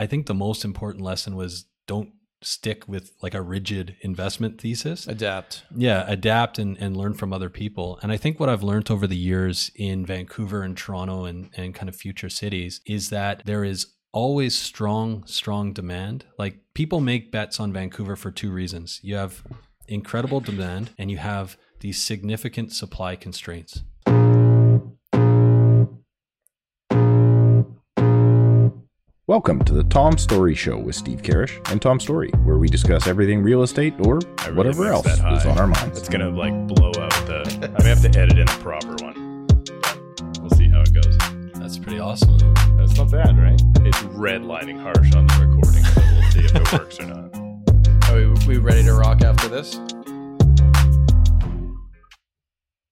I 0.00 0.06
think 0.06 0.24
the 0.24 0.34
most 0.34 0.64
important 0.64 1.04
lesson 1.04 1.36
was 1.36 1.66
don't 1.86 2.10
stick 2.42 2.88
with 2.88 3.12
like 3.22 3.34
a 3.34 3.42
rigid 3.42 3.96
investment 4.00 4.58
thesis. 4.58 5.06
Adapt. 5.06 5.62
Yeah, 5.76 6.06
adapt 6.08 6.58
and, 6.58 6.78
and 6.78 6.96
learn 6.96 7.12
from 7.12 7.34
other 7.34 7.50
people. 7.50 7.98
And 8.02 8.10
I 8.10 8.16
think 8.16 8.40
what 8.40 8.48
I've 8.48 8.62
learned 8.62 8.90
over 8.90 9.06
the 9.06 9.16
years 9.16 9.70
in 9.74 10.06
Vancouver 10.06 10.62
and 10.62 10.74
Toronto 10.74 11.26
and, 11.26 11.50
and 11.54 11.74
kind 11.74 11.90
of 11.90 11.96
future 11.96 12.30
cities 12.30 12.80
is 12.86 13.10
that 13.10 13.42
there 13.44 13.62
is 13.62 13.88
always 14.10 14.56
strong, 14.56 15.22
strong 15.26 15.74
demand. 15.74 16.24
Like 16.38 16.60
people 16.72 17.02
make 17.02 17.30
bets 17.30 17.60
on 17.60 17.70
Vancouver 17.70 18.16
for 18.16 18.30
two 18.30 18.50
reasons. 18.50 19.00
You 19.02 19.16
have 19.16 19.42
incredible 19.86 20.40
demand 20.40 20.92
and 20.96 21.10
you 21.10 21.18
have 21.18 21.58
these 21.80 22.00
significant 22.00 22.72
supply 22.72 23.16
constraints. 23.16 23.82
Welcome 29.30 29.64
to 29.66 29.74
the 29.74 29.84
Tom 29.84 30.18
Storey 30.18 30.56
Show 30.56 30.76
with 30.76 30.96
Steve 30.96 31.22
Karrasch 31.22 31.56
and 31.70 31.80
Tom 31.80 32.00
Storey, 32.00 32.30
where 32.42 32.58
we 32.58 32.66
discuss 32.66 33.06
everything 33.06 33.44
real 33.44 33.62
estate 33.62 33.94
or 34.00 34.18
really 34.18 34.56
whatever 34.56 34.88
else 34.88 35.04
that 35.04 35.32
is 35.32 35.46
on 35.46 35.56
our 35.56 35.68
minds. 35.68 35.96
It's 35.96 36.08
gonna 36.08 36.30
like 36.30 36.52
blow 36.66 36.88
out 36.88 37.12
the. 37.28 37.44
I'm 37.62 37.74
gonna 37.74 37.84
have 37.90 38.02
to 38.02 38.18
edit 38.18 38.38
in 38.38 38.48
a 38.48 38.58
proper 38.58 38.96
one. 39.04 39.46
We'll 40.40 40.50
see 40.50 40.68
how 40.68 40.80
it 40.80 40.92
goes. 40.92 41.16
That's 41.60 41.78
pretty 41.78 42.00
awesome. 42.00 42.38
That's 42.76 42.96
not 42.96 43.12
bad, 43.12 43.38
right? 43.38 43.62
It's 43.86 43.98
redlining 43.98 44.82
harsh 44.82 45.14
on 45.14 45.28
the 45.28 45.46
recording, 45.46 45.84
so 45.84 46.00
we'll 46.00 46.30
see 46.32 46.40
if 46.40 46.56
it 46.56 46.72
works 46.76 46.98
or 46.98 47.06
not. 47.06 48.10
Are 48.10 48.16
we, 48.48 48.56
we 48.56 48.58
ready 48.58 48.82
to 48.82 48.94
rock 48.94 49.22
after 49.22 49.46
this? 49.46 49.76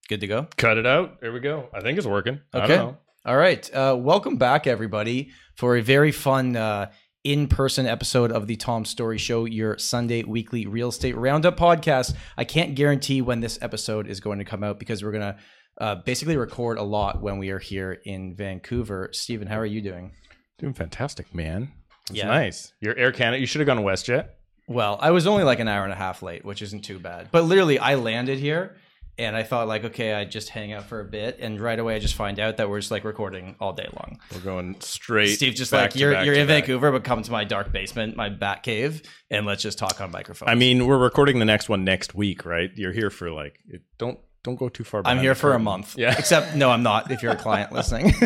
Good 0.09 0.20
to 0.20 0.29
go. 0.29 0.46
Cut 0.57 0.79
it 0.79 0.87
out. 0.87 1.20
There 1.20 1.32
we 1.32 1.41
go. 1.41 1.68
I 1.74 1.80
think 1.80 1.98
it's 1.98 2.07
working. 2.07 2.38
I 2.55 2.59
Okay. 2.60 2.95
All 3.28 3.37
right. 3.37 3.70
Uh, 3.74 3.95
welcome 3.95 4.37
back, 4.38 4.66
everybody, 4.66 5.32
for 5.55 5.77
a 5.77 5.82
very 5.82 6.12
fun 6.12 6.56
uh, 6.56 6.91
in 7.24 7.46
person 7.46 7.84
episode 7.84 8.32
of 8.32 8.46
the 8.46 8.56
Tom 8.56 8.87
Storey 8.87 9.18
Show, 9.18 9.45
your 9.45 9.77
Sunday 9.77 10.23
weekly 10.23 10.66
real 10.66 10.88
estate 10.88 11.15
roundup 11.15 11.59
podcast. 11.59 12.15
I 12.38 12.45
can't 12.45 12.74
guarantee 12.74 13.20
when 13.20 13.40
this 13.40 13.59
episode 13.60 14.07
is 14.09 14.20
going 14.20 14.38
to 14.38 14.46
come 14.46 14.65
out 14.65 14.79
because 14.79 15.04
we're 15.04 15.12
going 15.12 15.35
to 15.35 15.37
uh, 15.79 15.95
basically 16.07 16.38
record 16.38 16.79
a 16.79 16.82
lot 16.82 17.20
when 17.20 17.37
we 17.37 17.51
are 17.51 17.59
here 17.59 18.01
in 18.07 18.35
Vancouver. 18.35 19.10
Steven, 19.12 19.46
how 19.46 19.59
are 19.59 19.66
you 19.66 19.82
doing? 19.82 20.13
Doing 20.59 20.73
fantastic, 20.73 21.35
man. 21.35 21.70
It's 22.09 22.20
Yeah. 22.20 22.29
nice. 22.29 22.73
Your 22.80 22.96
Air 22.96 23.13
Canada. 23.13 23.40
You 23.40 23.46
should 23.46 23.60
have 23.60 23.66
gone 23.66 23.85
WestJet. 23.85 24.30
Well, 24.68 24.96
I 25.02 25.10
was 25.10 25.26
only 25.26 25.45
like 25.45 25.60
an 25.60 25.68
hour 25.68 25.85
and 25.85 25.92
a 25.92 25.96
half 25.96 26.23
late, 26.23 26.46
which 26.46 26.63
isn't 26.63 26.80
too 26.82 26.98
bad. 26.98 27.29
But 27.30 27.45
literally, 27.45 27.79
I 27.79 27.96
landed 27.96 28.38
here 28.38 28.76
and 29.19 29.37
I 29.37 29.43
thought, 29.43 29.66
like, 29.66 29.85
okay, 29.85 30.15
I 30.15 30.24
just 30.24 30.49
hang 30.49 30.73
out 30.73 30.85
for 30.85 31.01
a 31.01 31.05
bit. 31.05 31.38
And 31.41 31.61
right 31.61 31.79
away, 31.79 31.97
I 31.97 31.99
just 31.99 32.15
find 32.15 32.38
out 32.38 32.57
that 32.59 32.71
we're 32.71 32.79
just 32.79 32.93
like 32.93 33.05
recording 33.05 33.57
all 33.60 33.73
day 33.73 33.88
long. 33.95 34.19
We're 34.33 34.41
going 34.41 34.80
straight. 34.80 35.35
Steve 35.35 35.55
just 35.55 35.73
like 35.73 35.97
you're 35.97 36.23
you're 36.23 36.35
in 36.35 36.47
back. 36.47 36.66
Vancouver, 36.66 36.93
but 36.93 37.05
come 37.05 37.23
to 37.23 37.33
my 37.33 37.45
dark 37.45 37.73
basement, 37.73 38.16
my 38.16 38.29
bat 38.29 38.63
cave, 38.63 39.02
and 39.30 39.45
let's 39.45 39.63
just 39.63 39.79
talk 39.79 40.01
on 40.01 40.13
microphone. 40.13 40.49
I 40.49 40.55
mean, 40.55 40.87
we're 40.87 40.99
recording 40.99 41.41
the 41.41 41.45
next 41.45 41.69
one 41.69 41.85
next 41.85 42.15
week, 42.15 42.45
right? 42.45 42.71
You're 42.75 42.93
here 42.93 43.10
for 43.10 43.30
like. 43.30 43.59
It, 43.69 43.83
don't 43.99 44.19
don't 44.45 44.57
go 44.57 44.69
too 44.69 44.85
far. 44.85 45.02
Back. 45.02 45.10
I'm 45.10 45.19
here 45.19 45.35
for 45.35 45.53
a 45.53 45.59
month. 45.59 45.97
Yeah. 45.99 46.15
Except 46.16 46.55
no, 46.55 46.71
I'm 46.71 46.82
not. 46.82 47.10
If 47.10 47.23
you're 47.23 47.32
a 47.32 47.37
client 47.37 47.73
listening, 47.79 48.13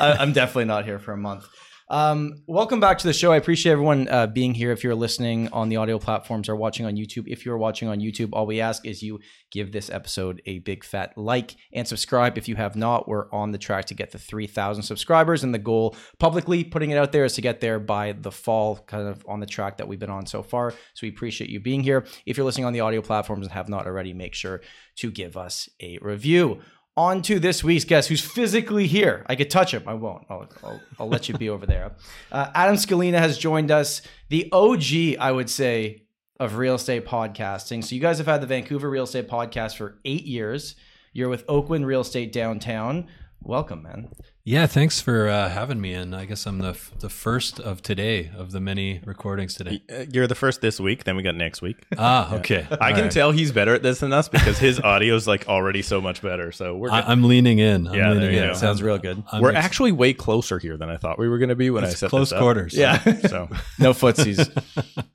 I, 0.00 0.16
I'm 0.18 0.32
definitely 0.32 0.64
not 0.64 0.84
here 0.84 0.98
for 0.98 1.12
a 1.12 1.16
month. 1.16 1.46
Um, 1.88 2.36
welcome 2.46 2.80
back 2.80 2.96
to 2.98 3.06
the 3.06 3.12
show. 3.12 3.30
I 3.30 3.36
appreciate 3.36 3.72
everyone 3.72 4.08
uh, 4.08 4.26
being 4.26 4.54
here. 4.54 4.72
If 4.72 4.82
you're 4.82 4.94
listening 4.94 5.50
on 5.52 5.68
the 5.68 5.76
audio 5.76 5.98
platforms 5.98 6.48
or 6.48 6.56
watching 6.56 6.86
on 6.86 6.96
YouTube, 6.96 7.24
if 7.26 7.44
you're 7.44 7.58
watching 7.58 7.88
on 7.88 8.00
YouTube, 8.00 8.30
all 8.32 8.46
we 8.46 8.62
ask 8.62 8.86
is 8.86 9.02
you 9.02 9.20
give 9.50 9.70
this 9.70 9.90
episode 9.90 10.40
a 10.46 10.60
big 10.60 10.82
fat 10.82 11.12
like 11.18 11.56
and 11.74 11.86
subscribe. 11.86 12.38
If 12.38 12.48
you 12.48 12.56
have 12.56 12.74
not, 12.74 13.06
we're 13.06 13.30
on 13.32 13.52
the 13.52 13.58
track 13.58 13.84
to 13.86 13.94
get 13.94 14.12
the 14.12 14.18
3,000 14.18 14.82
subscribers, 14.82 15.44
and 15.44 15.52
the 15.52 15.58
goal 15.58 15.94
publicly 16.18 16.64
putting 16.64 16.90
it 16.90 16.96
out 16.96 17.12
there 17.12 17.26
is 17.26 17.34
to 17.34 17.42
get 17.42 17.60
there 17.60 17.78
by 17.78 18.12
the 18.12 18.32
fall, 18.32 18.76
kind 18.76 19.06
of 19.06 19.22
on 19.28 19.40
the 19.40 19.46
track 19.46 19.76
that 19.76 19.86
we've 19.86 20.00
been 20.00 20.08
on 20.08 20.24
so 20.24 20.42
far. 20.42 20.70
So 20.70 21.00
we 21.02 21.10
appreciate 21.10 21.50
you 21.50 21.60
being 21.60 21.82
here. 21.82 22.06
If 22.24 22.38
you're 22.38 22.46
listening 22.46 22.64
on 22.64 22.72
the 22.72 22.80
audio 22.80 23.02
platforms 23.02 23.44
and 23.46 23.52
have 23.52 23.68
not 23.68 23.86
already, 23.86 24.14
make 24.14 24.32
sure 24.32 24.62
to 24.96 25.10
give 25.10 25.36
us 25.36 25.68
a 25.82 25.98
review. 26.00 26.62
On 26.96 27.22
to 27.22 27.40
this 27.40 27.64
week's 27.64 27.84
guest 27.84 28.08
who's 28.08 28.20
physically 28.20 28.86
here. 28.86 29.26
I 29.28 29.34
could 29.34 29.50
touch 29.50 29.74
him. 29.74 29.82
I 29.86 29.94
won't. 29.94 30.24
I'll, 30.30 30.48
I'll, 30.62 30.80
I'll 31.00 31.08
let 31.08 31.28
you 31.28 31.36
be 31.36 31.48
over 31.50 31.66
there. 31.66 31.92
Uh, 32.30 32.50
Adam 32.54 32.76
Scalena 32.76 33.18
has 33.18 33.36
joined 33.36 33.72
us, 33.72 34.00
the 34.28 34.48
OG, 34.52 35.18
I 35.18 35.32
would 35.32 35.50
say, 35.50 36.04
of 36.38 36.56
real 36.56 36.76
estate 36.76 37.04
podcasting. 37.04 37.82
So 37.82 37.96
you 37.96 38.00
guys 38.00 38.18
have 38.18 38.28
had 38.28 38.40
the 38.40 38.46
Vancouver 38.46 38.88
Real 38.88 39.04
Estate 39.04 39.28
Podcast 39.28 39.76
for 39.76 39.98
eight 40.04 40.24
years. 40.24 40.76
You're 41.12 41.28
with 41.28 41.46
Oakwyn 41.48 41.84
Real 41.84 42.02
Estate 42.02 42.32
Downtown. 42.32 43.08
Welcome, 43.40 43.82
man. 43.82 44.10
Yeah, 44.46 44.66
thanks 44.66 45.00
for 45.00 45.26
uh, 45.26 45.48
having 45.48 45.80
me. 45.80 45.94
And 45.94 46.14
I 46.14 46.26
guess 46.26 46.44
I'm 46.46 46.58
the 46.58 46.70
f- 46.70 46.92
the 46.98 47.08
first 47.08 47.60
of 47.60 47.80
today 47.80 48.30
of 48.36 48.52
the 48.52 48.60
many 48.60 49.00
recordings 49.06 49.54
today. 49.54 49.80
Uh, 49.90 50.04
You're 50.12 50.26
the 50.26 50.34
first 50.34 50.60
this 50.60 50.78
week. 50.78 51.04
Then 51.04 51.16
we 51.16 51.22
got 51.22 51.34
next 51.34 51.62
week. 51.62 51.78
Ah, 51.96 52.34
okay. 52.40 52.66
I 52.78 52.92
can 52.92 53.08
tell 53.08 53.32
he's 53.32 53.52
better 53.52 53.72
at 53.74 53.82
this 53.82 54.00
than 54.00 54.12
us 54.12 54.28
because 54.28 54.58
his 54.58 54.78
audio 54.80 55.14
is 55.14 55.26
like 55.26 55.48
already 55.48 55.80
so 55.80 55.98
much 56.02 56.20
better. 56.20 56.52
So 56.52 56.76
we're 56.76 56.90
I, 56.90 57.00
good. 57.00 57.10
I'm 57.10 57.22
leaning 57.24 57.58
in. 57.58 57.86
I'm 57.86 57.94
Yeah, 57.94 58.08
leaning 58.08 58.20
there 58.20 58.32
you 58.32 58.42
in. 58.42 58.48
go. 58.48 58.52
Sounds 58.54 58.82
real 58.82 58.98
good. 58.98 59.22
I'm 59.32 59.40
we're 59.40 59.52
ex- 59.54 59.64
actually 59.64 59.92
way 59.92 60.12
closer 60.12 60.58
here 60.58 60.76
than 60.76 60.90
I 60.90 60.98
thought 60.98 61.18
we 61.18 61.26
were 61.30 61.38
going 61.38 61.48
to 61.48 61.56
be 61.56 61.70
when 61.70 61.82
I 61.82 61.88
it's 61.88 62.00
set 62.00 62.10
close 62.10 62.28
this 62.28 62.36
up. 62.36 62.40
quarters. 62.42 62.74
Yeah. 62.74 62.98
So 63.26 63.48
no 63.78 63.94
footsies. 63.94 64.50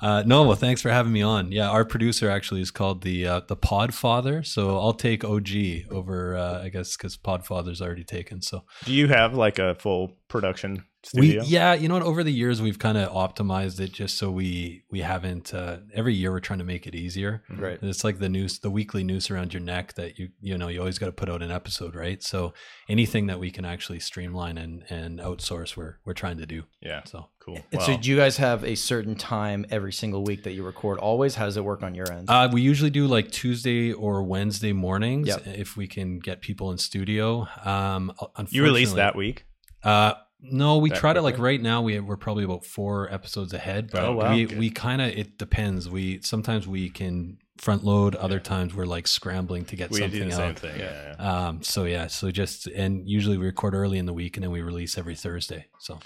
Uh, 0.00 0.22
no, 0.24 0.44
well, 0.44 0.56
thanks 0.56 0.80
for 0.80 0.90
having 0.90 1.12
me 1.12 1.22
on. 1.22 1.50
Yeah, 1.52 1.68
our 1.68 1.84
producer 1.84 2.30
actually 2.30 2.60
is 2.60 2.70
called 2.70 3.02
the 3.02 3.26
uh, 3.26 3.40
the 3.46 3.56
Podfather, 3.56 4.46
so 4.46 4.78
I'll 4.78 4.92
take 4.92 5.24
OG 5.24 5.90
over, 5.90 6.36
uh, 6.36 6.62
I 6.62 6.68
guess, 6.68 6.96
because 6.96 7.16
Podfather's 7.16 7.82
already 7.82 8.04
taken. 8.04 8.40
So 8.40 8.64
do 8.84 8.92
you 8.92 9.08
have 9.08 9.34
like 9.34 9.58
a 9.58 9.74
full 9.74 10.16
production 10.28 10.84
we, 11.14 11.40
yeah, 11.40 11.74
you 11.74 11.88
know 11.88 11.94
what? 11.94 12.02
Over 12.02 12.22
the 12.24 12.32
years, 12.32 12.60
we've 12.62 12.78
kind 12.78 12.98
of 12.98 13.10
optimized 13.12 13.80
it 13.80 13.92
just 13.92 14.18
so 14.18 14.30
we 14.30 14.82
we 14.90 15.00
haven't. 15.00 15.52
Uh, 15.54 15.78
every 15.94 16.14
year, 16.14 16.30
we're 16.30 16.40
trying 16.40 16.58
to 16.60 16.64
make 16.64 16.86
it 16.86 16.94
easier. 16.94 17.42
right. 17.50 17.78
It's 17.82 18.04
like 18.04 18.18
the 18.18 18.28
news, 18.28 18.58
the 18.60 18.70
weekly 18.70 19.04
noose 19.04 19.30
around 19.30 19.52
your 19.52 19.62
neck 19.62 19.94
that 19.94 20.18
you 20.18 20.28
you 20.40 20.56
know 20.58 20.68
you 20.68 20.80
always 20.80 20.98
got 20.98 21.06
to 21.06 21.12
put 21.12 21.28
out 21.28 21.42
an 21.42 21.50
episode, 21.50 21.94
right? 21.94 22.22
So 22.22 22.54
anything 22.88 23.26
that 23.26 23.38
we 23.38 23.50
can 23.50 23.64
actually 23.64 24.00
streamline 24.00 24.58
and 24.58 24.84
and 24.90 25.18
outsource, 25.20 25.76
we're 25.76 25.98
we're 26.04 26.14
trying 26.14 26.38
to 26.38 26.46
do. 26.46 26.64
Yeah. 26.80 27.02
So 27.04 27.26
Cool. 27.40 27.64
And 27.72 27.80
so 27.80 27.96
do 27.96 28.10
you 28.10 28.16
guys 28.16 28.36
have 28.36 28.62
a 28.62 28.74
certain 28.74 29.14
time 29.14 29.64
every 29.70 29.92
single 29.92 30.22
week 30.22 30.42
that 30.42 30.52
you 30.52 30.62
record 30.64 30.98
always? 30.98 31.34
How 31.34 31.46
does 31.46 31.56
it 31.56 31.64
work 31.64 31.82
on 31.82 31.94
your 31.94 32.10
end? 32.12 32.28
Uh, 32.28 32.50
we 32.52 32.60
usually 32.60 32.90
do 32.90 33.06
like 33.06 33.30
Tuesday 33.30 33.90
or 33.92 34.22
Wednesday 34.22 34.74
mornings 34.74 35.28
Yep. 35.28 35.46
if 35.46 35.74
we 35.76 35.86
can 35.86 36.18
get 36.18 36.42
people 36.42 36.70
in 36.72 36.76
studio. 36.78 37.48
Um, 37.64 38.12
you 38.50 38.62
release 38.64 38.92
that 38.94 39.16
week. 39.16 39.46
Uh, 39.82 40.14
no, 40.40 40.78
we 40.78 40.90
That 40.90 40.98
try 41.00 41.12
to 41.12 41.20
like 41.22 41.38
right 41.38 41.60
now. 41.60 41.82
We 41.82 41.98
we're 42.00 42.16
probably 42.16 42.44
about 42.44 42.64
four 42.64 43.12
episodes 43.12 43.52
ahead, 43.52 43.90
but 43.90 44.04
Oh, 44.04 44.12
wow. 44.14 44.34
we 44.34 44.44
Good. 44.46 44.58
we 44.58 44.70
kind 44.70 45.02
of 45.02 45.08
it 45.08 45.36
depends. 45.38 45.88
We 45.88 46.20
sometimes 46.22 46.66
we 46.68 46.90
can 46.90 47.38
front 47.56 47.82
load. 47.84 48.14
Other 48.14 48.38
times 48.38 48.72
we're 48.74 48.86
like 48.86 49.08
scrambling 49.08 49.64
to 49.66 49.74
get 49.76 49.90
We 49.90 49.98
do 49.98 50.02
something 50.04 50.28
the 50.28 50.34
same 50.34 50.50
out. 50.50 50.58
thing. 50.60 50.78
Yeah. 50.78 51.14
yeah. 51.18 51.46
Um, 51.48 51.62
so 51.62 51.84
yeah, 51.84 52.06
so 52.06 52.30
just 52.30 52.66
and 52.68 53.08
usually 53.08 53.36
we 53.36 53.46
record 53.46 53.74
early 53.74 53.98
in 53.98 54.06
the 54.06 54.12
week 54.14 54.36
and 54.36 54.44
then 54.44 54.52
we 54.52 54.62
release 54.62 54.96
every 54.96 55.16
Thursday. 55.16 55.66
So 55.80 55.98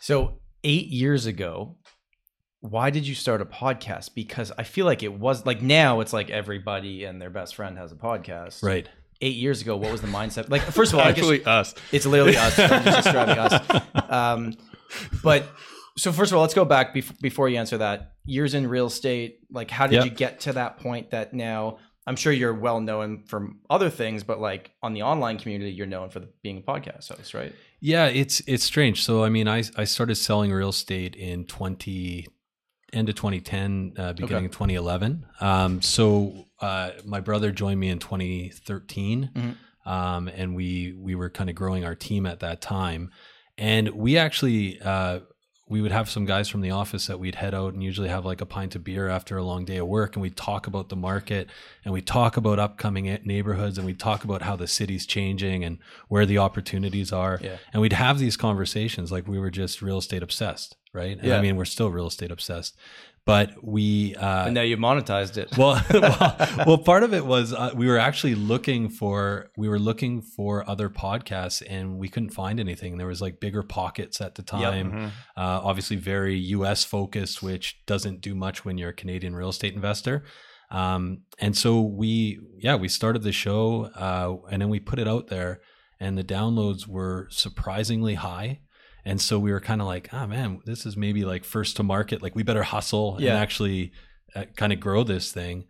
So 0.00 0.38
eight 0.62 0.86
years 0.86 1.26
ago, 1.26 1.76
why 2.60 2.90
did 2.90 3.04
you 3.08 3.16
start 3.16 3.40
a 3.40 3.44
podcast? 3.44 4.14
Because 4.14 4.52
I 4.56 4.62
feel 4.62 4.86
like 4.86 5.02
it 5.02 5.12
was 5.12 5.44
like 5.44 5.60
now 5.60 5.98
it's 5.98 6.12
like 6.12 6.30
everybody 6.30 7.02
and 7.02 7.20
their 7.20 7.30
best 7.30 7.56
friend 7.56 7.76
has 7.78 7.90
a 7.90 7.96
podcast. 7.96 8.62
right, 8.62 8.88
Eight 9.22 9.36
years 9.36 9.62
ago, 9.62 9.76
what 9.76 9.90
was 9.92 10.00
the 10.02 10.08
mindset? 10.08 10.50
Like, 10.50 10.62
first 10.62 10.92
of 10.92 10.98
all, 10.98 11.04
I 11.06 11.12
guess 11.12 11.18
Actually, 11.24 11.44
us. 11.44 11.74
it's 11.92 12.04
literally 12.06 12.36
us. 12.36 12.58
I'm 12.58 12.84
just 12.84 13.04
describing 13.04 13.38
us. 13.38 13.82
Um, 14.10 14.54
but 15.22 15.44
so 15.96 16.12
first 16.12 16.32
of 16.32 16.36
all, 16.36 16.42
let's 16.42 16.54
go 16.54 16.64
back 16.64 16.94
bef- 16.94 17.20
before 17.20 17.48
you 17.48 17.56
answer 17.58 17.78
that. 17.78 18.14
Years 18.24 18.54
in 18.54 18.66
real 18.66 18.86
estate, 18.86 19.38
like 19.50 19.70
how 19.70 19.86
did 19.86 19.96
Yeah. 19.96 20.04
you 20.04 20.10
get 20.10 20.40
to 20.40 20.52
that 20.54 20.78
point 20.80 21.10
that 21.12 21.32
now? 21.34 21.78
I'm 22.06 22.16
sure 22.16 22.32
you're 22.32 22.52
well 22.54 22.80
known 22.80 23.22
from 23.26 23.60
other 23.70 23.88
things, 23.88 24.24
but 24.24 24.40
like 24.40 24.72
on 24.82 24.92
the 24.92 25.02
online 25.02 25.38
community, 25.38 25.70
you're 25.70 25.86
known 25.86 26.10
for 26.10 26.18
the, 26.18 26.28
being 26.42 26.58
a 26.58 26.60
podcast 26.60 27.16
host, 27.16 27.32
right? 27.32 27.54
yeah, 27.80 28.06
it's 28.06 28.40
it's 28.48 28.64
strange. 28.64 29.04
So 29.04 29.22
I 29.22 29.28
mean, 29.28 29.46
I 29.46 29.62
I 29.76 29.84
started 29.84 30.16
selling 30.16 30.50
real 30.52 30.70
estate 30.70 31.14
in 31.14 31.44
twenty 31.44 32.26
end 32.92 33.08
of 33.08 33.14
2010, 33.14 33.94
uh, 33.96 34.12
beginning 34.12 34.36
Okay. 34.36 34.44
of 34.46 34.52
2011. 34.52 35.24
Um, 35.40 35.80
so 35.82 36.46
uh, 36.60 36.90
my 37.04 37.20
brother 37.20 37.50
joined 37.50 37.80
me 37.80 37.88
in 37.88 37.98
2013, 37.98 39.30
Mhm. 39.34 39.56
um, 39.90 40.28
and 40.28 40.54
we 40.54 40.92
we 40.98 41.14
were 41.14 41.30
kind 41.30 41.48
of 41.50 41.56
growing 41.56 41.84
our 41.84 41.94
team 41.94 42.26
at 42.26 42.40
that 42.40 42.60
time. 42.60 43.10
And 43.58 43.90
we 43.90 44.16
actually 44.18 44.80
uh, 44.80 45.20
we 45.72 45.80
would 45.80 45.90
have 45.92 46.08
some 46.08 46.24
guys 46.24 46.48
from 46.48 46.60
the 46.60 46.70
office 46.70 47.06
that 47.08 47.18
we'd 47.18 47.34
head 47.36 47.54
out 47.54 47.72
and 47.72 47.82
usually 47.82 48.08
have 48.08 48.24
like 48.24 48.40
a 48.40 48.46
pint 48.46 48.76
of 48.76 48.84
beer 48.84 49.08
after 49.08 49.36
a 49.36 49.42
long 49.42 49.64
day 49.64 49.78
of 49.78 49.88
work, 49.88 50.14
and 50.14 50.22
we'd 50.22 50.36
talk 50.36 50.66
about 50.66 50.88
the 50.90 50.96
market 50.96 51.48
and 51.84 51.92
we'd 51.92 52.06
talk 52.06 52.36
about 52.36 52.58
upcoming 52.58 53.06
neighborhoods 53.24 53.78
and 53.78 53.86
we'd 53.86 53.98
talk 53.98 54.22
about 54.24 54.42
how 54.42 54.54
the 54.54 54.68
city's 54.68 55.06
changing 55.06 55.64
and 55.64 55.78
where 56.08 56.26
the 56.26 56.38
opportunities 56.38 57.12
are. 57.12 57.40
Yeah. 57.42 57.56
And 57.72 57.80
we'd 57.82 57.94
have 57.94 58.18
these 58.18 58.36
conversations 58.36 59.10
like 59.10 59.26
we 59.26 59.38
were 59.38 59.50
just 59.50 59.82
real 59.82 59.98
estate 59.98 60.22
obsessed. 60.22 60.76
right? 60.94 61.16
And 61.18 61.26
Yeah. 61.26 61.38
I 61.38 61.40
mean, 61.40 61.56
we're 61.56 61.64
still 61.64 61.90
real 61.90 62.06
estate 62.06 62.30
obsessed, 62.30 62.76
but 63.24 63.52
we 63.62 64.16
uh, 64.16 64.46
and 64.46 64.54
now 64.54 64.62
you 64.62 64.76
monetized 64.76 65.36
it. 65.36 65.56
well, 65.56 65.80
well, 65.92 66.64
well, 66.66 66.78
part 66.78 67.02
of 67.02 67.14
it 67.14 67.24
was 67.24 67.52
uh, 67.52 67.70
we 67.74 67.86
were 67.86 67.98
actually 67.98 68.34
looking 68.34 68.88
for 68.88 69.50
we 69.56 69.68
were 69.68 69.78
looking 69.78 70.22
for 70.22 70.68
other 70.68 70.88
podcasts 70.88 71.62
and 71.68 71.98
we 71.98 72.08
couldn't 72.08 72.30
find 72.30 72.58
anything. 72.58 72.98
There 72.98 73.06
was 73.06 73.20
like 73.20 73.38
BiggerPockets 73.40 74.20
at 74.20 74.34
the 74.34 74.42
time. 74.42 74.92
Mhm. 74.92 75.06
Uh, 75.36 75.60
obviously, 75.62 75.96
very 75.96 76.36
U.S. 76.36 76.84
focused, 76.84 77.42
which 77.42 77.84
doesn't 77.86 78.20
do 78.20 78.34
much 78.34 78.64
when 78.64 78.76
you're 78.76 78.90
a 78.90 78.94
Canadian 78.94 79.36
real 79.36 79.50
estate 79.50 79.74
investor. 79.74 80.24
Um, 80.70 81.22
and 81.38 81.56
so 81.56 81.82
we, 81.82 82.40
yeah, 82.58 82.76
we 82.76 82.88
started 82.88 83.22
the 83.22 83.32
show 83.32 83.90
uh, 83.94 84.36
and 84.50 84.62
then 84.62 84.70
we 84.70 84.80
put 84.80 84.98
it 84.98 85.06
out 85.06 85.28
there, 85.28 85.60
and 86.00 86.16
the 86.16 86.24
downloads 86.24 86.88
were 86.88 87.28
surprisingly 87.30 88.14
high. 88.14 88.60
And 89.04 89.20
so 89.20 89.38
we 89.38 89.50
were 89.52 89.60
kind 89.60 89.80
of 89.80 89.86
like, 89.86 90.12
oh 90.12 90.26
man, 90.26 90.60
this 90.64 90.86
is 90.86 90.96
maybe 90.96 91.24
like 91.24 91.44
first 91.44 91.76
to 91.78 91.82
market. 91.82 92.22
Like 92.22 92.34
we 92.36 92.42
better 92.42 92.62
hustle 92.62 93.16
Yeah. 93.18 93.30
and 93.30 93.38
actually 93.38 93.92
uh, 94.36 94.44
kind 94.56 94.72
of 94.72 94.80
grow 94.80 95.02
this 95.04 95.32
thing. 95.32 95.64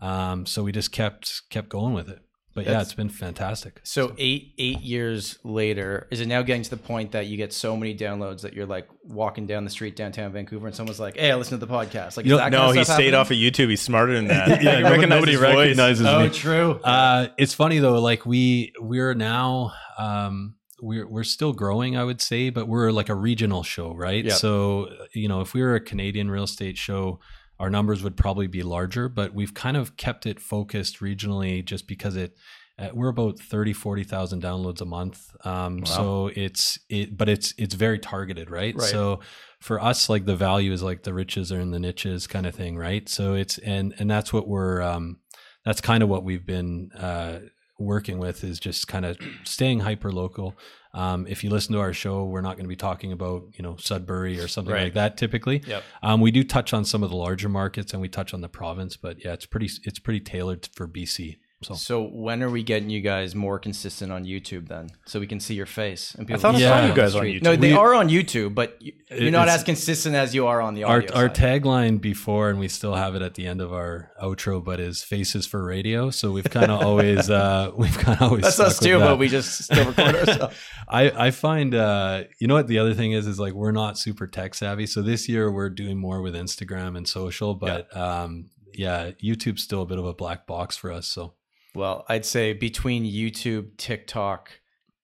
Um, 0.00 0.46
so 0.46 0.62
we 0.62 0.72
just 0.72 0.92
kept 0.92 1.42
kept 1.50 1.68
going 1.68 1.92
with 1.94 2.08
it. 2.08 2.20
But 2.54 2.66
yeah, 2.66 2.80
it's 2.80 2.94
been 2.94 3.08
fantastic. 3.10 3.78
So 3.84 4.14
eight 4.18 4.52
eight 4.58 4.80
years 4.80 5.38
later, 5.44 6.08
is 6.10 6.20
it 6.20 6.26
now 6.26 6.42
getting 6.42 6.62
to 6.62 6.70
the 6.70 6.76
point 6.76 7.12
that 7.12 7.26
you 7.26 7.36
get 7.36 7.52
so 7.52 7.76
many 7.76 7.94
downloads 7.96 8.40
that 8.42 8.52
you're 8.52 8.66
like 8.66 8.88
walking 9.04 9.46
down 9.46 9.62
the 9.64 9.70
street 9.70 9.94
downtown 9.94 10.32
Vancouver 10.32 10.66
and 10.66 10.74
someone's 10.74 10.98
like, 10.98 11.16
"Hey, 11.16 11.30
I 11.30 11.36
listened 11.36 11.60
to 11.60 11.66
the 11.66 11.72
podcast." 11.72 12.16
Like, 12.16 12.26
You 12.26 12.34
is 12.34 12.38
that 12.40 12.50
No, 12.50 12.58
kind 12.58 12.70
of 12.70 12.76
he 12.76 12.84
stuff 12.84 12.94
stayed 12.96 13.14
happening? 13.14 13.20
off 13.20 13.30
of 13.30 13.36
YouTube. 13.36 13.68
He's 13.70 13.80
smarter 13.82 14.14
than 14.14 14.26
that. 14.28 14.48
Yeah, 14.62 14.78
You 14.78 14.82
nobody- 14.82 14.82
recognize 14.82 15.08
nobody 15.10 15.34
voice. 15.36 15.42
recognizes 15.42 16.06
Oh, 16.06 16.20
me. 16.24 16.30
true. 16.30 16.70
Uh, 16.82 17.28
it's 17.38 17.54
funny 17.54 17.78
though, 17.78 18.00
like 18.00 18.26
we 18.26 18.72
we're 18.80 19.14
now 19.14 19.72
um, 19.96 20.54
we're 20.80 21.06
we're 21.06 21.24
still 21.24 21.52
growing, 21.52 21.96
I 21.96 22.04
would 22.04 22.20
say, 22.20 22.50
but 22.50 22.68
we're 22.68 22.90
like 22.90 23.08
a 23.08 23.14
regional 23.14 23.62
show, 23.62 23.94
right? 23.94 24.24
Yep. 24.24 24.34
So 24.34 24.88
you 25.12 25.28
know, 25.28 25.40
if 25.40 25.54
we 25.54 25.62
were 25.62 25.74
a 25.74 25.80
Canadian 25.80 26.30
real 26.30 26.44
estate 26.44 26.78
show, 26.78 27.20
our 27.58 27.70
numbers 27.70 28.02
would 28.02 28.16
probably 28.16 28.46
be 28.46 28.62
larger, 28.62 29.08
but 29.08 29.34
we've 29.34 29.54
kind 29.54 29.76
of 29.76 29.96
kept 29.96 30.26
it 30.26 30.40
focused 30.40 31.00
regionally, 31.00 31.64
just 31.64 31.86
because 31.86 32.16
it. 32.16 32.36
Uh, 32.80 32.90
we're 32.94 33.08
about 33.08 33.40
30 33.40 33.72
40,000 33.72 34.40
downloads 34.40 34.80
a 34.80 34.84
month. 34.84 35.34
Um, 35.44 35.84
so 35.84 36.30
it's 36.36 36.78
it 36.88 37.16
but 37.16 37.28
it's 37.28 37.52
it's 37.58 37.74
very 37.74 37.98
targeted, 37.98 38.52
right? 38.52 38.72
Right. 38.72 38.88
So 38.88 39.18
for 39.58 39.82
us 39.82 40.08
like 40.08 40.26
the 40.26 40.36
value 40.36 40.70
is 40.70 40.80
like 40.80 41.02
the 41.02 41.12
riches 41.12 41.50
are 41.50 41.58
in 41.58 41.72
the 41.72 41.80
niches 41.80 42.28
kind 42.28 42.46
of 42.46 42.54
thing, 42.54 42.76
right? 42.76 43.08
So 43.08 43.34
it's 43.34 43.58
and 43.58 43.96
and 43.98 44.08
that's 44.08 44.32
what 44.32 44.46
we're 44.46 44.80
um 44.80 45.18
that's 45.64 45.80
kind 45.80 46.02
of 46.02 46.08
what 46.08 46.24
we've 46.24 46.46
been 46.46 46.90
uh, 46.92 47.40
working 47.78 48.18
with 48.18 48.42
is 48.44 48.58
just 48.58 48.88
kind 48.88 49.04
of 49.04 49.16
staying 49.44 49.80
hyper 49.80 50.10
local. 50.12 50.56
Um, 50.94 51.26
if 51.28 51.44
you 51.44 51.50
listen 51.50 51.74
to 51.74 51.80
our 51.80 51.92
show, 51.92 52.24
we're 52.24 52.40
not 52.40 52.56
going 52.56 52.64
to 52.64 52.68
be 52.68 52.76
talking 52.76 53.12
about 53.12 53.44
you 53.54 53.62
know 53.62 53.76
Sudbury 53.78 54.40
or 54.40 54.48
something 54.48 54.72
Right. 54.74 54.84
like 54.84 54.94
that. 54.94 55.16
Typically, 55.16 55.62
Yep. 55.66 55.82
um, 56.02 56.20
we 56.20 56.30
do 56.30 56.42
touch 56.42 56.72
on 56.72 56.84
some 56.84 57.02
of 57.02 57.10
the 57.10 57.16
larger 57.16 57.48
markets 57.48 57.92
and 57.92 58.02
we 58.02 58.08
touch 58.08 58.34
on 58.34 58.40
the 58.40 58.48
province, 58.48 58.96
but 58.96 59.24
yeah, 59.24 59.32
it's 59.32 59.46
pretty 59.46 59.68
it's 59.84 59.98
pretty 59.98 60.20
tailored 60.20 60.68
for 60.74 60.88
BC. 60.88 61.36
So 61.62 61.74
So 61.74 62.02
when 62.04 62.40
are 62.44 62.50
we 62.50 62.62
getting 62.62 62.88
you 62.88 63.00
guys 63.00 63.34
more 63.34 63.58
consistent 63.58 64.12
on 64.12 64.24
YouTube 64.24 64.68
then, 64.68 64.90
so 65.06 65.18
we 65.18 65.26
can 65.26 65.40
see 65.40 65.54
your 65.54 65.66
face? 65.66 66.14
And 66.14 66.24
people 66.24 66.40
thought 66.40 66.54
I 66.54 66.60
saw 66.60 66.80
see 66.82 66.86
you 66.86 66.94
guys 66.94 67.16
on? 67.16 67.24
YouTube. 67.24 67.42
No, 67.42 67.56
they 67.56 67.72
We- 67.72 67.76
are 67.76 67.94
on 67.94 68.08
YouTube, 68.08 68.54
but 68.54 68.76
you- 68.80 68.92
you're 69.10 69.32
not 69.32 69.48
as 69.48 69.64
consistent 69.64 70.14
as 70.14 70.36
you 70.36 70.46
are 70.46 70.60
on 70.60 70.74
the 70.74 70.84
our 70.84 70.98
audio. 70.98 71.12
our 71.16 71.34
side. 71.34 71.62
tagline 71.62 72.00
before, 72.00 72.48
and 72.50 72.60
we 72.60 72.68
still 72.68 72.94
have 72.94 73.16
it 73.16 73.22
at 73.22 73.34
the 73.34 73.46
end 73.48 73.60
of 73.60 73.72
our 73.72 74.12
outro, 74.22 74.62
but 74.62 74.78
is 74.78 75.02
"Faces 75.02 75.46
for 75.46 75.64
Radio." 75.64 76.10
So 76.10 76.30
we've 76.30 76.44
kind 76.48 76.70
of 76.70 76.80
always 76.86 77.28
uh, 77.28 77.72
we've 77.76 77.98
kind 77.98 78.18
of 78.20 78.22
always 78.28 78.42
That's 78.42 78.54
stuck 78.54 78.66
us 78.68 78.80
with 78.80 78.88
too, 78.90 78.98
that. 79.00 79.04
but 79.06 79.18
we 79.18 79.28
just 79.28 79.64
still 79.64 79.84
record 79.84 80.14
ourselves. 80.28 80.56
I, 80.88 81.26
I 81.26 81.30
find 81.32 81.74
uh, 81.74 82.22
you 82.38 82.46
know 82.46 82.54
what 82.54 82.68
the 82.68 82.78
other 82.78 82.94
thing 82.94 83.12
is 83.12 83.26
is 83.26 83.40
like 83.40 83.54
we're 83.54 83.72
not 83.72 83.98
super 83.98 84.28
tech 84.28 84.54
savvy. 84.54 84.86
So 84.86 85.02
this 85.02 85.28
year 85.28 85.50
we're 85.50 85.70
doing 85.70 85.98
more 85.98 86.22
with 86.22 86.34
Instagram 86.36 86.96
and 86.96 87.08
social, 87.08 87.56
but 87.56 87.94
um, 87.96 88.50
yeah, 88.74 89.10
YouTube's 89.20 89.62
still 89.64 89.82
a 89.82 89.86
bit 89.86 89.98
of 89.98 90.04
a 90.04 90.14
black 90.14 90.46
box 90.46 90.76
for 90.76 90.92
us. 90.92 91.08
So 91.08 91.34
Well, 91.78 92.04
I'd 92.08 92.24
say 92.26 92.52
between 92.52 93.04
YouTube, 93.04 93.76
TikTok, 93.78 94.50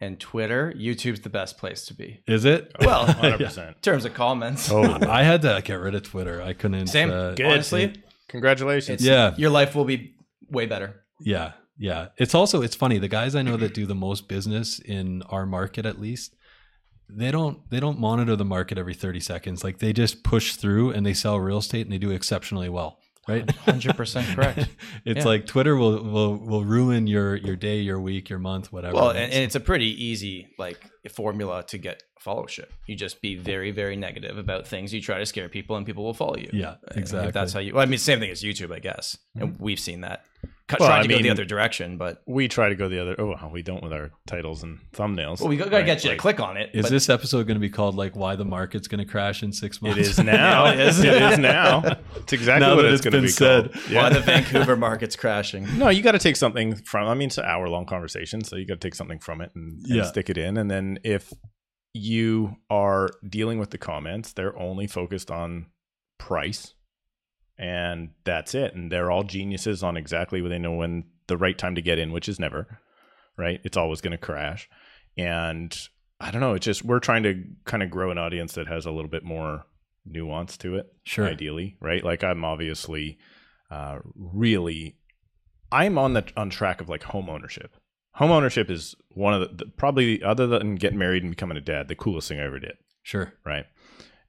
and 0.01 0.19
Twitter, 0.21 0.75
YouTube's 0.77 1.21
the 1.21 1.31
best 1.31 1.57
place 1.57 1.87
to 1.87 1.95
be. 1.95 2.21
is 2.27 2.45
it? 2.45 2.73
Well, 2.81 3.07
Hundred 3.13 3.33
in 3.41 3.47
percent. 3.47 3.81
terms 3.83 4.05
of 4.05 4.13
comments, 4.13 4.71
Oh, 4.71 4.83
I 5.09 5.23
had 5.23 5.41
to 5.43 5.63
get 5.65 5.75
rid 5.77 5.95
of 5.95 6.03
Twitter. 6.03 6.43
I 6.43 6.53
couldn't. 6.53 6.89
same. 6.89 7.11
Uh, 7.11 7.33
Good. 7.33 7.47
Honestly, 7.47 7.95
congratulations. 8.29 8.97
it's, 9.01 9.05
Yeah. 9.05 9.35
your 9.37 9.51
life 9.51 9.75
will 9.75 9.85
be 9.87 10.17
way 10.51 10.67
better. 10.67 11.01
Yeah, 11.21 11.53
yeah. 11.79 12.09
It's 12.19 12.35
also 12.35 12.61
it's 12.61 12.75
funny. 12.77 12.99
The 12.99 13.09
guys 13.09 13.35
I 13.35 13.43
know 13.43 13.57
that 13.57 13.73
do 13.73 13.87
the 13.87 13.95
most 13.95 14.29
business 14.29 14.79
in 14.81 15.23
our 15.31 15.47
market, 15.47 15.87
at 15.87 16.01
least, 16.01 16.35
they 17.09 17.31
don't 17.31 17.59
they 17.71 17.81
don't 17.81 17.99
monitor 17.99 18.35
the 18.37 18.45
market 18.45 18.77
every 18.79 18.95
thirty 18.95 19.21
seconds. 19.21 19.63
Like 19.65 19.79
they 19.79 19.93
just 19.93 20.23
push 20.25 20.57
through 20.57 20.91
and 20.91 21.07
they 21.07 21.15
sell 21.15 21.39
real 21.39 21.59
estate 21.59 21.87
and 21.87 21.93
they 21.93 21.99
do 21.99 22.11
exceptionally 22.11 22.69
well. 22.69 22.99
Right. 23.27 23.51
Hundred 23.65 23.97
percent 23.97 24.27
correct. 24.35 24.69
it's 25.05 25.19
Yeah. 25.19 25.25
like 25.25 25.47
Twitter 25.47 25.77
will 25.77 26.03
will 26.03 26.37
will 26.37 26.65
ruin 26.65 27.07
your 27.07 27.37
your 27.37 27.57
day, 27.57 27.79
your 27.81 28.01
week, 28.01 28.29
your 28.29 28.39
month, 28.39 28.73
whatever. 28.73 28.95
Well, 28.95 29.11
and, 29.11 29.33
and 29.33 29.43
it's 29.43 29.55
a 29.55 29.61
pretty 29.61 30.05
easy 30.05 30.49
like 30.59 30.91
formula 31.11 31.63
to 31.65 31.79
get 31.79 32.03
followership. 32.25 32.67
You 32.87 32.97
just 32.97 33.21
be 33.21 33.37
very, 33.37 33.71
very 33.71 33.97
negative 33.97 34.39
about 34.39 34.67
things. 34.67 34.93
You 34.95 35.01
try 35.01 35.19
to 35.19 35.27
scare 35.27 35.49
people, 35.49 35.77
and 35.77 35.85
people 35.85 36.05
will 36.05 36.15
follow 36.15 36.37
you. 36.37 36.51
Yeah, 36.53 36.77
If 36.91 36.97
exactly. 36.97 37.31
that's 37.33 37.53
how 37.53 37.61
you. 37.61 37.75
Well, 37.75 37.83
I 37.83 37.87
mean, 37.87 37.99
same 37.99 38.21
thing 38.21 38.31
as 38.31 38.43
YouTube, 38.43 38.75
I 38.75 38.79
guess. 38.79 39.19
And 39.35 39.55
mm-hmm. 39.55 39.63
we've 39.63 39.81
seen 39.81 40.01
that. 40.03 40.25
Cut, 40.67 40.81
Well, 40.81 40.89
trying 40.89 41.01
I 41.01 41.03
to 41.03 41.09
go 41.09 41.17
the 41.19 41.23
mean- 41.25 41.31
other 41.33 41.45
direction, 41.45 41.99
but 41.99 42.23
we 42.27 42.49
try 42.49 42.71
to 42.71 42.75
go 42.75 42.89
the 42.89 42.99
other. 42.99 43.15
Oh, 43.19 43.51
we 43.53 43.61
don't 43.63 43.83
with 43.83 43.93
our 43.93 44.13
titles 44.27 44.63
and 44.63 44.79
thumbnails. 44.95 45.41
well, 45.41 45.51
we 45.51 45.59
got 45.59 45.67
to 45.67 45.71
Right, 45.77 45.85
get 45.85 46.03
you 46.05 46.09
to 46.11 46.17
click 46.17 46.41
on 46.41 46.57
it. 46.57 46.71
Is 46.73 46.85
but 46.87 46.91
this 46.91 47.11
episode 47.11 47.47
going 47.47 47.57
to 47.57 47.61
be 47.61 47.69
called 47.69 47.97
like 47.97 48.17
"Why 48.17 48.35
the 48.35 48.47
Market's 48.47 48.89
Going 48.89 49.01
to 49.01 49.05
Crash 49.05 49.43
in 49.43 49.53
Six 49.53 49.83
Months"? 49.83 49.99
It 49.99 50.01
is 50.07 50.19
now. 50.21 50.67
it 50.73 50.81
is. 50.81 51.05
it 51.05 51.23
is 51.23 51.39
now. 51.39 51.83
It's 52.17 52.33
exactly 52.33 52.67
Now 52.67 52.77
what 52.77 52.87
it's 52.87 52.95
it's 52.95 53.05
going 53.05 53.13
to 53.13 53.21
be 53.21 53.29
said. 53.29 53.73
called. 53.75 53.93
why 53.93 54.09
the 54.09 54.21
Vancouver 54.21 54.75
market's 54.75 55.17
crashing? 55.17 55.67
No, 55.79 55.91
you 55.91 56.01
got 56.01 56.13
to 56.13 56.19
take 56.19 56.37
something 56.37 56.77
from. 56.77 57.09
I 57.09 57.15
mean, 57.15 57.27
it's 57.27 57.37
an 57.37 57.45
hour 57.45 57.69
long 57.69 57.85
conversation, 57.85 58.43
so 58.43 58.57
you 58.57 58.67
got 58.67 58.81
to 58.81 58.89
take 58.89 58.95
something 58.95 59.19
from 59.19 59.43
it 59.43 59.51
and, 59.55 59.81
and 59.85 59.87
Yeah. 59.97 60.05
stick 60.05 60.31
it 60.31 60.39
in. 60.39 60.57
And 60.57 60.71
then 60.71 60.99
if 61.05 61.31
you 61.93 62.57
are 62.71 63.11
dealing 63.29 63.59
with 63.59 63.69
the 63.69 63.79
comments, 63.79 64.33
they're 64.33 64.59
only 64.59 64.87
focused 64.87 65.31
on 65.31 65.67
price, 66.19 66.73
and 67.59 68.11
that's 68.25 68.55
it. 68.55 68.75
And 68.75 68.91
they're 68.91 69.11
all 69.11 69.23
geniuses 69.25 69.83
on 69.83 69.97
exactly 69.97 70.41
when 70.43 70.51
they 70.51 70.59
know 70.59 70.73
when 70.75 71.05
the 71.27 71.37
right 71.37 71.57
time 71.57 71.75
to 71.75 71.83
get 71.83 71.99
in, 71.99 72.13
which 72.13 72.29
is 72.29 72.39
never 72.41 72.79
right. 73.37 73.61
It's 73.65 73.77
always 73.77 74.01
going 74.01 74.13
to 74.13 74.19
crash. 74.19 74.69
And 75.17 75.77
I 76.21 76.31
don't 76.31 76.41
know. 76.41 76.55
It's 76.55 76.65
just 76.67 76.85
we're 76.85 77.01
trying 77.01 77.23
to 77.25 77.43
kind 77.65 77.83
of 77.83 77.91
grow 77.91 78.11
an 78.11 78.19
audience 78.19 78.55
that 78.55 78.67
has 78.69 78.87
a 78.87 78.91
little 78.91 79.11
bit 79.11 79.25
more 79.25 79.65
nuance 80.07 80.57
to 80.59 80.77
it 80.77 80.93
Sure. 81.05 81.27
ideally, 81.29 81.77
right? 81.81 82.05
Like 82.05 82.23
I'm 82.25 82.45
obviously 82.45 83.19
uh, 83.71 83.99
really, 84.15 84.97
I'm 85.73 85.99
on 85.99 86.13
the 86.13 86.25
on 86.37 86.51
track 86.51 86.81
of 86.81 86.89
like 86.89 87.03
home 87.05 87.29
ownership. 87.31 87.75
Home 88.15 88.31
ownership 88.31 88.71
is 88.71 88.95
one 89.11 89.35
of 89.35 89.41
the, 89.41 89.65
the 89.65 89.71
probably 89.77 90.23
other 90.23 90.47
than 90.47 90.77
getting 90.77 90.99
married 90.99 91.23
and 91.25 91.33
becoming 91.33 91.57
a 91.57 91.61
dad, 91.61 91.89
the 91.89 91.97
coolest 91.97 92.29
thing 92.29 92.39
I 92.39 92.45
ever 92.45 92.61
did, 92.61 92.77
Sure. 93.03 93.33
right? 93.45 93.65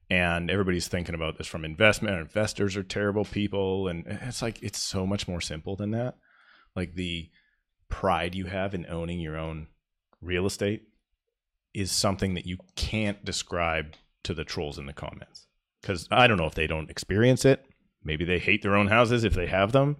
And 0.09 0.51
everybody's 0.51 0.87
thinking 0.87 1.15
about 1.15 1.37
this 1.37 1.47
from 1.47 1.65
investment. 1.65 2.19
Investors 2.19 2.77
are 2.77 2.83
terrible 2.83 3.25
people, 3.25 3.87
and 3.87 4.05
it's 4.05 4.41
like 4.41 4.61
it's 4.61 4.79
so 4.79 5.07
much 5.07 5.27
more 5.27 5.41
simple 5.41 5.75
than 5.75 5.91
that. 5.91 6.15
Like 6.75 6.93
the 6.93 7.29
pride 7.89 8.35
you 8.35 8.45
have 8.45 8.75
in 8.75 8.85
owning 8.87 9.19
your 9.19 9.37
own 9.37 9.67
real 10.21 10.45
estate 10.45 10.83
is 11.73 11.91
something 11.91 12.35
that 12.35 12.45
you 12.45 12.57
can't 12.75 13.25
describe 13.25 13.95
to 14.23 14.33
the 14.33 14.43
trolls 14.43 14.77
in 14.77 14.85
the 14.85 14.93
comments 14.93 15.47
because 15.81 16.07
I 16.11 16.27
don't 16.27 16.37
know 16.37 16.47
if 16.47 16.55
they 16.55 16.67
don't 16.67 16.89
experience 16.89 17.45
it. 17.45 17.65
Maybe 18.03 18.25
they 18.25 18.39
hate 18.39 18.61
their 18.61 18.75
own 18.75 18.87
houses 18.87 19.23
if 19.23 19.33
they 19.33 19.47
have 19.47 19.71
them, 19.71 19.97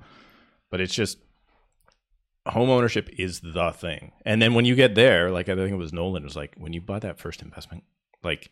but 0.69 0.81
it's 0.81 0.93
just 0.93 1.17
home 2.47 2.69
ownership 2.69 3.09
is 3.17 3.41
the 3.41 3.71
thing. 3.71 4.11
And 4.25 4.41
then 4.41 4.53
when 4.53 4.65
you 4.65 4.75
get 4.75 4.95
there, 4.95 5.31
like 5.31 5.49
I 5.49 5.55
think 5.55 5.71
it 5.71 5.77
was 5.77 5.93
Nolan 5.93 6.23
was 6.23 6.35
like, 6.35 6.55
when 6.57 6.73
you 6.73 6.81
buy 6.81 6.99
that 6.99 7.19
first 7.19 7.41
investment, 7.41 7.83
like 8.23 8.51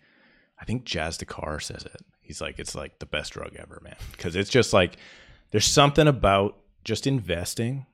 I 0.64 0.66
think 0.66 0.86
Jas 0.86 1.18
Takhar 1.18 1.62
says 1.62 1.84
it. 1.84 2.06
He's 2.22 2.40
like, 2.40 2.58
it's 2.58 2.74
like 2.74 3.00
the 3.00 3.06
best 3.06 3.34
drug 3.34 3.54
ever, 3.58 3.82
man. 3.84 3.98
Because 4.14 4.38
it's 4.38 4.50
just 4.50 4.72
like 4.72 4.96
there's 5.52 5.66
something 5.66 6.08
about 6.08 6.58
just 6.86 7.06
investing 7.06 7.86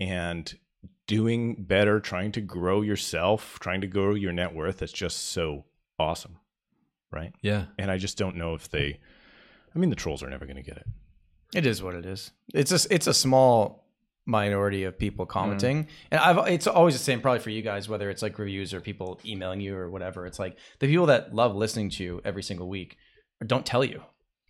and 0.00 0.58
doing 1.06 1.56
better, 1.56 2.00
trying 2.00 2.32
to 2.32 2.40
grow 2.40 2.80
yourself, 2.80 3.58
trying 3.60 3.82
to 3.82 3.86
grow 3.86 4.14
your 4.14 4.32
net 4.32 4.54
worth. 4.54 4.78
That's 4.78 4.92
just 4.94 5.28
so 5.28 5.66
awesome, 5.98 6.38
right? 7.12 7.34
Yeah. 7.42 7.66
And 7.78 7.90
I 7.90 7.98
just 7.98 8.16
don't 8.16 8.36
know 8.36 8.54
if 8.54 8.70
they. 8.70 8.98
I 9.74 9.78
mean, 9.78 9.90
the 9.90 9.96
trolls 9.96 10.22
are 10.22 10.30
never 10.30 10.46
going 10.46 10.56
to 10.56 10.62
get 10.62 10.78
it. 10.78 10.86
It 11.54 11.66
is 11.66 11.82
what 11.82 11.94
it 11.94 12.06
is. 12.06 12.30
It's 12.54 12.72
a 12.72 12.78
it's 12.90 13.06
a 13.06 13.12
small 13.12 13.85
minority 14.26 14.84
of 14.84 14.98
people 14.98 15.24
hmm. 15.24 15.30
commenting, 15.30 15.88
and 16.10 16.20
I've 16.20 16.48
it's 16.48 16.66
always 16.66 16.94
the 16.94 17.02
same 17.02 17.20
probably 17.20 17.40
for 17.40 17.50
you 17.50 17.62
guys, 17.62 17.88
whether 17.88 18.10
it's 18.10 18.22
like 18.22 18.38
reviews 18.38 18.74
or 18.74 18.80
people 18.80 19.20
emailing 19.24 19.60
you 19.60 19.76
or 19.76 19.90
whatever. 19.90 20.26
It's 20.26 20.38
like 20.38 20.58
the 20.80 20.88
people 20.88 21.06
that 21.06 21.34
love 21.34 21.54
listening 21.54 21.90
to 21.90 22.04
you 22.04 22.20
every 22.24 22.42
single 22.42 22.68
week 22.68 22.96
don't 23.44 23.66
tell 23.66 23.84
you. 23.84 24.02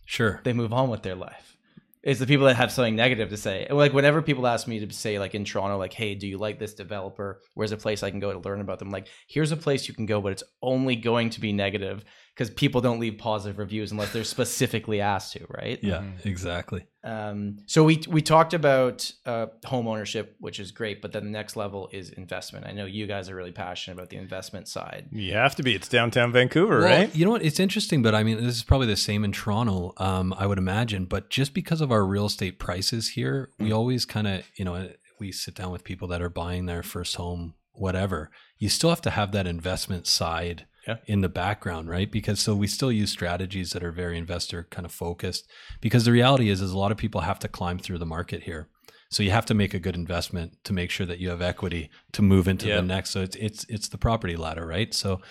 Sure. 0.05 0.39
They 0.43 0.53
move 0.53 0.73
on 0.73 0.89
with 0.89 1.03
their 1.03 1.15
life. 1.15 1.57
It's 2.01 2.21
the 2.21 2.25
people 2.25 2.45
that 2.45 2.55
have 2.55 2.71
something 2.71 2.95
negative 2.95 3.29
to 3.29 3.37
say. 3.37 3.67
Like 3.69 3.91
whenever 3.91 4.21
people 4.21 4.47
ask 4.47 4.65
me 4.65 4.79
to 4.85 4.93
say 4.93 5.19
like 5.19 5.35
in 5.35 5.43
Toronto, 5.43 5.77
like, 5.77 5.91
hey, 5.91 6.15
do 6.15 6.25
you 6.25 6.37
like 6.37 6.57
this 6.57 6.73
developer? 6.73 7.41
Where's 7.53 7.73
a 7.73 7.77
place 7.77 8.01
I 8.01 8.11
can 8.11 8.21
go 8.21 8.31
to 8.31 8.39
learn 8.39 8.61
about 8.61 8.79
them? 8.79 8.91
Like, 8.91 9.07
here's 9.27 9.51
a 9.51 9.57
place 9.57 9.89
you 9.89 9.93
can 9.93 10.05
go, 10.05 10.21
but 10.21 10.31
it's 10.31 10.43
only 10.61 10.95
going 10.95 11.31
to 11.31 11.41
be 11.41 11.51
negative 11.51 12.05
because 12.37 12.51
people 12.51 12.81
don't 12.81 12.99
leave 12.99 13.17
positive 13.17 13.57
reviews 13.57 13.91
unless 13.91 14.13
they're 14.13 14.23
specifically 14.23 15.01
asked 15.01 15.33
to, 15.33 15.45
right? 15.49 15.79
Yeah, 15.81 16.03
exactly. 16.23 16.85
Um, 17.03 17.57
so 17.65 17.83
we 17.83 18.03
we 18.07 18.21
talked 18.21 18.53
about 18.53 19.11
uh, 19.25 19.47
home 19.65 19.87
ownership, 19.87 20.35
which 20.39 20.59
is 20.59 20.71
great, 20.71 21.01
but 21.01 21.13
then 21.13 21.23
the 21.23 21.31
next 21.31 21.55
level 21.55 21.89
is 21.91 22.11
investment. 22.11 22.67
I 22.67 22.73
know 22.73 22.85
you 22.85 23.07
guys 23.07 23.29
are 23.29 23.35
really 23.35 23.51
passionate 23.51 23.95
about 23.95 24.09
the 24.09 24.17
investment 24.17 24.67
side. 24.67 25.07
You 25.11 25.33
have 25.33 25.55
to 25.55 25.63
be. 25.63 25.73
It's 25.73 25.87
downtown 25.87 26.31
Vancouver, 26.31 26.79
Well, 26.79 26.99
right? 26.99 27.15
You 27.15 27.25
know 27.25 27.31
what? 27.31 27.43
It's 27.43 27.59
interesting, 27.59 28.03
but 28.03 28.13
I 28.13 28.21
mean, 28.21 28.37
this 28.37 28.55
is 28.55 28.63
probably 28.63 28.87
the 28.87 28.97
same 28.97 29.23
in 29.23 29.31
Toronto, 29.31 29.93
um, 29.97 30.33
I 30.37 30.45
would 30.45 30.59
imagine. 30.59 31.05
But 31.05 31.31
just 31.31 31.55
because 31.55 31.81
of 31.81 31.91
our 31.91 32.05
real 32.05 32.27
estate 32.27 32.59
prices 32.59 33.09
here, 33.09 33.49
we 33.57 33.71
always 33.71 34.05
kind 34.05 34.27
of, 34.27 34.43
you 34.55 34.65
know, 34.65 34.89
we 35.19 35.31
sit 35.31 35.55
down 35.55 35.71
with 35.71 35.83
people 35.83 36.07
that 36.09 36.21
are 36.21 36.29
buying 36.29 36.67
their 36.67 36.83
first 36.83 37.15
home, 37.15 37.55
whatever. 37.71 38.29
You 38.59 38.69
still 38.69 38.91
have 38.91 39.01
to 39.01 39.09
have 39.09 39.31
that 39.31 39.47
investment 39.47 40.05
side 40.05 40.67
Yeah. 40.87 40.97
in 41.05 41.21
the 41.21 41.29
background, 41.29 41.89
right? 41.89 42.09
Because 42.11 42.39
so 42.39 42.55
we 42.55 42.67
still 42.67 42.91
use 42.91 43.11
strategies 43.11 43.71
that 43.71 43.83
are 43.83 43.91
very 43.91 44.17
investor 44.17 44.67
kind 44.69 44.85
of 44.85 44.91
focused. 44.91 45.47
Because 45.81 46.05
the 46.05 46.11
reality 46.11 46.49
is, 46.49 46.61
is 46.61 46.71
a 46.71 46.77
lot 46.77 46.91
of 46.91 46.97
people 46.97 47.21
have 47.21 47.39
to 47.39 47.47
climb 47.47 47.77
through 47.79 47.97
the 47.97 48.05
market 48.05 48.43
here. 48.43 48.69
So 49.09 49.23
you 49.23 49.31
have 49.31 49.45
to 49.45 49.53
make 49.53 49.73
a 49.73 49.79
good 49.79 49.95
investment 49.95 50.53
to 50.65 50.73
make 50.73 50.89
sure 50.91 51.05
that 51.05 51.19
you 51.19 51.29
have 51.29 51.41
equity 51.41 51.89
to 52.13 52.21
move 52.21 52.47
into 52.47 52.67
Yeah. 52.67 52.77
the 52.77 52.81
next. 52.83 53.11
So 53.11 53.21
it's 53.21 53.35
it's 53.37 53.65
it's 53.69 53.87
the 53.89 53.97
property 53.97 54.35
ladder, 54.35 54.65
right? 54.65 54.93
So 54.93 55.21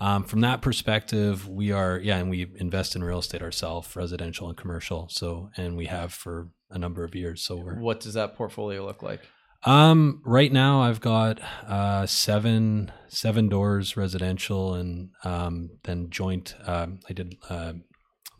um, 0.00 0.24
from 0.24 0.40
that 0.40 0.62
perspective, 0.62 1.48
we 1.48 1.70
are 1.72 1.98
yeah, 1.98 2.16
and 2.18 2.28
we 2.28 2.46
invest 2.56 2.96
in 2.96 3.04
real 3.04 3.20
estate 3.20 3.40
ourselves, 3.42 3.94
residential 3.96 4.48
and 4.48 4.56
commercial. 4.56 5.08
So 5.10 5.50
and 5.56 5.76
we 5.76 5.86
have 5.86 6.12
for 6.12 6.48
a 6.70 6.78
number 6.78 7.04
of 7.04 7.14
years. 7.14 7.42
So 7.42 7.56
we're 7.56 7.78
What 7.78 8.00
does 8.00 8.14
that 8.14 8.34
portfolio 8.36 8.84
look 8.84 9.02
like? 9.02 9.20
Um 9.64 10.20
right 10.24 10.52
now 10.52 10.82
I've 10.82 11.00
got 11.00 11.40
uh 11.68 12.06
seven 12.06 12.90
seven 13.08 13.48
doors 13.48 13.96
residential 13.96 14.74
and 14.74 15.10
um 15.24 15.70
then 15.84 16.10
joint 16.10 16.54
um 16.66 17.00
I 17.08 17.12
did 17.12 17.36
uh 17.48 17.74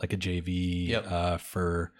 like 0.00 0.12
a 0.12 0.16
JV 0.16 0.88
Yep. 0.88 1.06
uh 1.10 1.36
for 1.38 1.92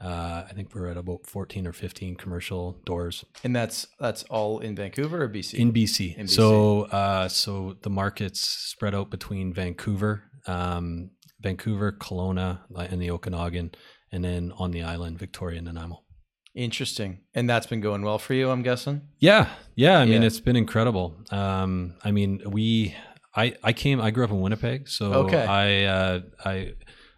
uh 0.00 0.44
I 0.48 0.52
think 0.54 0.74
we're 0.74 0.86
at 0.88 0.96
about 0.96 1.26
14 1.26 1.66
or 1.66 1.72
15 1.72 2.16
commercial 2.16 2.80
doors 2.86 3.24
And 3.44 3.54
that's 3.54 3.86
that's 4.00 4.22
all 4.24 4.58
in 4.60 4.74
Vancouver 4.74 5.22
or 5.24 5.28
BC? 5.28 5.54
in 5.54 5.72
BC. 5.72 6.16
In 6.16 6.26
BC. 6.26 6.30
So 6.30 6.82
uh 6.84 7.28
so 7.28 7.76
the 7.82 7.90
markets 7.90 8.40
spread 8.40 8.94
out 8.94 9.10
between 9.10 9.52
Vancouver, 9.52 10.24
um 10.46 11.10
Vancouver, 11.40 11.92
Kelowna 11.92 12.60
and 12.90 13.02
the 13.02 13.10
Okanagan 13.10 13.72
and 14.12 14.24
then 14.24 14.52
on 14.56 14.70
the 14.70 14.82
island 14.82 15.18
Victoria 15.18 15.58
and 15.58 15.66
Nanaimo. 15.66 16.04
Interesting. 16.54 17.20
And 17.34 17.48
that's 17.48 17.66
been 17.66 17.80
going 17.80 18.02
well 18.02 18.18
for 18.18 18.34
you, 18.34 18.50
I'm 18.50 18.62
guessing. 18.62 19.02
Yeah, 19.18 19.48
yeah. 19.74 19.98
I 19.98 20.04
mean, 20.04 20.20
Yeah. 20.22 20.26
it's 20.26 20.40
been 20.40 20.56
incredible. 20.56 21.16
Um, 21.30 21.94
I 22.04 22.10
mean, 22.12 22.42
we, 22.46 22.94
I, 23.34 23.54
I 23.62 23.72
came, 23.72 24.00
I 24.00 24.10
grew 24.10 24.24
up 24.24 24.30
in 24.30 24.40
Winnipeg, 24.40 24.88
so 24.88 25.12
Okay. 25.26 25.42
I, 25.44 25.84
uh, 25.84 26.20
I, 26.44 26.74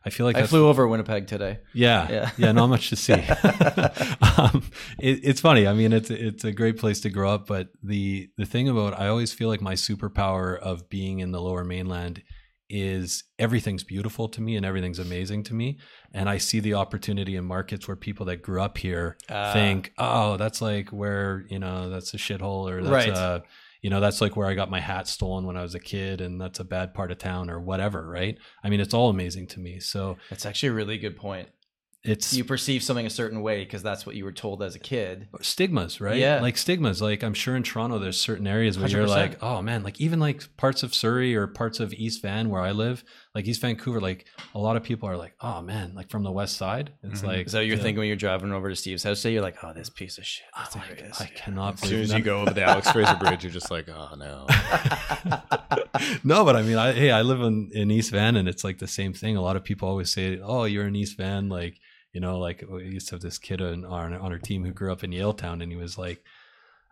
I 0.06 0.10
feel 0.10 0.26
like 0.26 0.36
I 0.36 0.46
flew 0.46 0.68
over 0.68 0.86
Winnipeg 0.86 1.26
today. 1.26 1.60
yeah, 1.72 2.08
Yeah. 2.10 2.30
yeah, 2.36 2.52
not 2.52 2.66
much 2.68 2.90
to 2.90 2.96
see. 2.96 3.14
um, 4.38 4.62
it, 4.98 5.20
it's 5.24 5.40
funny. 5.40 5.66
I 5.66 5.72
mean, 5.72 5.92
it's 5.94 6.10
it's 6.10 6.44
a 6.44 6.52
great 6.52 6.76
place 6.78 7.00
to 7.00 7.10
grow 7.10 7.30
up, 7.32 7.46
but 7.46 7.68
the 7.82 8.28
the 8.36 8.44
thing 8.44 8.68
about 8.68 8.98
I 9.00 9.08
always 9.08 9.32
feel 9.32 9.48
like 9.48 9.62
my 9.62 9.72
superpower 9.74 10.58
of 10.58 10.88
being 10.90 11.20
in 11.20 11.32
the 11.32 11.40
Lower 11.40 11.64
Mainland 11.64 12.22
is 12.70 13.24
everything's 13.38 13.84
beautiful 13.84 14.28
to 14.28 14.40
me 14.40 14.56
and 14.56 14.64
everything's 14.64 14.98
amazing 14.98 15.42
to 15.44 15.54
me, 15.54 15.78
and 16.12 16.28
I 16.28 16.38
see 16.38 16.60
the 16.60 16.74
opportunity 16.74 17.36
in 17.36 17.44
markets 17.44 17.86
where 17.86 17.96
people 17.96 18.26
that 18.26 18.42
grew 18.42 18.60
up 18.62 18.78
here 18.78 19.16
Ah. 19.28 19.52
think, 19.52 19.92
oh, 19.98 20.36
that's 20.36 20.60
like 20.62 20.90
where 20.90 21.44
you 21.50 21.58
know 21.58 21.90
that's 21.90 22.14
a 22.14 22.16
shithole 22.16 22.70
or 22.70 22.82
that's 22.82 22.92
Right. 22.92 23.08
a 23.16 23.42
you 23.82 23.90
know 23.90 24.00
that's 24.00 24.20
like 24.22 24.34
where 24.34 24.48
I 24.48 24.54
got 24.54 24.70
my 24.70 24.80
hat 24.80 25.06
stolen 25.08 25.44
when 25.44 25.56
I 25.58 25.62
was 25.62 25.74
a 25.74 25.80
kid 25.80 26.20
and 26.22 26.40
that's 26.40 26.58
a 26.58 26.64
bad 26.64 26.94
part 26.94 27.10
of 27.10 27.18
town 27.18 27.50
or 27.50 27.60
whatever, 27.60 28.08
right? 28.08 28.38
I 28.62 28.70
mean, 28.70 28.80
it's 28.80 28.94
all 28.94 29.10
amazing 29.10 29.46
to 29.48 29.60
me. 29.60 29.78
So 29.80 30.16
That's 30.30 30.46
actually 30.46 30.70
a 30.70 30.72
really 30.72 30.96
good 30.96 31.16
point. 31.16 31.48
It's 32.04 32.34
You 32.34 32.44
perceive 32.44 32.82
something 32.82 33.06
a 33.06 33.10
certain 33.10 33.40
way 33.40 33.64
because 33.64 33.82
that's 33.82 34.04
what 34.04 34.14
you 34.14 34.24
were 34.24 34.32
told 34.32 34.62
as 34.62 34.74
a 34.74 34.78
kid. 34.78 35.26
stigmas, 35.40 36.00
right? 36.00 36.18
Yeah. 36.18 36.40
Like 36.40 36.58
stigmas. 36.58 37.00
Like 37.00 37.22
I'm 37.24 37.32
sure 37.34 37.56
in 37.56 37.62
Toronto 37.62 37.98
there's 37.98 38.20
certain 38.20 38.46
areas 38.46 38.78
where 38.78 38.88
you 38.88 39.00
are 39.02 39.06
like, 39.06 39.42
oh 39.42 39.62
man, 39.62 39.82
like 39.82 40.00
even 40.00 40.20
like 40.20 40.54
parts 40.58 40.82
of 40.82 40.94
Surrey 40.94 41.34
or 41.34 41.46
parts 41.46 41.80
of 41.80 41.92
East 41.94 42.20
Van 42.20 42.50
where 42.50 42.60
I 42.60 42.72
live, 42.72 43.02
like 43.34 43.46
East 43.46 43.62
Vancouver, 43.62 44.00
like 44.00 44.26
a 44.54 44.58
lot 44.58 44.76
of 44.76 44.82
people 44.82 45.08
are 45.08 45.16
like, 45.16 45.34
oh 45.40 45.62
man, 45.62 45.94
like 45.94 46.10
from 46.10 46.24
the 46.24 46.30
west 46.32 46.56
side. 46.58 46.92
It's 47.02 47.22
Mhm. 47.22 47.26
like 47.26 47.48
so 47.48 47.60
you're 47.60 47.76
yeah, 47.76 47.82
thinking 47.82 48.00
when 48.00 48.08
you're 48.08 48.16
driving 48.16 48.52
over 48.52 48.68
to 48.68 48.76
Steve's 48.76 49.02
house? 49.02 49.20
Say 49.20 49.32
you're 49.32 49.40
like, 49.42 49.56
oh, 49.64 49.72
this 49.72 49.88
piece 49.88 50.18
of 50.18 50.26
shit. 50.26 50.44
oh 50.56 50.68
like 50.74 51.20
I 51.20 51.26
cannot 51.34 51.74
As 51.74 51.80
soon 51.80 51.88
believe 51.90 52.04
as 52.04 52.12
you 52.12 52.20
go 52.20 52.40
over 52.42 52.50
the 52.52 52.64
Alex 52.64 52.90
Fraser 52.92 53.16
Bridge, 53.20 53.44
you're 53.44 53.52
just 53.52 53.70
like, 53.70 53.88
oh 53.88 54.14
no. 54.16 54.46
no, 56.24 56.44
but 56.44 56.56
I 56.56 56.62
mean, 56.62 56.76
I, 56.76 56.92
hey, 56.92 57.10
I 57.10 57.22
live 57.22 57.40
in, 57.40 57.70
in 57.72 57.90
East 57.90 58.10
Van, 58.10 58.36
and 58.36 58.48
it's 58.48 58.64
like 58.64 58.78
the 58.78 58.86
same 58.86 59.12
thing. 59.12 59.36
A 59.36 59.42
lot 59.42 59.56
of 59.56 59.64
people 59.64 59.88
always 59.88 60.12
say, 60.12 60.38
"Oh, 60.42 60.64
you're 60.64 60.86
in 60.86 60.96
East 60.96 61.16
Van," 61.16 61.48
like 61.48 61.78
you 62.14 62.20
know, 62.20 62.38
like 62.38 62.64
we 62.66 62.84
used 62.84 63.08
to 63.08 63.16
have 63.16 63.22
this 63.22 63.38
kid 63.38 63.60
on 63.60 63.84
our, 63.84 64.06
on 64.06 64.32
our 64.32 64.38
team 64.38 64.64
who 64.64 64.70
grew 64.70 64.92
up 64.92 65.02
in 65.02 65.10
Yaletown, 65.10 65.62
and 65.62 65.70
he 65.70 65.76
was 65.76 65.98
like, 65.98 66.24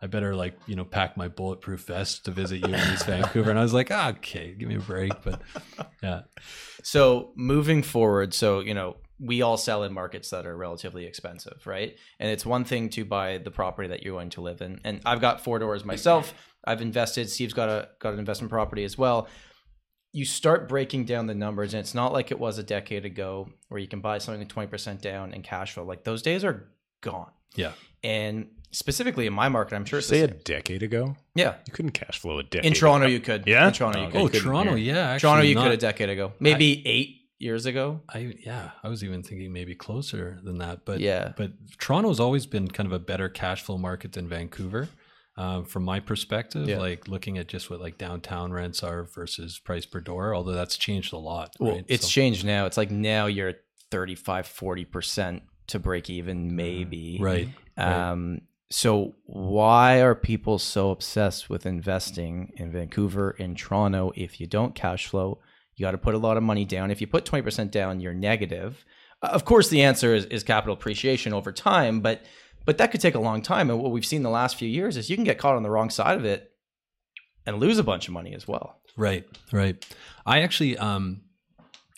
"I 0.02 0.09
better 0.09 0.35
like 0.35 0.59
you 0.67 0.75
know 0.75 0.85
pack 0.85 1.17
my 1.17 1.29
bulletproof 1.29 1.85
vest 1.85 2.25
to 2.25 2.33
visit 2.33 2.59
you 2.59 2.75
in 2.75 2.93
East 2.93 3.07
Vancouver," 3.07 3.49
and 3.49 3.59
I 3.59 3.62
was 3.62 3.73
like, 3.73 3.91
ah, 3.93 4.11
"Okay, 4.11 4.52
give 4.52 4.69
me 4.69 4.75
a 4.75 4.81
break." 4.81 5.12
But 5.23 5.41
yeah, 6.02 6.23
So 6.83 7.33
moving 7.37 7.85
forward, 7.85 8.35
so 8.35 8.61
you 8.61 8.75
know, 8.75 8.97
we 9.21 9.43
all 9.43 9.57
sell 9.57 9.85
in 9.85 9.93
markets 9.93 10.31
that 10.31 10.45
are 10.45 10.57
relatively 10.57 11.07
expensive, 11.07 11.64
right? 11.67 11.97
And 12.19 12.29
it's 12.29 12.45
one 12.45 12.64
thing 12.64 12.88
to 12.91 13.05
buy 13.05 13.38
the 13.38 13.52
property 13.52 13.88
that 13.88 14.02
you're 14.02 14.14
going 14.14 14.31
to 14.31 14.41
live 14.41 14.61
in. 14.61 14.81
And 14.83 15.00
I've 15.07 15.21
got 15.21 15.45
four 15.45 15.61
doors 15.61 15.85
myself. 15.85 16.35
I've 16.64 16.83
invested. 16.83 17.31
Steve's 17.31 17.55
got 17.55 17.69
a 17.69 17.88
got 18.00 18.12
an 18.12 18.19
investment 18.19 18.50
property 18.50 18.83
as 18.83 18.99
well. 18.99 19.29
You 20.12 20.25
start 20.26 20.69
breaking 20.69 21.07
down 21.07 21.26
the 21.26 21.35
numbers, 21.35 21.73
and 21.75 21.81
it's 21.81 21.95
not 21.95 22.12
like 22.12 22.31
it 22.31 22.38
was 22.38 22.59
a 22.59 22.62
decade 22.62 23.04
ago 23.07 23.49
where 23.69 23.81
you 23.81 23.88
can 23.88 24.00
buy 24.00 24.19
something 24.19 24.42
at 24.42 24.49
twenty 24.49 24.69
percent 24.69 25.00
down 25.00 25.33
and 25.33 25.42
cash 25.42 25.73
flow. 25.73 25.85
Like 25.85 26.04
those 26.04 26.21
days 26.23 26.45
are 26.45 26.69
gone. 27.00 27.31
yeah, 27.57 27.73
And 28.04 28.49
specifically 28.71 29.26
in 29.26 29.33
my 29.33 29.49
market, 29.49 29.75
I'm 29.75 29.85
sure 29.85 29.99
it's 30.00 30.09
Say 30.09 30.21
a 30.21 30.28
decade 30.28 30.83
ago, 30.83 31.16
yeah. 31.35 31.54
you 31.66 31.73
couldn't 31.73 31.92
cash 31.92 32.19
flow 32.19 32.38
a 32.38 32.42
decade. 32.42 32.66
In 32.66 32.75
Toronto, 32.75 33.07
ago. 33.07 33.12
you 33.12 33.21
could. 33.21 33.45
Yeah? 33.47 33.66
In 33.69 33.73
Toronto, 33.73 34.00
you 34.00 34.07
Oh, 34.07 34.11
could. 34.11 34.21
oh, 34.21 34.26
couldn't 34.28 34.42
Toronto, 34.42 34.75
hear. 34.76 34.95
yeah, 34.95 35.09
actually, 35.11 35.21
Toronto, 35.28 35.45
you 35.49 35.54
not- 35.57 35.64
could 35.64 35.73
a 35.73 35.76
decade 35.78 36.11
ago, 36.11 36.33
maybe 36.40 36.87
eight 36.87 37.19
years 37.38 37.66
ago. 37.66 38.00
I 38.09 38.35
yeah, 38.45 38.71
I 38.85 38.88
was 38.88 39.02
even 39.02 39.23
thinking 39.23 39.52
maybe 39.52 39.75
closer 39.75 40.38
than 40.45 40.59
that, 40.59 40.85
but 40.85 41.00
Yeah. 41.00 41.33
but 41.37 41.52
Toronto's 41.78 42.21
always 42.21 42.47
been 42.47 42.69
kind 42.69 42.87
of 42.87 42.92
a 42.92 42.99
better 43.00 43.28
cash 43.28 43.62
flow 43.62 43.78
market 43.78 44.12
than 44.12 44.28
Vancouver. 44.28 44.88
Um, 45.34 45.64
from 45.64 45.84
my 45.84 45.98
perspective, 45.98 46.68
Yeah. 46.68 46.76
like 46.78 47.08
looking 47.08 47.38
at 47.38 47.48
just 47.48 47.70
what 47.70 47.80
like 47.80 47.96
downtown 47.96 48.52
rents 48.52 48.82
are 48.82 49.04
versus 49.04 49.58
price 49.58 49.86
per 49.86 49.98
door, 50.00 50.34
although 50.34 50.52
that's 50.52 50.76
changed 50.76 51.14
a 51.14 51.16
lot. 51.16 51.54
Well, 51.58 51.76
right? 51.76 51.84
it's 51.88 52.04
So- 52.04 52.10
changed 52.10 52.44
now. 52.44 52.66
It's 52.66 52.76
like 52.76 52.90
now 52.90 53.24
you're 53.26 53.48
at 53.48 53.60
35, 53.90 54.46
40% 54.46 55.40
to 55.68 55.78
break 55.78 56.10
even, 56.10 56.54
maybe. 56.54 57.16
right. 57.20 57.48
right. 57.78 58.10
Um, 58.10 58.42
so 58.70 59.14
why 59.24 60.00
are 60.02 60.14
people 60.14 60.58
so 60.58 60.90
obsessed 60.90 61.48
with 61.48 61.64
investing 61.66 62.52
in 62.56 62.70
Vancouver 62.72 63.30
in 63.32 63.54
Toronto 63.54 64.12
if 64.14 64.38
you 64.40 64.46
don't 64.46 64.74
cash 64.74 65.06
flow? 65.06 65.38
You 65.76 65.84
got 65.86 65.92
to 65.92 65.98
put 65.98 66.14
a 66.14 66.18
lot 66.18 66.36
of 66.36 66.42
money 66.42 66.64
down. 66.66 66.90
If 66.90 67.00
you 67.00 67.06
put 67.06 67.24
20% 67.24 67.70
down, 67.70 68.00
you're 68.00 68.12
negative. 68.14 68.84
Uh, 69.22 69.28
Of 69.28 69.44
course, 69.46 69.68
the 69.68 69.82
answer 69.82 70.14
is, 70.14 70.26
is 70.26 70.42
capital 70.42 70.74
appreciation 70.74 71.32
over 71.32 71.52
time, 71.52 72.00
but 72.00 72.22
but 72.64 72.78
that 72.78 72.90
could 72.90 73.00
take 73.00 73.14
a 73.14 73.21
long 73.21 73.42
time. 73.42 73.71
And 73.71 73.81
what 73.81 73.92
we've 73.92 74.07
seen 74.07 74.23
the 74.23 74.31
last 74.31 74.57
few 74.57 74.69
years 74.69 74.97
is 74.97 75.11
you 75.11 75.16
can 75.16 75.25
get 75.25 75.38
caught 75.38 75.57
on 75.57 75.62
the 75.62 75.71
wrong 75.71 75.90
side 75.90 76.16
of 76.16 76.25
it 76.25 76.52
and 77.47 77.59
lose 77.59 77.78
a 77.78 77.85
bunch 77.85 78.09
of 78.09 78.14
money 78.14 78.35
as 78.35 78.47
well. 78.47 78.81
Right, 78.97 79.26
right. 79.50 79.85
I 80.25 80.42
actually, 80.42 80.76
um, 80.78 81.23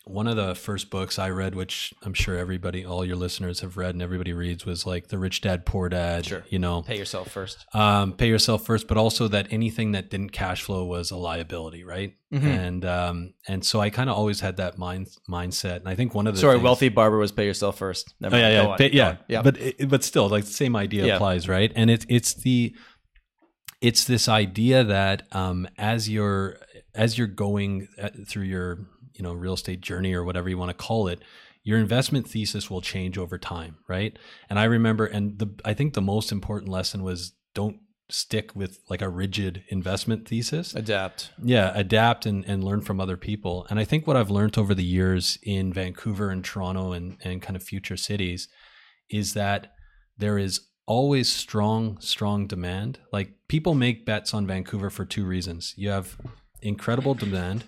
one 0.06 0.26
of 0.28 0.36
the 0.36 0.54
first 0.54 0.90
books 0.90 1.18
I 1.18 1.30
read, 1.30 1.54
which 1.54 1.94
I'm 2.02 2.12
sure 2.12 2.36
everybody, 2.36 2.84
all 2.84 3.04
your 3.06 3.16
listeners 3.16 3.60
have 3.60 3.78
read 3.78 3.94
and 3.94 4.02
everybody 4.02 4.34
reads, 4.34 4.66
was 4.66 4.84
like 4.84 5.08
The 5.08 5.16
Rich 5.18 5.40
Dad 5.40 5.64
Poor 5.64 5.88
Dad. 5.88 6.26
Sure. 6.26 6.44
You 6.50 6.58
know, 6.58 6.82
Pay 6.82 6.98
yourself 6.98 7.30
first. 7.30 7.64
um, 7.74 8.12
pay 8.12 8.28
yourself 8.28 8.66
first, 8.66 8.86
but 8.86 8.98
also 8.98 9.28
that 9.28 9.46
anything 9.50 9.92
that 9.92 10.10
didn't 10.10 10.30
cash 10.32 10.62
flow 10.62 10.84
was 10.84 11.10
a 11.10 11.16
liability, 11.16 11.84
right? 11.84 12.12
Mhm. 12.32 12.42
And 12.44 12.84
um, 12.84 13.34
and 13.48 13.64
so 13.64 13.80
I 13.80 13.88
kind 13.90 14.10
of 14.10 14.16
always 14.16 14.40
had 14.40 14.58
that 14.58 14.76
mind 14.76 15.08
mindset, 15.30 15.76
and 15.76 15.88
I 15.88 15.94
think 15.94 16.14
one 16.14 16.26
of 16.26 16.34
the 16.34 16.40
Sorry, 16.40 16.54
things- 16.56 16.64
wealthy 16.64 16.88
barber 16.90 17.16
was 17.18 17.32
pay 17.32 17.46
yourself 17.46 17.78
first. 17.78 18.12
Never 18.20 18.36
Oh, 18.36 18.38
yeah, 18.40 18.50
yeah, 18.62 18.76
Pay- 18.76 18.90
yeah, 18.92 19.16
yeah. 19.28 19.42
But 19.42 19.56
it, 19.58 19.88
but 19.88 20.04
still, 20.04 20.28
like 20.28 20.44
the 20.44 20.50
same 20.52 20.76
idea 20.76 21.06
Yeah. 21.06 21.14
applies, 21.14 21.48
right? 21.48 21.72
And 21.74 21.90
it's 21.90 22.04
it's 22.10 22.34
the 22.34 22.74
it's 23.80 24.04
this 24.04 24.28
idea 24.28 24.82
that 24.84 25.26
um, 25.32 25.68
as 25.78 26.08
you're 26.08 26.58
as 26.94 27.16
you're 27.18 27.26
going 27.26 27.88
through 28.26 28.44
your 28.44 28.86
you 29.14 29.22
know 29.22 29.32
real 29.32 29.54
estate 29.54 29.80
journey 29.80 30.14
or 30.14 30.24
whatever 30.24 30.48
you 30.48 30.58
want 30.58 30.70
to 30.70 30.84
call 30.86 31.08
it, 31.08 31.20
your 31.62 31.78
investment 31.78 32.28
thesis 32.28 32.70
will 32.70 32.82
change 32.82 33.16
over 33.16 33.38
time, 33.38 33.78
right? 33.88 34.18
And 34.50 34.58
I 34.58 34.64
remember, 34.64 35.06
and 35.06 35.38
the 35.38 35.54
I 35.64 35.74
think 35.74 35.94
the 35.94 36.02
most 36.02 36.30
important 36.30 36.70
lesson 36.70 37.02
was 37.02 37.32
don't 37.54 37.78
stick 38.10 38.54
with 38.54 38.80
like 38.90 39.00
a 39.00 39.08
rigid 39.08 39.64
investment 39.68 40.28
thesis 40.28 40.74
adapt. 40.74 41.30
yeah 41.42 41.72
adapt 41.74 42.26
and, 42.26 42.44
and 42.44 42.62
learn 42.62 42.82
from 42.82 43.00
other 43.00 43.16
people 43.16 43.66
and 43.70 43.78
i 43.78 43.84
think 43.84 44.06
what 44.06 44.14
i've 44.14 44.30
learned 44.30 44.58
over 44.58 44.74
the 44.74 44.84
years 44.84 45.38
in 45.42 45.72
vancouver 45.72 46.28
and 46.28 46.44
toronto 46.44 46.92
and, 46.92 47.16
and 47.24 47.40
kind 47.40 47.56
of 47.56 47.62
future 47.62 47.96
cities 47.96 48.46
is 49.08 49.32
that 49.32 49.72
there 50.18 50.36
is 50.36 50.60
always 50.86 51.32
strong 51.32 51.98
strong 51.98 52.46
demand 52.46 52.98
like 53.10 53.32
people 53.48 53.74
make 53.74 54.04
bets 54.04 54.34
on 54.34 54.46
vancouver 54.46 54.90
for 54.90 55.06
two 55.06 55.24
reasons 55.24 55.72
you 55.78 55.88
have 55.88 56.18
incredible 56.60 57.14
demand 57.14 57.64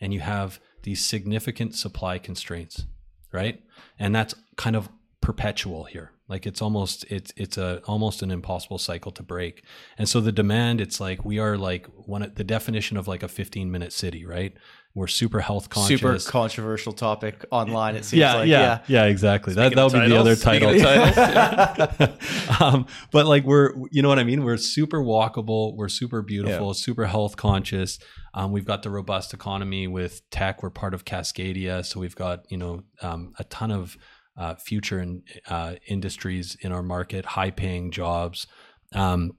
and 0.00 0.12
you 0.12 0.18
have 0.18 0.58
these 0.86 1.04
significant 1.04 1.74
supply 1.74 2.16
constraints, 2.16 2.84
right? 3.32 3.60
And 3.98 4.14
that's 4.14 4.36
kind 4.56 4.76
of 4.76 4.88
perpetual 5.20 5.82
here. 5.82 6.12
Like 6.28 6.46
it's 6.46 6.62
almost 6.62 7.04
it's 7.10 7.32
it's 7.36 7.58
a 7.58 7.82
almost 7.86 8.22
an 8.22 8.30
impossible 8.30 8.78
cycle 8.78 9.10
to 9.12 9.22
break. 9.24 9.64
And 9.98 10.08
so 10.08 10.20
the 10.20 10.30
demand, 10.30 10.80
it's 10.80 11.00
like 11.00 11.24
we 11.24 11.40
are 11.40 11.58
like 11.58 11.86
one 11.86 12.32
the 12.36 12.44
definition 12.44 12.96
of 12.96 13.08
like 13.08 13.24
a 13.24 13.28
15 13.28 13.68
minute 13.68 13.92
city, 13.92 14.24
right? 14.24 14.54
We're 14.96 15.08
super 15.08 15.40
health 15.40 15.68
conscious. 15.68 16.00
Super 16.00 16.18
controversial 16.30 16.94
topic 16.94 17.44
online. 17.50 17.96
It 17.96 18.06
seems 18.06 18.18
yeah, 18.18 18.34
like 18.34 18.48
yeah, 18.48 18.60
yeah, 18.88 19.02
yeah 19.02 19.04
exactly. 19.04 19.52
That 19.52 19.72
Speaking 19.72 19.76
that 19.76 19.92
would 19.92 20.02
be 20.04 20.08
the 20.08 20.18
other 20.18 20.36
title. 20.36 20.70
of 20.70 22.60
um, 22.62 22.86
but 23.12 23.26
like 23.26 23.44
we're, 23.44 23.74
you 23.90 24.00
know 24.00 24.08
what 24.08 24.18
I 24.18 24.24
mean? 24.24 24.42
We're 24.42 24.56
super 24.56 25.00
walkable. 25.00 25.76
We're 25.76 25.90
super 25.90 26.22
beautiful. 26.22 26.72
Super 26.72 27.04
health 27.04 27.36
conscious. 27.36 27.98
Um, 28.32 28.52
we've 28.52 28.64
got 28.64 28.82
the 28.82 28.88
robust 28.88 29.34
economy 29.34 29.86
with 29.86 30.22
tech. 30.30 30.62
We're 30.62 30.70
part 30.70 30.94
of 30.94 31.04
Cascadia, 31.04 31.84
so 31.84 32.00
we've 32.00 32.16
got 32.16 32.50
you 32.50 32.56
know 32.56 32.82
um, 33.02 33.34
a 33.38 33.44
ton 33.44 33.70
of 33.70 33.98
uh, 34.38 34.54
future 34.54 34.98
in, 34.98 35.24
uh, 35.46 35.74
industries 35.86 36.56
in 36.62 36.72
our 36.72 36.82
market, 36.82 37.26
high 37.26 37.50
paying 37.50 37.90
jobs. 37.90 38.46
Um, 38.94 39.32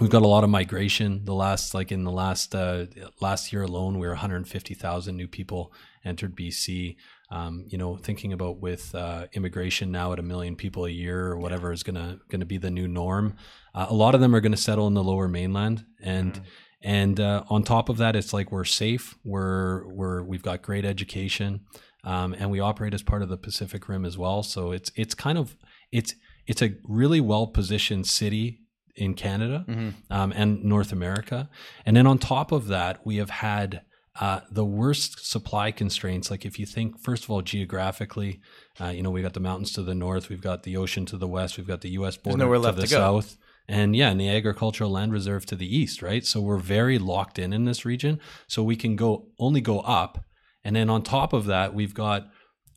we've 0.00 0.10
got 0.10 0.22
a 0.22 0.28
lot 0.28 0.44
of 0.44 0.50
migration. 0.50 1.24
The 1.24 1.34
last, 1.34 1.74
like 1.74 1.92
in 1.92 2.04
the 2.04 2.10
last 2.10 2.54
uh, 2.54 2.86
last 3.20 3.52
year 3.52 3.62
alone, 3.62 3.98
we 3.98 4.06
were 4.06 4.12
150,000 4.12 5.16
new 5.16 5.28
people 5.28 5.72
entered 6.04 6.36
BC. 6.36 6.96
Um, 7.30 7.64
you 7.68 7.78
know, 7.78 7.96
thinking 7.96 8.32
about 8.32 8.58
with 8.58 8.94
uh, 8.94 9.26
immigration 9.32 9.90
now 9.90 10.12
at 10.12 10.18
a 10.18 10.22
million 10.22 10.56
people 10.56 10.84
a 10.84 10.90
year 10.90 11.26
or 11.26 11.38
whatever 11.38 11.72
is 11.72 11.82
gonna 11.82 12.18
gonna 12.28 12.44
be 12.44 12.58
the 12.58 12.70
new 12.70 12.86
norm. 12.86 13.36
Uh, 13.74 13.86
a 13.88 13.94
lot 13.94 14.14
of 14.14 14.20
them 14.20 14.34
are 14.34 14.40
gonna 14.40 14.56
settle 14.56 14.86
in 14.86 14.94
the 14.94 15.02
Lower 15.02 15.26
Mainland, 15.26 15.84
and 16.00 16.42
and 16.82 17.18
uh, 17.18 17.44
on 17.48 17.62
top 17.62 17.88
of 17.88 17.96
that, 17.96 18.14
it's 18.14 18.32
like 18.32 18.52
we're 18.52 18.64
safe. 18.64 19.16
We're 19.24 19.86
we're 19.88 20.22
we've 20.22 20.42
got 20.42 20.62
great 20.62 20.84
education 20.84 21.62
um, 22.04 22.34
and 22.38 22.50
we 22.50 22.60
operate 22.60 22.94
as 22.94 23.02
part 23.02 23.22
of 23.22 23.28
the 23.28 23.36
Pacific 23.36 23.88
Rim 23.88 24.04
as 24.04 24.16
well. 24.18 24.42
So 24.42 24.72
it's 24.72 24.90
it's 24.94 25.14
kind 25.14 25.38
of 25.38 25.56
it's 25.90 26.14
it's 26.46 26.62
a 26.62 26.74
really 26.84 27.20
well 27.20 27.46
positioned 27.46 28.06
city 28.06 28.60
in 28.96 29.14
Canada 29.14 29.64
um, 30.10 30.32
and 30.36 30.64
North 30.64 30.92
America, 30.92 31.48
and 31.84 31.96
then 31.96 32.06
on 32.06 32.18
top 32.18 32.52
of 32.52 32.68
that, 32.68 33.04
we 33.06 33.16
have 33.16 33.30
had. 33.30 33.82
Uh, 34.20 34.38
the 34.48 34.64
worst 34.64 35.28
supply 35.28 35.72
constraints, 35.72 36.30
like 36.30 36.44
if 36.44 36.56
you 36.56 36.64
think, 36.64 37.00
first 37.00 37.24
of 37.24 37.30
all, 37.30 37.42
geographically, 37.42 38.40
uh, 38.80 38.86
you 38.86 39.02
know, 39.02 39.10
we've 39.10 39.24
got 39.24 39.32
the 39.32 39.40
mountains 39.40 39.72
to 39.72 39.82
the 39.82 39.92
north, 39.92 40.28
we've 40.28 40.40
got 40.40 40.62
the 40.62 40.76
ocean 40.76 41.04
to 41.04 41.16
the 41.16 41.26
west, 41.26 41.58
we've 41.58 41.66
got 41.66 41.80
the 41.80 41.90
U.S. 41.98 42.16
border 42.16 42.38
to 42.44 42.50
the 42.76 42.82
to 42.82 42.86
south, 43.00 43.36
and 43.66 43.96
yeah, 43.96 44.10
and 44.10 44.20
the 44.20 44.28
agricultural 44.28 44.88
land 44.90 45.12
reserve 45.12 45.46
to 45.46 45.56
the 45.56 45.66
east, 45.66 46.00
right? 46.00 46.24
So 46.24 46.40
we're 46.40 46.58
very 46.58 46.96
locked 46.96 47.40
in 47.40 47.52
in 47.52 47.64
this 47.64 47.84
region. 47.84 48.20
So 48.46 48.62
we 48.62 48.76
can 48.76 48.94
go 48.94 49.26
only 49.40 49.60
go 49.60 49.80
up, 49.80 50.24
and 50.62 50.76
then 50.76 50.88
on 50.88 51.02
top 51.02 51.32
of 51.32 51.46
that, 51.46 51.74
we've 51.74 51.94
got 51.94 52.28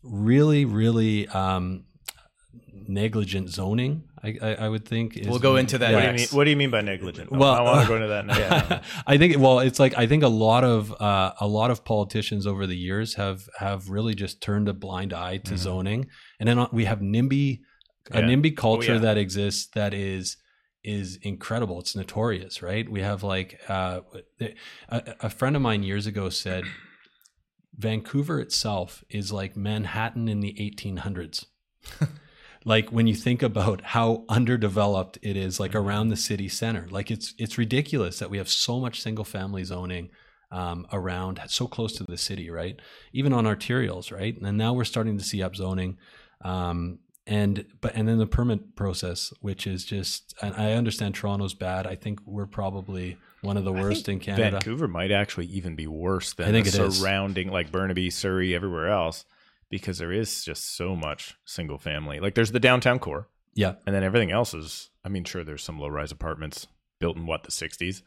really, 0.03 0.65
really 0.65 1.27
um, 1.27 1.85
negligent 2.87 3.49
zoning. 3.49 4.03
I, 4.23 4.37
I, 4.41 4.53
I 4.55 4.69
would 4.69 4.85
think 4.85 5.15
is, 5.15 5.27
We'll 5.27 5.39
go 5.39 5.57
into 5.57 5.77
that 5.77 5.93
What 5.93 6.01
do 6.01 6.07
you 6.07 6.13
mean? 6.13 6.27
What 6.31 6.43
do 6.45 6.49
you 6.49 6.55
mean 6.55 6.71
by 6.71 6.81
negligent? 6.81 7.31
Well, 7.31 7.53
I 7.53 7.61
want 7.61 7.81
to 7.81 7.87
go 7.87 7.95
into 7.95 8.07
that 8.07 8.25
now. 8.71 8.81
I 9.05 9.17
think 9.17 9.37
well, 9.37 9.59
it's 9.59 9.79
like 9.79 9.97
I 9.97 10.07
think 10.07 10.23
a 10.23 10.27
lot 10.27 10.63
of 10.63 10.91
uh, 10.99 11.33
a 11.39 11.47
lot 11.47 11.71
of 11.71 11.85
politicians 11.85 12.47
over 12.47 12.65
the 12.65 12.77
years 12.77 13.15
have 13.15 13.47
have 13.59 13.89
really 13.89 14.15
just 14.15 14.41
turned 14.41 14.67
a 14.67 14.73
blind 14.73 15.13
eye 15.13 15.37
to 15.37 15.57
zoning, 15.57 16.07
and 16.39 16.49
then 16.49 16.67
we 16.71 16.85
have 16.85 16.99
NIMBY, 16.99 17.59
a 18.11 18.19
Yeah. 18.19 18.25
NIMBY 18.25 18.57
culture 18.57 18.93
yeah. 18.93 18.99
that 18.99 19.17
exists 19.17 19.67
that 19.75 19.93
is 19.93 20.37
is 20.83 21.17
incredible. 21.21 21.79
It's 21.79 21.95
notorious, 21.95 22.61
right? 22.61 22.89
We 22.89 23.01
have 23.01 23.21
like 23.21 23.59
uh, 23.67 24.01
a, 24.39 25.15
a 25.21 25.29
friend 25.29 25.55
of 25.55 25.61
mine 25.61 25.83
years 25.83 26.07
ago 26.07 26.29
said, 26.29 26.63
Vancouver 27.75 28.39
itself 28.39 29.03
is 29.09 29.31
like 29.31 29.57
Manhattan 29.57 30.27
in 30.27 30.39
the 30.39 30.53
1800s. 30.53 31.45
like 32.67 32.91
when 32.91 33.07
you 33.07 33.15
think 33.15 33.41
about 33.41 33.81
how 33.81 34.25
underdeveloped 34.27 35.17
it 35.21 35.37
is 35.37 35.57
like 35.57 35.73
around 35.73 36.09
the 36.09 36.17
city 36.17 36.49
center 36.49 36.85
like 36.91 37.09
it's 37.09 37.33
it's 37.37 37.57
ridiculous 37.57 38.19
that 38.19 38.29
we 38.29 38.37
have 38.37 38.49
so 38.49 38.79
much 38.79 39.01
single 39.01 39.23
family 39.23 39.63
zoning 39.63 40.09
um, 40.51 40.85
around 40.91 41.39
so 41.47 41.67
close 41.67 41.93
to 41.93 42.03
the 42.03 42.17
city 42.17 42.49
right? 42.49 42.79
Even 43.13 43.33
on 43.33 43.45
arterials 43.45 44.11
right? 44.11 44.39
And 44.39 44.57
now 44.57 44.73
we're 44.73 44.83
starting 44.83 45.17
to 45.17 45.23
see 45.23 45.39
upzoning 45.39 45.95
um, 46.41 46.99
and 47.25 47.65
but 47.81 47.95
and 47.95 48.07
then 48.07 48.17
the 48.17 48.27
permit 48.27 48.75
process 48.75 49.33
which 49.41 49.67
is 49.67 49.83
just 49.83 50.33
and 50.41 50.55
i 50.55 50.73
understand 50.73 51.15
toronto's 51.15 51.53
bad. 51.53 51.87
I 51.87 51.95
think 51.95 52.19
we're 52.25 52.45
probably 52.45 53.17
one 53.41 53.55
of 53.57 53.63
the 53.63 53.73
worst 53.73 54.09
in 54.09 54.19
canada. 54.19 54.51
Vancouver 54.51 54.87
might 54.87 55.11
actually 55.11 55.45
even 55.47 55.75
be 55.75 55.87
worse 55.87 56.33
than 56.33 56.49
I 56.49 56.51
think 56.51 56.69
the 56.69 56.83
it 56.83 56.87
is. 56.87 56.99
surrounding, 56.99 57.49
like 57.49 57.71
Burnaby, 57.71 58.09
Surrey, 58.09 58.53
everywhere 58.55 58.89
else, 58.89 59.25
because 59.69 59.97
there 59.97 60.11
is 60.11 60.43
just 60.43 60.75
so 60.75 60.95
much 60.95 61.35
single 61.45 61.77
family. 61.77 62.19
Like 62.19 62.35
there's 62.35 62.51
the 62.51 62.59
downtown 62.59 62.99
core, 62.99 63.27
yeah 63.55 63.75
and 63.85 63.93
then 63.95 64.03
everything 64.03 64.31
else 64.31 64.53
is. 64.53 64.89
I 65.05 65.09
mean, 65.09 65.23
sure, 65.23 65.43
there's 65.43 65.63
some 65.63 65.79
low 65.79 65.87
rise 65.87 66.11
apartments 66.11 66.67
built 66.99 67.15
in 67.17 67.25
what 67.25 67.43
the 67.43 67.51
'60s, 67.51 68.01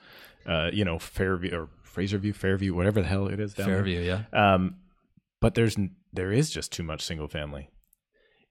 uh, 0.46 0.70
you 0.73 0.85
know, 0.85 0.99
Fairview 0.99 1.55
or 1.57 1.68
Fraserview, 1.85 2.35
Fairview, 2.35 2.75
whatever 2.75 3.01
the 3.01 3.07
hell 3.09 3.27
it 3.29 3.40
is. 3.40 3.55
Down 3.55 3.66
there. 3.66 3.77
fairview 3.77 4.01
yeah 4.01 4.23
Um, 4.33 4.77
but 5.40 5.55
there's 5.55 5.77
there 6.12 6.33
is 6.33 6.51
just 6.51 6.73
too 6.73 6.83
much 6.83 7.03
single 7.03 7.29
family. 7.29 7.70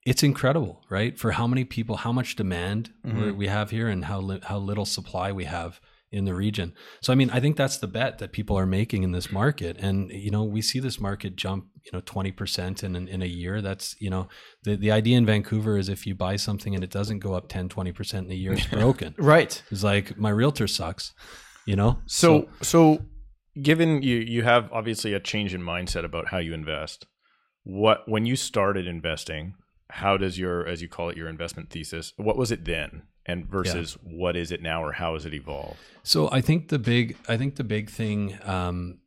it's 0.05 0.23
incredible, 0.23 0.81
right? 0.89 1.17
For 1.19 1.31
how 1.31 1.45
many 1.47 1.65
people, 1.65 1.97
how 1.97 2.11
much 2.11 2.35
demand 2.35 2.91
Mm-hmm. 3.05 3.21
we 3.25 3.31
we 3.31 3.47
have 3.47 3.69
here, 3.71 3.87
and 3.87 4.05
how 4.05 4.19
li- 4.19 4.41
how 4.43 4.57
little 4.57 4.85
supply 4.85 5.31
we 5.31 5.45
have 5.45 5.79
in 6.11 6.25
the 6.25 6.33
region. 6.33 6.73
So, 7.01 7.13
I 7.13 7.15
mean, 7.15 7.29
I 7.29 7.39
think 7.39 7.55
that's 7.55 7.77
the 7.77 7.87
bet 7.87 8.17
that 8.17 8.31
people 8.31 8.57
are 8.57 8.65
making 8.65 9.03
in 9.03 9.11
this 9.11 9.31
market, 9.31 9.77
and 9.79 10.09
you 10.11 10.31
know, 10.31 10.43
we 10.43 10.61
see 10.61 10.79
this 10.79 10.99
market 10.99 11.35
jump, 11.35 11.65
you 11.83 11.91
know, 11.93 12.01
twenty 12.01 12.31
percent 12.31 12.83
in 12.83 12.95
in 12.95 13.21
a 13.21 13.27
year. 13.27 13.61
That's 13.61 13.95
you 13.99 14.09
know, 14.09 14.27
the 14.63 14.75
the 14.75 14.91
idea 14.91 15.17
in 15.17 15.25
Vancouver 15.25 15.77
is 15.77 15.89
if 15.89 16.07
you 16.07 16.15
buy 16.15 16.35
something 16.35 16.73
and 16.73 16.83
it 16.83 16.91
doesn't 16.91 17.19
go 17.19 17.33
up 17.33 17.47
10, 17.49 17.69
20 17.69 17.91
percent 17.91 18.25
in 18.25 18.31
a 18.31 18.35
year, 18.35 18.53
it's 18.53 18.65
broken. 18.79 19.15
Right. 19.17 19.61
it's 19.69 19.83
like 19.83 20.17
my 20.17 20.29
realtor 20.29 20.67
sucks, 20.67 21.13
you 21.65 21.75
know. 21.75 21.99
So, 22.07 22.49
so 22.61 22.99
given 23.61 24.01
you 24.01 24.17
you 24.17 24.43
have 24.43 24.71
obviously 24.71 25.13
a 25.13 25.19
change 25.19 25.53
in 25.53 25.61
mindset 25.61 26.05
about 26.05 26.29
how 26.29 26.37
you 26.37 26.53
invest, 26.53 27.05
what 27.63 28.01
when 28.07 28.25
you 28.25 28.35
started 28.35 28.87
investing, 28.87 29.53
how 29.91 30.17
does 30.17 30.39
your 30.39 30.65
as 30.67 30.81
you 30.81 30.89
call 30.89 31.09
it 31.09 31.17
your 31.17 31.29
investment 31.29 31.69
thesis, 31.69 32.13
what 32.17 32.37
was 32.37 32.51
it 32.51 32.65
then? 32.65 33.03
And 33.29 33.45
versus 33.45 33.97
what 34.03 34.35
is 34.35 34.51
it 34.51 34.61
now 34.61 34.83
or 34.83 34.91
how 34.91 35.13
has 35.13 35.25
it 35.25 35.33
evolved? 35.33 35.77
So 36.03 36.29
I 36.31 36.41
think 36.41 36.69
the 36.69 36.79
big, 36.79 37.17
I 37.27 37.37
think 37.37 37.55
the 37.55 37.63
big 37.63 37.89
thing. 37.89 38.37
Um, 38.43 38.99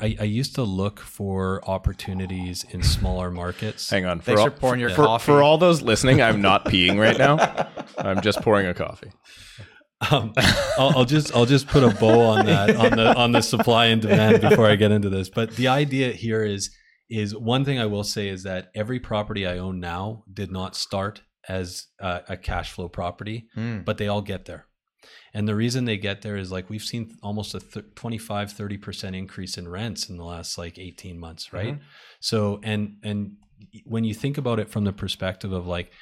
I, 0.00 0.16
I 0.20 0.24
used 0.24 0.54
to 0.54 0.62
look 0.62 1.00
for 1.00 1.62
opportunities 1.68 2.64
in 2.70 2.82
smaller 2.82 3.30
markets. 3.30 3.90
Hang 3.90 4.06
on. 4.06 4.20
Thanks 4.20 4.40
all, 4.40 4.46
for 4.46 4.56
pouring 4.56 4.80
your 4.80 4.90
for, 4.90 5.04
coffee. 5.04 5.24
For 5.24 5.42
all 5.42 5.58
those 5.58 5.82
listening, 5.82 6.22
I'm 6.22 6.40
not 6.40 6.64
peeing 6.64 6.98
right 6.98 7.18
now. 7.18 7.68
I'm 7.98 8.22
just 8.22 8.40
pouring 8.40 8.66
a 8.66 8.74
coffee. 8.74 9.10
Um, 10.10 10.32
I'll, 10.78 10.98
I'll 10.98 11.04
just 11.04 11.34
I'll 11.34 11.46
just 11.46 11.66
put 11.68 11.82
a 11.82 11.90
bow 11.90 12.20
on 12.20 12.46
that 12.46 12.76
on 12.76 12.90
the 12.92 13.16
on 13.16 13.32
the 13.32 13.42
supply 13.42 13.86
and 13.86 14.00
demand 14.00 14.40
before 14.42 14.66
I 14.66 14.76
get 14.76 14.92
into 14.92 15.08
this. 15.10 15.28
But 15.30 15.56
the 15.56 15.68
idea 15.68 16.12
here 16.12 16.42
is 16.42 16.70
is 17.08 17.34
one 17.36 17.64
thing 17.64 17.78
I 17.78 17.86
will 17.86 18.04
say 18.04 18.28
is 18.28 18.42
that 18.42 18.70
every 18.74 19.00
property 19.00 19.46
I 19.46 19.58
own 19.58 19.80
now 19.80 20.24
did 20.32 20.50
not 20.50 20.76
start 20.76 21.22
as 21.48 21.86
a, 22.00 22.22
a 22.30 22.36
cash 22.36 22.72
flow 22.72 22.88
property, 22.88 23.48
Mm. 23.56 23.84
but 23.84 23.98
they 23.98 24.08
all 24.08 24.22
get 24.22 24.44
there. 24.46 24.66
And 25.32 25.46
the 25.46 25.54
reason 25.54 25.84
they 25.84 25.98
get 25.98 26.22
there 26.22 26.36
is 26.36 26.50
like 26.50 26.68
we've 26.68 26.82
seen 26.82 27.16
almost 27.22 27.54
a 27.54 27.60
th- 27.60 27.84
25 27.94 28.52
30% 28.52 29.16
increase 29.16 29.56
in 29.56 29.68
rents 29.68 30.08
in 30.08 30.16
the 30.16 30.24
last 30.24 30.58
like 30.58 30.78
18 30.78 31.18
months, 31.18 31.52
right? 31.52 31.78
So 32.20 32.58
and 32.64 32.96
and 33.04 33.36
when 33.84 34.04
you 34.04 34.14
think 34.14 34.36
about 34.38 34.58
it 34.58 34.68
from 34.68 34.84
the 34.84 34.92
perspective 34.92 35.52
of 35.52 35.66
like 35.66 35.92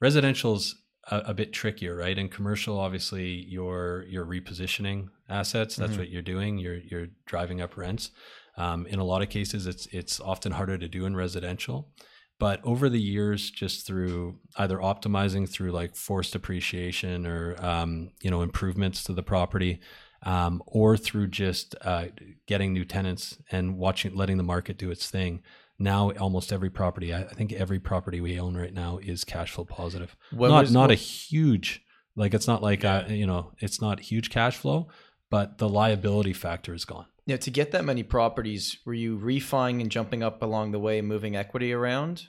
residential's 0.00 0.74
a, 1.10 1.18
a 1.26 1.34
bit 1.34 1.52
trickier, 1.52 1.96
right? 1.96 2.18
And 2.18 2.30
commercial, 2.30 2.78
obviously, 2.78 3.26
you're 3.48 4.04
you're 4.08 4.26
repositioning 4.26 5.08
assets. 5.28 5.76
That's 5.76 5.96
what 5.98 6.10
you're 6.10 6.22
doing. 6.22 6.58
You're 6.58 6.78
you're 6.78 7.06
driving 7.26 7.60
up 7.60 7.76
rents. 7.76 8.10
Um, 8.56 8.86
in 8.86 8.98
a 8.98 9.04
lot 9.04 9.22
of 9.22 9.28
cases, 9.28 9.66
it's 9.66 9.86
it's 9.92 10.18
often 10.20 10.52
harder 10.52 10.78
to 10.78 10.88
do 10.88 11.04
in 11.06 11.14
residential. 11.14 11.92
But 12.38 12.60
over 12.64 12.88
the 12.90 13.00
years, 13.00 13.50
just 13.50 13.86
through 13.86 14.38
either 14.56 14.76
optimizing 14.78 15.48
through 15.48 15.72
like 15.72 15.96
forced 15.96 16.34
appreciation 16.34 17.26
or 17.26 17.56
um, 17.64 18.10
you 18.20 18.30
know 18.30 18.42
improvements 18.42 19.02
to 19.04 19.14
the 19.14 19.22
property, 19.22 19.80
um, 20.22 20.62
or 20.66 20.96
through 20.98 21.28
just 21.28 21.74
uh, 21.82 22.06
getting 22.46 22.72
new 22.72 22.84
tenants 22.84 23.38
and 23.50 23.78
watching 23.78 24.14
letting 24.14 24.36
the 24.36 24.42
market 24.42 24.76
do 24.76 24.90
its 24.90 25.08
thing. 25.10 25.42
Now, 25.78 26.10
almost 26.12 26.52
every 26.52 26.70
property, 26.70 27.14
I 27.14 27.20
I 27.22 27.34
think 27.34 27.52
every 27.52 27.80
property 27.80 28.20
we 28.20 28.38
own 28.38 28.56
right 28.56 28.72
now 28.72 28.98
is 28.98 29.24
cash 29.24 29.52
flow 29.52 29.64
positive. 29.64 30.14
Not 30.50 30.62
was- 30.62 30.72
not 30.72 30.90
a 30.90 30.94
huge, 30.94 31.82
like 32.16 32.34
it's 32.34 32.46
not 32.46 32.62
like 32.62 32.84
uh, 32.84 33.04
you 33.08 33.26
know, 33.26 33.52
it's 33.60 33.80
not 33.80 34.00
huge 34.00 34.28
cash 34.28 34.56
flow, 34.58 34.88
but 35.30 35.56
the 35.58 35.68
liability 35.68 36.32
factor 36.34 36.74
is 36.74 36.84
gone. 36.84 37.06
Now, 37.26 37.36
to 37.36 37.50
get 37.50 37.72
that 37.72 37.84
many 37.84 38.02
properties, 38.04 38.78
were 38.86 38.94
you 38.94 39.16
refining 39.16 39.80
and 39.82 39.90
jumping 39.90 40.22
up 40.22 40.42
along 40.42 40.70
the 40.72 40.78
way, 40.78 41.00
moving 41.02 41.34
equity 41.34 41.72
around, 41.72 42.26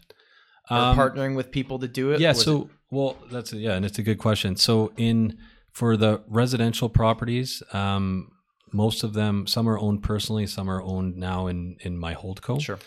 or 0.72 0.78
Um, 0.78 0.98
partnering 0.98 1.36
with 1.36 1.52
people 1.52 1.78
to 1.80 1.88
do 1.88 2.12
it? 2.12 2.20
Yeah. 2.20 2.30
Was 2.30 2.44
So, 2.44 2.62
it- 2.64 2.68
well, 2.90 3.18
that's 3.32 3.54
yeah, 3.54 3.74
and 3.76 3.86
it's 3.86 4.00
a 4.00 4.04
good 4.04 4.18
question. 4.18 4.56
So, 4.56 4.92
in 4.98 5.38
for 5.72 5.96
the 5.96 6.24
residential 6.28 6.90
properties, 6.90 7.62
um, 7.74 8.32
most 8.74 9.04
of 9.04 9.14
them, 9.14 9.46
some 9.48 9.70
are 9.70 9.78
owned 9.78 10.02
personally, 10.04 10.48
some 10.48 10.70
are 10.70 10.82
owned 10.82 11.16
now 11.16 11.48
in 11.48 11.78
in 11.82 11.98
my 11.98 12.16
holdco. 12.16 12.60
Sure. 12.62 12.80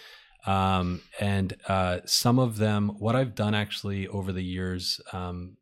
Um, 0.47 1.03
and 1.21 1.55
uh, 1.69 2.01
some 2.07 2.39
of 2.39 2.57
them, 2.57 2.89
what 2.99 3.15
I've 3.15 3.35
done 3.35 3.55
actually 3.55 4.09
over 4.09 4.33
the 4.33 4.43
years, 4.43 5.01
um, 5.13 5.57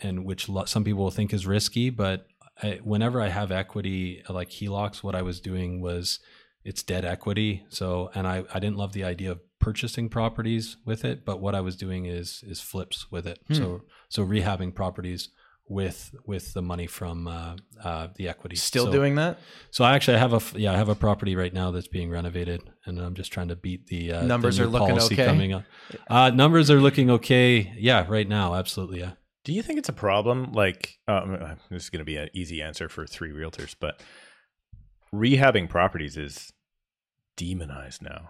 and 0.00 0.24
which 0.24 0.48
lo- 0.48 0.64
some 0.66 0.84
people 0.84 1.02
will 1.04 1.10
think 1.10 1.32
is 1.32 1.46
risky, 1.46 1.88
but 1.90 2.26
I, 2.62 2.80
whenever 2.82 3.20
I 3.20 3.28
have 3.28 3.52
equity 3.52 4.22
like 4.28 4.50
HELOCs, 4.50 5.02
what 5.02 5.14
I 5.14 5.22
was 5.22 5.40
doing 5.40 5.80
was 5.80 6.20
it's 6.64 6.82
dead 6.82 7.04
equity. 7.04 7.64
So, 7.68 8.10
and 8.14 8.26
I, 8.26 8.44
I 8.52 8.58
didn't 8.58 8.76
love 8.76 8.92
the 8.92 9.04
idea 9.04 9.32
of 9.32 9.40
purchasing 9.60 10.08
properties 10.08 10.76
with 10.84 11.04
it, 11.04 11.24
but 11.24 11.40
what 11.40 11.54
I 11.54 11.60
was 11.60 11.76
doing 11.76 12.06
is 12.06 12.42
is 12.46 12.60
flips 12.60 13.10
with 13.10 13.26
it. 13.26 13.38
Hmm. 13.48 13.54
So, 13.54 13.82
so 14.08 14.24
rehabbing 14.24 14.74
properties 14.74 15.30
with 15.68 16.14
with 16.26 16.54
the 16.54 16.62
money 16.62 16.86
from 16.86 17.28
uh, 17.28 17.56
uh, 17.84 18.08
the 18.16 18.28
equity. 18.28 18.56
Still 18.56 18.86
So- 18.86 18.92
doing 18.92 19.16
that? 19.16 19.38
so 19.70 19.84
I 19.84 19.94
actually 19.94 20.18
have 20.18 20.32
a 20.32 20.58
yeah 20.58 20.72
I 20.72 20.76
have 20.76 20.88
a 20.88 20.94
property 20.94 21.36
right 21.36 21.52
now 21.52 21.70
that's 21.70 21.88
being 21.88 22.10
renovated, 22.10 22.62
and 22.86 22.98
I'm 22.98 23.14
just 23.14 23.32
trying 23.32 23.48
to 23.48 23.56
beat 23.56 23.86
the 23.86 24.12
uh, 24.12 24.22
Numbers 24.22 24.58
new 24.58 24.64
are 24.64 24.68
looking 24.68 24.98
okay? 24.98 25.26
coming 25.26 25.52
up. 25.52 25.64
Uh, 26.08 26.30
numbers 26.30 26.70
are 26.70 26.80
looking 26.80 27.10
okay. 27.10 27.72
Yeah, 27.78 28.06
right 28.08 28.28
now, 28.28 28.54
absolutely. 28.54 29.00
Yeah. 29.00 29.12
Do 29.48 29.54
you 29.54 29.62
think 29.62 29.78
it's 29.78 29.88
a 29.88 29.94
problem? 29.94 30.52
Like, 30.52 30.98
um, 31.08 31.56
this 31.70 31.84
is 31.84 31.88
going 31.88 32.00
to 32.00 32.04
be 32.04 32.18
an 32.18 32.28
easy 32.34 32.60
answer 32.60 32.86
for 32.90 33.06
three 33.06 33.30
realtors, 33.30 33.74
but 33.80 34.02
rehabbing 35.10 35.70
properties 35.70 36.18
is 36.18 36.52
demonized 37.38 38.02
now, 38.02 38.28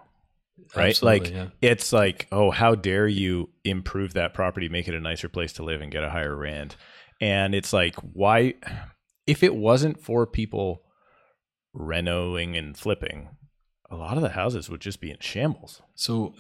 right? 0.77 0.91
Absolutely, 0.91 1.31
like, 1.31 1.35
yeah. 1.35 1.47
it's 1.61 1.93
like, 1.93 2.29
oh, 2.31 2.53
how 2.53 2.77
dare 2.77 3.09
you 3.09 3.49
improve 3.65 4.15
that 4.15 4.33
property, 4.33 4.69
make 4.69 4.87
it 4.87 4.95
a 4.95 5.01
nicer 5.01 5.29
place 5.29 5.53
to 5.55 5.65
live, 5.65 5.81
and 5.81 5.91
get 5.91 6.05
a 6.05 6.11
higher 6.11 6.37
rent? 6.37 6.77
And 7.21 7.53
it's 7.53 7.73
like, 7.73 7.97
why? 7.97 8.55
If 9.27 9.43
it 9.43 9.57
wasn't 9.57 10.01
for 10.01 10.25
people 10.25 10.85
renoing 11.75 12.57
and 12.57 12.77
flipping, 12.77 13.31
a 13.91 13.97
lot 13.97 14.19
of 14.19 14.23
the 14.23 14.29
houses 14.29 14.71
would 14.71 14.81
just 14.81 15.01
be 15.01 15.11
in 15.11 15.19
shambles. 15.19 15.83
So, 15.97 16.37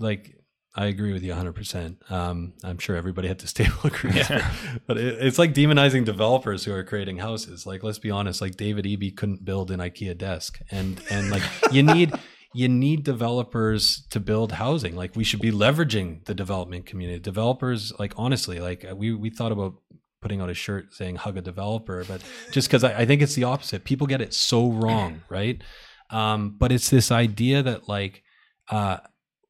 like, 0.00 0.34
I 0.78 0.86
agree 0.86 1.14
with 1.14 1.22
you 1.22 1.32
100%. 1.32 2.10
Um, 2.10 2.52
I'm 2.62 2.76
sure 2.78 2.96
everybody 2.96 3.28
at 3.28 3.38
this 3.38 3.52
table 3.54 3.78
agrees. 3.84 4.30
But 4.86 4.98
it, 4.98 5.24
it's 5.24 5.38
like 5.38 5.54
demonizing 5.54 6.04
developers 6.04 6.64
who 6.64 6.72
are 6.72 6.84
creating 6.84 7.16
houses. 7.16 7.66
Like, 7.66 7.82
let's 7.82 7.98
be 7.98 8.10
honest, 8.10 8.40
like 8.40 8.56
David 8.56 8.84
Eby 8.84 9.16
couldn't 9.16 9.44
build 9.44 9.70
an 9.70 9.80
IKEA 9.80 10.16
desk. 10.16 10.60
And, 10.70 11.02
and 11.10 11.30
like, 11.30 11.42
you 11.72 11.82
need, 11.82 12.12
you 12.54 12.68
need 12.68 13.04
developers 13.04 14.06
to 14.10 14.20
build 14.20 14.52
housing. 14.52 14.94
Like, 14.94 15.16
we 15.16 15.24
should 15.24 15.40
be 15.40 15.50
leveraging 15.50 16.26
the 16.26 16.34
development 16.34 16.84
community. 16.84 17.18
Developers, 17.20 17.92
like, 17.98 18.12
honestly, 18.16 18.60
like, 18.60 18.84
uh, 18.88 18.94
we, 18.94 19.14
we 19.14 19.30
thought 19.30 19.52
about 19.52 19.76
putting 20.20 20.42
out 20.42 20.50
a 20.50 20.54
shirt 20.54 20.92
saying 20.92 21.16
hug 21.16 21.38
a 21.38 21.42
developer, 21.42 22.04
but 22.04 22.22
just 22.52 22.68
because 22.68 22.84
I, 22.84 23.00
I 23.00 23.06
think 23.06 23.22
it's 23.22 23.34
the 23.34 23.44
opposite. 23.44 23.84
People 23.84 24.06
get 24.06 24.20
it 24.20 24.34
so 24.34 24.70
wrong, 24.70 25.22
right? 25.30 25.62
Um, 26.10 26.56
but 26.58 26.70
it's 26.70 26.90
this 26.90 27.10
idea 27.10 27.62
that, 27.62 27.88
like, 27.88 28.22
uh, 28.70 28.98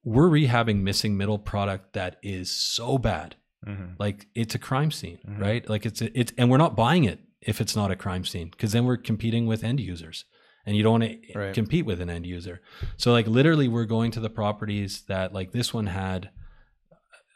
we're 0.07 0.29
rehabbing 0.31 0.83
missing 0.83 1.16
middle 1.16 1.38
product 1.38 1.92
that 1.95 2.16
is 2.23 2.51
so 2.51 2.97
bad. 2.97 3.35
Mm-hmm. 3.66 3.95
Like 3.99 4.27
it's 4.35 4.55
a 4.55 4.59
crime 4.59 4.90
scene, 4.92 5.19
Mhm. 5.29 5.40
right? 5.40 5.69
Like 5.69 5.85
it's 5.85 6.01
it's 6.01 6.33
and 6.38 6.49
we're 6.51 6.59
not 6.66 6.77
buying 6.77 7.05
it 7.05 7.19
if 7.42 7.61
it's 7.61 7.75
not 7.75 7.90
a 7.90 7.97
crime 7.97 8.25
scene 8.25 8.49
because 8.51 8.71
then 8.73 8.85
we're 8.85 8.97
competing 8.97 9.47
with 9.49 9.64
end 9.64 9.81
users, 9.81 10.25
and 10.64 10.77
you 10.77 10.83
don't 10.85 11.01
want 11.01 11.23
to 11.33 11.53
compete 11.53 11.85
with 11.87 12.01
an 12.01 12.09
end 12.09 12.25
user. 12.27 12.61
So 12.97 13.11
like 13.11 13.27
literally, 13.27 13.66
we're 13.69 13.85
going 13.97 14.12
to 14.12 14.21
the 14.21 14.31
properties 14.31 15.03
that 15.09 15.33
like 15.35 15.51
this 15.51 15.75
one 15.75 15.87
had. 15.88 16.31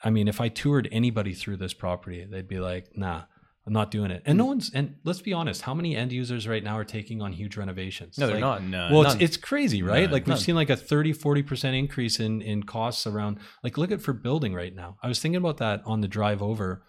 I 0.05 0.11
mean, 0.11 0.29
if 0.29 0.41
I 0.41 0.49
toured 0.49 0.89
anybody 0.93 1.35
through 1.35 1.57
this 1.59 1.75
property, 1.75 2.25
they'd 2.25 2.49
be 2.49 2.61
like, 2.61 2.97
"Nah, 2.97 3.25
I'm 3.67 3.73
not 3.73 3.91
doing 3.91 4.11
it." 4.11 4.23
And 4.27 4.39
no 4.39 4.47
one's. 4.47 4.71
And 4.73 4.97
let's 5.05 5.21
be 5.21 5.33
honest, 5.33 5.63
how 5.63 5.75
many 5.75 5.97
end 5.97 6.13
users 6.13 6.49
right 6.49 6.63
now 6.65 6.77
are 6.79 6.85
taking 6.85 7.21
on 7.23 7.33
huge 7.33 7.57
renovations? 7.57 8.19
No, 8.19 8.27
they're 8.27 8.37
Like, 8.37 8.41
not. 8.41 8.63
None. 8.63 8.93
well, 8.93 9.03
it's, 9.03 9.15
None. 9.15 9.23
it's 9.23 9.37
crazy, 9.37 9.83
right? 9.83 10.11
Like 10.11 10.23
we've 10.27 10.29
None. 10.35 10.39
seen 10.39 10.55
like 10.55 10.71
a 10.71 10.77
30, 10.77 11.13
40% 11.15 11.79
increase 11.79 12.19
in, 12.21 12.43
in 12.43 12.63
costs 12.63 13.07
around, 13.07 13.39
like 13.63 13.77
look 13.79 13.91
at 13.91 14.01
for 14.01 14.13
building 14.13 14.55
right 14.55 14.75
now. 14.75 14.97
I 15.03 15.09
was 15.09 15.21
thinking 15.21 15.37
about 15.37 15.59
that 15.59 15.83
on 15.85 16.01
the 16.01 16.09
drive 16.09 16.43
over. 16.43 16.85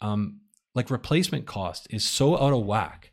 Um, 0.00 0.40
like 0.74 0.90
replacement 0.90 1.46
cost 1.46 1.86
is 1.90 2.04
so 2.04 2.34
out 2.36 2.52
of 2.52 2.64
whack. 2.64 3.12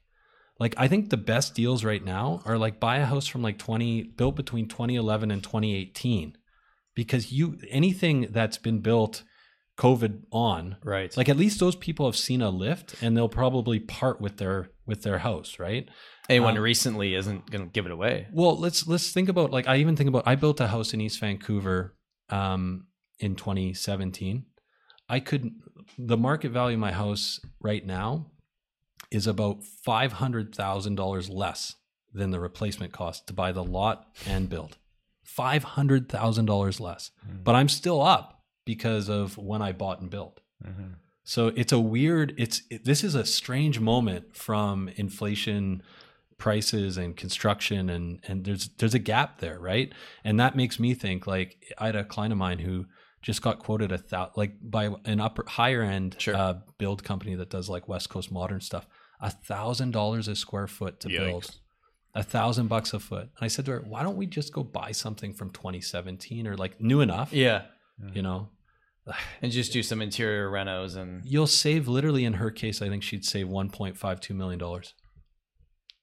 Like 0.59 0.73
I 0.77 0.87
think 0.87 1.09
the 1.09 1.17
best 1.17 1.55
deals 1.55 1.83
right 1.83 2.03
now 2.03 2.41
are 2.45 2.57
like 2.57 2.79
buy 2.79 2.97
a 2.97 3.05
house 3.05 3.27
from 3.27 3.41
like 3.41 3.57
20, 3.57 4.03
built 4.03 4.35
between 4.35 4.67
2011 4.67 5.31
and 5.31 5.41
2018. 5.43 6.35
Because 6.95 7.31
you, 7.31 7.57
anything 7.69 8.27
that's 8.31 8.57
been 8.57 8.79
built 8.79 9.23
COVID 9.79 10.23
on, 10.31 10.75
Right. 10.83 11.15
like 11.17 11.29
at 11.29 11.37
least 11.37 11.59
those 11.59 11.75
people 11.75 12.05
have 12.05 12.15
seen 12.17 12.41
a 12.41 12.49
lift 12.49 12.95
and 13.01 13.15
they'll 13.15 13.29
probably 13.29 13.79
part 13.79 14.19
with 14.21 14.37
their, 14.37 14.69
with 14.85 15.01
their 15.03 15.19
house, 15.19 15.57
right? 15.57 15.89
anyone 16.29 16.57
um, 16.57 16.63
recently 16.63 17.15
isn't 17.15 17.49
going 17.49 17.63
to 17.65 17.71
give 17.71 17.85
it 17.87 17.91
away. 17.91 18.27
Well, 18.31 18.55
let's 18.57 18.85
let's 18.87 19.11
think 19.11 19.29
about 19.29 19.49
like 19.51 19.67
I 19.67 19.77
even 19.77 19.95
think 19.95 20.09
about 20.09 20.27
I 20.27 20.35
built 20.35 20.59
a 20.59 20.67
house 20.67 20.93
in 20.93 21.01
East 21.01 21.19
Vancouver 21.19 21.95
um, 22.29 22.85
in 23.19 23.35
2017. 23.35 24.45
I 25.09 25.19
could 25.19 25.49
the 25.97 26.17
market 26.17 26.51
value 26.51 26.75
of 26.75 26.79
my 26.81 26.91
house 26.91 27.39
right 27.59 27.83
now 27.83 28.27
is 29.11 29.25
about 29.25 29.63
five 29.63 30.13
hundred 30.13 30.53
thousand 30.53 30.95
dollars 30.95 31.29
less 31.29 31.75
than 32.13 32.29
the 32.31 32.39
replacement 32.39 32.93
cost 32.93 33.25
to 33.27 33.33
buy 33.33 33.51
the 33.51 33.63
lot 33.63 34.05
and 34.27 34.49
build. 34.49 34.77
Five 35.23 35.63
hundred 35.63 36.09
thousand 36.09 36.45
dollars 36.45 36.79
less, 36.79 37.09
but 37.43 37.55
I'm 37.55 37.69
still 37.69 38.01
up 38.03 38.38
because 38.73 39.09
of 39.09 39.37
when 39.37 39.61
I 39.69 39.71
bought 39.71 39.99
and 40.01 40.09
built. 40.09 40.35
Mhm. 40.63 40.95
So 41.23 41.47
it's 41.61 41.71
a 41.71 41.79
weird. 41.79 42.33
It's 42.37 42.57
it, 42.69 42.85
this 42.85 43.03
is 43.03 43.15
a 43.15 43.25
strange 43.25 43.79
moment 43.79 44.35
from 44.35 44.89
inflation, 45.03 45.81
prices, 46.37 46.97
and 46.97 47.15
construction, 47.17 47.89
and 47.89 48.19
and 48.27 48.45
there's 48.45 48.69
there's 48.77 48.93
a 48.93 48.99
gap 49.13 49.39
there, 49.39 49.59
right? 49.59 49.91
And 50.23 50.39
that 50.39 50.55
makes 50.55 50.79
me 50.79 50.93
think 50.93 51.25
like 51.27 51.49
I 51.77 51.85
had 51.87 51.95
a 51.95 52.03
client 52.03 52.31
of 52.31 52.37
mine 52.37 52.59
who 52.59 52.85
just 53.21 53.41
got 53.41 53.59
quoted 53.59 53.91
a 53.91 53.97
thou 53.97 54.31
like 54.35 54.53
by 54.61 54.83
an 55.05 55.19
upper 55.19 55.43
higher 55.47 55.81
end 55.81 56.15
Sure. 56.19 56.35
uh, 56.35 56.53
build 56.77 57.03
company 57.03 57.35
that 57.35 57.49
does 57.49 57.67
like 57.69 57.87
West 57.87 58.09
Coast 58.09 58.31
modern 58.31 58.61
stuff, 58.61 58.85
a 59.19 59.29
thousand 59.31 59.91
dollars 59.91 60.27
a 60.27 60.35
square 60.35 60.67
foot 60.67 60.99
to 61.01 61.09
build. 61.09 61.45
A 62.15 62.23
thousand 62.23 62.67
bucks 62.69 62.91
a 62.93 62.99
foot. 62.99 63.27
And 63.37 63.41
I 63.41 63.49
said 63.49 63.65
to 63.65 63.71
her, 63.73 63.81
"Why 63.91 64.01
don't 64.03 64.17
we 64.17 64.25
just 64.25 64.51
go 64.51 64.63
buy 64.63 64.91
something 64.93 65.31
from 65.33 65.49
2017 65.51 66.47
or 66.47 66.55
like 66.57 66.81
new 66.81 67.01
enough? 67.01 67.31
Yeah. 67.31 67.65
You 68.13 68.23
know, 68.23 68.49
And 69.41 69.51
just 69.51 69.71
do 69.73 69.81
some 69.83 70.01
interior 70.01 70.49
renos 70.49 70.95
and 70.95 71.23
you'll 71.25 71.47
save 71.47 71.87
literally 71.87 72.25
in 72.25 72.33
her 72.33 72.51
case 72.51 72.81
i 72.81 72.89
think 72.89 73.03
she'd 73.03 73.25
save 73.25 73.47
1.52 73.47 74.35
million 74.35 74.59
dollars 74.59 74.93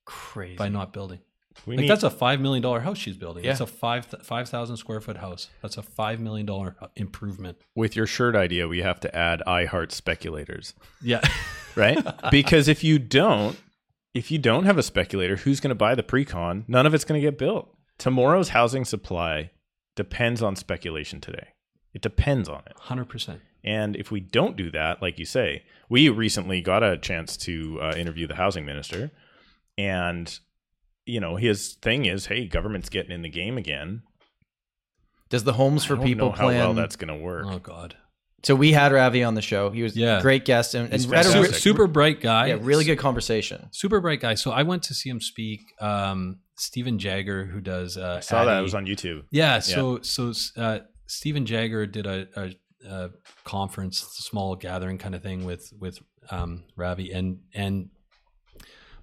crazy. 0.04 0.56
by 0.56 0.68
not 0.68 0.92
building 0.92 1.20
We 1.66 1.76
like 1.76 1.82
need, 1.82 1.90
that's 1.90 2.02
a 2.02 2.10
five 2.10 2.40
million 2.40 2.62
dollar 2.62 2.80
house 2.80 2.98
she's 2.98 3.16
building 3.16 3.44
Yeah. 3.44 3.52
it's 3.52 3.60
a 3.60 3.66
five 3.66 4.06
5000 4.22 4.76
square 4.76 5.00
foot 5.00 5.16
house 5.18 5.48
that's 5.62 5.76
a 5.76 5.82
five 5.82 6.20
million 6.20 6.46
dollar 6.46 6.76
uh, 6.80 6.88
improvement 6.96 7.58
with 7.74 7.96
your 7.96 8.06
shirt 8.06 8.36
idea, 8.36 8.68
we 8.68 8.80
have 8.82 9.00
to 9.00 9.14
add 9.16 9.42
I 9.46 9.64
heart 9.64 9.92
speculators, 9.92 10.74
yeah 11.02 11.20
right? 11.76 11.98
because 12.30 12.68
if 12.68 12.82
you 12.84 12.98
don't, 12.98 13.58
if 14.14 14.30
you 14.30 14.38
don't 14.38 14.64
have 14.64 14.78
a 14.78 14.82
speculator, 14.82 15.36
who's 15.36 15.60
going 15.60 15.68
to 15.68 15.74
buy 15.74 15.94
the 15.94 16.02
pre-con? 16.02 16.64
None 16.68 16.86
of 16.86 16.94
it's 16.94 17.04
going 17.04 17.20
to 17.20 17.26
get 17.26 17.36
built. 17.38 17.68
Tomorrow's 17.98 18.48
housing 18.50 18.84
supply 18.86 19.50
depends 19.94 20.42
on 20.42 20.56
speculation 20.56 21.20
today. 21.20 21.48
It 21.96 22.02
depends 22.02 22.46
on 22.46 22.60
it. 22.66 22.76
100% 22.88 23.40
And 23.64 23.96
if 23.96 24.10
we 24.10 24.20
don't 24.20 24.54
do 24.54 24.70
that, 24.72 25.00
like 25.00 25.18
you 25.18 25.24
say, 25.24 25.62
we 25.88 26.10
recently 26.10 26.60
got 26.60 26.82
a 26.82 26.98
chance 26.98 27.38
to 27.38 27.80
uh, 27.80 27.94
interview 27.96 28.26
the 28.26 28.34
housing 28.34 28.66
minister, 28.66 29.10
and 29.78 30.38
you 31.06 31.20
know 31.20 31.36
his 31.36 31.72
thing 31.80 32.04
is, 32.04 32.26
hey, 32.26 32.46
government's 32.46 32.90
getting 32.90 33.12
in 33.12 33.22
the 33.22 33.30
game 33.30 33.56
again. 33.56 34.02
Does 35.30 35.44
the 35.44 35.54
homes 35.54 35.84
I 35.84 35.88
for 35.88 35.96
don't 35.96 36.04
people 36.04 36.26
know 36.28 36.32
how 36.32 36.44
plan? 36.48 36.58
well 36.60 36.74
that's 36.74 36.96
going 36.96 37.08
to 37.18 37.24
work. 37.24 37.46
oh 37.48 37.58
god 37.58 37.96
so 38.42 38.54
we 38.54 38.72
had 38.72 38.92
Ravi 38.92 39.24
on 39.24 39.34
the 39.34 39.42
show. 39.42 39.70
He 39.70 39.82
was 39.82 39.96
Yeah. 39.96 40.18
a 40.18 40.22
great 40.22 40.44
guest 40.44 40.74
and, 40.74 40.92
and 40.92 41.02
had 41.06 41.24
a 41.26 41.30
super, 41.30 41.40
re- 41.48 41.52
super 41.52 41.86
bright 41.86 42.20
guy 42.20 42.48
yeah, 42.48 42.58
really 42.60 42.84
good 42.84 42.98
conversation. 42.98 43.68
super 43.72 44.00
bright 44.00 44.20
guy 44.20 44.34
so 44.34 44.50
i 44.52 44.62
went 44.62 44.82
to 44.84 44.94
see 44.94 45.08
him 45.08 45.20
speak 45.20 45.60
um 45.80 46.40
Stephen 46.58 46.98
Jagger, 46.98 47.44
who 47.44 47.60
does 47.60 47.96
uh, 47.98 48.16
I 48.18 48.20
saw 48.20 48.44
that 48.46 48.58
it 48.58 48.62
was 48.62 48.74
on 48.74 48.86
YouTube. 48.86 49.24
Yeah. 49.30 49.58
So 49.58 50.00
so 50.00 50.32
uh, 50.56 50.78
Stephen 51.06 51.46
Jagger 51.46 51.86
did 51.86 52.06
a, 52.06 52.28
a, 52.36 52.50
a 52.88 53.10
conference, 53.44 53.98
small 53.98 54.56
gathering 54.56 54.98
kind 54.98 55.14
of 55.14 55.22
thing 55.22 55.44
with 55.44 55.72
with 55.78 56.00
um, 56.30 56.64
Ravi, 56.76 57.12
and 57.12 57.40
and 57.54 57.90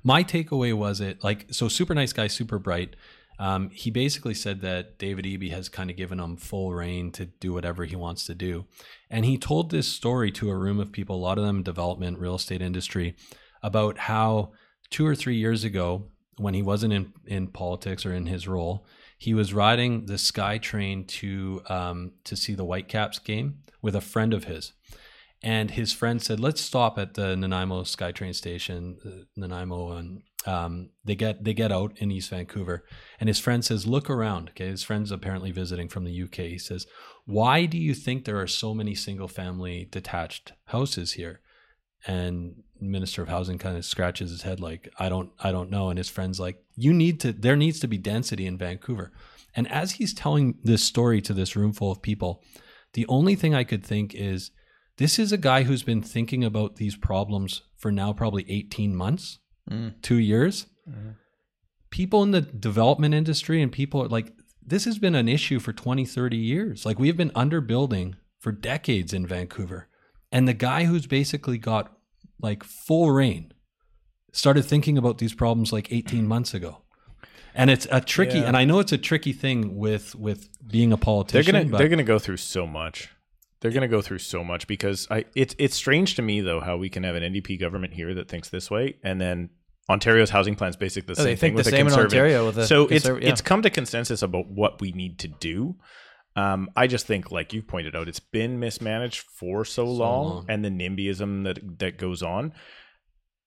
my 0.03 0.23
takeaway 0.23 0.73
was 0.73 0.99
it 0.99 1.23
like 1.23 1.47
so 1.51 1.67
super 1.67 1.95
nice 1.95 2.13
guy, 2.13 2.27
super 2.27 2.59
bright. 2.59 2.95
Um, 3.39 3.71
he 3.71 3.89
basically 3.89 4.35
said 4.35 4.61
that 4.61 4.99
David 4.99 5.25
Eby 5.25 5.49
has 5.51 5.67
kind 5.67 5.89
of 5.89 5.97
given 5.97 6.19
him 6.19 6.37
full 6.37 6.71
reign 6.71 7.11
to 7.13 7.25
do 7.25 7.51
whatever 7.51 7.83
he 7.83 7.95
wants 7.95 8.25
to 8.27 8.35
do, 8.35 8.65
and 9.09 9.25
he 9.25 9.37
told 9.37 9.71
this 9.71 9.87
story 9.87 10.31
to 10.33 10.49
a 10.49 10.57
room 10.57 10.79
of 10.79 10.91
people, 10.91 11.15
a 11.15 11.17
lot 11.17 11.37
of 11.37 11.45
them 11.45 11.57
in 11.57 11.63
development, 11.63 12.19
real 12.19 12.35
estate 12.35 12.61
industry, 12.61 13.15
about 13.63 13.97
how 13.97 14.51
two 14.89 15.05
or 15.05 15.15
three 15.15 15.35
years 15.35 15.63
ago, 15.63 16.05
when 16.37 16.53
he 16.53 16.61
wasn't 16.61 16.93
in 16.93 17.13
in 17.25 17.47
politics 17.47 18.05
or 18.05 18.13
in 18.13 18.27
his 18.27 18.47
role, 18.47 18.85
he 19.23 19.33
was 19.33 19.53
riding 19.53 20.05
the 20.07 20.15
SkyTrain 20.15 21.07
to 21.07 21.61
um, 21.69 22.11
to 22.25 22.35
see 22.35 22.55
the 22.55 22.65
Whitecaps 22.65 23.19
game 23.19 23.59
with 23.81 23.95
a 23.95 24.01
friend 24.01 24.33
of 24.33 24.43
his, 24.43 24.73
and 25.41 25.71
his 25.71 25.93
friend 25.93 26.21
said, 26.21 26.41
"Let's 26.41 26.59
stop 26.59 26.99
at 26.99 27.13
the 27.13 27.37
Nanaimo 27.37 27.83
SkyTrain 27.83 28.35
station, 28.35 28.97
uh, 29.05 29.23
Nanaimo, 29.37 29.91
and 29.93 30.23
um, 30.45 30.89
they 31.05 31.15
get 31.15 31.41
they 31.41 31.53
get 31.53 31.71
out 31.71 31.93
in 31.99 32.11
East 32.11 32.31
Vancouver." 32.31 32.83
And 33.17 33.29
his 33.29 33.39
friend 33.39 33.63
says, 33.63 33.87
"Look 33.87 34.09
around." 34.09 34.49
Okay, 34.49 34.67
his 34.67 34.83
friend's 34.83 35.09
apparently 35.09 35.51
visiting 35.51 35.87
from 35.87 36.03
the 36.03 36.23
UK. 36.23 36.49
He 36.49 36.57
says, 36.57 36.85
"Why 37.23 37.65
do 37.65 37.77
you 37.77 37.93
think 37.93 38.25
there 38.25 38.41
are 38.41 38.47
so 38.47 38.73
many 38.73 38.93
single 38.93 39.29
family 39.29 39.87
detached 39.89 40.51
houses 40.65 41.13
here?" 41.13 41.39
And 42.05 42.63
Minister 42.81 43.21
of 43.21 43.29
Housing 43.29 43.57
kind 43.57 43.77
of 43.77 43.85
scratches 43.85 44.31
his 44.31 44.41
head 44.41 44.59
like, 44.59 44.89
"I 44.99 45.07
don't 45.09 45.31
I 45.39 45.51
don't 45.51 45.69
know." 45.71 45.89
And 45.89 45.97
his 45.97 46.09
friend's 46.09 46.39
like, 46.39 46.57
"You 46.75 46.93
need 46.93 47.19
to. 47.21 47.31
There 47.31 47.55
needs 47.55 47.79
to 47.79 47.87
be 47.87 47.97
density 47.97 48.45
in 48.45 48.57
Vancouver." 48.57 49.13
And 49.55 49.67
as 49.71 49.93
he's 49.93 50.13
telling 50.13 50.55
this 50.63 50.83
story 50.83 51.21
to 51.21 51.33
this 51.33 51.55
room 51.55 51.71
full 51.73 51.91
of 51.91 52.01
people, 52.01 52.43
the 52.93 53.05
only 53.07 53.35
thing 53.35 53.53
I 53.55 53.63
could 53.63 53.85
think 53.85 54.13
is 54.15 54.51
this 54.97 55.17
is 55.17 55.31
a 55.31 55.37
guy 55.37 55.63
who's 55.63 55.83
been 55.83 56.01
thinking 56.01 56.43
about 56.43 56.75
these 56.75 56.95
problems 56.95 57.61
for 57.77 57.91
now 57.91 58.13
probably 58.13 58.45
18 58.49 58.95
months, 58.95 59.39
Mm. 59.69 59.93
two 60.01 60.17
years. 60.19 60.65
People 61.89 62.23
in 62.23 62.31
the 62.31 62.41
development 62.41 63.13
industry 63.13 63.61
and 63.61 63.71
people 63.71 64.07
like 64.07 64.33
this 64.65 64.85
has 64.85 64.97
been 64.97 65.15
an 65.15 65.27
issue 65.29 65.59
for 65.59 65.71
20, 65.73 66.05
30 66.05 66.37
years. 66.37 66.85
Like 66.85 66.97
we 66.99 67.07
have 67.07 67.17
been 67.17 67.29
underbuilding 67.31 68.15
for 68.39 68.51
decades 68.51 69.13
in 69.13 69.27
Vancouver. 69.27 69.87
And 70.33 70.47
the 70.47 70.53
guy 70.53 70.83
who's 70.85 71.07
basically 71.07 71.57
got 71.57 71.91
like 72.41 72.63
full 72.63 73.11
reign 73.11 73.53
started 74.31 74.63
thinking 74.63 74.97
about 74.97 75.19
these 75.19 75.33
problems 75.33 75.71
like 75.71 75.91
18 75.93 76.27
months 76.27 76.53
ago. 76.53 76.79
And 77.55 77.69
it's 77.69 77.87
a 77.91 78.01
tricky, 78.01 78.39
Yeah. 78.39 78.45
and 78.47 78.57
I 78.57 78.65
know 78.65 78.79
it's 78.79 78.91
a 78.91 78.97
tricky 78.97 79.31
thing 79.31 79.77
with 79.77 80.15
with 80.15 80.49
being 80.67 80.91
a 80.91 80.97
politician. 80.97 81.33
they're 81.37 81.43
politician. 81.43 81.53
gonna 81.67 81.71
but 81.71 81.77
they're 81.77 81.87
gonna 81.89 82.03
go 82.03 82.17
through 82.19 82.37
so 82.37 82.65
much. 82.65 83.09
They're 83.61 83.71
gonna 83.71 83.87
go 83.87 84.01
through 84.01 84.17
so 84.19 84.43
much 84.43 84.65
because 84.67 85.07
I 85.11 85.25
it's 85.35 85.55
it's 85.59 85.75
strange 85.75 86.15
to 86.15 86.21
me 86.23 86.41
though 86.41 86.59
how 86.61 86.77
we 86.77 86.89
can 86.89 87.03
have 87.03 87.15
an 87.15 87.21
NDP 87.23 87.59
government 87.59 87.93
here 87.93 88.13
that 88.15 88.27
thinks 88.27 88.49
this 88.49 88.71
way 88.71 88.95
and 89.03 89.21
then 89.21 89.49
Ontario's 89.87 90.31
housing 90.31 90.55
plan 90.55 90.69
is 90.69 90.75
basically 90.77 91.13
the 91.13 91.21
Oh, 91.21 91.23
same 91.23 91.25
they 91.25 91.35
thing 91.35 91.39
think 91.49 91.55
with 91.57 91.65
the 91.65 91.69
a 91.69 91.71
same 91.77 91.87
in 91.87 91.93
conservative. 91.93 92.17
Ontario 92.19 92.45
with 92.47 92.57
a 92.57 92.65
so 92.67 92.87
it's 92.87 93.05
yeah. 93.05 93.17
it's 93.21 93.41
come 93.41 93.61
to 93.61 93.69
consensus 93.69 94.21
about 94.23 94.47
what 94.49 94.81
we 94.81 94.91
need 94.93 95.19
to 95.19 95.27
do. 95.27 95.75
Um, 96.35 96.69
I 96.75 96.87
just 96.87 97.05
think, 97.05 97.31
like 97.31 97.53
you 97.53 97.61
pointed 97.61 97.95
out, 97.95 98.07
it's 98.07 98.19
been 98.19 98.59
mismanaged 98.59 99.21
for 99.21 99.63
so, 99.65 99.85
long, 99.85 100.29
long. 100.29 100.45
and 100.49 100.65
the 100.65 100.69
NIMBYism 100.69 101.43
that 101.43 101.79
that 101.79 101.97
goes 101.97 102.23
on. 102.23 102.53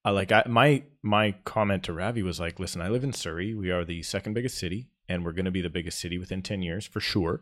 I 0.05 0.11
like 0.11 0.31
I, 0.31 0.45
my 0.47 0.85
my 1.03 1.35
comment 1.45 1.83
to 1.85 1.93
Ravi 1.93 2.23
was 2.23 2.39
like, 2.39 2.61
listen, 2.61 2.81
I 2.81 2.89
live 2.89 3.03
in 3.03 3.13
Surrey. 3.13 3.55
We 3.55 3.73
are 3.73 3.85
the 3.85 4.03
second 4.05 4.35
biggest 4.35 4.57
city, 4.57 4.89
and 5.09 5.25
we're 5.25 5.33
going 5.33 5.47
to 5.47 5.51
be 5.51 5.63
the 5.63 5.69
biggest 5.69 5.99
city 5.99 6.17
within 6.17 6.43
ten 6.43 6.63
years 6.63 6.87
for 6.87 7.01
sure. 7.01 7.41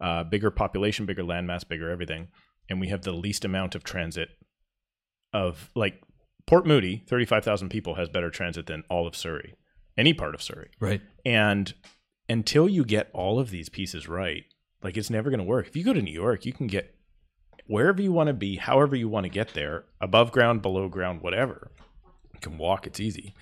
Uh, 0.00 0.24
bigger 0.24 0.50
population, 0.50 1.04
bigger 1.04 1.22
landmass, 1.22 1.68
bigger 1.68 1.90
everything, 1.90 2.28
and 2.70 2.80
we 2.80 2.88
have 2.88 3.02
the 3.02 3.12
least 3.12 3.44
amount 3.44 3.74
of 3.74 3.84
transit 3.84 4.30
of 5.34 5.70
like 5.74 6.02
Port 6.46 6.66
Moody, 6.66 7.04
thirty 7.06 7.26
five 7.26 7.44
thousand 7.44 7.68
people 7.68 7.96
has 7.96 8.08
better 8.08 8.30
transit 8.30 8.64
than 8.66 8.82
all 8.88 9.06
of 9.06 9.14
Surrey, 9.14 9.54
any 9.98 10.14
part 10.14 10.34
of 10.34 10.40
Surrey. 10.42 10.70
right. 10.80 11.02
And 11.26 11.74
until 12.30 12.66
you 12.68 12.84
get 12.84 13.10
all 13.12 13.38
of 13.38 13.50
these 13.50 13.68
pieces 13.68 14.08
right, 14.08 14.44
like 14.82 14.96
it's 14.96 15.10
never 15.10 15.30
going 15.30 15.38
to 15.38 15.44
work. 15.44 15.66
If 15.66 15.76
you 15.76 15.84
go 15.84 15.92
to 15.92 16.02
New 16.02 16.12
York, 16.12 16.44
you 16.44 16.52
can 16.52 16.66
get 16.66 16.94
wherever 17.66 18.00
you 18.00 18.12
want 18.12 18.28
to 18.28 18.34
be, 18.34 18.56
however 18.56 18.96
you 18.96 19.08
want 19.08 19.24
to 19.24 19.30
get 19.30 19.54
there, 19.54 19.84
above 20.00 20.32
ground, 20.32 20.62
below 20.62 20.88
ground, 20.88 21.20
whatever. 21.20 21.70
You 22.34 22.40
can 22.40 22.58
walk, 22.58 22.86
it's 22.86 23.00
easy. 23.00 23.34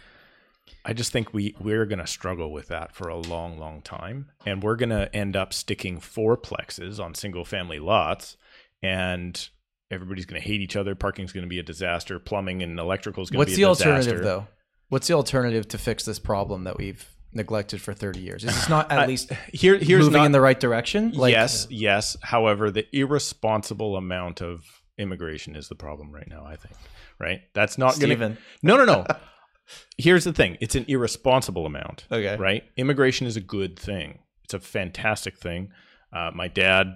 I 0.85 0.92
just 0.92 1.12
think 1.12 1.35
we 1.35 1.55
we're 1.61 1.87
going 1.87 1.99
to 1.99 2.07
struggle 2.07 2.51
with 2.51 2.68
that 2.68 2.94
for 2.94 3.09
a 3.09 3.18
long 3.18 3.59
long 3.59 3.83
time 3.83 4.31
and 4.47 4.62
we're 4.62 4.77
going 4.77 4.90
to 4.90 5.14
end 5.14 5.37
up 5.37 5.53
sticking 5.53 5.99
fourplexes 5.99 6.99
on 6.99 7.14
single 7.14 7.44
family 7.44 7.79
lots 7.79 8.38
and 8.83 9.49
everybody's 9.90 10.25
going 10.27 10.40
to 10.40 10.47
hate 10.47 10.61
each 10.61 10.77
other, 10.77 10.94
parking's 10.94 11.33
going 11.33 11.44
to 11.44 11.49
be 11.49 11.59
a 11.59 11.62
disaster, 11.62 12.18
plumbing 12.18 12.62
and 12.62 12.79
electrical 12.79 13.23
is 13.23 13.31
going 13.31 13.47
to 13.47 13.47
be 13.47 13.62
a 13.62 13.68
disaster. 13.68 13.68
What's 13.68 14.07
the 14.07 14.11
alternative 14.11 14.25
though? 14.25 14.47
What's 14.88 15.07
the 15.07 15.14
alternative 15.14 15.68
to 15.68 15.79
fix 15.79 16.05
this 16.05 16.18
problem 16.18 16.64
that 16.64 16.79
we've 16.79 17.13
neglected 17.35 17.81
for 17.83 17.92
30 17.92 18.20
years? 18.20 18.44
Is 18.44 18.55
this 18.55 18.68
not 18.68 18.90
at 18.92 18.99
I- 19.01 19.07
least 19.07 19.33
Here 19.53 19.77
here's 19.77 20.05
moving 20.05 20.18
not, 20.20 20.27
in 20.27 20.33
the 20.33 20.40
right 20.40 20.59
direction? 20.59 21.12
yes, 21.14 21.66
yes. 21.70 22.16
However, 22.23 22.70
the 22.70 22.87
irresponsible 22.97 23.97
amount 23.97 24.40
of 24.42 24.64
immigration 24.99 25.57
is 25.57 25.68
the 25.68 25.75
problem 25.75 26.12
right 26.12 26.29
now. 26.29 26.44
I 26.47 26.57
think. 26.57 26.75
Right. 27.18 27.42
That's 27.55 27.79
not 27.79 27.99
going 28.01 28.18
to. 28.18 28.37
No, 28.62 28.77
no, 28.77 28.85
no. 28.85 29.07
Here's 29.97 30.25
the 30.25 30.33
thing. 30.33 30.59
It's 30.61 30.75
an 30.75 30.85
irresponsible 30.88 31.64
amount. 31.64 32.07
Okay. 32.12 32.37
Right. 32.37 32.64
Immigration 32.77 33.27
is 33.27 33.37
a 33.37 33.40
good 33.40 33.79
thing. 33.79 34.18
It's 34.44 34.53
a 34.55 34.61
fantastic 34.61 35.38
thing. 35.38 35.70
Uh, 36.12 36.31
my 36.35 36.49
dad 36.49 36.88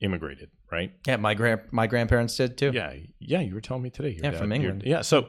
immigrated. 0.00 0.50
Right. 0.72 0.92
Yeah, 1.06 1.16
my 1.16 1.34
grand 1.34 1.60
my 1.70 1.86
grandparents 1.86 2.36
did 2.36 2.58
too. 2.58 2.72
Yeah. 2.74 2.94
Yeah. 3.20 3.40
You 3.40 3.54
were 3.54 3.60
telling 3.60 3.82
me 3.84 3.90
today. 3.90 4.18
Yeah, 4.20 4.30
dad- 4.32 4.38
from 4.38 4.50
England. 4.52 4.82
Yeah. 4.84 5.02
So, 5.02 5.28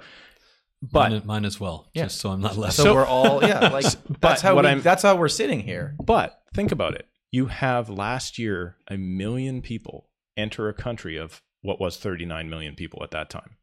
but 0.82 1.12
mine, 1.12 1.22
mine 1.26 1.46
as 1.46 1.60
well. 1.60 1.90
Yeah. 1.94 2.04
Just 2.04 2.20
so 2.20 2.30
I'm 2.30 2.42
not 2.42 2.58
left. 2.58 2.74
So, 2.76 2.94
we're 2.94 3.06
all 3.06 3.44
yeah, 3.44 3.70
like 3.70 3.86
that's 4.22 4.42
how 4.42 4.56
what 4.56 4.66
we, 4.66 4.70
I'm- 4.70 4.82
that's 4.82 5.04
how 5.04 5.16
we're 5.16 5.28
sitting 5.30 5.60
here. 5.62 5.96
But 6.04 6.42
think 6.54 6.72
about 6.72 6.94
it. 6.96 7.08
You 7.32 7.48
have 7.48 7.90
last 7.90 8.38
year 8.40 8.78
a 8.88 8.98
million 8.98 9.62
people 9.62 10.10
enter 10.38 10.70
a 10.70 10.74
country 10.74 11.18
of 11.18 11.42
what 11.62 11.80
was 11.80 11.98
39 11.98 12.50
million 12.50 12.76
people 12.76 13.04
at 13.04 13.12
that 13.12 13.30
time. 13.30 13.58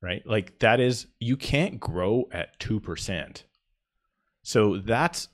Right? 0.00 0.24
Like 0.26 0.58
that 0.60 0.78
is 0.80 1.06
you 1.18 1.36
can't 1.36 1.80
grow 1.80 2.28
at 2.30 2.58
2%. 2.60 3.42
So 4.42 4.78
that's 4.78 5.28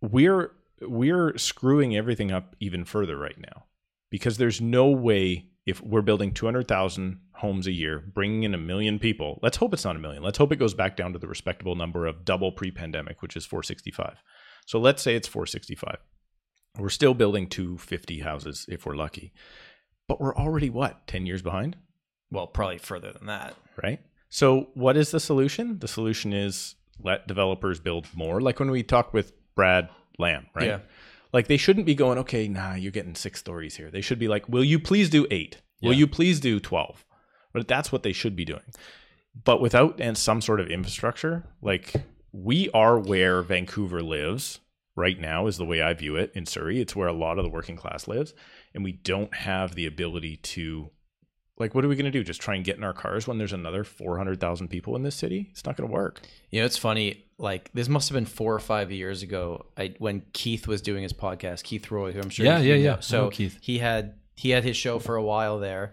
we're 0.00 0.52
we're 0.82 1.36
screwing 1.38 1.96
everything 1.96 2.30
up 2.30 2.54
even 2.60 2.84
further 2.84 3.16
right 3.16 3.38
now. 3.38 3.64
Because 4.10 4.36
there's 4.36 4.60
no 4.60 4.88
way 4.88 5.46
if 5.66 5.82
we're 5.82 6.02
building 6.02 6.32
200,000 6.32 7.20
homes 7.38 7.66
a 7.66 7.72
year, 7.72 8.02
bringing 8.14 8.42
in 8.44 8.54
a 8.54 8.58
million 8.58 8.98
people, 8.98 9.38
let's 9.42 9.56
hope 9.56 9.72
it's 9.74 9.84
not 9.84 9.96
a 9.96 9.98
million. 10.00 10.22
Let's 10.22 10.38
hope 10.38 10.52
it 10.52 10.56
goes 10.58 10.74
back 10.74 10.96
down 10.96 11.12
to 11.12 11.18
the 11.18 11.28
respectable 11.28 11.74
number 11.74 12.06
of 12.06 12.24
double 12.24 12.52
pre 12.52 12.70
pandemic, 12.70 13.22
which 13.22 13.36
is 13.36 13.46
465. 13.46 14.16
So 14.66 14.78
let's 14.78 15.02
say 15.02 15.14
it's 15.14 15.28
465. 15.28 15.98
We're 16.78 16.88
still 16.90 17.14
building 17.14 17.48
250 17.48 18.20
houses 18.20 18.66
if 18.68 18.84
we're 18.84 18.96
lucky. 18.96 19.32
But 20.08 20.20
we're 20.20 20.36
already 20.36 20.70
what, 20.70 21.06
10 21.06 21.26
years 21.26 21.42
behind? 21.42 21.76
Well, 22.30 22.46
probably 22.46 22.78
further 22.78 23.12
than 23.12 23.26
that. 23.26 23.54
Right? 23.82 24.00
So 24.28 24.68
what 24.74 24.96
is 24.96 25.10
the 25.10 25.20
solution? 25.20 25.78
The 25.78 25.88
solution 25.88 26.32
is 26.32 26.74
let 27.02 27.26
developers 27.26 27.80
build 27.80 28.06
more. 28.14 28.40
Like 28.40 28.58
when 28.58 28.70
we 28.70 28.82
talked 28.82 29.14
with 29.14 29.32
Brad 29.54 29.88
Lamb, 30.18 30.46
right? 30.54 30.66
Yeah. 30.66 30.78
Like 31.32 31.46
they 31.46 31.56
shouldn't 31.56 31.86
be 31.86 31.94
going, 31.94 32.18
okay, 32.18 32.48
nah, 32.48 32.74
you're 32.74 32.92
getting 32.92 33.14
six 33.14 33.38
stories 33.40 33.76
here. 33.76 33.90
They 33.90 34.00
should 34.00 34.18
be 34.18 34.28
like, 34.28 34.48
will 34.48 34.64
you 34.64 34.78
please 34.78 35.08
do 35.10 35.26
eight? 35.30 35.60
Will 35.82 35.92
Yeah. 35.92 35.98
you 36.00 36.06
please 36.06 36.40
do 36.40 36.58
12? 36.60 37.04
But 37.56 37.68
that's 37.68 37.90
what 37.90 38.02
they 38.02 38.12
should 38.12 38.36
be 38.36 38.44
doing. 38.44 38.62
But 39.44 39.60
without 39.60 40.00
and 40.00 40.16
some 40.16 40.40
sort 40.40 40.60
of 40.60 40.68
infrastructure, 40.68 41.44
like 41.62 41.92
we 42.32 42.70
are 42.70 42.98
where 42.98 43.42
Vancouver 43.42 44.02
lives 44.02 44.60
right 44.94 45.18
now, 45.20 45.46
is 45.46 45.56
the 45.58 45.64
way 45.64 45.80
I 45.82 45.92
view 45.94 46.16
it 46.16 46.32
in 46.34 46.46
Surrey. 46.46 46.80
It's 46.80 46.94
where 46.96 47.08
a 47.08 47.12
lot 47.12 47.38
of 47.38 47.44
the 47.44 47.50
working 47.50 47.76
class 47.76 48.08
lives. 48.08 48.34
And 48.74 48.84
we 48.84 48.92
don't 48.92 49.34
have 49.34 49.74
the 49.74 49.86
ability 49.86 50.36
to, 50.36 50.90
like, 51.58 51.74
what 51.74 51.84
are 51.84 51.88
we 51.88 51.96
going 51.96 52.04
to 52.04 52.10
do? 52.10 52.22
Just 52.24 52.40
try 52.42 52.54
and 52.54 52.64
get 52.64 52.76
in 52.76 52.84
our 52.84 52.92
cars 52.92 53.26
when 53.26 53.38
there's 53.38 53.52
another 53.54 53.84
400,000 53.84 54.68
people 54.68 54.96
in 54.96 55.02
this 55.02 55.14
city? 55.14 55.48
It's 55.50 55.64
not 55.64 55.76
going 55.76 55.88
to 55.88 55.94
work. 55.94 56.20
You 56.50 56.60
know, 56.60 56.66
it's 56.66 56.76
funny. 56.78 57.24
Like 57.38 57.70
this 57.74 57.88
must 57.88 58.08
have 58.08 58.14
been 58.14 58.24
four 58.26 58.54
or 58.54 58.58
five 58.58 58.90
years 58.90 59.22
ago. 59.22 59.66
I 59.76 59.94
when 59.98 60.22
Keith 60.32 60.66
was 60.66 60.80
doing 60.80 61.02
his 61.02 61.12
podcast, 61.12 61.62
Keith 61.64 61.90
Roy, 61.90 62.12
who 62.12 62.20
I'm 62.20 62.30
sure 62.30 62.46
Yeah, 62.46 62.58
you 62.60 62.70
yeah, 62.70 62.76
know. 62.76 62.82
yeah. 62.94 63.00
So 63.00 63.24
know 63.24 63.30
Keith. 63.30 63.58
he 63.60 63.78
had 63.78 64.14
he 64.36 64.50
had 64.50 64.64
his 64.64 64.76
show 64.78 64.98
for 64.98 65.16
a 65.16 65.22
while 65.22 65.58
there, 65.58 65.92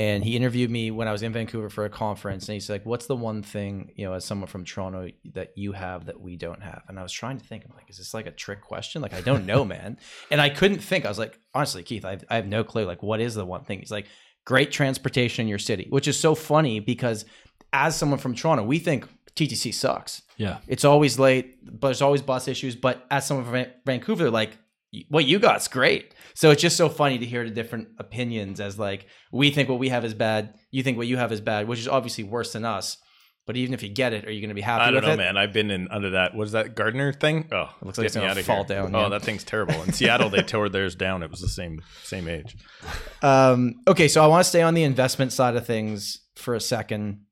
and 0.00 0.24
he 0.24 0.34
interviewed 0.34 0.70
me 0.70 0.90
when 0.90 1.08
I 1.08 1.12
was 1.12 1.22
in 1.22 1.32
Vancouver 1.32 1.68
for 1.68 1.84
a 1.84 1.90
conference. 1.90 2.48
And 2.48 2.54
he's 2.54 2.70
like, 2.70 2.86
"What's 2.86 3.06
the 3.06 3.16
one 3.16 3.42
thing 3.42 3.92
you 3.96 4.06
know, 4.06 4.14
as 4.14 4.24
someone 4.24 4.46
from 4.46 4.64
Toronto, 4.64 5.08
that 5.34 5.50
you 5.56 5.72
have 5.72 6.06
that 6.06 6.18
we 6.18 6.36
don't 6.36 6.62
have?" 6.62 6.82
And 6.88 6.98
I 6.98 7.02
was 7.02 7.12
trying 7.12 7.38
to 7.38 7.44
think. 7.44 7.64
I'm 7.64 7.74
like, 7.76 7.90
"Is 7.90 7.98
this 7.98 8.14
like 8.14 8.26
a 8.26 8.30
trick 8.30 8.62
question? 8.62 9.02
Like, 9.02 9.12
I 9.12 9.20
don't 9.20 9.44
know, 9.44 9.64
man." 9.64 9.98
And 10.30 10.40
I 10.40 10.48
couldn't 10.48 10.78
think. 10.78 11.04
I 11.04 11.08
was 11.08 11.18
like, 11.18 11.38
honestly, 11.54 11.82
Keith, 11.82 12.04
I, 12.04 12.18
I 12.30 12.36
have 12.36 12.46
no 12.46 12.64
clue. 12.64 12.84
Like, 12.84 13.02
what 13.02 13.20
is 13.20 13.34
the 13.34 13.44
one 13.44 13.64
thing? 13.64 13.80
He's 13.80 13.90
like, 13.90 14.06
great 14.44 14.70
transportation 14.70 15.42
in 15.42 15.48
your 15.48 15.58
city, 15.58 15.86
which 15.90 16.08
is 16.08 16.18
so 16.18 16.34
funny 16.34 16.80
because 16.80 17.24
as 17.72 17.96
someone 17.96 18.18
from 18.18 18.34
Toronto, 18.34 18.64
we 18.64 18.78
think 18.78 19.06
TTC 19.36 19.74
sucks. 19.74 20.22
yeah. 20.36 20.58
It's 20.66 20.84
always 20.84 21.18
late, 21.18 21.58
but 21.62 21.88
there's 21.88 22.02
always 22.02 22.22
bus 22.22 22.48
issues. 22.48 22.74
But 22.76 23.06
as 23.10 23.26
someone 23.26 23.46
from 23.46 23.66
Vancouver, 23.84 24.30
like, 24.30 24.56
what 25.08 25.24
you 25.24 25.38
got's 25.38 25.68
great. 25.68 26.14
So 26.34 26.50
it's 26.50 26.62
just 26.62 26.76
so 26.76 26.88
funny 26.88 27.18
to 27.18 27.26
hear 27.26 27.44
the 27.44 27.50
different 27.54 27.88
opinions 27.98 28.60
as 28.60 28.78
like, 28.78 29.06
we 29.32 29.50
think 29.50 29.68
what 29.68 29.78
we 29.78 29.88
have 29.90 30.04
is 30.04 30.14
bad. 30.14 30.54
You 30.70 30.82
think 30.82 30.96
what 30.98 31.06
you 31.06 31.16
have 31.16 31.32
is 31.32 31.40
bad, 31.40 31.68
which 31.68 31.78
is 31.80 31.88
obviously 31.88 32.24
worse 32.24 32.52
than 32.52 32.64
us. 32.64 32.96
But 33.46 33.56
even 33.56 33.74
if 33.74 33.82
you 33.82 33.88
get 33.88 34.12
it, 34.12 34.26
are 34.26 34.30
you 34.30 34.40
going 34.40 34.50
to 34.50 34.54
be 34.54 34.60
happy 34.60 34.84
I 34.84 34.90
don't 34.92 35.02
know, 35.02 35.12
it? 35.12 35.16
man. 35.16 35.36
I've 35.36 35.52
been 35.52 35.70
in 35.72 35.88
under 35.90 36.10
that. 36.10 36.34
What 36.36 36.44
is 36.46 36.52
that 36.52 36.74
Gardiner 36.76 37.12
thing? 37.12 37.48
Oh, 37.50 37.68
looks 37.82 37.98
like 37.98 38.06
it's 38.06 38.14
gonna 38.14 38.34
fall 38.42 38.64
here. 38.64 38.76
down, 38.82 38.94
Oh, 38.94 39.02
yeah. 39.02 39.08
that 39.08 39.22
thing's 39.22 39.42
terrible. 39.44 39.82
In 39.82 39.92
Seattle, 39.92 40.28
they 40.28 40.42
tore 40.42 40.68
theirs 40.68 40.94
down. 40.94 41.22
It 41.24 41.30
was 41.30 41.40
the 41.40 41.48
same 41.48 41.80
same 42.04 42.28
age. 42.28 42.56
Um, 43.22 43.74
okay, 43.86 44.08
so 44.08 44.22
I 44.24 44.26
want 44.28 44.42
to 44.44 44.48
stay 44.48 44.62
on 44.62 44.72
the 44.74 44.82
investment 44.82 45.32
side 45.32 45.54
of 45.56 45.66
things 45.66 46.20
for 46.36 46.54
a 46.54 46.60
second. 46.60 47.22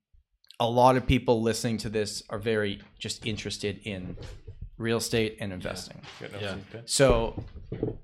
A 0.59 0.69
lot 0.69 0.97
of 0.97 1.07
people 1.07 1.41
listening 1.41 1.77
to 1.79 1.89
this 1.89 2.21
are 2.29 2.37
very 2.37 2.81
just 2.99 3.25
interested 3.25 3.79
in 3.85 4.15
real 4.79 4.97
estate 4.97 5.37
and 5.39 5.53
investing. 5.53 6.01
Yeah. 6.41 6.55
So 6.85 7.43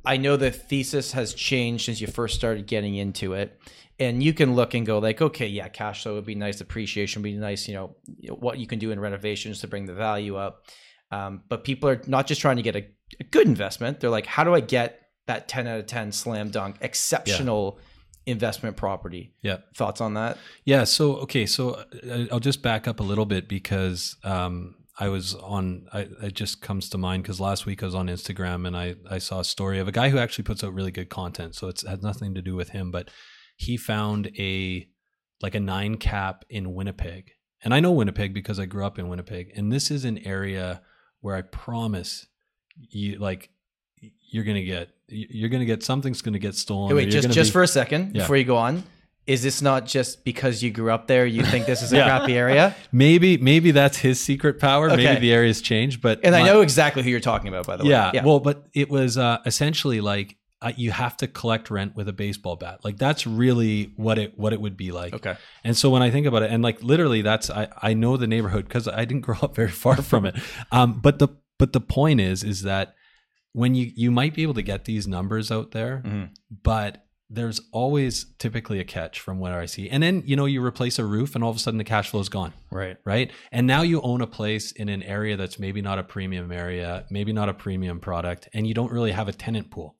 I 0.05 0.17
know 0.17 0.37
the 0.37 0.51
thesis 0.51 1.13
has 1.13 1.33
changed 1.33 1.85
since 1.85 1.99
you 2.01 2.07
first 2.07 2.35
started 2.35 2.67
getting 2.67 2.95
into 2.95 3.33
it. 3.33 3.59
And 3.97 4.21
you 4.21 4.33
can 4.33 4.55
look 4.55 4.73
and 4.73 4.85
go 4.85 4.99
like, 4.99 5.21
okay, 5.21 5.47
yeah, 5.47 5.69
cash 5.69 6.03
flow 6.03 6.15
would 6.15 6.25
be 6.25 6.35
nice, 6.35 6.59
appreciation 6.59 7.21
would 7.21 7.29
be 7.29 7.37
nice, 7.37 7.65
you 7.65 7.73
know, 7.73 7.95
what 8.35 8.59
you 8.59 8.67
can 8.67 8.77
do 8.77 8.91
in 8.91 8.99
renovations 8.99 9.61
to 9.61 9.67
bring 9.67 9.85
the 9.85 9.93
value 9.93 10.35
up. 10.35 10.65
Um, 11.11 11.43
but 11.47 11.63
people 11.63 11.87
are 11.87 12.01
not 12.05 12.27
just 12.27 12.41
trying 12.41 12.57
to 12.57 12.61
get 12.61 12.75
a, 12.75 12.85
a, 13.21 13.23
good 13.23 13.47
investment. 13.47 14.01
They're 14.01 14.09
like, 14.09 14.25
how 14.25 14.43
do 14.43 14.53
I 14.53 14.59
get 14.59 14.99
that 15.27 15.47
10 15.47 15.65
out 15.67 15.79
of 15.79 15.85
10 15.85 16.11
slam 16.11 16.49
dunk, 16.49 16.75
exceptional 16.81 17.79
yeah. 18.25 18.33
investment 18.33 18.75
property? 18.75 19.33
Yeah. 19.41 19.59
Thoughts 19.75 20.01
on 20.01 20.15
that? 20.15 20.37
Yeah. 20.65 20.83
So, 20.83 21.15
okay. 21.19 21.45
So 21.45 21.75
uh, 22.09 22.25
I'll 22.33 22.41
just 22.41 22.61
back 22.61 22.89
up 22.89 22.99
a 22.99 23.03
little 23.03 23.25
bit 23.25 23.47
because 23.47 24.17
um, 24.25 24.75
I 24.97 25.09
was 25.09 25.35
on, 25.35 25.87
I, 25.91 26.07
it 26.23 26.33
just 26.33 26.61
comes 26.61 26.89
to 26.89 26.97
mind 26.97 27.23
because 27.23 27.39
last 27.39 27.65
week 27.65 27.83
I 27.83 27.85
was 27.85 27.95
on 27.95 28.07
Instagram 28.07 28.65
and 28.65 28.77
I, 28.77 28.95
I 29.09 29.17
saw 29.17 29.41
a 29.41 29.43
story 29.43 29.79
of 29.79 29.87
a 29.87 29.91
guy 29.91 30.09
who 30.09 30.17
actually 30.17 30.45
puts 30.45 30.63
out 30.63 30.73
really 30.73 30.91
good 30.91 31.09
content. 31.09 31.55
So 31.55 31.67
it 31.67 31.81
has 31.87 32.01
nothing 32.01 32.33
to 32.35 32.41
do 32.41 32.55
with 32.55 32.69
him, 32.69 32.91
but 32.91 33.09
he 33.57 33.75
found 33.75 34.31
a, 34.37 34.87
like 35.41 35.53
a 35.53 35.59
nine 35.59 35.97
cap 35.97 36.45
in 36.49 36.73
Winnipeg. 36.73 37.31
And 37.61 37.73
I 37.73 37.81
know 37.81 37.91
Winnipeg 37.91 38.33
because 38.33 38.59
I 38.59 38.65
grew 38.65 38.85
up 38.85 38.97
in 38.97 39.09
Winnipeg. 39.09 39.51
And 39.55 39.71
this 39.71 39.91
is 39.91 40.05
an 40.05 40.19
area 40.19 40.81
where 41.19 41.35
I 41.35 41.41
promise 41.41 42.27
you, 42.77 43.17
like, 43.17 43.49
you're 44.31 44.43
gonna 44.43 44.63
get, 44.63 44.89
you're 45.07 45.49
gonna 45.49 45.65
get 45.65 45.83
something's 45.83 46.21
gonna 46.21 46.39
get 46.39 46.55
stolen. 46.55 46.89
Hey, 46.89 46.95
wait, 46.95 47.09
just 47.09 47.29
just 47.31 47.49
be, 47.49 47.53
for 47.53 47.63
a 47.63 47.67
second 47.67 48.15
yeah. 48.15 48.21
before 48.21 48.37
you 48.37 48.43
go 48.43 48.57
on 48.57 48.83
is 49.27 49.41
this 49.41 49.61
not 49.61 49.85
just 49.85 50.23
because 50.23 50.61
you 50.61 50.71
grew 50.71 50.91
up 50.91 51.07
there? 51.07 51.25
You 51.25 51.43
think 51.43 51.65
this 51.65 51.81
is 51.81 51.91
a 51.91 51.95
yeah. 51.97 52.05
crappy 52.05 52.37
area? 52.37 52.75
Maybe, 52.91 53.37
maybe 53.37 53.71
that's 53.71 53.97
his 53.97 54.19
secret 54.19 54.59
power. 54.59 54.89
Okay. 54.89 55.03
Maybe 55.03 55.19
the 55.21 55.33
area's 55.33 55.61
changed, 55.61 56.01
but 56.01 56.19
and 56.23 56.33
my, 56.33 56.41
I 56.41 56.45
know 56.45 56.61
exactly 56.61 57.01
who 57.03 57.09
you're 57.09 57.19
talking 57.19 57.47
about, 57.47 57.65
by 57.65 57.77
the 57.77 57.85
yeah, 57.85 58.07
way. 58.07 58.11
Yeah. 58.15 58.25
Well, 58.25 58.39
but 58.39 58.67
it 58.73 58.89
was 58.89 59.17
uh, 59.17 59.39
essentially 59.45 59.99
like 59.99 60.37
uh, 60.61 60.71
you 60.75 60.91
have 60.91 61.17
to 61.17 61.27
collect 61.27 61.69
rent 61.69 61.95
with 61.95 62.07
a 62.07 62.13
baseball 62.13 62.55
bat. 62.55 62.83
Like 62.83 62.97
that's 62.97 63.27
really 63.27 63.93
what 63.97 64.17
it 64.17 64.37
what 64.37 64.53
it 64.53 64.61
would 64.61 64.77
be 64.77 64.91
like. 64.91 65.13
Okay. 65.13 65.35
And 65.63 65.75
so 65.75 65.89
when 65.89 66.01
I 66.01 66.11
think 66.11 66.27
about 66.27 66.43
it, 66.43 66.51
and 66.51 66.63
like 66.63 66.81
literally, 66.83 67.21
that's 67.21 67.49
I 67.49 67.67
I 67.81 67.93
know 67.93 68.17
the 68.17 68.27
neighborhood 68.27 68.67
because 68.67 68.87
I 68.87 69.05
didn't 69.05 69.21
grow 69.21 69.37
up 69.41 69.55
very 69.55 69.69
far 69.69 69.97
from 69.97 70.25
it. 70.25 70.35
Um, 70.71 70.99
but 70.99 71.19
the 71.19 71.29
but 71.57 71.73
the 71.73 71.81
point 71.81 72.21
is 72.21 72.43
is 72.43 72.63
that 72.63 72.95
when 73.53 73.75
you 73.75 73.91
you 73.95 74.11
might 74.11 74.33
be 74.33 74.43
able 74.43 74.53
to 74.55 74.61
get 74.61 74.85
these 74.85 75.07
numbers 75.07 75.51
out 75.51 75.71
there, 75.71 76.01
mm-hmm. 76.05 76.25
but 76.63 77.04
there's 77.29 77.59
always 77.71 78.25
typically 78.37 78.79
a 78.79 78.83
catch 78.83 79.19
from 79.19 79.39
what 79.39 79.51
I 79.51 79.65
see. 79.65 79.89
And 79.89 80.03
then, 80.03 80.23
you 80.25 80.35
know, 80.35 80.45
you 80.45 80.63
replace 80.63 80.99
a 80.99 81.05
roof 81.05 81.35
and 81.35 81.43
all 81.43 81.49
of 81.49 81.55
a 81.55 81.59
sudden 81.59 81.77
the 81.77 81.83
cash 81.83 82.09
flow 82.09 82.19
is 82.19 82.29
gone. 82.29 82.53
Right. 82.71 82.97
Right. 83.03 83.31
And 83.51 83.65
now 83.65 83.81
you 83.81 84.01
own 84.01 84.21
a 84.21 84.27
place 84.27 84.71
in 84.71 84.89
an 84.89 85.01
area 85.03 85.35
that's 85.35 85.57
maybe 85.57 85.81
not 85.81 85.97
a 85.97 86.03
premium 86.03 86.51
area, 86.51 87.05
maybe 87.09 87.33
not 87.33 87.49
a 87.49 87.53
premium 87.53 87.99
product, 87.99 88.47
and 88.53 88.67
you 88.67 88.73
don't 88.73 88.91
really 88.91 89.11
have 89.11 89.27
a 89.27 89.33
tenant 89.33 89.71
pool. 89.71 89.95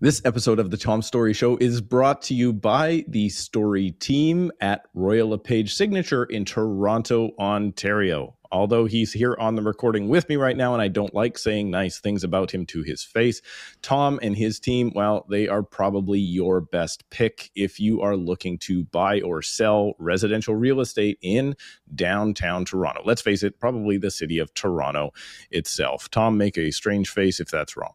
This 0.00 0.20
episode 0.24 0.58
of 0.58 0.70
the 0.70 0.76
Tom 0.76 1.00
Storey 1.00 1.32
Show 1.32 1.56
is 1.56 1.80
brought 1.80 2.20
to 2.22 2.34
you 2.34 2.52
by 2.52 3.04
the 3.08 3.28
Storey 3.30 3.92
team 3.92 4.52
at 4.60 4.82
Royal 4.92 5.30
LePage 5.30 5.72
Signature 5.72 6.24
in 6.24 6.44
Toronto, 6.44 7.30
Ontario 7.38 8.36
although 8.54 8.84
he's 8.84 9.12
here 9.12 9.36
on 9.40 9.56
the 9.56 9.62
recording 9.62 10.08
with 10.08 10.28
me 10.28 10.36
right 10.36 10.56
now, 10.56 10.72
and 10.72 10.80
I 10.80 10.86
don't 10.86 11.12
like 11.12 11.36
saying 11.36 11.70
nice 11.70 11.98
things 11.98 12.22
about 12.22 12.54
him 12.54 12.64
to 12.66 12.82
his 12.82 13.02
face, 13.02 13.42
Tom 13.82 14.20
and 14.22 14.36
his 14.36 14.60
team, 14.60 14.92
well, 14.94 15.26
they 15.28 15.48
are 15.48 15.64
probably 15.64 16.20
your 16.20 16.60
best 16.60 17.10
pick 17.10 17.50
if 17.56 17.80
you 17.80 18.00
are 18.00 18.16
looking 18.16 18.56
to 18.58 18.84
buy 18.84 19.20
or 19.22 19.42
sell 19.42 19.94
residential 19.98 20.54
real 20.54 20.80
estate 20.80 21.18
in 21.20 21.56
downtown 21.96 22.64
Toronto. 22.64 23.02
Let's 23.04 23.22
face 23.22 23.42
it, 23.42 23.58
probably 23.58 23.98
the 23.98 24.12
city 24.12 24.38
of 24.38 24.54
Toronto 24.54 25.10
itself. 25.50 26.08
Tom, 26.10 26.38
make 26.38 26.56
a 26.56 26.70
strange 26.70 27.10
face 27.10 27.40
if 27.40 27.50
that's 27.50 27.76
wrong. 27.76 27.94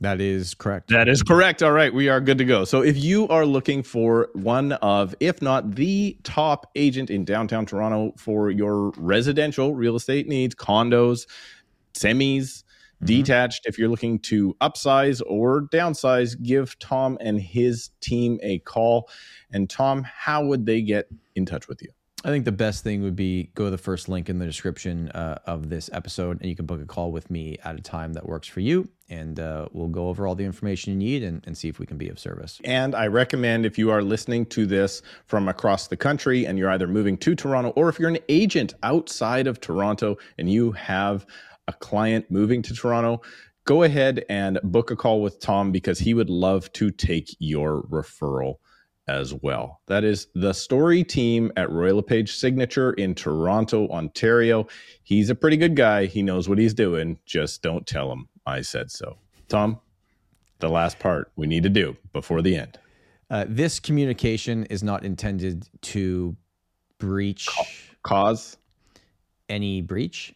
That 0.00 0.20
is 0.20 0.54
correct. 0.54 0.90
That 0.90 1.08
is 1.08 1.22
correct. 1.22 1.62
All 1.62 1.72
right, 1.72 1.92
we 1.92 2.08
are 2.08 2.20
good 2.20 2.38
to 2.38 2.44
go. 2.44 2.64
So, 2.64 2.82
if 2.82 2.96
you 2.96 3.26
are 3.28 3.44
looking 3.44 3.82
for 3.82 4.28
one 4.34 4.72
of, 4.72 5.14
if 5.18 5.42
not 5.42 5.74
the 5.74 6.16
top 6.22 6.70
agent 6.76 7.10
in 7.10 7.24
downtown 7.24 7.66
Toronto 7.66 8.12
for 8.16 8.50
your 8.50 8.90
residential 8.96 9.74
real 9.74 9.96
estate 9.96 10.28
needs, 10.28 10.54
condos, 10.54 11.26
semis, 11.94 12.62
mm-hmm. 12.62 13.06
detached, 13.06 13.66
if 13.66 13.76
you're 13.76 13.88
looking 13.88 14.20
to 14.20 14.54
upsize 14.60 15.20
or 15.26 15.62
downsize, 15.62 16.40
give 16.40 16.78
Tom 16.78 17.18
and 17.20 17.40
his 17.40 17.90
team 18.00 18.38
a 18.44 18.60
call. 18.60 19.10
And, 19.50 19.68
Tom, 19.68 20.04
how 20.04 20.44
would 20.44 20.64
they 20.64 20.80
get 20.80 21.08
in 21.34 21.44
touch 21.44 21.66
with 21.66 21.82
you? 21.82 21.88
I 22.24 22.28
think 22.28 22.44
the 22.44 22.52
best 22.52 22.82
thing 22.84 23.02
would 23.02 23.16
be 23.16 23.50
go 23.54 23.64
to 23.64 23.70
the 23.70 23.78
first 23.78 24.08
link 24.08 24.28
in 24.28 24.38
the 24.38 24.46
description 24.46 25.08
uh, 25.10 25.38
of 25.46 25.70
this 25.70 25.88
episode, 25.92 26.40
and 26.40 26.48
you 26.48 26.56
can 26.56 26.66
book 26.66 26.80
a 26.80 26.86
call 26.86 27.10
with 27.10 27.30
me 27.30 27.58
at 27.64 27.76
a 27.76 27.80
time 27.80 28.12
that 28.14 28.26
works 28.26 28.46
for 28.46 28.60
you. 28.60 28.88
And 29.10 29.40
uh, 29.40 29.68
we'll 29.72 29.88
go 29.88 30.08
over 30.08 30.26
all 30.26 30.34
the 30.34 30.44
information 30.44 30.92
you 30.92 30.98
need 30.98 31.22
and, 31.22 31.42
and 31.46 31.56
see 31.56 31.68
if 31.68 31.78
we 31.78 31.86
can 31.86 31.96
be 31.96 32.08
of 32.08 32.18
service. 32.18 32.60
And 32.64 32.94
I 32.94 33.06
recommend 33.06 33.64
if 33.64 33.78
you 33.78 33.90
are 33.90 34.02
listening 34.02 34.44
to 34.46 34.66
this 34.66 35.00
from 35.26 35.48
across 35.48 35.88
the 35.88 35.96
country 35.96 36.46
and 36.46 36.58
you're 36.58 36.70
either 36.70 36.86
moving 36.86 37.16
to 37.18 37.34
Toronto 37.34 37.70
or 37.70 37.88
if 37.88 37.98
you're 37.98 38.10
an 38.10 38.18
agent 38.28 38.74
outside 38.82 39.46
of 39.46 39.60
Toronto 39.60 40.16
and 40.36 40.50
you 40.52 40.72
have 40.72 41.26
a 41.68 41.72
client 41.72 42.30
moving 42.30 42.62
to 42.62 42.74
Toronto, 42.74 43.22
go 43.64 43.82
ahead 43.82 44.24
and 44.28 44.58
book 44.62 44.90
a 44.90 44.96
call 44.96 45.22
with 45.22 45.40
Tom 45.40 45.72
because 45.72 45.98
he 45.98 46.14
would 46.14 46.30
love 46.30 46.72
to 46.72 46.90
take 46.90 47.34
your 47.38 47.82
referral 47.84 48.56
as 49.08 49.34
well. 49.34 49.80
That 49.86 50.04
is 50.04 50.28
the 50.34 50.52
Storey 50.52 51.02
team 51.02 51.50
at 51.56 51.70
Royal 51.70 51.96
LePage 51.96 52.36
Signature 52.36 52.92
in 52.92 53.14
Toronto, 53.14 53.88
Ontario. 53.88 54.66
He's 55.02 55.30
a 55.30 55.34
pretty 55.34 55.56
good 55.56 55.74
guy. 55.74 56.06
He 56.06 56.22
knows 56.22 56.48
what 56.48 56.58
he's 56.58 56.74
doing. 56.74 57.18
Just 57.26 57.62
don't 57.62 57.86
tell 57.86 58.12
him 58.12 58.28
I 58.46 58.60
said 58.60 58.90
so. 58.90 59.16
Tom, 59.48 59.80
the 60.60 60.68
last 60.68 60.98
part 60.98 61.32
we 61.36 61.46
need 61.46 61.62
to 61.62 61.68
do 61.68 61.96
before 62.12 62.42
the 62.42 62.56
end. 62.56 62.78
Uh, 63.30 63.44
this 63.48 63.80
communication 63.80 64.64
is 64.66 64.82
not 64.82 65.04
intended 65.04 65.68
to 65.82 66.36
breach 66.98 67.48
cause 68.02 68.56
any 69.48 69.82
breach. 69.82 70.34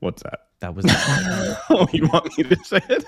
What's 0.00 0.22
that? 0.22 0.40
That 0.60 0.74
was. 0.74 0.84
oh, 1.70 1.86
you 1.92 2.06
want 2.08 2.36
me 2.36 2.44
to 2.44 2.56
say 2.64 2.80
it? 2.88 3.04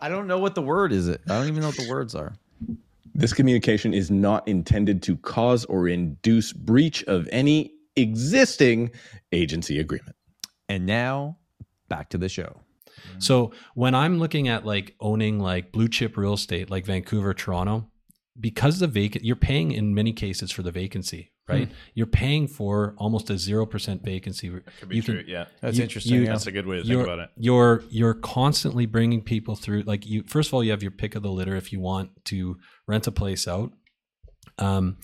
I 0.00 0.08
don't 0.08 0.26
know 0.26 0.38
what 0.38 0.54
the 0.54 0.62
word 0.62 0.92
is. 0.92 1.08
It. 1.08 1.20
I 1.28 1.38
don't 1.38 1.48
even 1.48 1.60
know 1.60 1.68
what 1.68 1.76
the 1.76 1.88
words 1.90 2.14
are. 2.14 2.34
This 3.20 3.34
communication 3.34 3.92
is 3.92 4.10
not 4.10 4.48
intended 4.48 5.02
to 5.02 5.14
cause 5.18 5.66
or 5.66 5.86
induce 5.86 6.54
breach 6.54 7.04
of 7.04 7.28
any 7.30 7.74
existing 7.94 8.92
agency 9.30 9.78
agreement. 9.78 10.16
And 10.70 10.86
now 10.86 11.36
back 11.90 12.08
to 12.10 12.18
the 12.18 12.30
show. 12.30 12.62
So 13.18 13.52
when 13.74 13.94
I'm 13.94 14.18
looking 14.18 14.48
at 14.48 14.64
like 14.64 14.94
owning 15.00 15.38
like 15.38 15.70
blue 15.70 15.88
chip 15.88 16.16
real 16.16 16.32
estate 16.32 16.70
like 16.70 16.86
Vancouver, 16.86 17.34
Toronto, 17.34 17.90
because 18.40 18.78
the 18.78 18.86
vacant 18.86 19.22
you're 19.22 19.36
paying 19.36 19.70
in 19.72 19.94
many 19.94 20.14
cases 20.14 20.50
for 20.50 20.62
the 20.62 20.72
vacancy, 20.72 21.30
right? 21.50 21.68
Hmm. 21.68 21.74
You're 21.94 22.06
paying 22.06 22.46
for 22.46 22.94
almost 22.98 23.30
a 23.30 23.38
zero 23.38 23.66
percent 23.66 24.02
vacancy. 24.02 24.50
Could 24.50 24.88
be 24.88 24.96
you 24.96 25.02
true. 25.02 25.18
Can, 25.22 25.28
yeah, 25.28 25.46
that's 25.60 25.76
you, 25.76 25.82
interesting. 25.82 26.14
You, 26.14 26.26
that's 26.26 26.46
a 26.46 26.52
good 26.52 26.66
way 26.66 26.76
to 26.76 26.84
think 26.84 27.02
about 27.02 27.18
it. 27.18 27.30
You're 27.36 27.84
you're 27.90 28.14
constantly 28.14 28.86
bringing 28.86 29.22
people 29.22 29.56
through. 29.56 29.82
Like 29.82 30.06
you, 30.06 30.22
first 30.24 30.48
of 30.50 30.54
all, 30.54 30.64
you 30.64 30.70
have 30.70 30.82
your 30.82 30.92
pick 30.92 31.14
of 31.14 31.22
the 31.22 31.30
litter 31.30 31.56
if 31.56 31.72
you 31.72 31.80
want 31.80 32.24
to 32.26 32.58
rent 32.86 33.06
a 33.06 33.12
place 33.12 33.46
out. 33.46 33.72
Um, 34.58 34.98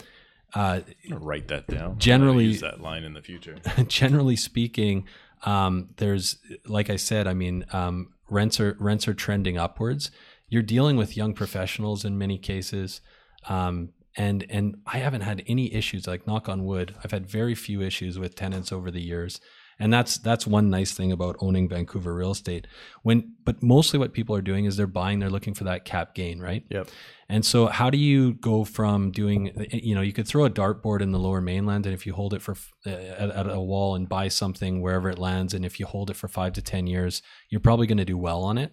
uh, 0.55 0.81
write 1.11 1.49
that 1.49 1.67
down. 1.67 1.99
Generally, 1.99 2.45
use 2.47 2.61
that 2.61 2.81
line 2.81 3.05
in 3.05 3.15
the 3.15 3.23
future. 3.23 3.57
generally 3.89 4.37
speaking, 4.37 5.07
um, 5.45 5.91
there's 5.97 6.39
like 6.67 6.91
I 6.91 6.97
said. 6.97 7.27
I 7.27 7.35
mean, 7.35 7.65
um, 7.73 8.13
rents 8.31 8.61
are 8.61 8.77
rents 8.81 9.07
are 9.09 9.15
trending 9.15 9.59
upwards. 9.59 10.11
You're 10.49 10.63
dealing 10.63 10.97
with 10.97 11.17
young 11.17 11.35
professionals 11.35 12.05
in 12.05 12.17
many 12.17 12.39
cases. 12.39 13.01
Um, 13.49 13.91
and 14.17 14.47
and 14.49 14.77
I 14.87 14.99
haven't 14.99 15.23
had 15.23 15.43
any 15.47 15.73
issues. 15.73 16.07
Like 16.07 16.27
knock 16.27 16.49
on 16.49 16.65
wood, 16.65 16.95
I've 17.05 17.11
had 17.11 17.27
very 17.27 17.55
few 17.55 17.83
issues 17.83 18.19
with 18.19 18.35
tenants 18.35 18.73
over 18.73 18.91
the 18.91 19.03
years, 19.03 19.41
and 19.79 19.93
that's 19.93 20.19
that's 20.19 20.47
one 20.47 20.71
nice 20.71 20.93
thing 20.93 21.13
about 21.13 21.37
owning 21.41 21.69
Vancouver 21.69 22.15
real 22.15 22.31
estate. 22.31 22.67
When 23.03 23.35
but 23.45 23.63
mostly 23.63 23.99
what 23.99 24.13
people 24.13 24.35
are 24.35 24.43
doing 24.43 24.65
is 24.65 24.77
they're 24.77 24.87
buying, 24.87 25.19
they're 25.19 25.31
looking 25.31 25.55
for 25.55 25.65
that 25.65 25.85
cap 25.85 26.15
gain, 26.15 26.41
right? 26.41 26.65
Yep. 26.71 26.89
And 27.29 27.45
so 27.45 27.67
how 27.67 27.91
do 27.91 27.99
you 27.99 28.35
go 28.35 28.65
from 28.65 29.11
doing, 29.11 29.51
you 29.73 29.97
know, 29.97 30.01
you 30.01 30.13
could 30.13 30.29
throw 30.29 30.45
a 30.45 30.51
dartboard 30.51 31.01
in 31.01 31.11
the 31.11 31.19
Lower 31.19 31.41
Mainland, 31.41 31.85
and 31.85 31.95
if 31.95 32.07
you 32.07 32.13
hold 32.13 32.33
it 32.35 32.41
for 32.41 32.57
uh, 32.87 32.91
at, 32.91 33.31
at 33.31 33.49
a 33.49 33.61
wall 33.61 33.97
and 33.97 34.09
buy 34.09 34.29
something 34.29 34.81
wherever 34.81 35.11
it 35.11 35.19
lands, 35.19 35.53
and 35.53 35.65
if 35.65 35.81
you 35.81 35.87
hold 35.87 36.09
it 36.09 36.17
for 36.17 36.29
five 36.29 36.53
to 36.55 36.63
ten 36.63 36.87
years, 36.87 37.23
you're 37.51 37.61
probably 37.61 37.87
going 37.87 37.99
to 37.99 38.05
do 38.05 38.17
well 38.17 38.43
on 38.45 38.59
it. 38.59 38.73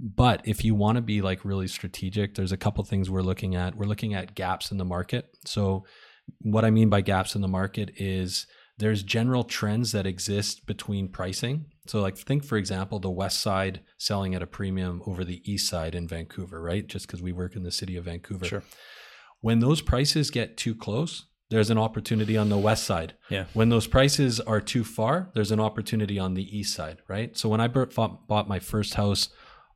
But 0.00 0.40
if 0.44 0.64
you 0.64 0.74
want 0.74 0.96
to 0.96 1.02
be 1.02 1.20
like 1.20 1.44
really 1.44 1.68
strategic, 1.68 2.34
there's 2.34 2.52
a 2.52 2.56
couple 2.56 2.82
things 2.84 3.10
we're 3.10 3.20
looking 3.20 3.54
at. 3.54 3.74
We're 3.74 3.86
looking 3.86 4.14
at 4.14 4.34
gaps 4.34 4.70
in 4.70 4.78
the 4.78 4.84
market. 4.84 5.36
So, 5.44 5.84
what 6.40 6.64
I 6.64 6.70
mean 6.70 6.88
by 6.88 7.00
gaps 7.00 7.34
in 7.34 7.42
the 7.42 7.48
market 7.48 7.90
is 7.96 8.46
there's 8.78 9.02
general 9.02 9.44
trends 9.44 9.92
that 9.92 10.06
exist 10.06 10.64
between 10.64 11.08
pricing. 11.08 11.66
So, 11.86 12.00
like, 12.00 12.16
think 12.16 12.44
for 12.44 12.56
example, 12.56 12.98
the 12.98 13.10
west 13.10 13.40
side 13.40 13.80
selling 13.98 14.34
at 14.34 14.42
a 14.42 14.46
premium 14.46 15.02
over 15.06 15.22
the 15.22 15.42
east 15.50 15.68
side 15.68 15.94
in 15.94 16.08
Vancouver, 16.08 16.62
right? 16.62 16.86
Just 16.86 17.06
because 17.06 17.20
we 17.20 17.32
work 17.32 17.54
in 17.54 17.62
the 17.62 17.72
city 17.72 17.96
of 17.96 18.04
Vancouver. 18.04 18.44
Sure. 18.46 18.62
When 19.42 19.58
those 19.58 19.82
prices 19.82 20.30
get 20.30 20.56
too 20.56 20.74
close, 20.74 21.26
there's 21.50 21.70
an 21.70 21.78
opportunity 21.78 22.36
on 22.36 22.48
the 22.48 22.58
west 22.58 22.84
side. 22.84 23.14
Yeah. 23.28 23.46
When 23.54 23.68
those 23.68 23.86
prices 23.86 24.40
are 24.40 24.60
too 24.60 24.84
far, 24.84 25.30
there's 25.34 25.50
an 25.50 25.60
opportunity 25.60 26.18
on 26.18 26.34
the 26.34 26.56
east 26.56 26.74
side, 26.74 26.98
right? 27.08 27.36
So 27.36 27.48
when 27.48 27.60
I 27.60 27.66
bought 27.68 28.48
my 28.48 28.60
first 28.60 28.94
house 28.94 29.30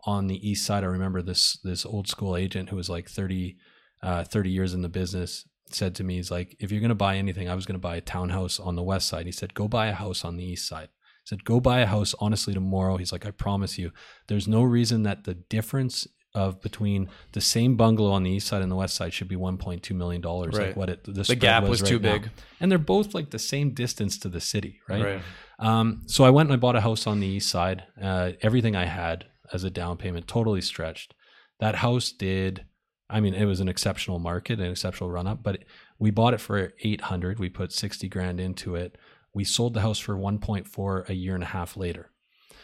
on 0.07 0.27
the 0.27 0.49
east 0.49 0.67
side, 0.67 0.85
I 0.85 0.89
remember 0.89 1.23
this 1.23 1.59
this 1.65 1.85
old 1.87 2.09
school 2.09 2.37
agent 2.37 2.69
who 2.71 2.77
was 2.77 2.89
like 2.91 3.09
30, 3.09 3.57
uh, 4.03 4.25
30 4.25 4.51
years 4.51 4.75
in 4.75 4.83
the 4.83 4.89
business 4.89 5.47
said 5.71 5.95
to 5.97 6.05
me, 6.05 6.17
he's 6.17 6.31
like, 6.31 6.55
if 6.61 6.71
you're 6.71 6.81
going 6.81 6.91
to 6.91 6.95
buy 6.95 7.17
anything, 7.17 7.49
I 7.49 7.55
was 7.55 7.65
going 7.67 7.75
to 7.75 7.81
buy 7.81 7.97
a 7.97 8.01
townhouse 8.01 8.61
on 8.61 8.77
the 8.77 8.83
west 8.83 9.09
side. 9.09 9.27
He 9.27 9.33
said, 9.33 9.55
go 9.55 9.67
buy 9.67 9.87
a 9.87 9.95
house 9.95 10.25
on 10.25 10.37
the 10.37 10.45
east 10.45 10.69
side. 10.69 10.89
He 11.25 11.29
said, 11.29 11.45
go 11.45 11.59
buy 11.59 11.81
a 11.81 11.87
house 11.87 12.15
honestly 12.21 12.53
tomorrow. 12.53 12.99
He's 12.99 13.13
like, 13.13 13.25
I 13.27 13.31
promise 13.31 13.79
you, 13.79 13.91
there's 14.29 14.47
no 14.47 14.63
reason 14.63 15.05
that 15.05 15.25
the 15.25 15.35
difference 15.35 16.07
of 16.35 16.61
between 16.61 17.09
the 17.33 17.41
same 17.41 17.77
bungalow 17.77 18.11
on 18.11 18.25
the 18.25 18.31
east 18.31 18.47
side 18.49 18.61
and 18.61 18.71
the 18.71 18.77
west 18.77 18.95
side 18.97 19.15
should 19.15 19.29
be 19.29 19.37
1.2 19.37 19.91
million 19.97 20.21
dollars 20.21 20.55
Right. 20.59 20.67
like 20.69 20.77
what 20.77 20.91
it 20.91 21.05
the, 21.05 21.23
The 21.23 21.35
gap 21.37 21.63
was 21.65 21.81
right 21.81 21.89
too 21.89 21.99
now. 22.01 22.13
big. 22.19 22.31
and 22.61 22.71
they're 22.71 22.79
both 22.79 23.15
like 23.15 23.31
the 23.31 23.39
same 23.39 23.71
distance 23.73 24.19
to 24.19 24.29
the 24.29 24.41
city 24.41 24.81
right, 24.89 25.23
um, 25.61 26.03
so 26.07 26.25
I 26.25 26.31
went 26.31 26.49
and 26.49 26.55
I 26.55 26.57
bought 26.59 26.75
a 26.77 26.81
house 26.81 27.07
on 27.07 27.21
the 27.21 27.27
east 27.29 27.49
side. 27.49 27.85
Uh, 28.01 28.33
everything 28.43 28.75
I 28.77 28.85
had 28.87 29.27
as 29.55 29.65
a 29.65 29.71
down 29.71 29.97
payment, 29.97 30.27
totally 30.29 30.61
stretched. 30.61 31.15
That 31.61 31.77
house 31.77 32.13
did. 32.13 32.67
I 33.09 33.21
mean, 33.21 33.35
it 33.35 33.45
was 33.45 33.61
an 33.61 33.69
exceptional 33.69 34.19
market, 34.19 34.59
an 34.61 34.71
exceptional 34.71 35.11
run 35.11 35.27
up. 35.27 35.43
But 35.43 35.65
we 35.99 36.11
bought 36.11 36.35
it 36.35 36.41
for 36.41 36.73
eight 36.83 37.03
hundred. 37.03 37.39
We 37.39 37.49
put 37.49 37.73
sixty 37.73 38.09
grand 38.09 38.41
into 38.41 38.75
it. 38.75 38.99
We 39.33 39.45
sold 39.45 39.75
the 39.75 39.81
house 39.81 39.99
for 39.99 40.17
one 40.17 40.39
point 40.39 40.67
four 40.67 41.05
a 41.09 41.13
year 41.15 41.35
and 41.35 41.45
a 41.45 41.47
half 41.49 41.77
later. 41.77 42.11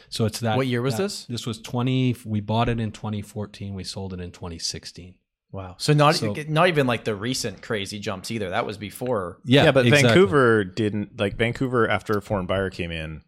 So 0.08 0.24
it's 0.24 0.40
that. 0.40 0.56
What 0.56 0.66
year 0.66 0.82
was 0.82 0.96
that- 0.96 1.04
this? 1.04 1.24
This 1.26 1.46
was 1.46 1.60
twenty. 1.60 2.16
We 2.24 2.40
bought 2.40 2.68
it 2.68 2.80
in 2.80 2.90
twenty 2.90 3.22
fourteen. 3.22 3.74
We 3.74 3.84
sold 3.84 4.12
it 4.12 4.20
in 4.20 4.32
twenty 4.32 4.58
sixteen. 4.58 5.14
Wow. 5.52 5.76
So 5.78 5.92
not 5.92 6.14
So- 6.16 6.34
not 6.48 6.68
even 6.68 6.86
like 6.86 7.04
the 7.04 7.14
recent 7.14 7.60
crazy 7.62 7.98
jumps 8.00 8.30
either. 8.30 8.50
That 8.50 8.66
was 8.66 8.76
before. 8.78 9.38
Yeah, 9.44 9.64
Yeah, 9.64 9.72
but 9.72 9.86
exactly. 9.86 10.08
Vancouver 10.08 10.64
didn't 10.64 11.18
like 11.20 11.36
Vancouver 11.36 11.88
after 11.88 12.16
a 12.18 12.22
foreign 12.22 12.46
buyer 12.46 12.70
came 12.70 12.90
in. 12.90 13.22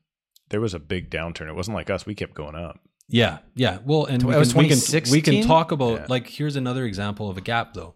There 0.48 0.60
was 0.60 0.74
a 0.74 0.78
big 0.78 1.10
downturn. 1.10 1.48
It 1.48 1.54
wasn't 1.54 1.76
like 1.76 1.90
us. 1.90 2.04
We 2.06 2.14
kept 2.14 2.34
going 2.34 2.54
up. 2.54 2.78
Yeah, 3.12 3.38
yeah. 3.54 3.78
Well, 3.84 4.06
and 4.06 4.22
we 4.22 4.32
can, 4.34 4.48
we 4.56 4.68
can 4.68 5.10
we 5.12 5.20
can 5.22 5.42
talk 5.46 5.70
about 5.70 6.00
Yeah. 6.00 6.06
like 6.08 6.26
here's 6.28 6.56
another 6.56 6.84
example 6.84 7.28
of 7.30 7.36
a 7.36 7.40
gap 7.42 7.74
though. 7.74 7.94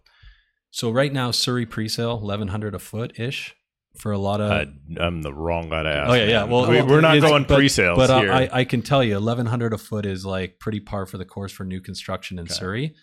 So 0.71 0.91
right 0.91 1.13
now, 1.13 1.31
Surrey 1.31 1.65
pre-sale 1.67 2.19
eleven 2.23 2.49
hundred 2.49 2.75
a 2.75 2.79
foot 2.79 3.19
ish 3.19 3.55
for 3.99 4.13
a 4.13 4.19
lot 4.19 4.43
of. 4.43 4.51
Uh, 4.51 4.65
I'm 5.01 5.23
the 5.23 5.33
wrong 5.33 5.71
guy 5.71 5.83
to 5.85 5.89
ask. 5.89 6.11
oh 6.11 6.15
yeah, 6.15 6.25
yeah. 6.27 6.45
Well, 6.45 6.69
we, 6.71 6.83
we're 6.83 7.01
not 7.01 7.17
it's- 7.17 7.31
going 7.31 7.45
but- 7.45 7.57
pre-sales 7.57 7.97
but 7.97 8.11
uh, 8.11 8.21
here. 8.21 8.33
I, 8.33 8.49
I 8.53 8.65
can 8.65 8.83
tell 8.83 9.03
you, 9.03 9.17
eleven 9.17 9.47
hundred 9.47 9.73
a 9.73 9.79
foot 9.79 10.05
is 10.05 10.27
like 10.27 10.59
pretty 10.61 10.81
par 10.81 11.07
for 11.07 11.17
the 11.19 11.25
course 11.25 11.51
for 11.51 11.65
new 11.65 11.81
construction 11.81 12.39
in 12.39 12.47
Surrey. 12.49 12.95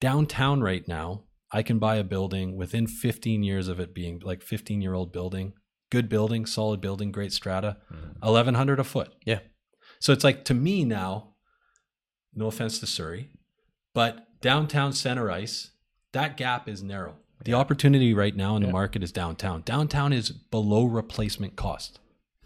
Downtown 0.00 0.60
right 0.60 0.86
now, 0.86 1.24
I 1.50 1.62
can 1.62 1.78
buy 1.78 1.96
a 1.96 2.04
building 2.04 2.56
within 2.56 2.86
fifteen 2.86 3.42
years 3.42 3.68
of 3.68 3.80
it 3.80 3.94
being 3.94 4.20
like 4.22 4.42
fifteen 4.42 4.80
year 4.82 4.94
old 4.94 5.12
building, 5.12 5.54
good 5.90 6.08
building, 6.10 6.44
solid 6.46 6.80
building, 6.80 7.10
great 7.10 7.32
strata, 7.32 7.78
Mhm. 7.90 8.16
eleven 8.22 8.54
hundred 8.54 8.78
a 8.80 8.84
foot. 8.84 9.14
Yeah. 9.24 9.40
So 10.00 10.12
it's 10.12 10.22
like 10.24 10.44
to 10.44 10.54
me 10.54 10.84
now, 10.84 11.27
no 12.34 12.46
offense 12.46 12.78
to 12.80 12.86
Surrey, 12.86 13.30
but 13.94 14.26
downtown 14.40 14.92
center 14.92 15.30
ice, 15.30 15.70
that 16.12 16.36
gap 16.36 16.68
is 16.68 16.82
narrow. 16.82 17.16
The 17.44 17.54
opportunity 17.54 18.14
right 18.14 18.34
now 18.34 18.56
in 18.56 18.62
the 18.62 18.68
market 18.68 19.02
is 19.02 19.12
downtown. 19.12 19.62
Downtown 19.62 20.12
is 20.12 20.30
below 20.30 20.84
replacement 20.84 21.56
cost. 21.56 22.00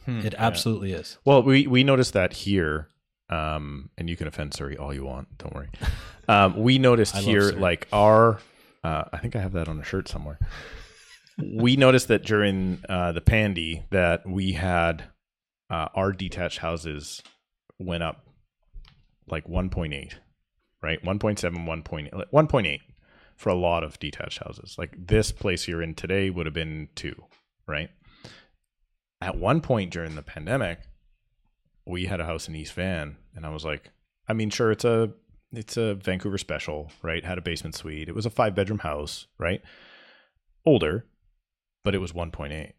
Hmm. 0.05 0.21
It 0.21 0.35
absolutely 0.37 0.93
is. 0.93 1.17
Well, 1.25 1.43
we 1.43 1.67
we 1.67 1.83
noticed 1.85 2.13
that 2.13 2.33
here, 2.33 2.89
um, 3.31 3.89
and 3.97 4.11
you 4.11 4.17
can 4.17 4.27
offend 4.27 4.53
Surrey 4.53 4.77
all 4.77 4.93
you 4.93 5.05
want. 5.05 5.39
Don't 5.39 5.55
worry. 5.55 5.71
Um, 6.29 6.57
we 6.57 6.79
noticed 6.79 7.17
here, 7.17 7.51
like 7.51 7.89
our, 7.93 8.39
uh, 8.85 9.05
I 9.13 9.19
think 9.19 9.35
I 9.35 9.41
have 9.41 9.53
that 9.55 9.67
on 9.67 9.81
a 9.81 9.85
shirt 9.85 10.07
somewhere. 10.07 10.39
we 11.55 11.75
noticed 11.75 12.07
that 12.09 12.25
during 12.25 12.79
uh, 12.89 13.11
the 13.11 13.21
pandy 13.21 13.83
that 13.91 14.25
we 14.25 14.53
had 14.53 15.05
uh, 15.69 15.89
our 15.97 16.13
detached 16.13 16.59
houses 16.59 17.23
went 17.79 18.05
up 18.05 18.25
like 19.29 19.47
1.8, 19.47 20.15
right? 20.83 21.03
1.7, 21.05 21.67
1.8, 21.67 22.15
like 22.15 22.31
1.8 22.31 22.81
for 23.37 23.49
a 23.49 23.55
lot 23.55 23.85
of 23.85 23.99
detached 23.99 24.39
houses. 24.39 24.77
Like 24.79 25.07
this 25.07 25.33
place 25.33 25.67
you're 25.67 25.83
in 25.83 25.95
today 25.95 26.31
would 26.31 26.47
have 26.47 26.55
been 26.55 26.89
two, 26.95 27.15
right? 27.67 27.91
At 29.21 29.39
one 29.39 29.61
point 29.61 29.93
during 29.93 30.15
the 30.15 30.23
pandemic, 30.23 30.81
we 31.87 32.07
had 32.07 32.21
a 32.21 32.27
house 32.27 32.49
in 32.49 32.55
East 32.55 32.75
Van, 32.75 33.17
and 33.35 33.47
I 33.47 33.51
was 33.51 33.65
like, 33.65 33.91
I 34.29 34.33
mean, 34.33 34.51
sure, 34.51 34.71
it's 34.71 34.85
a 34.85 35.13
it's 35.53 35.77
a 35.77 35.95
Vancouver 35.95 36.39
special, 36.39 36.91
right? 37.03 37.25
Had 37.25 37.39
a 37.39 37.43
basement 37.43 37.75
suite. 37.75 38.09
It 38.09 38.15
was 38.15 38.27
a 38.27 38.31
five 38.31 38.55
bedroom 38.55 38.79
house, 38.79 39.27
right? 39.39 39.61
Older, 40.65 41.05
but 41.85 41.95
it 41.95 41.99
was 41.99 42.13
1.8. 42.13 42.73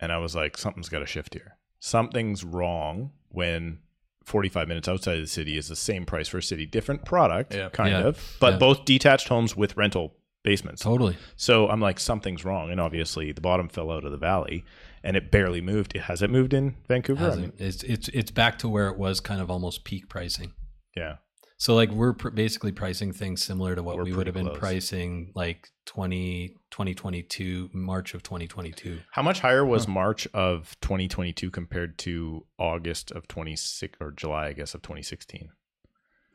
And 0.00 0.12
I 0.12 0.18
was 0.18 0.34
like, 0.34 0.56
something's 0.56 0.88
got 0.88 1.00
to 1.00 1.06
shift 1.06 1.34
here. 1.34 1.58
Something's 1.78 2.42
wrong 2.42 3.12
when 3.28 3.78
45 4.24 4.68
minutes 4.68 4.88
outside 4.88 5.16
of 5.16 5.22
the 5.22 5.26
city 5.26 5.56
is 5.56 5.68
the 5.68 5.76
same 5.76 6.04
price 6.06 6.28
for 6.28 6.38
a 6.38 6.42
city, 6.42 6.66
different 6.66 7.04
product, 7.04 7.54
Yeah. 7.54 7.68
kind 7.70 7.90
Yeah. 7.92 8.00
of, 8.08 8.36
but 8.40 8.52
Yeah. 8.54 8.58
both 8.58 8.84
detached 8.84 9.28
homes 9.28 9.56
with 9.56 9.76
rental 9.76 10.14
basements. 10.44 10.82
Totally. 10.82 11.16
So 11.36 11.68
I'm 11.68 11.80
like, 11.80 11.98
something's 12.00 12.44
wrong. 12.44 12.70
And 12.70 12.80
obviously, 12.80 13.32
the 13.32 13.40
bottom 13.40 13.68
fell 13.68 13.90
out 13.90 14.04
of 14.04 14.10
the 14.12 14.18
valley 14.18 14.64
and 15.02 15.16
it 15.16 15.30
barely 15.30 15.60
moved. 15.60 15.94
It 15.96 16.02
has 16.02 16.22
it 16.22 16.30
moved 16.30 16.54
in 16.54 16.76
Vancouver? 16.88 17.30
I 17.30 17.36
mean, 17.36 17.52
it's 17.58 17.82
it's 17.82 18.08
it's 18.08 18.30
back 18.30 18.58
to 18.60 18.68
where 18.68 18.88
it 18.88 18.96
was 18.98 19.20
kind 19.20 19.40
of 19.40 19.50
almost 19.50 19.84
peak 19.84 20.08
pricing. 20.08 20.52
yeah. 20.96 21.16
So 21.60 21.74
like 21.74 21.90
we're 21.90 22.14
pr- 22.14 22.30
basically 22.30 22.72
pricing 22.72 23.12
things 23.12 23.44
similar 23.44 23.74
to 23.74 23.82
what 23.82 23.98
We're 23.98 24.04
we 24.04 24.14
would 24.14 24.26
have 24.26 24.34
been 24.34 24.46
close. 24.46 24.58
pricing 24.58 25.30
like 25.34 25.68
20 25.84 26.56
2022 26.70 27.68
March 27.74 28.14
of 28.14 28.22
2022. 28.22 28.98
How 29.12 29.20
much 29.20 29.40
higher 29.40 29.64
was 29.64 29.86
March 29.86 30.26
of 30.32 30.74
2022 30.80 31.50
compared 31.50 31.98
to 31.98 32.46
August 32.58 33.12
of 33.12 33.28
26 33.28 33.98
or 34.00 34.10
July, 34.12 34.46
I 34.46 34.52
guess, 34.54 34.74
of 34.74 34.80
2016? 34.80 35.50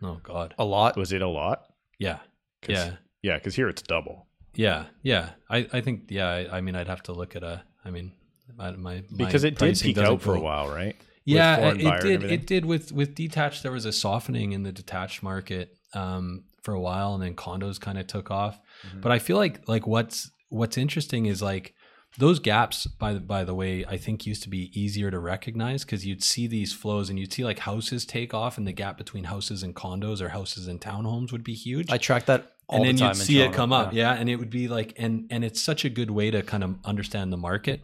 Oh 0.03 0.19
god. 0.21 0.53
A 0.59 0.63
lot. 0.63 0.95
Was 0.95 1.11
it 1.11 1.23
a 1.23 1.27
lot? 1.27 1.63
Yeah. 1.97 2.19
Yeah. 2.67 2.97
Yeah, 3.23 3.37
because 3.37 3.55
here 3.55 3.67
it's 3.67 3.81
double. 3.81 4.27
Yeah, 4.53 4.85
yeah. 5.01 5.31
I, 5.49 5.67
I 5.73 5.81
think 5.81 6.03
yeah. 6.09 6.29
I, 6.29 6.57
I 6.57 6.61
mean, 6.61 6.75
I'd 6.75 6.87
have 6.87 7.01
to 7.03 7.13
look 7.13 7.35
at 7.35 7.41
a. 7.41 7.63
I 7.83 7.89
mean, 7.89 8.11
my, 8.55 8.71
my 8.73 9.03
Because 9.17 9.43
it 9.43 9.57
did 9.57 9.79
peak 9.79 9.97
out 9.97 10.21
for 10.21 10.35
a 10.35 10.39
while, 10.39 10.69
right? 10.69 10.95
Yeah, 11.25 11.57
it, 11.57 11.83
buyer 11.83 11.97
it 11.97 12.05
and 12.05 12.21
did. 12.21 12.31
It 12.31 12.47
did 12.47 12.65
with 12.65 12.91
with 12.91 13.15
detached. 13.15 13.63
There 13.63 13.71
was 13.71 13.85
a 13.85 13.91
softening 13.91 14.51
in 14.51 14.63
the 14.63 14.71
detached 14.71 15.23
market 15.23 15.75
um, 15.93 16.43
for 16.61 16.73
a 16.73 16.79
while, 16.79 17.15
and 17.15 17.23
then 17.23 17.35
condos 17.35 17.79
kind 17.79 17.97
of 17.97 18.07
took 18.07 18.29
off. 18.29 18.59
Mm-hmm. 18.87 19.01
But 19.01 19.11
I 19.11 19.19
feel 19.19 19.37
like 19.37 19.67
like 19.67 19.87
what's 19.87 20.31
what's 20.49 20.77
interesting 20.77 21.25
is 21.25 21.41
like 21.41 21.73
those 22.19 22.39
gaps. 22.39 22.85
By 22.85 23.13
the 23.13 23.19
by 23.19 23.43
the 23.43 23.55
way, 23.55 23.83
I 23.85 23.97
think 23.97 24.27
used 24.27 24.43
to 24.43 24.49
be 24.49 24.71
easier 24.79 25.09
to 25.09 25.17
recognize 25.17 25.83
because 25.83 26.05
you'd 26.05 26.23
see 26.23 26.45
these 26.45 26.73
flows 26.73 27.09
and 27.09 27.19
you'd 27.19 27.33
see 27.33 27.43
like 27.43 27.59
houses 27.59 28.05
take 28.05 28.33
off, 28.33 28.57
and 28.59 28.67
the 28.67 28.71
gap 28.71 28.97
between 28.97 29.23
houses 29.23 29.63
and 29.63 29.75
condos 29.75 30.21
or 30.21 30.29
houses 30.29 30.67
and 30.67 30.79
townhomes 30.79 31.31
would 31.31 31.43
be 31.43 31.55
huge 31.55 31.91
I 31.91 31.97
track 31.97 32.27
that 32.27 32.51
all 32.67 32.77
and 32.77 32.87
then 32.87 32.95
the 32.95 32.99
time. 33.01 33.15
you'd 33.15 33.23
see 33.23 33.41
it 33.41 33.53
come 33.53 33.71
up 33.71 33.93
yeah. 33.93 34.13
and 34.13 34.29
it 34.29 34.37
would 34.37 34.49
be 34.49 34.67
like 34.67 34.93
and 34.97 35.27
and 35.29 35.43
it's 35.43 35.61
such 35.61 35.85
a 35.85 35.89
good 35.89 36.09
way 36.09 36.31
to 36.31 36.41
kind 36.41 36.63
of 36.63 36.75
understand 36.83 37.31
the 37.31 37.37
market 37.37 37.81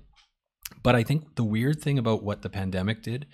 but 0.84 0.96
i 0.96 1.04
think 1.04 1.36
the 1.36 1.44
weird 1.44 1.82
thing 1.82 1.98
about 1.98 2.24
what 2.24 2.42
the 2.42 2.50
pandemic 2.50 3.02
did 3.04 3.26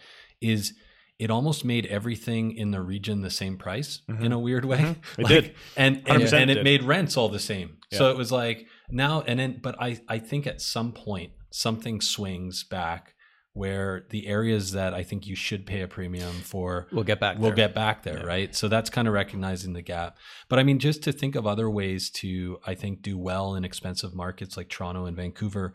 is 0.41 0.73
it 1.19 1.31
almost 1.31 1.65
made 1.65 1.85
everything 1.87 2.51
in 2.51 2.69
the 2.71 2.81
region 2.81 3.21
the 3.21 3.29
same 3.29 3.57
price 3.57 4.01
in 4.21 4.31
a 4.31 4.39
weird 4.39 4.65
way 4.65 4.77
Mm-hmm. 4.79 5.21
It 5.21 5.23
Like- 5.23 5.27
did. 5.43 5.55
and 5.75 6.03
and, 6.07 6.21
and 6.33 6.49
it 6.51 6.55
did. 6.55 6.63
made 6.63 6.83
rents 6.83 7.17
all 7.17 7.29
the 7.29 7.39
same 7.39 7.77
so 7.91 8.11
it 8.11 8.17
was 8.17 8.31
like 8.31 8.67
now 8.89 9.21
and 9.21 9.39
then 9.39 9.59
but 9.61 9.75
i 9.81 9.99
i 10.07 10.19
think 10.19 10.45
at 10.47 10.61
some 10.61 10.91
point 10.91 11.31
something 11.51 12.01
swings 12.01 12.63
back 12.63 13.13
where 13.53 14.05
the 14.11 14.27
areas 14.27 14.73
that 14.73 14.93
i 14.93 15.01
think 15.01 15.25
you 15.25 15.35
should 15.35 15.65
pay 15.65 15.81
a 15.81 15.87
premium 15.87 16.33
for 16.43 16.85
We'll 16.91 17.03
get 17.03 17.19
back. 17.19 17.37
we'll 17.39 17.49
there. 17.49 17.55
get 17.67 17.73
back 17.73 18.03
there, 18.03 18.23
right? 18.23 18.53
So 18.55 18.67
that's 18.67 18.91
kind 18.91 19.07
of 19.07 19.15
recognizing 19.15 19.73
the 19.73 19.81
gap. 19.81 20.17
But 20.47 20.59
I 20.59 20.63
mean, 20.63 20.77
just 20.77 21.01
to 21.03 21.11
think 21.11 21.33
of 21.35 21.47
other 21.47 21.67
ways 21.67 22.11
to, 22.21 22.59
I 22.67 22.75
think, 22.75 23.01
do 23.01 23.17
well 23.17 23.55
in 23.55 23.65
expensive 23.65 24.13
markets 24.13 24.57
like 24.57 24.69
Toronto 24.69 25.05
and 25.05 25.17
Vancouver, 25.17 25.73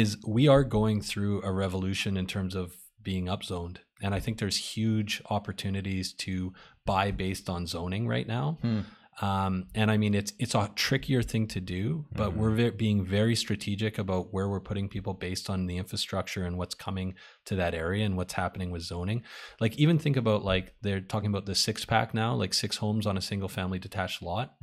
is 0.00 0.16
we 0.26 0.44
are 0.48 0.64
going 0.64 0.98
through 1.02 1.42
a 1.42 1.52
revolution 1.52 2.16
in 2.16 2.26
terms 2.26 2.54
of 2.54 2.66
being 3.02 3.26
upzoned. 3.26 3.76
And 4.04 4.14
I 4.14 4.20
think 4.20 4.38
there's 4.38 4.56
huge 4.76 5.22
opportunities 5.28 6.12
to 6.24 6.52
buy 6.86 7.10
based 7.10 7.46
on 7.54 7.66
zoning 7.66 8.08
right 8.08 8.26
now. 8.26 8.58
Hmm. 8.62 8.80
Um, 9.20 9.66
and 9.74 9.90
I 9.90 9.98
mean, 9.98 10.14
it's 10.14 10.32
it's 10.38 10.54
a 10.54 10.70
trickier 10.74 11.22
thing 11.22 11.46
to 11.48 11.60
do, 11.60 12.06
but 12.20 12.30
Mm-hmm. 12.30 12.40
we're 12.40 12.50
ve- 12.60 12.70
being 12.70 13.04
very 13.04 13.36
strategic 13.36 13.98
about 13.98 14.32
where 14.32 14.48
we're 14.48 14.60
putting 14.70 14.88
people 14.88 15.12
based 15.12 15.50
on 15.50 15.66
the 15.66 15.76
infrastructure 15.76 16.44
and 16.46 16.56
what's 16.56 16.74
coming 16.74 17.14
to 17.44 17.54
that 17.56 17.74
area 17.74 18.06
and 18.06 18.16
what's 18.16 18.32
happening 18.32 18.70
with 18.72 18.82
zoning. 18.82 19.22
Like 19.60 19.76
even 19.76 19.98
think 19.98 20.16
about 20.16 20.42
like 20.52 20.66
they're 20.80 21.02
talking 21.02 21.28
about 21.28 21.44
the 21.44 21.54
six 21.54 21.84
pack 21.84 22.14
now, 22.14 22.34
like 22.34 22.54
six 22.54 22.78
homes 22.78 23.06
on 23.06 23.18
a 23.18 23.20
single 23.30 23.50
family 23.50 23.78
detached 23.78 24.22
lot. 24.22 24.54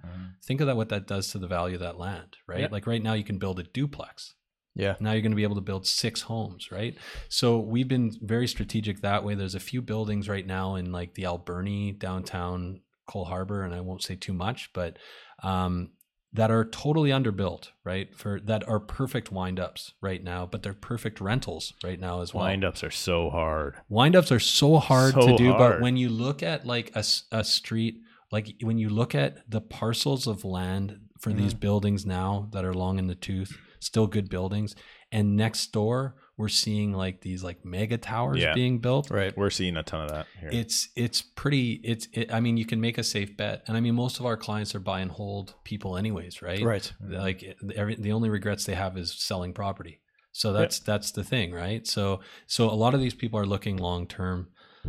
Think 0.43 0.61
of 0.61 0.67
that 0.67 0.75
what 0.77 0.89
that 0.89 1.05
does 1.05 1.29
to 1.31 1.37
the 1.37 1.47
value 1.47 1.75
of 1.75 1.81
that 1.81 1.99
land, 1.99 2.37
right? 2.47 2.61
Yeah. 2.61 2.67
Like 2.71 2.87
right 2.87 3.03
now 3.03 3.13
you 3.13 3.23
can 3.23 3.37
build 3.37 3.59
a 3.59 3.63
duplex. 3.63 4.33
Yeah. 4.75 4.95
Now 4.99 5.11
you're 5.11 5.21
going 5.21 5.31
to 5.31 5.35
be 5.35 5.43
able 5.43 5.55
to 5.55 5.61
build 5.61 5.85
six 5.87 6.21
homes, 6.21 6.71
right? 6.71 6.95
So 7.27 7.59
we've 7.59 7.87
been 7.87 8.11
very 8.21 8.47
strategic 8.47 9.01
that 9.01 9.23
way. 9.23 9.35
There's 9.35 9.55
a 9.55 9.59
few 9.59 9.81
buildings 9.81 10.29
right 10.29 10.45
now 10.45 10.75
in 10.75 10.91
like 10.91 11.15
the 11.15 11.25
Alberni 11.25 11.91
downtown 11.91 12.81
Coal 13.07 13.25
Harbour, 13.25 13.63
and 13.63 13.73
I 13.73 13.81
won't 13.81 14.03
say 14.03 14.15
too 14.15 14.33
much, 14.33 14.71
but 14.73 14.97
um, 15.43 15.91
that 16.31 16.51
are 16.51 16.63
totally 16.63 17.09
underbuilt, 17.09 17.69
right? 17.83 18.15
For 18.15 18.39
that 18.41 18.65
are 18.69 18.79
perfect 18.79 19.33
windups 19.33 19.93
right 19.99 20.23
now, 20.23 20.45
but 20.45 20.61
they're 20.61 20.75
perfect 20.75 21.19
rentals 21.19 21.73
right 21.83 21.99
now 21.99 22.21
as 22.21 22.33
well. 22.33 22.45
Windups 22.45 22.83
are 22.83 22.91
so 22.91 23.31
hard. 23.31 23.75
Windups 23.91 24.31
are 24.31 24.39
so 24.39 24.77
hard 24.77 25.15
So 25.15 25.21
to 25.21 25.35
do, 25.37 25.53
but 25.53 25.81
when 25.81 25.97
you 25.97 26.09
look 26.09 26.43
at 26.43 26.67
like 26.67 26.91
a, 26.95 27.03
a 27.31 27.43
street, 27.43 27.95
like 28.31 28.53
when 28.61 28.77
you 28.77 28.89
look 28.89 29.15
at 29.15 29.49
the 29.49 29.59
parcels 29.59 30.27
of 30.27 30.45
land 30.45 30.99
for 31.19 31.33
these 31.33 31.53
Mm-hmm. 31.53 31.59
buildings 31.61 32.05
now 32.05 32.47
that 32.53 32.63
are 32.63 32.75
long 32.75 32.99
in 32.99 33.07
the 33.07 33.15
tooth, 33.15 33.57
still 33.79 34.07
good 34.07 34.29
buildings, 34.29 34.75
and 35.11 35.35
next 35.35 35.71
door 35.71 36.15
we're 36.37 36.47
seeing 36.47 36.93
like 36.93 37.19
these 37.19 37.43
like 37.43 37.65
mega 37.65 37.97
towers 37.97 38.41
Yeah. 38.41 38.53
being 38.53 38.79
built. 38.79 39.11
Right. 39.11 39.35
We're 39.35 39.49
seeing 39.49 39.75
a 39.75 39.83
ton 39.83 40.03
of 40.05 40.11
that 40.11 40.25
here. 40.39 40.49
It's 40.53 40.87
it's 40.95 41.21
pretty. 41.21 41.81
It's 41.83 42.07
it, 42.13 42.33
I 42.33 42.39
mean 42.39 42.55
you 42.55 42.65
can 42.65 42.79
make 42.79 42.97
a 42.97 43.03
safe 43.03 43.35
bet, 43.35 43.63
and 43.67 43.75
I 43.75 43.81
mean 43.81 43.95
most 43.95 44.19
of 44.21 44.25
our 44.25 44.37
clients 44.37 44.73
are 44.73 44.79
buy 44.79 45.01
and 45.01 45.11
hold 45.11 45.55
people 45.65 45.97
anyways, 45.97 46.41
right? 46.41 46.63
Right. 46.63 46.93
Like 47.01 47.43
every, 47.75 47.95
the 47.95 48.13
only 48.13 48.29
regrets 48.29 48.63
they 48.63 48.75
have 48.75 48.97
is 48.97 49.13
selling 49.21 49.53
property. 49.53 49.99
So 50.31 50.53
that's 50.53 50.79
that's 50.79 51.11
the 51.11 51.23
thing, 51.25 51.51
right? 51.51 51.85
So 51.85 52.21
so 52.47 52.69
a 52.69 52.73
lot 52.75 52.93
of 52.93 53.01
these 53.01 53.15
people 53.15 53.37
are 53.37 53.45
looking 53.45 53.75
long 53.75 54.07
term. 54.07 54.47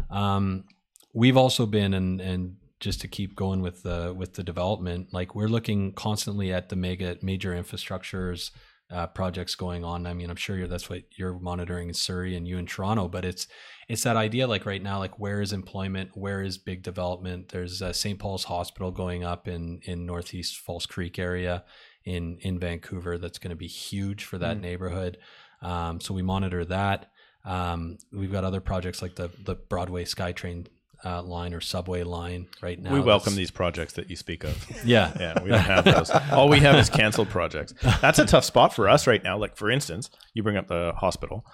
Um, 0.08 0.64
we've 1.12 1.36
also 1.36 1.66
been 1.66 1.94
and 1.94 2.20
and 2.20 2.56
just 2.78 3.00
to 3.00 3.08
keep 3.08 3.34
going 3.34 3.60
with 3.60 3.82
the 3.82 4.14
with 4.16 4.34
the 4.34 4.44
development, 4.44 5.08
like 5.12 5.34
we're 5.34 5.48
looking 5.48 5.92
constantly 5.94 6.52
at 6.52 6.68
the 6.68 6.76
mega 6.76 7.16
major 7.22 7.52
infrastructures 7.52 8.50
uh, 8.90 9.06
projects 9.08 9.54
going 9.54 9.84
on. 9.84 10.06
I 10.06 10.14
mean, 10.14 10.30
I'm 10.30 10.36
sure 10.36 10.56
you're, 10.56 10.66
that's 10.66 10.90
what 10.90 11.02
you're 11.16 11.38
monitoring 11.38 11.88
in 11.88 11.94
Surrey 11.94 12.36
and 12.36 12.46
you 12.46 12.58
in 12.58 12.66
Toronto, 12.66 13.08
but 13.08 13.24
it's 13.24 13.46
it's 13.88 14.02
that 14.04 14.16
idea 14.16 14.46
like 14.46 14.66
right 14.66 14.82
now, 14.82 14.98
like 14.98 15.18
where 15.18 15.40
is 15.40 15.52
employment, 15.52 16.10
where 16.14 16.42
is 16.42 16.58
big 16.58 16.82
development? 16.82 17.48
There's 17.48 17.82
uh, 17.82 17.92
St. 17.92 18.18
Paul's 18.18 18.44
Hospital 18.44 18.90
going 18.90 19.24
up 19.24 19.48
in 19.48 19.80
in 19.84 20.06
Northeast 20.06 20.58
False 20.58 20.86
Creek 20.86 21.18
area 21.18 21.64
in 22.04 22.38
in 22.40 22.58
Vancouver. 22.58 23.18
That's 23.18 23.38
going 23.38 23.50
to 23.50 23.56
be 23.56 23.68
huge 23.68 24.24
for 24.24 24.38
that 24.38 24.60
neighborhood. 24.60 25.18
Um, 25.62 26.00
so 26.00 26.14
we 26.14 26.22
monitor 26.22 26.64
that. 26.64 27.10
Um, 27.44 27.98
we've 28.12 28.32
got 28.32 28.44
other 28.44 28.60
projects 28.60 29.02
like 29.02 29.14
the 29.14 29.30
the 29.44 29.54
Broadway 29.54 30.04
SkyTrain 30.04 30.66
uh, 31.04 31.22
line 31.22 31.54
or 31.54 31.60
subway 31.60 32.02
line 32.02 32.46
right 32.60 32.80
now. 32.80 32.92
we 32.92 33.00
welcome 33.00 33.34
these 33.34 33.50
projects 33.50 33.94
that 33.94 34.10
you 34.10 34.16
speak 34.16 34.44
of. 34.44 34.66
Yeah, 34.84 35.12
Yeah, 35.20 35.42
we 35.42 35.50
don't 35.50 35.60
have 35.60 35.84
those. 35.84 36.10
All 36.32 36.48
we 36.48 36.60
have 36.60 36.76
is 36.76 36.88
canceled 36.88 37.28
projects. 37.28 37.74
That's 38.00 38.18
a 38.18 38.26
tough 38.26 38.44
spot 38.44 38.74
for 38.74 38.88
us 38.88 39.06
right 39.06 39.22
now. 39.22 39.38
Like 39.38 39.56
for 39.56 39.70
instance, 39.70 40.10
you 40.34 40.42
bring 40.42 40.56
up 40.56 40.68
the 40.68 40.92
hospital. 40.96 41.44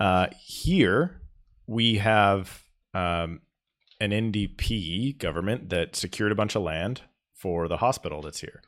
Uh, 0.00 0.26
here 0.40 1.20
we 1.66 1.96
have 1.96 2.62
um, 2.94 3.40
an 4.00 4.10
NDP 4.10 5.18
government 5.18 5.70
that 5.70 5.96
secured 5.96 6.32
a 6.32 6.34
bunch 6.34 6.54
of 6.54 6.62
land 6.62 7.02
for 7.34 7.68
the 7.68 7.76
hospital 7.78 8.22
that's 8.22 8.40
here, 8.40 8.62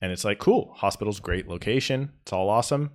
and 0.00 0.12
it's 0.12 0.24
like 0.24 0.38
cool. 0.38 0.72
Hospital's 0.76 1.20
great 1.20 1.48
location. 1.48 2.12
It's 2.22 2.32
all 2.32 2.50
awesome. 2.50 2.90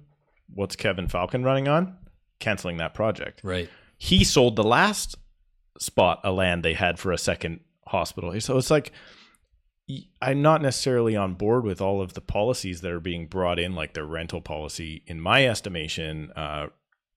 What's 0.53 0.75
Kevin 0.75 1.07
Falcon 1.07 1.43
running 1.43 1.67
on? 1.67 1.97
Canceling 2.39 2.77
that 2.77 2.95
project 2.95 3.41
right. 3.43 3.69
he 3.99 4.23
sold 4.23 4.55
the 4.55 4.63
last 4.63 5.15
spot 5.79 6.21
a 6.23 6.31
land 6.31 6.63
they 6.63 6.73
had 6.73 6.99
for 6.99 7.11
a 7.11 7.17
second 7.17 7.61
hospital. 7.87 8.39
So 8.39 8.57
it's 8.57 8.71
like 8.71 8.91
I'm 10.21 10.41
not 10.41 10.61
necessarily 10.61 11.15
on 11.15 11.33
board 11.33 11.65
with 11.65 11.81
all 11.81 12.01
of 12.01 12.13
the 12.13 12.21
policies 12.21 12.81
that 12.81 12.91
are 12.91 12.99
being 12.99 13.27
brought 13.27 13.59
in, 13.59 13.75
like 13.75 13.93
the 13.93 14.03
rental 14.03 14.41
policy. 14.41 15.03
In 15.07 15.19
my 15.19 15.45
estimation, 15.45 16.31
uh, 16.35 16.67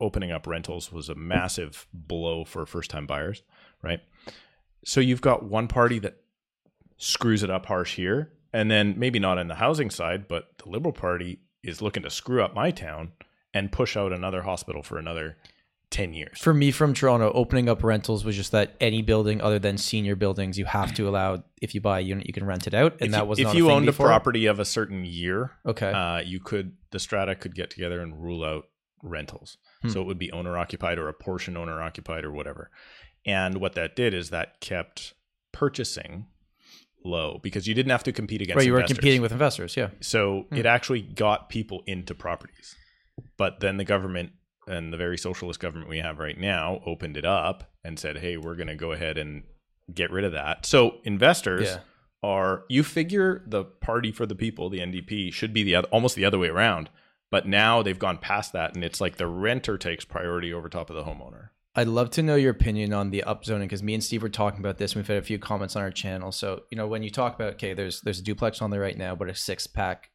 opening 0.01 0.33
up 0.33 0.47
rentals 0.47 0.91
was 0.91 1.09
a 1.09 1.15
massive 1.15 1.87
blow 1.93 2.45
for 2.45 2.67
first 2.67 2.91
time 2.91 3.07
buyers, 3.07 3.43
right? 3.83 4.01
So 4.85 5.01
you've 5.01 5.21
got 5.21 5.45
one 5.45 5.69
party 5.69 5.99
that 6.01 6.17
screws 6.97 7.43
it 7.43 7.51
up 7.51 7.67
harsh 7.67 7.97
here, 7.97 8.33
and 8.53 8.71
then 8.71 8.95
maybe 8.99 9.19
not 9.19 9.39
in 9.39 9.49
the 9.49 9.55
housing 9.57 9.91
side, 9.91 10.27
but 10.29 10.59
the 10.59 10.69
Liberal 10.69 10.93
Party 10.93 11.41
is 11.63 11.83
looking 11.83 12.03
to 12.03 12.11
screw 12.11 12.43
up 12.43 12.55
my 12.55 12.71
town 12.71 13.13
and 13.53 13.73
push 13.73 13.97
out 13.97 14.13
another 14.13 14.43
hospital 14.43 14.83
for 14.83 14.99
another 14.99 15.37
10 15.95 16.13
years. 16.13 16.39
For 16.41 16.53
me 16.53 16.71
from 16.71 16.93
Toronto, 16.93 17.31
opening 17.33 17.69
up 17.69 17.83
rentals 17.85 18.25
was 18.25 18.35
just 18.37 18.51
that 18.53 18.75
any 18.81 19.01
building 19.01 19.41
other 19.41 19.59
than 19.59 19.79
senior 19.79 20.17
buildings, 20.17 20.59
you 20.59 20.65
have 20.65 20.93
to 20.95 21.09
allow 21.09 21.45
if 21.63 21.75
you 21.75 21.81
buy 21.81 22.01
a 22.01 22.03
unit, 22.03 22.27
you 22.27 22.33
can 22.33 22.45
rent 22.45 22.67
it 22.67 22.75
out, 22.75 22.93
and 22.95 23.03
if 23.07 23.11
that 23.13 23.23
you, 23.23 23.25
was 23.27 23.39
if 23.39 23.55
you 23.55 23.67
a 23.67 23.69
thing 23.69 23.77
owned 23.77 23.87
before. 23.87 24.07
a 24.07 24.09
property 24.09 24.47
of 24.47 24.59
a 24.59 24.65
certain 24.65 25.05
year 25.05 25.53
Okay, 25.65 25.91
uh, 25.91 26.19
you 26.21 26.41
could 26.41 26.73
the 26.91 26.99
strata 26.99 27.35
could 27.35 27.55
get 27.55 27.71
together 27.71 28.01
and 28.01 28.21
rule 28.23 28.45
out 28.45 28.65
rentals 29.03 29.57
Hmm. 29.83 29.91
so 29.91 30.01
it 30.01 30.07
would 30.07 30.19
be 30.19 30.33
owner 30.33 30.57
occupied 30.59 30.99
or 30.99 31.09
a 31.09 31.13
portion 31.15 31.57
owner 31.57 31.81
occupied 31.83 32.25
or 32.25 32.33
whatever 32.33 32.71
and 33.27 33.61
what 33.61 33.75
that 33.75 33.95
did 33.95 34.15
is 34.15 34.31
that 34.31 34.61
kept 34.61 35.13
purchasing 35.53 36.27
low 37.05 37.39
because 37.43 37.67
you 37.69 37.75
didn't 37.75 37.91
have 37.91 38.03
to 38.05 38.13
compete 38.13 38.41
against 38.41 38.57
right, 38.57 38.67
you 38.67 38.73
were 38.73 38.83
competing 38.83 39.21
with 39.21 39.31
investors. 39.33 39.77
Yeah, 39.77 39.91
so 40.01 40.47
Hmm. 40.51 40.57
it 40.57 40.67
actually 40.67 41.03
got 41.03 41.49
people 41.51 41.83
into 41.87 42.15
properties 42.15 42.75
but 43.37 43.61
then 43.61 43.77
the 43.77 43.85
government 43.85 44.31
and 44.67 44.93
the 44.93 44.97
very 44.97 45.19
socialist 45.19 45.61
government 45.61 45.89
we 45.89 45.99
have 45.99 46.19
right 46.19 46.39
now 46.39 46.81
opened 46.87 47.17
it 47.17 47.25
up 47.25 47.71
and 47.85 47.99
said 47.99 48.19
hey 48.19 48.37
we're 48.37 48.55
going 48.55 48.67
to 48.69 48.75
go 48.75 48.93
ahead 48.93 49.19
and 49.19 49.43
get 49.93 50.11
rid 50.11 50.25
of 50.25 50.33
that 50.33 50.65
so 50.65 50.97
investors 51.05 51.69
Yeah. 51.69 51.79
are 52.23 52.65
you 52.69 52.83
figure 52.83 53.43
the 53.47 53.65
party 53.65 54.11
for 54.13 54.27
the 54.27 54.35
people 54.35 54.71
the 54.71 54.79
ndp 54.79 55.33
should 55.33 55.53
be 55.53 55.63
the 55.63 55.77
oth- 55.77 55.87
almost 55.91 56.17
the 56.17 56.25
other 56.25 56.39
way 56.39 56.49
around 56.49 56.89
but 57.31 57.47
now 57.47 57.83
they've 57.83 57.99
gone 57.99 58.19
past 58.19 58.53
that 58.53 58.75
and 58.75 58.83
it's 58.85 59.01
like 59.01 59.17
the 59.17 59.27
renter 59.27 59.77
takes 59.77 60.05
priority 60.05 60.53
over 60.53 60.69
top 60.69 60.91
of 60.91 60.97
the 60.97 61.05
homeowner 61.05 61.49
I'd 61.77 61.89
love 61.89 62.11
to 62.11 62.23
know 62.23 62.37
your 62.37 62.53
opinion 62.53 62.93
on 62.93 63.11
the 63.11 63.25
upzoning 63.27 63.63
because 63.63 63.83
me 63.83 63.95
and 63.95 64.05
Steve 64.05 64.23
were 64.23 64.29
talking 64.29 64.61
about 64.61 64.79
this. 64.79 64.93
and 64.93 65.01
We've 65.03 65.09
had 65.09 65.17
a 65.17 65.23
few 65.27 65.41
comments 65.41 65.75
on 65.75 65.83
our 65.83 65.91
channel. 65.91 66.31
So 66.31 66.63
you 66.71 66.77
know, 66.79 66.87
when 66.87 67.03
you 67.03 67.11
talk 67.11 67.35
about 67.35 67.55
okay, 67.55 67.75
there's 67.75 68.01
there's 68.03 68.21
a 68.21 68.23
duplex 68.23 68.63
on 68.63 68.71
there 68.71 68.81
right 68.81 68.97
now, 68.97 69.17
but 69.17 69.29
a 69.29 69.35
six 69.35 69.67
pack 69.67 70.11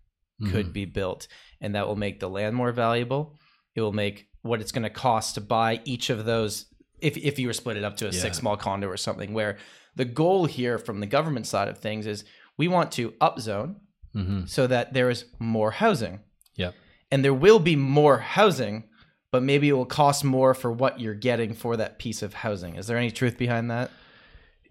could 0.52 0.68
Mhm. 0.68 0.72
be 0.74 0.86
built, 0.86 1.28
and 1.60 1.76
that 1.76 1.86
will 1.86 1.98
make 1.98 2.22
the 2.22 2.30
land 2.30 2.56
more 2.56 2.72
valuable. 2.72 3.38
It 3.76 3.82
will 3.82 3.92
make 3.92 4.29
what 4.42 4.62
it's 4.62 4.72
going 4.72 4.84
to 4.84 4.90
cost 4.90 5.36
to 5.36 5.42
buy 5.42 5.82
each 5.86 6.10
of 6.10 6.26
those. 6.26 6.66
If 7.00 7.18
if 7.18 7.40
you 7.40 7.48
were 7.48 7.54
split 7.54 7.78
it 7.78 7.84
up 7.84 7.98
to 7.98 8.06
a 8.08 8.12
Yeah. 8.12 8.20
six 8.20 8.38
small 8.38 8.58
condo 8.58 8.88
or 8.88 8.98
something, 8.98 9.34
where 9.34 9.58
the 9.96 10.06
goal 10.06 10.46
here 10.46 10.78
from 10.78 11.00
the 11.00 11.08
government 11.08 11.48
side 11.48 11.68
of 11.68 11.78
things 11.78 12.06
is 12.06 12.24
we 12.58 12.68
want 12.68 12.92
to 12.94 13.12
upzone 13.22 13.76
Mhm. 14.16 14.48
so 14.50 14.68
that 14.68 14.94
there 14.94 15.10
is 15.10 15.26
more 15.40 15.72
housing. 15.72 16.20
Yep. 16.56 16.76
And 17.12 17.24
there 17.24 17.34
will 17.34 17.60
be 17.60 17.76
more 17.76 18.20
housing, 18.20 18.84
but 19.32 19.44
maybe 19.44 19.70
it 19.70 19.74
will 19.74 19.86
cost 19.86 20.24
more 20.24 20.54
for 20.54 20.72
what 20.72 21.00
you're 21.00 21.14
getting 21.16 21.54
for 21.54 21.78
that 21.78 22.00
piece 22.00 22.22
of 22.22 22.34
housing. 22.36 22.76
Is 22.76 22.88
there 22.88 22.98
any 22.98 23.12
truth 23.12 23.38
behind 23.38 23.70
that? 23.72 23.92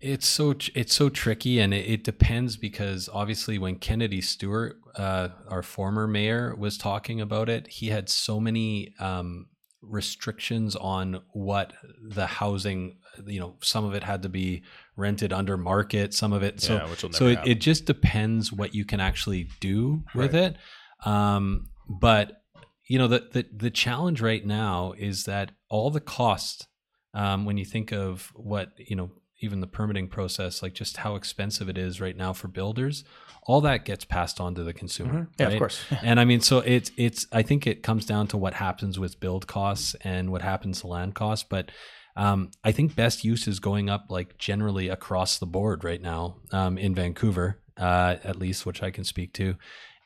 It's 0.00 0.28
so 0.28 0.54
it's 0.76 0.94
so 0.94 1.08
tricky, 1.08 1.58
and 1.58 1.74
it, 1.74 1.88
it 1.90 2.04
depends 2.04 2.56
because 2.56 3.08
obviously 3.12 3.58
when 3.58 3.76
Kennedy 3.76 4.20
Stewart, 4.20 4.76
uh, 4.96 5.30
our 5.48 5.62
former 5.62 6.06
mayor, 6.06 6.54
was 6.56 6.78
talking 6.78 7.20
about 7.20 7.48
it, 7.48 7.66
he 7.66 7.88
had 7.88 8.08
so 8.08 8.38
many 8.38 8.94
um, 9.00 9.46
restrictions 9.82 10.76
on 10.76 11.20
what 11.32 11.72
the 12.00 12.26
housing. 12.26 12.98
You 13.26 13.40
know, 13.40 13.56
some 13.62 13.84
of 13.84 13.94
it 13.94 14.04
had 14.04 14.22
to 14.22 14.28
be 14.28 14.62
rented 14.96 15.32
under 15.32 15.56
market, 15.56 16.14
some 16.14 16.32
of 16.32 16.42
it. 16.42 16.60
So 16.60 16.74
Yeah, 16.76 17.10
so 17.10 17.26
it, 17.26 17.38
it 17.44 17.60
just 17.60 17.84
depends 17.84 18.52
what 18.52 18.74
you 18.74 18.84
can 18.84 19.00
actually 19.00 19.48
do 19.60 20.04
with 20.14 20.34
it. 20.34 20.56
Um, 21.04 21.66
but 21.88 22.42
you 22.86 22.98
know, 22.98 23.08
the, 23.08 23.28
the 23.32 23.46
the 23.54 23.70
challenge 23.70 24.20
right 24.20 24.44
now 24.44 24.94
is 24.96 25.24
that 25.24 25.52
all 25.68 25.90
the 25.90 26.00
cost 26.00 26.66
um, 27.14 27.44
when 27.44 27.56
you 27.56 27.64
think 27.64 27.92
of 27.92 28.30
what 28.34 28.72
you 28.78 28.96
know 28.96 29.10
even 29.40 29.60
the 29.60 29.66
permitting 29.66 30.08
process 30.08 30.62
like 30.62 30.74
just 30.74 30.98
how 30.98 31.14
expensive 31.14 31.68
it 31.68 31.78
is 31.78 32.00
right 32.00 32.16
now 32.16 32.32
for 32.32 32.48
builders 32.48 33.04
all 33.44 33.60
that 33.60 33.84
gets 33.84 34.04
passed 34.04 34.40
on 34.40 34.54
to 34.54 34.62
the 34.64 34.72
consumer 34.72 35.28
Yeah, 35.38 35.48
of 35.48 35.58
course. 35.58 35.80
and 36.02 36.18
i 36.20 36.24
mean 36.24 36.40
so 36.40 36.58
it's 36.58 36.90
it's 36.96 37.26
i 37.32 37.42
think 37.42 37.66
it 37.66 37.82
comes 37.82 38.04
down 38.04 38.26
to 38.28 38.36
what 38.36 38.54
happens 38.54 38.98
with 38.98 39.20
build 39.20 39.46
costs 39.46 39.94
and 40.02 40.30
what 40.32 40.42
happens 40.42 40.80
to 40.80 40.86
land 40.86 41.14
costs 41.14 41.46
but 41.48 41.70
um, 42.16 42.50
i 42.64 42.72
think 42.72 42.96
best 42.96 43.24
use 43.24 43.46
is 43.46 43.60
going 43.60 43.88
up 43.88 44.06
like 44.08 44.36
generally 44.38 44.88
across 44.88 45.38
the 45.38 45.46
board 45.46 45.84
right 45.84 46.02
now 46.02 46.36
um, 46.52 46.76
in 46.78 46.94
vancouver 46.94 47.60
uh, 47.76 48.16
at 48.24 48.36
least 48.36 48.66
which 48.66 48.82
i 48.82 48.90
can 48.90 49.04
speak 49.04 49.32
to. 49.34 49.54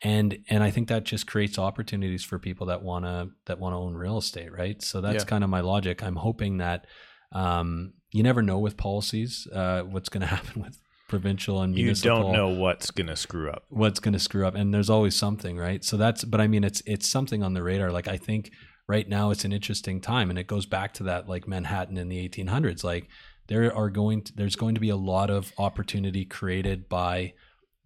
And 0.05 0.39
and 0.51 0.63
i 0.65 0.71
think 0.71 0.89
that 0.89 1.05
just 1.05 1.27
creates 1.27 1.59
opportunities 1.59 2.23
for 2.25 2.39
people 2.39 2.67
that 2.67 2.83
want 2.83 3.05
to 3.07 3.29
that 3.47 3.59
want 3.61 3.73
to 3.73 3.79
own 3.79 3.95
real 3.95 4.19
estate 4.19 4.53
right? 4.53 4.83
So 4.83 5.01
that's 5.01 5.23
Yeah. 5.25 5.31
kind 5.31 5.45
of 5.45 5.49
my 5.49 5.61
logic. 5.61 6.03
I'm 6.03 6.17
hoping 6.17 6.59
that 6.59 6.87
um, 7.31 7.95
you 8.13 8.23
never 8.23 8.43
know 8.43 8.59
with 8.59 8.77
policies 8.77 9.49
uh, 9.53 9.83
what's 9.83 10.09
going 10.09 10.21
to 10.27 10.27
happen 10.27 10.63
with 10.63 10.79
provincial 11.09 11.61
and 11.61 11.77
you 11.77 11.85
municipal. 11.85 12.17
You 12.17 12.23
don't 12.23 12.33
know 12.33 12.49
what's 12.49 12.91
going 12.91 13.09
to 13.09 13.17
screw 13.17 13.51
up. 13.51 13.65
What's 13.69 14.01
going 14.01 14.15
to 14.15 14.19
screw 14.19 14.47
up 14.47 14.55
and 14.55 14.73
there's 14.73 14.91
always 14.91 15.15
something 15.15 15.59
right? 15.59 15.85
So 15.85 15.97
that's 15.97 16.25
but 16.25 16.41
i 16.41 16.47
mean 16.47 16.65
it's 16.65 16.83
it's 16.87 17.09
something 17.09 17.43
on 17.43 17.55
the 17.55 17.63
radar. 17.63 17.91
Like 17.91 18.09
i 18.09 18.17
think 18.17 18.53
right 18.89 19.09
now 19.09 19.31
it's 19.31 19.45
an 19.45 19.53
interesting 19.53 20.01
time 20.01 20.31
and 20.31 20.39
it 20.39 20.47
goes 20.47 20.67
back 20.67 20.93
to 20.95 21.05
that 21.05 21.29
like 21.29 21.47
manhattan 21.47 21.97
in 21.97 22.09
the 22.09 22.29
1800s 22.29 22.83
like 22.83 23.09
there 23.47 23.75
are 23.75 23.91
going 23.91 24.23
to, 24.23 24.33
there's 24.35 24.57
going 24.57 24.75
to 24.75 24.81
be 24.81 24.89
a 24.89 24.97
lot 24.97 25.31
of 25.31 25.53
opportunity 25.59 26.25
created 26.25 26.89
by 26.89 27.33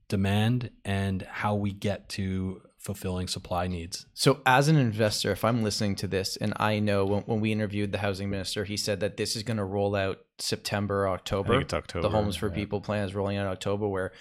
demand 0.08 0.70
and 0.84 1.22
how 1.22 1.54
we 1.54 1.72
get 1.72 2.08
to 2.08 2.60
fulfilling 2.86 3.26
supply 3.26 3.66
needs 3.66 4.06
So, 4.14 4.40
as 4.46 4.68
an 4.68 4.76
investor, 4.76 5.32
if 5.32 5.44
I'm 5.44 5.64
listening 5.64 5.96
to 5.96 6.06
this 6.06 6.36
and 6.36 6.54
I 6.56 6.78
know 6.78 7.04
when, 7.04 7.22
when 7.22 7.40
we 7.40 7.50
interviewed 7.50 7.90
the 7.90 7.98
housing 7.98 8.30
minister, 8.30 8.64
he 8.64 8.76
said 8.76 9.00
that 9.00 9.16
this 9.16 9.34
is 9.34 9.42
going 9.42 9.56
to 9.56 9.64
roll 9.64 9.96
out 9.96 10.20
September, 10.38 11.08
I 11.08 11.14
October. 11.14 11.54
think 11.54 11.64
it's 11.64 11.74
October. 11.74 12.08
The 12.08 12.14
Homes 12.14 12.36
for 12.36 12.48
yeah. 12.48 12.54
People 12.54 12.80
plan 12.80 13.04
is 13.04 13.14
rolling 13.14 13.38
out 13.38 13.48
October, 13.48 13.88
where 13.88 14.12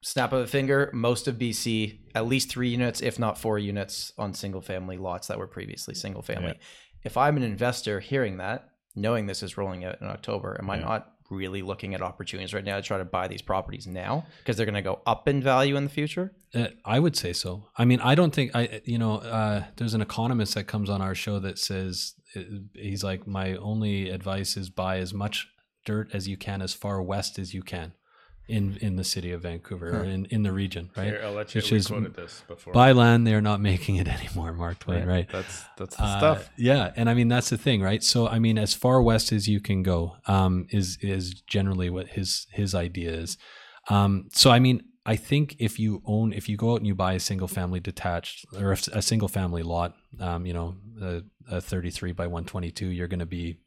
snap 0.00 0.32
of 0.32 0.40
a 0.40 0.46
finger, 0.46 0.90
most 0.94 1.28
of 1.28 1.36
BC, 1.36 1.98
at 2.14 2.26
least 2.26 2.48
three 2.48 2.70
units, 2.70 3.02
if 3.02 3.18
not 3.18 3.38
four 3.38 3.58
units 3.58 4.12
on 4.16 4.32
single 4.32 4.62
family 4.62 4.96
lots 4.96 5.28
that 5.28 5.38
were 5.38 5.46
previously 5.46 5.94
single 5.94 6.22
family. 6.22 6.58
If 7.04 7.18
I'm 7.18 7.36
an 7.36 7.42
investor 7.42 8.00
hearing 8.00 8.38
that, 8.38 8.70
knowing 8.94 9.26
this 9.26 9.42
is 9.42 9.58
rolling 9.58 9.84
out 9.84 10.00
in 10.00 10.06
October, 10.06 10.56
am 10.58 10.70
I 10.70 10.78
not 10.78 11.12
really 11.30 11.62
looking 11.62 11.94
at 11.94 12.02
opportunities 12.02 12.54
right 12.54 12.64
now 12.64 12.76
to 12.76 12.82
try 12.82 12.98
to 12.98 13.04
buy 13.04 13.28
these 13.28 13.42
properties 13.42 13.86
now 13.86 14.26
because 14.38 14.56
they're 14.56 14.66
going 14.66 14.74
to 14.74 14.82
go 14.82 15.00
up 15.06 15.28
in 15.28 15.42
value 15.42 15.76
in 15.76 15.84
the 15.84 15.90
future? 15.90 16.32
Uh, 16.54 16.68
I 16.84 16.98
would 17.00 17.16
say 17.16 17.32
so. 17.32 17.68
I 17.76 17.84
mean, 17.84 18.00
I 18.00 18.14
don't 18.14 18.34
think 18.34 18.54
I, 18.54 18.80
you 18.84 18.98
know, 18.98 19.18
uh, 19.18 19.64
there's 19.76 19.94
an 19.94 20.00
economist 20.00 20.54
that 20.54 20.64
comes 20.64 20.88
on 20.88 21.02
our 21.02 21.14
show 21.14 21.38
that 21.40 21.58
says 21.58 22.14
uh, 22.34 22.40
he's 22.74 23.04
like, 23.04 23.26
my 23.26 23.56
only 23.56 24.10
advice 24.10 24.56
is 24.56 24.70
buy 24.70 24.98
as 24.98 25.12
much 25.12 25.48
dirt 25.84 26.10
as 26.12 26.28
you 26.28 26.36
can 26.36 26.62
as 26.62 26.74
far 26.74 27.00
west 27.00 27.38
as 27.38 27.54
you 27.54 27.62
can 27.62 27.92
in 28.48 28.76
in 28.80 28.96
the 28.96 29.04
city 29.04 29.32
of 29.32 29.42
Vancouver 29.42 29.90
or 30.00 30.04
in 30.04 30.26
in 30.26 30.42
the 30.42 30.52
region, 30.52 30.90
right? 30.96 31.06
Here, 31.06 31.22
I'll 31.24 31.32
let 31.32 31.54
you. 31.54 31.58
Which 31.58 31.72
is 31.72 31.86
quoted 31.88 32.14
this 32.14 32.42
before. 32.46 32.72
Buy 32.72 32.92
land, 32.92 33.26
they're 33.26 33.40
not 33.40 33.60
making 33.60 33.96
it 33.96 34.08
anymore, 34.18 34.52
Mark 34.52 34.78
Twain, 34.80 35.06
right? 35.06 35.28
That's 35.30 35.64
that's 35.76 35.96
the 35.96 36.04
Uh, 36.04 36.18
stuff. 36.18 36.50
Yeah, 36.56 36.92
and 36.96 37.10
I 37.10 37.14
mean 37.14 37.28
that's 37.28 37.50
the 37.50 37.58
thing, 37.58 37.82
right? 37.82 38.02
So 38.02 38.28
I 38.28 38.38
mean, 38.38 38.58
as 38.58 38.74
far 38.74 39.02
west 39.02 39.32
as 39.32 39.48
you 39.48 39.60
can 39.60 39.82
go 39.82 40.16
um, 40.26 40.66
is 40.70 40.98
is 41.00 41.34
generally 41.42 41.90
what 41.90 42.08
his 42.08 42.46
his 42.52 42.74
idea 42.74 43.10
is. 43.10 43.36
Um, 43.88 44.28
so 44.32 44.50
I 44.50 44.58
mean, 44.58 44.82
I 45.04 45.16
think 45.16 45.56
if 45.58 45.78
you 45.78 46.02
own, 46.04 46.32
if 46.32 46.48
you 46.48 46.56
go 46.56 46.72
out 46.72 46.78
and 46.78 46.86
you 46.86 46.94
buy 46.94 47.12
a 47.14 47.20
single 47.20 47.48
family 47.48 47.78
detached 47.80 48.44
or 48.58 48.72
a, 48.72 48.78
a 48.92 49.02
single 49.02 49.28
family 49.28 49.62
lot, 49.62 49.94
um, 50.20 50.46
you 50.46 50.52
know, 50.52 50.74
a, 51.00 51.22
a 51.48 51.60
33 51.60 52.12
by 52.12 52.26
122, 52.26 52.88
you're 52.88 53.06
going 53.06 53.20
to 53.20 53.26
be, 53.26 53.58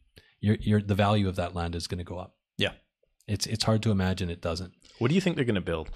your 0.42 0.56
your 0.60 0.82
the 0.82 0.96
value 0.96 1.30
of 1.30 1.36
that 1.38 1.56
land 1.56 1.76
is 1.76 1.88
going 1.88 1.98
to 2.00 2.04
go 2.04 2.18
up. 2.18 2.36
Yeah. 2.58 2.74
It's 3.30 3.46
it's 3.46 3.64
hard 3.64 3.84
to 3.84 3.92
imagine 3.92 4.30
it 4.30 4.42
doesn't. 4.42 4.74
What 4.98 5.08
do 5.10 5.16
you 5.16 5.22
think 5.22 5.36
they're 5.36 5.46
going 5.46 5.56
to 5.56 5.62
build? 5.62 5.90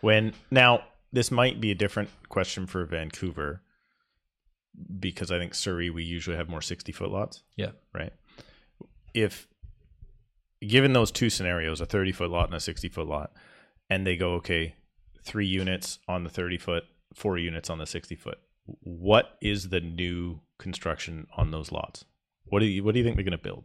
When 0.00 0.32
now 0.50 0.84
this 1.12 1.30
might 1.30 1.60
be 1.60 1.70
a 1.70 1.74
different 1.74 2.08
question 2.28 2.66
for 2.66 2.84
Vancouver 2.84 3.62
because 5.00 5.32
I 5.32 5.38
think 5.38 5.54
Surrey 5.54 5.90
we 5.90 6.04
usually 6.04 6.36
have 6.36 6.48
more 6.48 6.62
60 6.62 6.92
foot 6.92 7.10
lots, 7.10 7.42
Yeah. 7.56 7.70
right? 7.92 8.12
If 9.12 9.48
given 10.66 10.92
those 10.92 11.10
two 11.10 11.30
scenarios, 11.30 11.80
a 11.80 11.86
30 11.86 12.12
foot 12.12 12.30
lot 12.30 12.46
and 12.46 12.54
a 12.54 12.60
60 12.60 12.88
foot 12.88 13.08
lot, 13.08 13.32
and 13.90 14.06
they 14.06 14.16
go 14.16 14.34
okay, 14.34 14.76
3 15.24 15.46
units 15.46 15.98
on 16.06 16.22
the 16.22 16.30
30 16.30 16.58
foot, 16.58 16.84
4 17.14 17.38
units 17.38 17.68
on 17.70 17.78
the 17.78 17.86
60 17.86 18.14
foot. 18.14 18.38
What 18.66 19.36
is 19.40 19.70
the 19.70 19.80
new 19.80 20.40
construction 20.58 21.26
on 21.36 21.50
those 21.50 21.72
lots? 21.72 22.04
What 22.44 22.60
do 22.60 22.66
you 22.66 22.84
what 22.84 22.92
do 22.92 22.98
you 23.00 23.04
think 23.04 23.16
they're 23.16 23.24
going 23.24 23.32
to 23.32 23.38
build? 23.38 23.64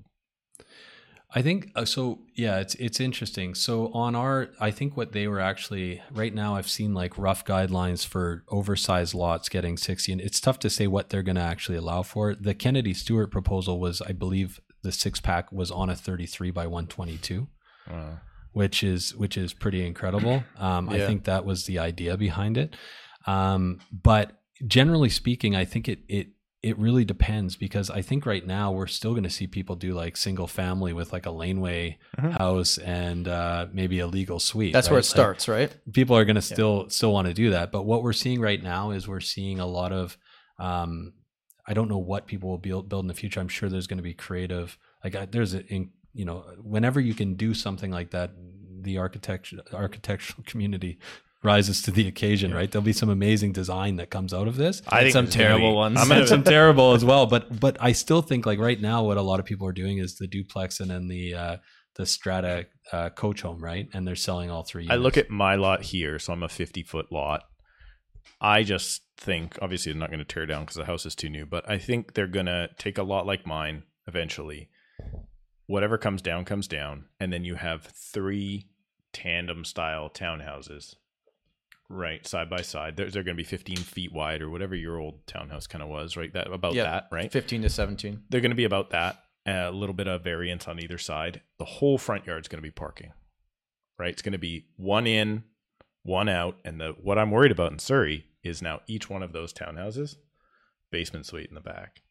I 1.35 1.41
think 1.41 1.71
uh, 1.75 1.85
so. 1.85 2.19
Yeah, 2.35 2.59
it's 2.59 2.75
it's 2.75 2.99
interesting. 2.99 3.55
So 3.55 3.87
on 3.93 4.15
our, 4.15 4.49
I 4.59 4.69
think 4.69 4.95
what 4.95 5.13
they 5.13 5.27
were 5.27 5.39
actually 5.39 6.01
right 6.11 6.33
now, 6.33 6.55
I've 6.55 6.69
seen 6.69 6.93
like 6.93 7.17
rough 7.17 7.43
guidelines 7.43 8.05
for 8.05 8.43
oversized 8.49 9.15
lots 9.15 9.49
getting 9.49 9.75
sixty, 9.77 10.11
and 10.11 10.21
it's 10.21 10.39
tough 10.39 10.59
to 10.59 10.69
say 10.69 10.85
what 10.85 11.09
they're 11.09 11.23
going 11.23 11.37
to 11.37 11.41
actually 11.41 11.77
allow 11.77 12.03
for. 12.03 12.35
The 12.35 12.53
Kennedy 12.53 12.93
Stewart 12.93 13.31
proposal 13.31 13.79
was, 13.79 14.01
I 14.01 14.11
believe, 14.11 14.59
the 14.83 14.91
six 14.91 15.19
pack 15.19 15.51
was 15.51 15.71
on 15.71 15.89
a 15.89 15.95
thirty-three 15.95 16.51
by 16.51 16.67
one 16.67 16.85
twenty-two, 16.85 17.47
which 18.51 18.83
is 18.83 19.15
which 19.15 19.35
is 19.35 19.53
pretty 19.53 19.85
incredible. 19.85 20.43
Um, 20.57 20.87
I 20.87 20.99
think 20.99 21.25
that 21.25 21.45
was 21.45 21.65
the 21.65 21.79
idea 21.79 22.15
behind 22.15 22.57
it. 22.57 22.75
Um, 23.25 23.79
but 23.91 24.39
generally 24.67 25.09
speaking, 25.09 25.55
I 25.55 25.65
think 25.65 25.89
it 25.89 25.99
it 26.07 26.27
it 26.63 26.77
really 26.79 27.03
depends 27.05 27.57
because 27.57 27.89
I 27.89 28.01
think 28.01 28.25
right 28.25 28.45
now 28.47 28.71
we're 28.71 28.87
still 28.87 29.11
going 29.11 29.23
to 29.23 29.29
see 29.29 29.47
people 29.47 29.75
do 29.75 29.93
like 29.93 30.15
single 30.17 30.47
family 30.47 30.93
with 30.93 31.11
like 31.11 31.25
a 31.25 31.31
laneway 31.31 31.97
Mhm. 32.17 32.31
house 32.37 32.77
and 32.77 33.27
uh, 33.27 33.67
maybe 33.73 33.99
a 33.99 34.07
legal 34.07 34.39
suite. 34.39 34.71
That's 34.73 34.89
where 34.89 34.95
right? 34.95 35.05
it 35.05 35.09
Like, 35.09 35.17
starts, 35.19 35.47
right? 35.49 35.75
people 35.91 36.15
are 36.15 36.23
going 36.25 36.37
to 36.37 36.41
still 36.41 36.89
still 36.89 37.11
want 37.11 37.27
to 37.27 37.33
do 37.33 37.49
that, 37.51 37.71
but 37.71 37.83
what 37.83 38.01
we're 38.01 38.13
seeing 38.13 38.39
right 38.39 38.63
now 38.63 38.91
is 38.91 39.07
we're 39.07 39.19
seeing 39.19 39.59
a 39.59 39.67
lot 39.67 39.91
of. 39.91 40.17
Um, 40.57 41.13
I 41.67 41.73
don't 41.73 41.89
know 41.89 41.97
what 41.97 42.27
people 42.27 42.49
will 42.49 42.57
build 42.57 42.89
build 42.89 43.03
in 43.05 43.07
the 43.07 43.13
future. 43.13 43.39
I'm 43.39 43.47
sure 43.47 43.69
there's 43.69 43.87
going 43.87 43.97
to 43.97 44.03
be 44.03 44.13
creative. 44.13 44.77
Like 45.03 45.15
I, 45.15 45.25
there's 45.25 45.53
a 45.53 45.65
in, 45.67 45.91
you 46.13 46.25
know 46.25 46.45
whenever 46.61 46.99
you 47.01 47.13
can 47.13 47.35
do 47.35 47.53
something 47.53 47.91
like 47.91 48.11
that, 48.11 48.31
the 48.81 48.97
architecture 48.97 49.57
architectural 49.73 50.43
community 50.51 50.99
rises 51.43 51.81
to 51.83 51.91
the 51.91 52.07
occasion. 52.07 52.53
Right? 52.53 52.71
There'll 52.71 52.85
be 52.85 52.93
some 52.93 53.09
amazing 53.09 53.51
design 53.51 53.97
that 53.97 54.09
comes 54.09 54.33
out 54.33 54.47
of 54.47 54.55
this 54.55 54.81
I 54.87 55.01
think 55.01 55.13
some 55.13 55.27
terrible 55.27 55.71
be- 55.71 55.75
ones. 55.75 55.99
I'm 55.99 56.27
some 56.27 56.43
terrible 56.55 56.93
as 56.93 57.03
well. 57.03 57.25
But 57.25 57.59
but 57.59 57.77
I 57.79 57.91
still 57.91 58.21
think 58.21 58.45
like 58.45 58.59
right 58.59 58.79
now, 58.79 59.03
what 59.03 59.17
a 59.17 59.21
lot 59.21 59.39
of 59.39 59.45
people 59.45 59.67
are 59.67 59.73
doing 59.73 59.97
is 59.97 60.15
the 60.15 60.27
duplex 60.27 60.79
and 60.79 60.89
then 60.89 61.07
the 61.07 61.35
uh, 61.35 61.57
the 61.95 62.05
strata 62.05 62.67
uh, 62.91 63.09
coach 63.09 63.41
home, 63.41 63.63
right? 63.63 63.87
And 63.93 64.07
they're 64.07 64.15
selling 64.15 64.49
all 64.49 64.63
three. 64.63 64.87
I 64.89 64.95
look 64.95 65.17
at 65.17 65.29
my 65.29 65.55
lot 65.55 65.83
here, 65.83 66.19
so 66.19 66.33
I'm 66.33 66.43
a 66.43 66.49
50 66.49 66.83
foot 66.83 67.11
lot. 67.11 67.43
I 68.41 68.63
just 68.63 69.03
think, 69.17 69.57
obviously, 69.61 69.91
they're 69.91 69.99
not 69.99 70.09
going 70.09 70.19
to 70.19 70.25
tear 70.25 70.45
down 70.45 70.63
because 70.63 70.75
the 70.75 70.85
house 70.85 71.05
is 71.05 71.15
too 71.15 71.29
new, 71.29 71.45
but 71.45 71.69
I 71.69 71.77
think 71.77 72.13
they're 72.13 72.27
going 72.27 72.47
to 72.47 72.69
take 72.77 72.97
a 72.97 73.03
lot 73.03 73.25
like 73.25 73.45
mine 73.45 73.83
eventually. 74.07 74.69
Whatever 75.67 75.97
comes 75.97 76.21
down, 76.21 76.45
comes 76.45 76.67
down. 76.67 77.05
And 77.19 77.31
then 77.31 77.45
you 77.45 77.55
have 77.55 77.85
three 77.85 78.67
tandem 79.13 79.63
style 79.63 80.09
townhouses, 80.09 80.95
right, 81.93 82.25
side 82.27 82.49
by 82.49 82.61
side. 82.61 82.95
They're, 82.97 83.09
they're 83.09 83.23
going 83.23 83.35
to 83.37 83.41
be 83.41 83.47
15 83.47 83.77
feet 83.77 84.11
wide 84.11 84.41
or 84.41 84.49
whatever 84.49 84.75
your 84.75 84.99
old 84.99 85.25
townhouse 85.27 85.67
kind 85.67 85.81
of 85.83 85.89
was, 85.89 86.17
right? 86.17 86.33
That 86.33 86.51
About 86.51 86.73
Yeah. 86.73 86.83
that, 86.83 87.07
right? 87.11 87.31
15 87.31 87.61
to 87.63 87.69
17. 87.69 88.23
They're 88.29 88.41
going 88.41 88.51
to 88.51 88.55
be 88.55 88.65
about 88.65 88.89
that. 88.91 89.23
A 89.45 89.71
little 89.71 89.93
bit 89.93 90.07
of 90.07 90.23
variance 90.23 90.67
on 90.67 90.79
either 90.79 90.97
side. 90.97 91.41
The 91.59 91.65
whole 91.65 91.97
front 91.97 92.25
yard's 92.25 92.47
going 92.47 92.61
to 92.61 92.67
be 92.67 92.71
parking, 92.71 93.11
right? 93.99 94.09
It's 94.09 94.21
going 94.21 94.31
to 94.33 94.37
be 94.37 94.67
one 94.77 95.05
in, 95.05 95.43
one 96.03 96.29
out. 96.29 96.57
And 96.63 96.79
the 96.79 96.95
what 97.01 97.17
I'm 97.19 97.29
worried 97.31 97.51
about 97.51 97.71
in 97.73 97.79
Surrey 97.79 98.25
is 98.43 98.61
now 98.61 98.81
each 98.87 99.09
one 99.09 99.21
of 99.21 99.33
those 99.33 99.51
townhouses, 99.53 100.15
basement 100.91 101.25
suite 101.25 101.47
in 101.49 101.55
the 101.55 101.61
back. 101.61 102.01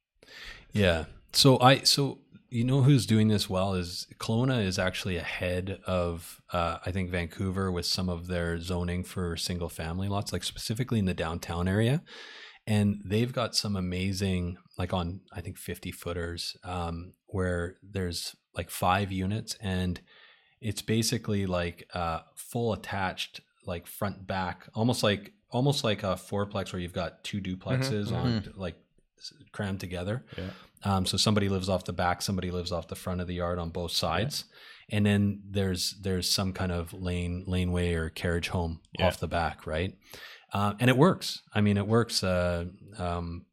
Yeah. 0.72 1.04
So 1.32 1.58
I 1.60 1.78
so 1.80 2.18
you 2.52 2.64
know 2.64 2.82
who's 2.82 3.06
doing 3.06 3.28
this 3.28 3.48
well 3.48 3.72
is 3.72 4.06
Kelowna 4.18 4.62
is 4.62 4.78
actually 4.78 5.16
ahead 5.16 5.80
of 5.86 6.42
uh, 6.52 6.78
I 6.84 6.92
think 6.92 7.10
Vancouver 7.10 7.72
with 7.72 7.86
some 7.86 8.10
of 8.10 8.26
their 8.26 8.58
zoning 8.58 9.04
for 9.04 9.36
single 9.38 9.70
family 9.70 10.06
lots, 10.08 10.34
like 10.34 10.44
specifically 10.44 10.98
in 10.98 11.06
the 11.06 11.14
downtown 11.14 11.66
area, 11.66 12.02
and 12.66 13.00
they've 13.06 13.32
got 13.32 13.56
some 13.56 13.74
amazing 13.74 14.58
like 14.78 14.92
on 14.92 15.22
I 15.32 15.40
think 15.40 15.56
fifty 15.56 15.90
footers 15.90 16.54
um, 16.62 17.14
where 17.26 17.76
there's 17.82 18.36
like 18.54 18.68
five 18.68 19.10
units 19.10 19.56
and 19.60 19.98
it's 20.60 20.82
basically 20.82 21.46
like 21.46 21.88
uh, 21.94 22.20
full 22.36 22.74
attached 22.74 23.40
like 23.64 23.86
front 23.86 24.26
back 24.26 24.68
almost 24.74 25.02
like 25.02 25.32
almost 25.50 25.84
like 25.84 26.02
a 26.02 26.16
fourplex 26.16 26.72
where 26.72 26.80
you've 26.80 26.92
got 26.92 27.24
two 27.24 27.40
duplexes 27.40 28.12
on 28.12 28.52
like 28.56 28.76
crammed 29.52 29.80
together. 29.80 30.24
Yeah. 30.36 30.50
Um, 30.84 31.06
so 31.06 31.16
somebody 31.16 31.48
lives 31.48 31.68
off 31.68 31.84
the 31.84 31.92
back, 31.92 32.22
somebody 32.22 32.50
lives 32.50 32.72
off 32.72 32.88
the 32.88 32.94
front 32.96 33.20
of 33.20 33.26
the 33.26 33.34
yard 33.34 33.58
on 33.58 33.70
both 33.70 33.92
sides, 33.92 34.44
and 34.90 35.06
then 35.06 35.42
there's 35.48 35.94
there's 36.02 36.28
some 36.30 36.52
kind 36.52 36.72
of 36.72 36.92
lane 36.92 37.44
laneway 37.46 37.94
or 37.94 38.08
carriage 38.10 38.48
home 38.48 38.80
Yeah. 38.98 39.06
off 39.06 39.18
the 39.20 39.28
back, 39.28 39.66
right? 39.66 39.94
Uh, 40.52 40.74
and 40.80 40.90
it 40.90 40.96
works. 40.96 41.40
I 41.54 41.60
mean, 41.62 41.76
it 41.78 41.86
works. 41.86 42.22
Uh, 42.22 42.66
um, 42.98 43.46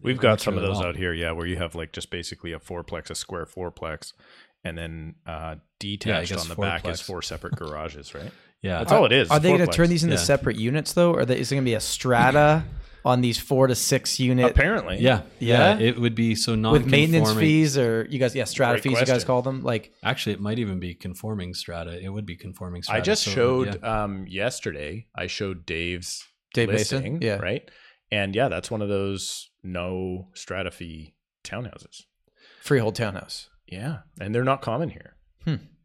We've 0.00 0.16
it 0.16 0.20
got 0.22 0.30
works 0.32 0.44
some 0.44 0.56
of 0.56 0.62
those 0.62 0.78
well. 0.78 0.88
out 0.88 0.96
here, 0.96 1.12
yeah, 1.12 1.32
where 1.32 1.46
you 1.46 1.56
have 1.56 1.74
like 1.74 1.92
just 1.92 2.10
basically 2.10 2.52
a 2.52 2.58
fourplex, 2.60 3.10
a 3.10 3.14
square 3.16 3.44
fourplex, 3.46 4.12
and 4.62 4.78
then 4.78 5.16
uh, 5.26 5.56
detached 5.80 6.30
guess 6.30 6.42
on 6.42 6.48
the 6.48 6.54
back 6.54 6.86
is 6.86 7.00
four 7.00 7.22
separate 7.22 7.56
garages, 7.56 8.14
right? 8.14 8.30
Yeah, 8.62 8.78
That's 8.78 8.92
all 8.92 9.04
it 9.06 9.12
is. 9.12 9.30
Are 9.30 9.38
they 9.40 9.56
going 9.56 9.68
to 9.68 9.72
turn 9.76 9.88
these 9.88 10.02
into 10.04 10.16
Yeah. 10.16 10.20
separate 10.22 10.56
units 10.56 10.92
though? 10.92 11.12
Or 11.12 11.22
is 11.22 11.28
it 11.52 11.54
going 11.54 11.64
to 11.64 11.68
be 11.68 11.74
a 11.74 11.80
strata 11.80 12.64
on 13.04 13.20
these 13.20 13.38
four 13.38 13.66
to 13.66 13.74
six 13.74 14.18
unit 14.20 14.50
Apparently, 14.50 14.98
yeah, 14.98 15.22
Yeah? 15.38 15.76
yeah. 15.78 15.86
It 15.88 15.98
would 15.98 16.14
be 16.14 16.34
so 16.34 16.54
non 16.54 16.72
with 16.72 16.86
maintenance 16.86 17.32
fees 17.34 17.78
or 17.78 18.06
you 18.10 18.18
guys, 18.18 18.34
yeah, 18.34 18.44
strata 18.44 18.80
Great 18.80 18.82
fees, 18.94 19.00
you 19.00 19.06
guys 19.06 19.24
call 19.24 19.42
them? 19.42 19.62
Like, 19.62 19.92
Actually, 20.02 20.34
it 20.34 20.40
might 20.40 20.58
even 20.58 20.78
be 20.80 20.94
conforming 20.94 21.54
strata. 21.54 21.98
It 22.02 22.08
would 22.08 22.26
be 22.26 22.36
conforming 22.36 22.82
strata. 22.82 23.00
I 23.00 23.02
just 23.02 23.22
So, 23.24 23.30
showed 23.30 23.78
yeah. 23.82 24.02
um, 24.04 24.26
yesterday. 24.28 25.06
I 25.14 25.26
showed 25.28 25.64
Dave's 25.66 26.26
Dave 26.54 26.68
listing, 26.68 27.14
Mason? 27.14 27.22
Yeah. 27.22 27.36
right, 27.36 27.70
and 28.10 28.34
yeah, 28.34 28.48
that's 28.48 28.70
one 28.70 28.82
of 28.82 28.88
those 28.88 29.50
no 29.62 30.28
strata 30.34 30.70
fee 30.70 31.14
townhouses. 31.44 32.02
freehold 32.62 32.94
townhouse. 32.94 33.48
Yeah, 33.66 33.98
and 34.20 34.34
they're 34.34 34.44
not 34.44 34.62
common 34.62 34.88
here. 34.90 35.14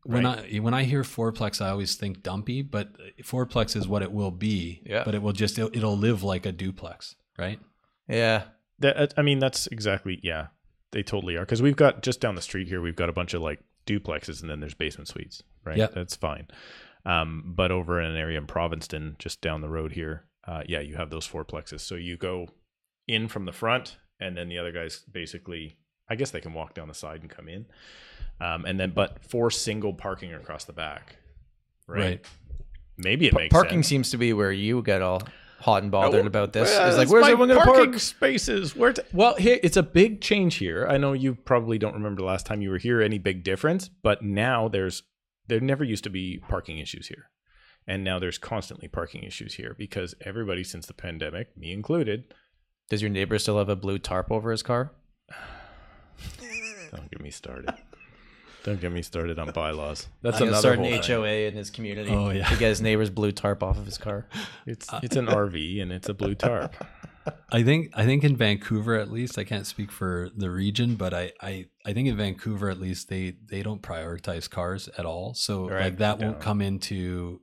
When 0.06 0.26
I 0.26 0.58
when 0.58 0.74
I 0.74 0.84
hear 0.84 1.04
fourplex, 1.04 1.62
I 1.62 1.70
always 1.70 1.96
think 1.96 2.24
dumpy, 2.24 2.62
but 2.62 2.90
fourplex 3.22 3.76
is 3.76 3.88
what 3.88 4.02
it 4.02 4.12
will 4.12 4.32
be. 4.32 4.82
Yeah. 4.86 5.04
But 5.06 5.16
it 5.16 5.22
will 5.22 5.32
just 5.32 5.58
it'll, 5.58 5.76
it'll 5.76 5.98
live 5.98 6.24
like 6.24 6.46
a 6.46 6.52
duplex, 6.52 7.16
right? 7.38 7.60
Yeah. 8.08 8.44
That 8.80 9.14
I 9.18 9.22
mean, 9.22 9.40
that's 9.40 9.68
exactly 9.68 10.20
yeah. 10.24 10.48
They 10.92 11.04
totally 11.04 11.38
are 11.38 11.42
because 11.42 11.62
we've 11.62 11.76
got 11.76 12.04
just 12.04 12.20
down 12.20 12.36
the 12.36 12.42
street 12.42 12.68
here. 12.68 12.82
We've 12.82 12.96
got 12.96 13.10
a 13.10 13.14
bunch 13.14 13.34
of 13.34 13.42
like 13.42 13.60
duplexes, 13.86 14.42
and 14.42 14.50
then 14.50 14.60
there's 14.60 14.74
basement 14.74 15.08
suites, 15.08 15.42
right? 15.64 15.78
Yep. 15.78 15.94
that's 15.94 16.16
fine. 16.16 16.48
Um, 17.06 17.54
but 17.56 17.72
over 17.72 18.00
in 18.00 18.12
an 18.12 18.18
area 18.18 18.38
in 18.38 18.46
Provincetown, 18.46 19.16
just 19.20 19.42
down 19.42 19.62
the 19.62 19.70
road 19.70 19.94
here, 19.94 20.26
uh, 20.48 20.64
yeah, 20.68 20.80
you 20.80 20.96
have 20.96 21.10
those 21.10 21.28
fourplexes. 21.28 21.82
So 21.82 21.96
you 21.96 22.18
go 22.18 22.48
in 23.08 23.28
from 23.28 23.46
the 23.46 23.52
front, 23.52 23.98
and 24.20 24.38
then 24.38 24.50
the 24.50 24.58
other 24.58 24.72
guys 24.72 25.04
basically, 25.12 25.78
I 26.14 26.16
guess 26.16 26.30
they 26.30 26.42
can 26.42 26.54
walk 26.54 26.76
down 26.76 26.88
the 26.88 26.94
side 26.94 27.22
and 27.22 27.30
come 27.30 27.50
in. 27.50 27.66
Um, 28.40 28.66
and 28.66 28.80
then, 28.80 28.92
but 28.92 29.24
four 29.26 29.50
single 29.50 29.94
parking 29.94 30.32
across 30.34 30.66
the 30.66 30.74
back, 30.74 31.16
right? 31.88 32.24
maybe 32.98 33.26
it 33.26 33.34
Pa- 33.34 33.40
makes 33.40 33.52
parking 33.52 33.80
sense. 33.80 33.88
seems 33.88 34.12
to 34.12 34.18
be 34.18 34.32
where 34.34 34.52
you 34.52 34.84
get 34.84 35.02
all 35.02 35.24
hot 35.60 35.82
and 35.82 35.92
bothered 35.92 36.28
about 36.28 36.54
this. 36.54 36.70
Well, 36.70 36.88
it's 36.88 36.98
like, 36.98 37.10
where's 37.10 37.26
everyone 37.26 37.48
going 37.48 37.60
to 37.60 37.66
park? 37.92 38.00
spaces? 38.00 38.76
Where? 38.76 38.94
To, 38.94 39.04
well, 39.12 39.36
here 39.36 39.60
it's 39.64 39.78
a 39.78 39.82
big 39.84 40.22
change 40.22 40.56
here. 40.56 40.86
I 40.88 40.98
know 40.98 41.14
you 41.14 41.34
probably 41.34 41.80
don't 41.80 41.94
remember 41.96 42.22
the 42.22 42.28
last 42.28 42.46
time 42.46 42.62
you 42.62 42.70
were 42.70 42.78
here. 42.78 43.02
Any 43.02 43.18
big 43.18 43.44
difference? 43.44 43.88
But 43.88 44.22
now 44.22 44.68
there's 44.68 45.02
there 45.48 45.60
never 45.60 45.84
used 45.84 46.04
to 46.04 46.12
be 46.12 46.40
parking 46.48 46.78
issues 46.78 47.08
here, 47.08 47.30
and 47.88 48.04
now 48.04 48.20
there's 48.20 48.38
constantly 48.38 48.88
parking 48.88 49.24
issues 49.24 49.56
here 49.56 49.76
because 49.78 50.14
everybody 50.22 50.64
since 50.64 50.86
the 50.86 50.94
pandemic, 50.94 51.58
me 51.58 51.72
included, 51.72 52.34
Does 52.90 53.02
your 53.02 53.12
neighbor 53.12 53.40
still 53.40 53.58
have 53.58 53.70
a 53.70 53.76
blue 53.76 53.98
tarp 54.00 54.32
over 54.32 54.52
his 54.52 54.64
car? 54.64 54.92
don't 56.92 57.10
get 57.12 57.22
me 57.22 57.32
started. 57.32 57.74
don't 58.64 58.80
get 58.80 58.92
me 58.92 59.02
started 59.02 59.40
on 59.40 59.52
bylaws. 59.52 60.08
That's 60.22 60.36
I'm 60.38 60.40
gonna 60.48 60.52
another 60.52 60.62
start 60.62 60.78
whole 60.80 60.94
an 60.94 61.02
thing. 61.02 61.16
HOA 61.16 61.48
in 61.48 61.54
his 61.54 61.70
community 61.70 62.12
Oh, 62.12 62.30
yeah. 62.30 62.48
to 62.50 62.56
get 62.58 62.70
his 62.70 62.82
neighbor's 62.82 63.10
blue 63.10 63.32
tarp 63.32 63.62
off 63.64 63.78
of 63.78 63.86
his 63.86 63.98
car. 63.98 64.28
It's 64.66 64.88
it's 65.04 65.16
an 65.16 65.28
RV 65.28 65.82
and 65.82 65.92
it's 65.92 66.10
a 66.10 66.14
blue 66.14 66.36
tarp. 66.36 66.76
I 67.52 67.64
think 67.64 67.92
I 67.94 68.04
think 68.06 68.24
in 68.26 68.36
Vancouver 68.36 68.96
at 68.96 69.10
least 69.10 69.38
I 69.38 69.46
can't 69.46 69.66
speak 69.66 69.92
for 69.92 70.30
the 70.36 70.50
region, 70.52 70.96
but 70.96 71.14
I 71.14 71.32
I, 71.42 71.66
I 71.86 71.94
think 71.94 72.08
in 72.10 72.18
Vancouver 72.18 72.70
at 72.70 72.80
least 72.80 73.08
they 73.10 73.36
they 73.50 73.64
don't 73.64 73.82
prioritize 73.82 74.50
cars 74.50 74.90
at 74.98 75.06
all. 75.06 75.34
So 75.34 75.70
Right. 75.70 75.84
like 75.86 75.98
that 76.00 76.20
won't 76.20 76.40
come 76.42 76.62
into 76.62 77.40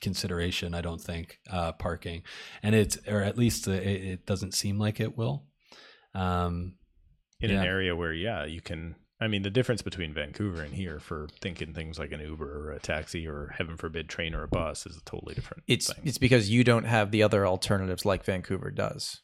consideration. 0.00 0.72
I 0.74 0.80
don't 0.80 1.00
think 1.00 1.38
uh, 1.50 1.72
parking, 1.72 2.22
and 2.62 2.74
it's 2.74 2.96
or 3.06 3.22
at 3.22 3.36
least 3.36 3.68
uh, 3.68 3.72
it, 3.72 4.02
it 4.12 4.26
doesn't 4.26 4.54
seem 4.54 4.78
like 4.78 5.00
it 5.00 5.16
will. 5.18 5.44
Um, 6.14 6.76
in 7.40 7.50
Yeah. 7.50 7.60
an 7.60 7.66
area 7.66 7.96
where 7.96 8.12
yeah 8.12 8.44
you 8.44 8.60
can 8.60 8.94
i 9.20 9.26
mean 9.28 9.42
the 9.42 9.50
difference 9.50 9.82
between 9.82 10.12
vancouver 10.14 10.62
and 10.62 10.74
here 10.74 10.98
for 11.00 11.28
thinking 11.40 11.72
things 11.74 11.98
like 11.98 12.12
an 12.12 12.20
uber 12.20 12.68
or 12.68 12.72
a 12.72 12.78
taxi 12.78 13.26
or 13.26 13.54
heaven 13.56 13.76
forbid 13.76 14.08
train 14.08 14.34
or 14.34 14.42
a 14.42 14.48
bus 14.48 14.86
is 14.86 14.96
a 14.96 15.04
totally 15.04 15.34
different 15.34 15.62
It's 15.66 15.92
thing 15.92 16.02
it's 16.04 16.18
because 16.18 16.50
you 16.50 16.64
don't 16.64 16.84
have 16.84 17.10
the 17.10 17.22
other 17.22 17.46
alternatives 17.46 18.04
like 18.04 18.24
Vancouver 18.24 18.70
does, 18.70 19.20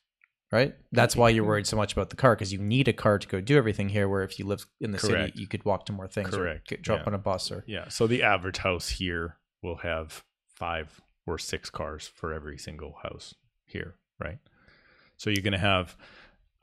right? 0.53 0.75
That's 0.93 1.17
why 1.17 1.31
you're 1.31 1.43
mm-hmm. 1.43 1.49
worried 1.49 1.67
so 1.67 1.77
much 1.77 1.93
about 1.93 2.11
the 2.11 2.17
car 2.17 2.35
because 2.35 2.53
you 2.53 2.59
need 2.59 2.89
a 2.89 2.93
car 2.93 3.19
to 3.19 3.27
go 3.27 3.41
do 3.41 3.57
everything 3.57 3.89
here. 3.89 4.09
Where 4.09 4.23
if 4.23 4.39
you 4.39 4.47
live 4.47 4.65
in 4.81 4.93
the 4.93 4.99
Correct. 4.99 5.33
city, 5.33 5.41
you 5.41 5.49
could 5.49 5.65
walk 5.65 5.87
to 5.87 5.93
more 5.93 6.07
things 6.09 6.31
Correct. 6.31 6.61
or 6.61 6.77
get, 6.77 6.83
drop 6.83 7.01
Yeah. 7.01 7.07
on 7.07 7.15
a 7.15 7.19
bus 7.19 7.51
or 7.51 7.65
yeah 7.67 7.89
so 7.89 8.07
the 8.07 8.23
average 8.23 8.59
house 8.59 8.89
here 8.91 9.37
will 9.63 9.77
have 9.77 10.23
five 10.55 11.01
or 11.27 11.39
six 11.39 11.71
cars 11.71 12.07
for 12.07 12.33
every 12.33 12.59
single 12.59 12.97
house 13.03 13.35
here 13.65 13.95
right 14.21 14.39
so 15.17 15.31
you're 15.31 15.43
going 15.43 15.53
to 15.53 15.59
have 15.59 15.97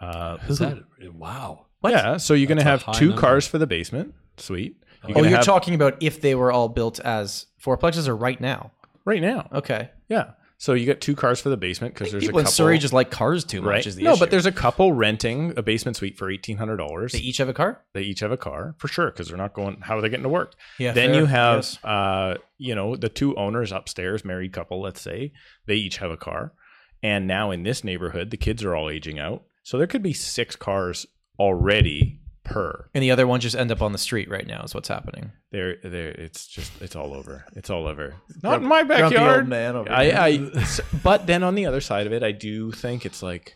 uh 0.03 0.37
is 0.47 0.59
that 0.59 0.77
wow? 1.15 1.65
yeah 1.87 2.17
so 2.17 2.33
you're 2.33 2.47
going 2.47 2.57
to 2.57 2.63
have 2.63 2.83
two 2.95 3.07
number. 3.07 3.21
cars 3.21 3.47
for 3.47 3.57
the 3.57 3.67
basement 3.67 4.13
suite 4.37 4.75
oh, 5.03 5.13
gonna 5.13 5.27
you're 5.29 5.37
have- 5.37 5.45
talking 5.45 5.75
about 5.75 6.01
if 6.01 6.21
they 6.21 6.35
were 6.35 6.51
all 6.51 6.69
built 6.69 6.99
as 7.01 7.45
fourplexes 7.63 8.07
or 8.07 8.15
right 8.15 8.39
now? 8.41 8.71
right 9.05 9.21
now 9.21 9.47
Okay, 9.53 9.89
yeah 10.09 10.31
so 10.59 10.73
you 10.73 10.85
get 10.85 11.01
two 11.01 11.13
cars 11.13 11.41
for 11.41 11.49
the 11.49 11.57
basement 11.57 11.93
because 11.93 12.11
there's 12.11 12.23
people 12.23 12.37
a 12.37 12.41
in 12.41 12.45
couple 12.45 12.53
Surrey 12.53 12.77
just 12.77 12.93
like 12.93 13.11
cars 13.11 13.43
too 13.43 13.61
much. 13.61 13.69
right 13.69 13.85
Is 13.85 13.97
the 13.97 14.03
no 14.03 14.11
issue. 14.13 14.19
but 14.21 14.31
there's 14.31 14.45
a 14.45 14.51
couple 14.51 14.93
renting 14.93 15.51
a 15.57 15.61
basement 15.61 15.97
suite 15.97 16.17
for 16.17 16.31
$1800 16.31 17.11
they 17.11 17.17
each 17.19 17.37
have 17.37 17.49
a 17.49 17.53
car. 17.53 17.81
they 17.93 18.01
each 18.01 18.21
have 18.21 18.31
a 18.31 18.37
car 18.37 18.73
for 18.77 18.87
sure 18.87 19.07
because 19.11 19.27
they're 19.27 19.37
not 19.37 19.53
going 19.53 19.81
how 19.81 19.97
are 19.97 20.01
they 20.01 20.07
getting 20.09 20.23
to 20.23 20.29
work 20.29 20.53
Yeah. 20.79 20.93
then 20.93 21.09
fair, 21.11 21.19
you 21.19 21.25
have 21.25 21.57
yes. 21.57 21.83
uh 21.83 22.35
you 22.57 22.75
know 22.75 22.95
the 22.95 23.09
two 23.09 23.35
owners 23.35 23.73
upstairs 23.73 24.23
married 24.23 24.53
couple 24.53 24.81
let's 24.81 25.01
say 25.01 25.33
they 25.65 25.75
each 25.75 25.97
have 25.97 26.11
a 26.11 26.17
car 26.17 26.53
and 27.01 27.27
now 27.27 27.51
in 27.51 27.63
this 27.63 27.83
neighborhood 27.83 28.29
the 28.31 28.37
kids 28.37 28.63
are 28.63 28.73
all 28.73 28.89
aging 28.89 29.19
out 29.19 29.43
so 29.64 29.78
there 29.78 29.88
could 29.88 30.03
be 30.03 30.14
six 30.14 30.55
cars 30.55 31.05
already 31.39 32.20
per 32.43 32.89
and 32.93 33.01
the 33.01 33.09
other 33.09 33.26
ones 33.26 33.43
just 33.43 33.55
end 33.55 33.72
up 33.72 33.82
on 33.82 33.93
the 33.93 33.97
street 33.97 34.30
right 34.30 34.45
now. 34.45 34.61
Is 34.64 34.76
what's 34.76 34.89
happening. 34.89 35.32
there 35.51 35.78
there 35.82 36.09
it's 36.09 36.45
just 36.45 36.82
it's 36.82 36.95
all 36.95 37.14
over 37.14 37.45
it's 37.55 37.70
all 37.70 37.88
over 37.88 38.16
not 38.43 38.61
in 38.61 38.68
my 38.68 38.84
backyard 38.84 39.39
old 39.43 39.47
man 39.47 39.76
over 39.78 39.89
I, 39.91 40.03
here. 40.03 40.18
I 40.53 40.59
s- 40.59 40.82
but 41.01 41.26
then 41.26 41.41
on 41.41 41.55
the 41.55 41.66
other 41.66 41.80
side 41.82 42.05
of 42.05 42.14
it, 42.14 42.22
I 42.22 42.34
do 42.34 42.72
think 42.72 43.05
it's 43.05 43.24
like 43.24 43.55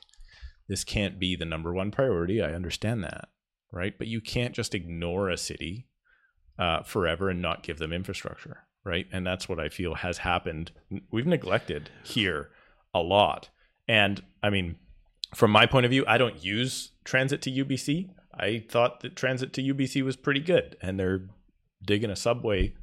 this 0.70 0.84
can't 0.84 1.20
be 1.20 1.36
the 1.36 1.46
number 1.46 1.74
one 1.74 1.92
priority. 1.92 2.42
I 2.42 2.54
understand 2.54 3.04
that, 3.04 3.28
right? 3.72 3.98
But 3.98 4.08
you 4.08 4.22
can't 4.22 4.56
just 4.56 4.74
ignore 4.74 5.30
a 5.30 5.38
city 5.38 5.88
uh, 6.58 6.84
forever 6.84 7.30
and 7.30 7.42
not 7.42 7.64
give 7.64 7.78
them 7.78 7.94
infrastructure, 7.94 8.66
right? 8.86 9.06
And 9.12 9.26
that's 9.28 9.48
what 9.48 9.60
I 9.60 9.70
feel 9.70 9.96
has 9.96 10.20
happened. 10.20 10.72
We've 11.12 11.28
neglected 11.28 11.90
here 12.04 12.50
a 12.94 13.00
lot, 13.00 13.50
and 13.88 14.22
I 14.42 14.50
mean, 14.50 14.78
from 15.36 15.52
my 15.52 15.66
point 15.66 15.86
of 15.86 15.90
view, 15.92 16.04
I 16.08 16.18
don't 16.18 16.44
use 16.44 16.92
transit 17.04 17.42
to 17.44 17.52
UBC. 17.52 18.10
I 18.34 18.64
thought 18.70 19.02
that 19.02 19.16
transit 19.16 19.54
to 19.54 19.62
UBC 19.64 20.04
was 20.04 20.16
pretty 20.16 20.40
good, 20.40 20.78
and 20.82 21.00
they're 21.00 21.22
digging 21.84 22.10
a 22.10 22.16
subway, 22.16 22.74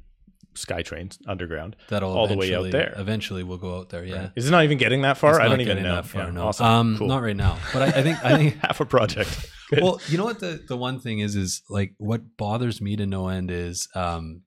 SkyTrain 0.53 1.17
underground 1.27 1.75
That'll 1.89 2.11
all 2.11 2.27
the 2.27 2.35
way 2.37 2.53
out 2.53 2.71
there. 2.71 2.93
Eventually, 2.97 3.43
we'll 3.43 3.57
go 3.57 3.77
out 3.79 3.89
there. 3.89 4.03
Yeah. 4.03 4.29
Is 4.35 4.47
it 4.47 4.51
not 4.51 4.63
even 4.63 4.77
getting 4.77 5.01
that 5.03 5.17
far? 5.17 5.39
I 5.41 5.47
don't 5.47 5.61
even 5.61 5.81
know. 5.83 5.95
that 5.95 6.05
far. 6.05 6.23
Yeah, 6.25 6.31
no, 6.31 6.47
awesome. 6.47 6.65
um, 6.65 6.97
Cool. 6.97 7.07
not 7.07 7.21
right 7.21 7.35
now. 7.35 7.57
But 7.73 7.81
I, 7.83 7.99
I 7.99 8.03
think 8.03 8.23
I 8.23 8.37
think 8.37 8.55
half 8.61 8.79
a 8.79 8.85
project. 8.85 9.49
Good. 9.69 9.81
well, 9.81 9.99
you 10.07 10.17
know 10.17 10.25
what 10.25 10.39
the 10.39 10.61
the 10.67 10.77
one 10.77 10.99
thing 10.99 11.19
is 11.19 11.35
is 11.35 11.63
like 11.69 11.93
what 11.97 12.37
bothers 12.37 12.79
me 12.81 12.95
to 12.97 13.05
no 13.05 13.27
end 13.29 13.49
is 13.49 13.87
um 13.95 14.41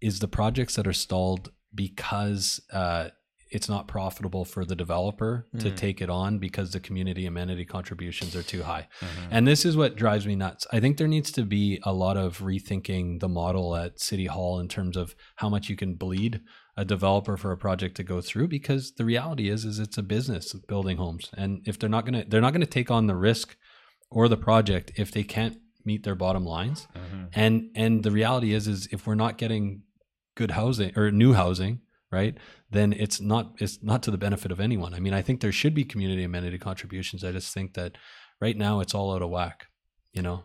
is 0.00 0.18
the 0.20 0.28
projects 0.28 0.76
that 0.76 0.86
are 0.86 0.92
stalled 0.92 1.50
because 1.74 2.60
uh 2.72 3.08
it's 3.50 3.68
not 3.68 3.88
profitable 3.88 4.44
for 4.44 4.64
the 4.64 4.74
developer 4.76 5.46
to 5.58 5.70
Mm. 5.70 5.76
take 5.76 6.00
it 6.00 6.10
on 6.10 6.38
because 6.38 6.72
the 6.72 6.80
community 6.80 7.24
amenity 7.26 7.64
contributions 7.64 8.36
are 8.36 8.42
too 8.42 8.62
high. 8.62 8.88
Mhm. 9.00 9.28
And 9.30 9.46
this 9.48 9.64
is 9.64 9.76
what 9.76 9.96
drives 9.96 10.26
me 10.26 10.36
nuts. 10.36 10.66
I 10.72 10.80
think 10.80 10.96
there 10.96 11.08
needs 11.08 11.30
to 11.32 11.42
be 11.44 11.80
a 11.84 11.92
lot 11.92 12.16
of 12.16 12.38
rethinking 12.38 13.20
the 13.20 13.28
model 13.28 13.74
at 13.76 14.00
City 14.00 14.26
Hall 14.26 14.58
in 14.60 14.68
terms 14.68 14.96
of 14.96 15.14
how 15.36 15.48
much 15.48 15.68
you 15.68 15.76
can 15.76 15.94
bleed 15.94 16.40
a 16.76 16.84
developer 16.84 17.36
for 17.36 17.50
a 17.52 17.56
project 17.56 17.96
to 17.96 18.04
go 18.04 18.20
through 18.20 18.48
because 18.48 18.92
the 18.92 19.04
reality 19.04 19.48
is 19.48 19.64
is 19.64 19.78
it's 19.78 19.98
a 19.98 20.02
business 20.02 20.52
building 20.68 20.96
homes. 20.96 21.30
And 21.36 21.62
if 21.66 21.78
they're 21.78 21.88
not 21.88 22.04
going 22.06 22.22
to 22.22 22.28
they're 22.28 22.40
not 22.40 22.52
going 22.52 22.60
to 22.60 22.66
take 22.78 22.90
on 22.90 23.06
the 23.06 23.16
risk 23.16 23.56
or 24.10 24.28
the 24.28 24.36
project 24.36 24.92
if 24.96 25.10
they 25.10 25.24
can't 25.24 25.58
meet 25.84 26.02
their 26.04 26.14
bottom 26.14 26.44
lines. 26.44 26.86
Mhm. 26.94 27.28
And 27.32 27.70
and 27.74 28.02
the 28.02 28.10
reality 28.10 28.52
is 28.52 28.68
is 28.68 28.86
if 28.92 29.06
we're 29.06 29.14
not 29.14 29.38
getting 29.38 29.82
good 30.36 30.52
housing 30.52 30.92
or 30.96 31.10
new 31.10 31.32
housing, 31.32 31.80
right? 32.10 32.36
Then 32.70 32.92
it's 32.92 33.20
not 33.20 33.52
it's 33.58 33.82
not 33.82 34.02
to 34.04 34.10
the 34.10 34.18
benefit 34.18 34.52
of 34.52 34.60
anyone. 34.60 34.94
I 34.94 35.00
mean, 35.00 35.14
I 35.14 35.22
think 35.22 35.40
there 35.40 35.52
should 35.52 35.74
be 35.74 35.84
community 35.84 36.24
amenity 36.24 36.58
contributions. 36.58 37.24
I 37.24 37.32
just 37.32 37.52
think 37.52 37.74
that 37.74 37.96
right 38.40 38.56
now 38.56 38.80
it's 38.80 38.94
all 38.94 39.14
out 39.14 39.22
of 39.22 39.30
whack. 39.30 39.66
You 40.12 40.22
know, 40.22 40.44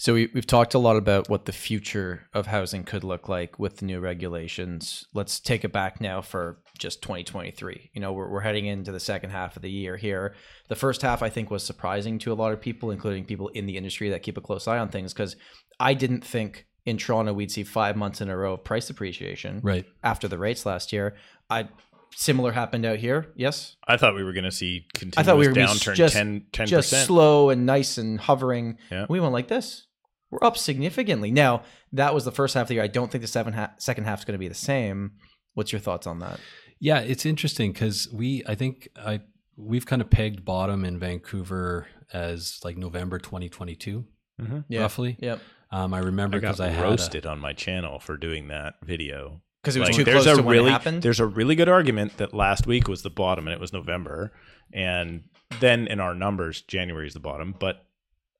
So 0.00 0.14
we, 0.14 0.30
we've 0.32 0.46
talked 0.46 0.72
a 0.72 0.78
lot 0.78 0.96
about 0.96 1.28
what 1.28 1.44
the 1.44 1.52
future 1.52 2.26
of 2.32 2.46
housing 2.46 2.84
could 2.84 3.04
look 3.04 3.28
like 3.28 3.58
with 3.58 3.76
the 3.76 3.84
new 3.84 4.00
regulations. 4.00 5.04
Let's 5.12 5.38
take 5.40 5.62
it 5.62 5.72
back 5.72 6.00
now 6.00 6.22
for 6.22 6.62
just 6.78 7.02
2023. 7.02 7.90
You 7.92 8.00
know, 8.00 8.14
we're, 8.14 8.30
we're 8.30 8.40
heading 8.40 8.64
into 8.64 8.92
the 8.92 8.98
second 8.98 9.28
half 9.28 9.56
of 9.56 9.62
the 9.62 9.70
year 9.70 9.98
here. 9.98 10.34
The 10.68 10.74
first 10.74 11.02
half, 11.02 11.22
I 11.22 11.28
think, 11.28 11.50
was 11.50 11.62
surprising 11.62 12.18
to 12.20 12.32
a 12.32 12.34
lot 12.34 12.54
of 12.54 12.62
people, 12.62 12.92
including 12.92 13.26
people 13.26 13.48
in 13.48 13.66
the 13.66 13.76
industry 13.76 14.08
that 14.08 14.22
keep 14.22 14.38
a 14.38 14.40
close 14.40 14.66
eye 14.66 14.78
on 14.78 14.88
things, 14.88 15.12
because 15.12 15.36
I 15.78 15.92
didn't 15.92 16.24
think 16.24 16.64
in 16.86 16.96
Toronto 16.96 17.32
we'd 17.32 17.50
see 17.50 17.62
five 17.64 17.96
months 17.96 18.20
in 18.20 18.28
a 18.30 18.36
row 18.36 18.54
of 18.54 18.64
price 18.64 18.90
appreciation 18.90 19.60
right? 19.62 19.84
after 20.02 20.28
the 20.28 20.38
rates 20.38 20.64
last 20.66 20.92
year. 20.92 21.14
I 21.48 21.68
similar 22.16 22.52
happened 22.52 22.84
out 22.86 22.98
here. 22.98 23.32
Yes, 23.36 23.76
I 23.86 23.96
thought 23.96 24.14
we 24.14 24.24
were 24.24 24.32
going 24.32 24.44
to 24.44 24.50
see 24.50 24.86
continuous 24.94 25.16
I 25.18 25.22
thought 25.30 25.38
we 25.38 25.46
were 25.48 25.54
gonna 25.54 25.68
downturn 25.68 25.94
just- 25.94 26.14
10 26.14 26.46
10%. 26.52 26.66
just 26.66 27.06
slow 27.06 27.50
and 27.50 27.66
nice 27.66 27.98
and 27.98 28.18
hovering. 28.20 28.78
Yeah. 28.90 29.06
We 29.08 29.20
went 29.20 29.32
like 29.32 29.48
this. 29.48 29.86
We're 30.30 30.44
up 30.46 30.56
significantly. 30.56 31.30
Now, 31.32 31.62
that 31.92 32.14
was 32.14 32.24
the 32.24 32.30
first 32.32 32.54
half 32.54 32.62
of 32.62 32.68
the 32.68 32.74
year. 32.74 32.84
I 32.84 32.88
don't 32.88 33.10
think 33.10 33.22
the 33.22 33.28
seven 33.28 33.52
ha- 33.52 33.72
second 33.78 34.04
half 34.04 34.20
is 34.20 34.24
going 34.24 34.34
to 34.34 34.38
be 34.38 34.46
the 34.48 34.54
same. 34.54 35.12
What's 35.54 35.72
your 35.72 35.80
thoughts 35.80 36.06
on 36.06 36.20
that? 36.20 36.38
Yeah, 36.78 37.00
it's 37.00 37.26
interesting 37.26 37.72
because 37.72 38.08
we, 38.12 38.42
I 38.46 38.54
think, 38.54 38.88
I 38.96 39.20
we've 39.56 39.84
kind 39.84 40.00
of 40.00 40.08
pegged 40.08 40.44
bottom 40.44 40.84
in 40.84 40.98
Vancouver 41.00 41.88
as 42.12 42.60
like 42.64 42.76
November 42.78 43.18
2022, 43.18 44.04
Mhm. 44.40 44.64
Yeah. 44.68 44.80
roughly. 44.80 45.16
Yep. 45.20 45.40
Um, 45.72 45.94
I 45.94 45.98
remember 46.00 46.36
I 46.38 46.40
got 46.40 46.48
because 46.56 46.60
I, 46.60 46.68
had 46.68 46.84
a- 46.84 46.88
roasted 46.88 47.26
on 47.26 47.38
my 47.38 47.52
channel 47.52 47.98
for 47.98 48.16
doing 48.16 48.48
that 48.48 48.74
video. 48.82 49.40
Because 49.62 49.76
it 49.76 49.80
was 49.80 49.88
Like, 49.90 49.96
too 49.96 50.04
there's 50.04 50.24
close 50.24 50.38
a 50.38 50.40
to 50.40 50.42
when 50.46 50.52
really 50.56 50.68
it 50.70 50.72
happened. 50.72 51.02
there's 51.02 51.20
a 51.20 51.26
really 51.26 51.54
good 51.54 51.68
argument 51.68 52.16
that 52.16 52.32
last 52.32 52.66
week 52.66 52.88
was 52.88 53.02
the 53.02 53.10
bottom 53.10 53.46
and 53.46 53.52
it 53.54 53.60
was 53.60 53.72
November, 53.74 54.32
and 54.72 55.24
then 55.60 55.86
in 55.86 56.00
our 56.00 56.14
numbers 56.14 56.62
January 56.62 57.06
is 57.06 57.12
the 57.14 57.20
bottom. 57.20 57.54
But 57.58 57.84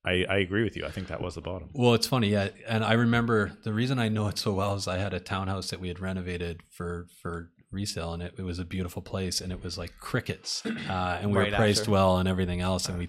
I, 0.03 0.25
I 0.29 0.37
agree 0.39 0.65
with 0.65 0.79
you. 0.79 0.87
I 0.87 0.91
think 0.91 1.09
that 1.09 1.21
was 1.21 1.35
the 1.35 1.43
bottom. 1.43 1.69
Well, 1.75 1.93
it's 1.93 2.07
funny, 2.07 2.29
yeah. 2.31 2.49
And 2.67 2.83
I 2.83 2.95
remember 2.95 3.53
the 3.65 3.75
reason 3.75 3.99
I 3.99 4.09
know 4.09 4.29
it 4.29 4.39
so 4.39 4.55
well 4.55 4.75
is 4.77 4.89
I 4.89 4.97
had 4.97 5.13
a 5.13 5.21
townhouse 5.21 5.69
that 5.71 5.79
we 5.81 5.89
had 5.89 6.01
renovated 6.01 6.63
for 6.71 7.07
for 7.21 7.51
resale, 7.73 8.13
and 8.15 8.23
it, 8.23 8.35
it 8.39 8.43
was 8.43 8.59
a 8.59 8.65
beautiful 8.65 9.03
place, 9.03 9.41
and 9.41 9.53
it 9.53 9.63
was 9.63 9.77
like 9.79 9.93
crickets, 10.01 10.63
uh, 10.89 11.19
and 11.21 11.31
we 11.31 11.39
Right 11.39 11.51
were 11.53 11.57
praised 11.57 11.81
after. 11.83 11.91
well 11.93 12.19
and 12.19 12.29
everything 12.29 12.61
else, 12.61 12.89
and 12.89 12.99
we 12.99 13.09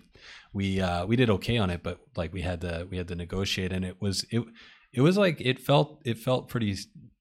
we 0.54 0.82
uh, 0.82 1.06
we 1.06 1.16
did 1.16 1.30
okay 1.30 1.58
on 1.58 1.70
it, 1.70 1.82
but 1.84 2.00
like 2.16 2.34
we 2.34 2.42
had 2.42 2.62
to 2.62 2.88
we 2.90 2.98
had 2.98 3.08
to 3.08 3.16
negotiate, 3.16 3.72
and 3.72 3.84
it 3.86 3.98
was 4.02 4.26
it 4.32 4.44
it 4.94 5.02
was 5.02 5.18
like 5.18 5.40
it 5.42 5.60
felt 5.60 6.02
it 6.06 6.18
felt 6.18 6.48
pretty 6.50 6.76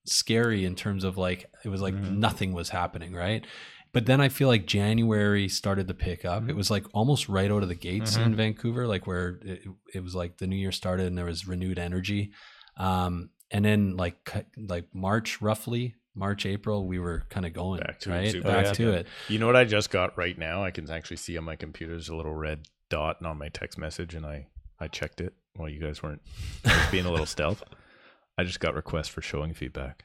scary 0.05 0.65
in 0.65 0.75
terms 0.75 1.05
of 1.05 1.17
like 1.17 1.47
it 1.65 1.69
was 1.69 1.81
like 1.81 1.95
Mhm. 1.95 2.17
nothing 2.17 2.53
was 2.53 2.71
happening, 2.71 3.13
right? 3.15 3.47
But 3.93 4.07
then 4.07 4.21
I 4.21 4.29
feel 4.29 4.47
like 4.49 4.67
January 4.67 5.49
started 5.49 5.89
to 5.89 5.95
pick 5.95 6.25
up. 6.25 6.49
It 6.49 6.55
was 6.55 6.71
like 6.71 6.87
almost 6.95 7.29
right 7.29 7.51
out 7.51 7.63
of 7.65 7.69
the 7.69 7.75
gates 7.75 8.17
in 8.17 8.37
Vancouver, 8.37 8.87
like 8.87 9.05
where 9.07 9.41
it, 9.45 9.63
it 9.95 10.05
was 10.05 10.15
like 10.15 10.39
the 10.39 10.47
new 10.47 10.55
year 10.57 10.71
started 10.71 11.07
and 11.09 11.19
there 11.19 11.25
was 11.25 11.49
renewed 11.49 11.77
energy. 11.79 12.31
Um, 12.77 13.31
and 13.51 13.65
then 13.65 13.97
like 13.97 14.17
like 14.57 14.87
March 14.95 15.43
roughly 15.43 15.97
March, 16.15 16.45
April, 16.47 16.87
we 16.87 16.99
were 16.99 17.23
kind 17.31 17.47
of 17.47 17.53
going 17.53 17.81
Back 17.81 18.01
to 18.01 18.11
it, 18.11 18.15
right 18.15 18.31
super 18.31 18.49
back 18.49 18.65
back 18.67 18.75
to 18.75 18.93
it. 18.93 19.07
You 19.29 19.39
know 19.39 19.47
what 19.47 19.57
I 19.57 19.65
just 19.65 19.91
got 19.91 20.17
right 20.19 20.37
now? 20.37 20.65
I 20.65 20.71
can 20.71 20.91
actually 20.91 21.19
see 21.19 21.39
on 21.39 21.45
my 21.45 21.57
computer 21.57 21.93
there's 21.93 22.09
a 22.09 22.17
little 22.17 22.35
red 22.35 22.67
dot 22.89 23.25
on 23.25 23.39
my 23.39 23.49
text 23.49 23.79
message, 23.79 24.15
and 24.15 24.27
I 24.27 24.49
I 24.81 24.89
checked 24.89 25.21
it 25.21 25.35
while 25.55 25.69
you 25.69 25.81
guys 25.81 26.03
weren't 26.03 26.23
being 26.91 27.07
a 27.07 27.11
little 27.11 27.27
stealth. 27.27 27.63
I 28.39 28.45
just 28.45 28.61
got 28.61 28.75
requests 28.75 29.09
for 29.09 29.23
showing 29.23 29.55
feedback. 29.55 30.05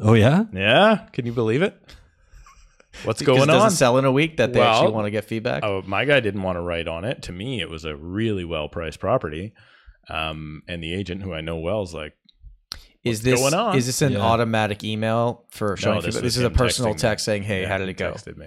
Oh 0.00 0.14
yeah, 0.14 0.44
Yeah, 0.52 1.06
can 1.12 1.24
you 1.26 1.32
believe 1.32 1.62
it? 1.62 1.80
What's 3.04 3.18
Because 3.18 3.36
going 3.38 3.48
does 3.48 3.62
on? 3.62 3.68
it 3.68 3.70
sell 3.72 3.98
in 3.98 4.04
a 4.04 4.12
week 4.12 4.36
that 4.36 4.52
they 4.52 4.60
Well, 4.60 4.70
actually 4.82 4.92
want 4.92 5.06
to 5.06 5.10
get 5.10 5.24
feedback? 5.24 5.64
Oh, 5.64 5.82
my 5.86 6.04
guy 6.04 6.20
didn't 6.20 6.42
want 6.42 6.56
to 6.56 6.60
write 6.60 6.86
on 6.86 7.04
it. 7.04 7.22
To 7.22 7.32
me, 7.32 7.60
it 7.60 7.68
was 7.68 7.84
a 7.84 7.96
really 7.96 8.44
well 8.44 8.68
priced 8.68 9.00
property. 9.00 9.52
Um, 10.08 10.62
and 10.68 10.82
the 10.82 10.94
agent 10.94 11.22
who 11.22 11.32
I 11.32 11.40
know 11.40 11.56
well 11.56 11.82
is 11.82 11.92
like, 11.94 12.12
is 13.04 13.22
this 13.22 13.38
going 13.40 13.54
on? 13.54 13.76
is 13.76 13.86
this 13.86 14.02
an 14.02 14.12
Yeah. 14.12 14.20
automatic 14.20 14.82
email 14.84 15.44
for 15.50 15.76
showing 15.76 16.02
this 16.02 16.16
This 16.16 16.36
is 16.36 16.42
a 16.44 16.50
personal 16.50 16.92
texting 16.92 16.94
me. 16.96 16.98
text 17.00 17.24
saying, 17.24 17.42
"Hey, 17.44 17.62
yeah, 17.62 17.68
how 17.68 17.78
did 17.78 17.88
it 17.88 17.96
go?" 17.96 18.12
Texted 18.12 18.36
me. 18.36 18.46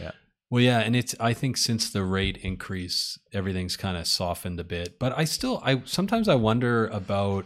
Yeah. 0.00 0.12
Well, 0.50 0.62
yeah, 0.62 0.80
and 0.80 0.96
it's 0.96 1.14
I 1.20 1.32
think 1.34 1.56
since 1.56 1.90
the 1.90 2.02
rate 2.04 2.38
increase, 2.38 3.18
everything's 3.32 3.76
kind 3.76 3.96
of 3.96 4.06
softened 4.06 4.58
a 4.60 4.64
bit. 4.64 4.98
But 4.98 5.16
I 5.18 5.24
still 5.24 5.60
I 5.64 5.82
sometimes 5.84 6.28
I 6.28 6.34
wonder 6.36 6.86
about 6.88 7.44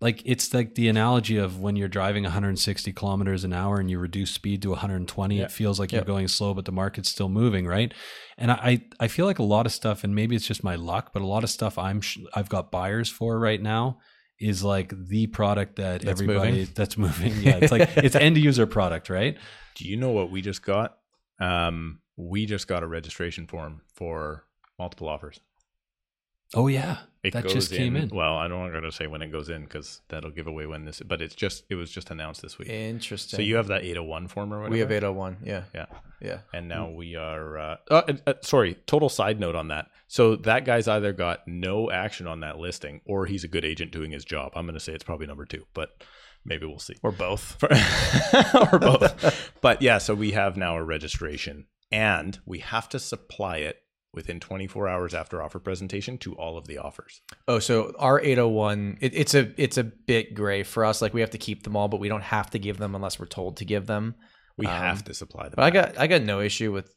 like 0.00 0.20
it's 0.26 0.52
like 0.52 0.74
the 0.74 0.88
analogy 0.88 1.38
of 1.38 1.60
when 1.60 1.76
you're 1.76 1.88
driving 1.88 2.24
160 2.24 2.92
kilometers 2.92 3.42
an 3.44 3.52
hour 3.54 3.78
and 3.80 3.90
you 3.90 3.98
reduce 3.98 4.32
speed 4.32 4.60
to 4.62 4.70
120, 4.72 5.38
Yeah. 5.38 5.44
it 5.44 5.52
feels 5.52 5.80
like 5.80 5.92
Yep. 5.92 6.00
you're 6.00 6.14
going 6.14 6.28
slow, 6.28 6.52
but 6.52 6.66
the 6.66 6.72
market's 6.72 7.08
still 7.08 7.28
moving, 7.30 7.66
right? 7.66 7.94
And 8.36 8.50
I 8.50 8.82
I 9.00 9.08
feel 9.08 9.24
like 9.24 9.38
a 9.38 9.42
lot 9.44 9.64
of 9.66 9.72
stuff, 9.72 10.04
and 10.04 10.14
maybe 10.14 10.36
it's 10.36 10.46
just 10.46 10.62
my 10.64 10.74
luck, 10.74 11.12
but 11.14 11.22
a 11.22 11.26
lot 11.26 11.42
of 11.44 11.48
stuff 11.48 11.78
I'm 11.78 12.00
sh- 12.02 12.18
I've 12.34 12.48
got 12.50 12.70
buyers 12.70 13.08
for 13.08 13.38
right 13.38 13.62
now 13.62 13.98
is 14.40 14.64
like 14.64 14.92
the 15.08 15.26
product 15.28 15.76
that 15.76 16.02
That's 16.02 16.20
everybody 16.20 16.50
moving. 16.52 16.68
that's 16.74 16.98
moving. 16.98 17.32
Yeah, 17.42 17.58
it's 17.60 17.72
like 17.72 17.96
it's 17.96 18.16
end 18.16 18.36
user 18.36 18.66
product, 18.66 19.08
right? 19.10 19.36
Do 19.74 19.88
you 19.88 19.96
know 19.96 20.10
what 20.10 20.30
we 20.30 20.42
just 20.42 20.62
got? 20.62 20.98
Um, 21.40 22.00
we 22.16 22.46
just 22.46 22.68
got 22.68 22.82
a 22.82 22.86
registration 22.86 23.46
form 23.46 23.82
for 23.92 24.44
multiple 24.78 25.08
offers. 25.08 25.40
Oh 26.54 26.66
yeah, 26.68 26.98
It 27.22 27.32
that 27.32 27.48
just 27.48 27.72
came 27.72 27.96
in. 27.96 28.08
Well, 28.10 28.36
I 28.36 28.48
don't 28.48 28.60
want 28.72 28.84
to 28.84 28.92
say 28.92 29.06
when 29.06 29.22
it 29.22 29.32
goes 29.32 29.48
in 29.48 29.64
because 29.64 30.00
that'll 30.08 30.30
give 30.30 30.46
away 30.46 30.66
when 30.66 30.84
this. 30.84 31.00
But 31.04 31.20
it's 31.20 31.34
just 31.34 31.64
it 31.68 31.74
was 31.74 31.90
just 31.90 32.10
announced 32.10 32.42
this 32.42 32.58
week. 32.58 32.68
Interesting. 32.68 33.36
So 33.38 33.42
you 33.42 33.56
have 33.56 33.66
that 33.68 33.82
801 33.82 34.28
form 34.28 34.52
or 34.52 34.58
whatever. 34.58 34.72
we 34.72 34.78
have 34.80 34.92
801. 34.92 35.38
Yeah, 35.44 35.64
Yeah. 35.74 35.86
yeah. 36.20 36.38
and 36.52 36.68
now 36.68 36.90
we 36.90 37.16
are. 37.16 37.58
Uh, 37.58 37.76
uh, 37.90 38.12
uh, 38.26 38.34
sorry, 38.42 38.74
total 38.86 39.08
side 39.08 39.40
note 39.40 39.54
on 39.56 39.68
that. 39.68 39.86
So 40.06 40.36
that 40.36 40.64
guy's 40.64 40.86
either 40.86 41.12
got 41.12 41.46
no 41.48 41.90
action 41.90 42.26
on 42.26 42.40
that 42.40 42.58
listing, 42.58 43.00
or 43.04 43.26
he's 43.26 43.42
a 43.44 43.48
good 43.48 43.64
agent 43.64 43.90
doing 43.90 44.10
his 44.12 44.24
job. 44.24 44.52
I'm 44.54 44.64
going 44.66 44.74
to 44.74 44.80
say 44.80 44.92
it's 44.92 45.04
probably 45.04 45.26
number 45.26 45.44
two, 45.44 45.66
but 45.74 45.90
maybe 46.44 46.66
we'll 46.66 46.78
see. 46.78 46.96
Or 47.02 47.10
both. 47.10 47.56
For- 47.58 47.68
or 48.72 48.78
both. 48.78 49.50
but 49.60 49.82
yeah, 49.82 49.98
so 49.98 50.14
we 50.14 50.32
have 50.32 50.56
now 50.56 50.76
a 50.76 50.84
registration, 50.84 51.66
and 51.90 52.38
we 52.46 52.60
have 52.60 52.88
to 52.90 52.98
supply 53.00 53.56
it 53.58 53.78
within 54.14 54.40
24 54.40 54.88
hours 54.88 55.14
after 55.14 55.42
offer 55.42 55.58
presentation 55.58 56.18
to 56.18 56.34
all 56.34 56.56
of 56.56 56.66
the 56.66 56.78
offers. 56.78 57.20
Oh, 57.48 57.58
so 57.58 57.92
our 57.98 58.20
801, 58.20 58.98
it, 59.00 59.12
it's 59.14 59.34
a 59.34 59.52
it's 59.60 59.76
a 59.78 59.84
bit 59.84 60.34
gray 60.34 60.62
for 60.62 60.84
us. 60.84 61.02
Like 61.02 61.12
we 61.14 61.20
have 61.20 61.30
to 61.30 61.38
keep 61.38 61.62
them 61.64 61.76
all, 61.76 61.88
but 61.88 62.00
we 62.00 62.08
don't 62.08 62.22
have 62.22 62.50
to 62.50 62.58
give 62.58 62.78
them 62.78 62.94
unless 62.94 63.18
we're 63.18 63.26
told 63.26 63.56
to 63.58 63.64
give 63.64 63.86
them. 63.86 64.14
We 64.56 64.66
Um, 64.66 64.72
have 64.72 65.04
to 65.04 65.14
supply 65.14 65.44
them. 65.44 65.54
But 65.56 65.64
I 65.64 65.70
got 65.70 65.98
I 65.98 66.06
got 66.06 66.22
no 66.22 66.40
issue 66.40 66.72
with. 66.72 66.92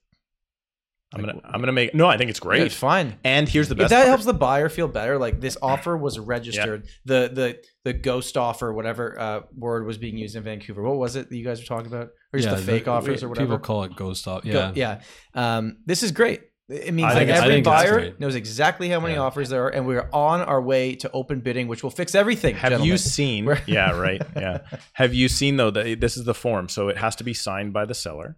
I'm 1.13 1.21
gonna. 1.21 1.39
I'm 1.45 1.61
gonna 1.61 1.71
make. 1.71 1.95
No, 1.95 2.05
I 2.07 2.17
think 2.17 2.29
it's 2.29 2.39
Great, 2.41 2.57
great. 2.57 2.65
it's 2.65 2.75
fine. 2.75 3.17
And 3.23 3.47
here's 3.47 3.69
the 3.69 3.75
best. 3.75 3.85
If 3.85 3.89
that 3.91 3.95
part. 3.99 4.07
helps 4.09 4.25
the 4.25 4.33
buyer 4.33 4.67
feel 4.67 4.89
better, 4.89 5.17
like 5.17 5.39
this 5.39 5.57
offer 5.61 5.95
was 5.95 6.19
registered. 6.19 6.85
The 7.05 7.29
the 7.33 7.57
the 7.85 7.93
ghost 7.93 8.35
offer, 8.35 8.73
whatever 8.73 9.17
uh, 9.17 9.39
word 9.55 9.85
was 9.85 9.97
being 9.97 10.17
used 10.17 10.35
in 10.35 10.43
Vancouver. 10.43 10.81
What 10.81 10.97
was 10.97 11.15
it 11.15 11.29
that 11.29 11.35
you 11.37 11.45
guys 11.45 11.59
were 11.61 11.65
talking 11.65 11.87
about? 11.87 12.09
Or 12.33 12.39
just 12.39 12.49
Yeah, 12.49 12.55
the 12.55 12.61
fake 12.61 12.83
the- 12.85 12.91
offers 12.91 13.23
or 13.23 13.29
whatever? 13.29 13.47
People 13.47 13.59
call 13.59 13.83
it 13.85 13.95
ghost 13.95 14.27
off. 14.27 14.43
Go- 14.43 14.49
Yeah, 14.75 14.99
yeah. 15.33 15.57
Um, 15.57 15.77
this 15.85 16.03
is 16.03 16.11
great. 16.11 16.41
It 16.69 16.93
means 16.93 17.05
I 17.11 17.13
like 17.13 17.27
think 17.27 17.43
every 17.43 17.61
buyer 17.61 18.13
knows 18.19 18.35
exactly 18.35 18.89
how 18.89 18.99
many 18.99 19.13
Yeah. 19.13 19.21
offers 19.21 19.47
there 19.47 19.65
are, 19.65 19.69
and 19.69 19.87
we're 19.87 20.09
on 20.11 20.41
our 20.41 20.61
way 20.61 20.95
to 20.95 21.09
open 21.11 21.39
bidding, 21.39 21.69
which 21.69 21.81
will 21.81 21.89
fix 21.91 22.13
everything. 22.13 22.55
Have 22.55 22.71
gentlemen. 22.71 22.89
you 22.91 22.97
seen? 22.97 23.45
We're- 23.45 23.61
yeah, 23.67 23.91
right. 23.97 24.21
Yeah. 24.35 24.59
Have 24.93 25.13
you 25.13 25.29
seen 25.29 25.55
though 25.55 25.71
that 25.71 26.01
this 26.01 26.17
is 26.17 26.25
the 26.25 26.33
form, 26.33 26.67
so 26.67 26.89
it 26.89 26.97
has 26.97 27.15
to 27.17 27.23
be 27.23 27.33
signed 27.33 27.71
by 27.71 27.85
the 27.85 27.93
seller. 27.93 28.37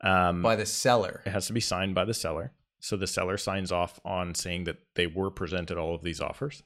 Um, 0.00 0.42
by 0.42 0.56
the 0.56 0.66
seller? 0.66 1.22
it 1.26 1.30
has 1.30 1.46
to 1.48 1.52
be 1.52 1.60
signed 1.60 1.94
by 1.94 2.04
the 2.06 2.14
seller. 2.14 2.52
So 2.80 2.96
the 2.96 3.06
seller 3.06 3.36
signs 3.36 3.72
off 3.72 3.98
on 4.04 4.34
saying 4.34 4.64
that 4.64 4.76
they 4.94 5.06
were 5.06 5.30
presented 5.30 5.76
all 5.76 5.94
of 5.94 6.02
these 6.02 6.20
offers. 6.20 6.62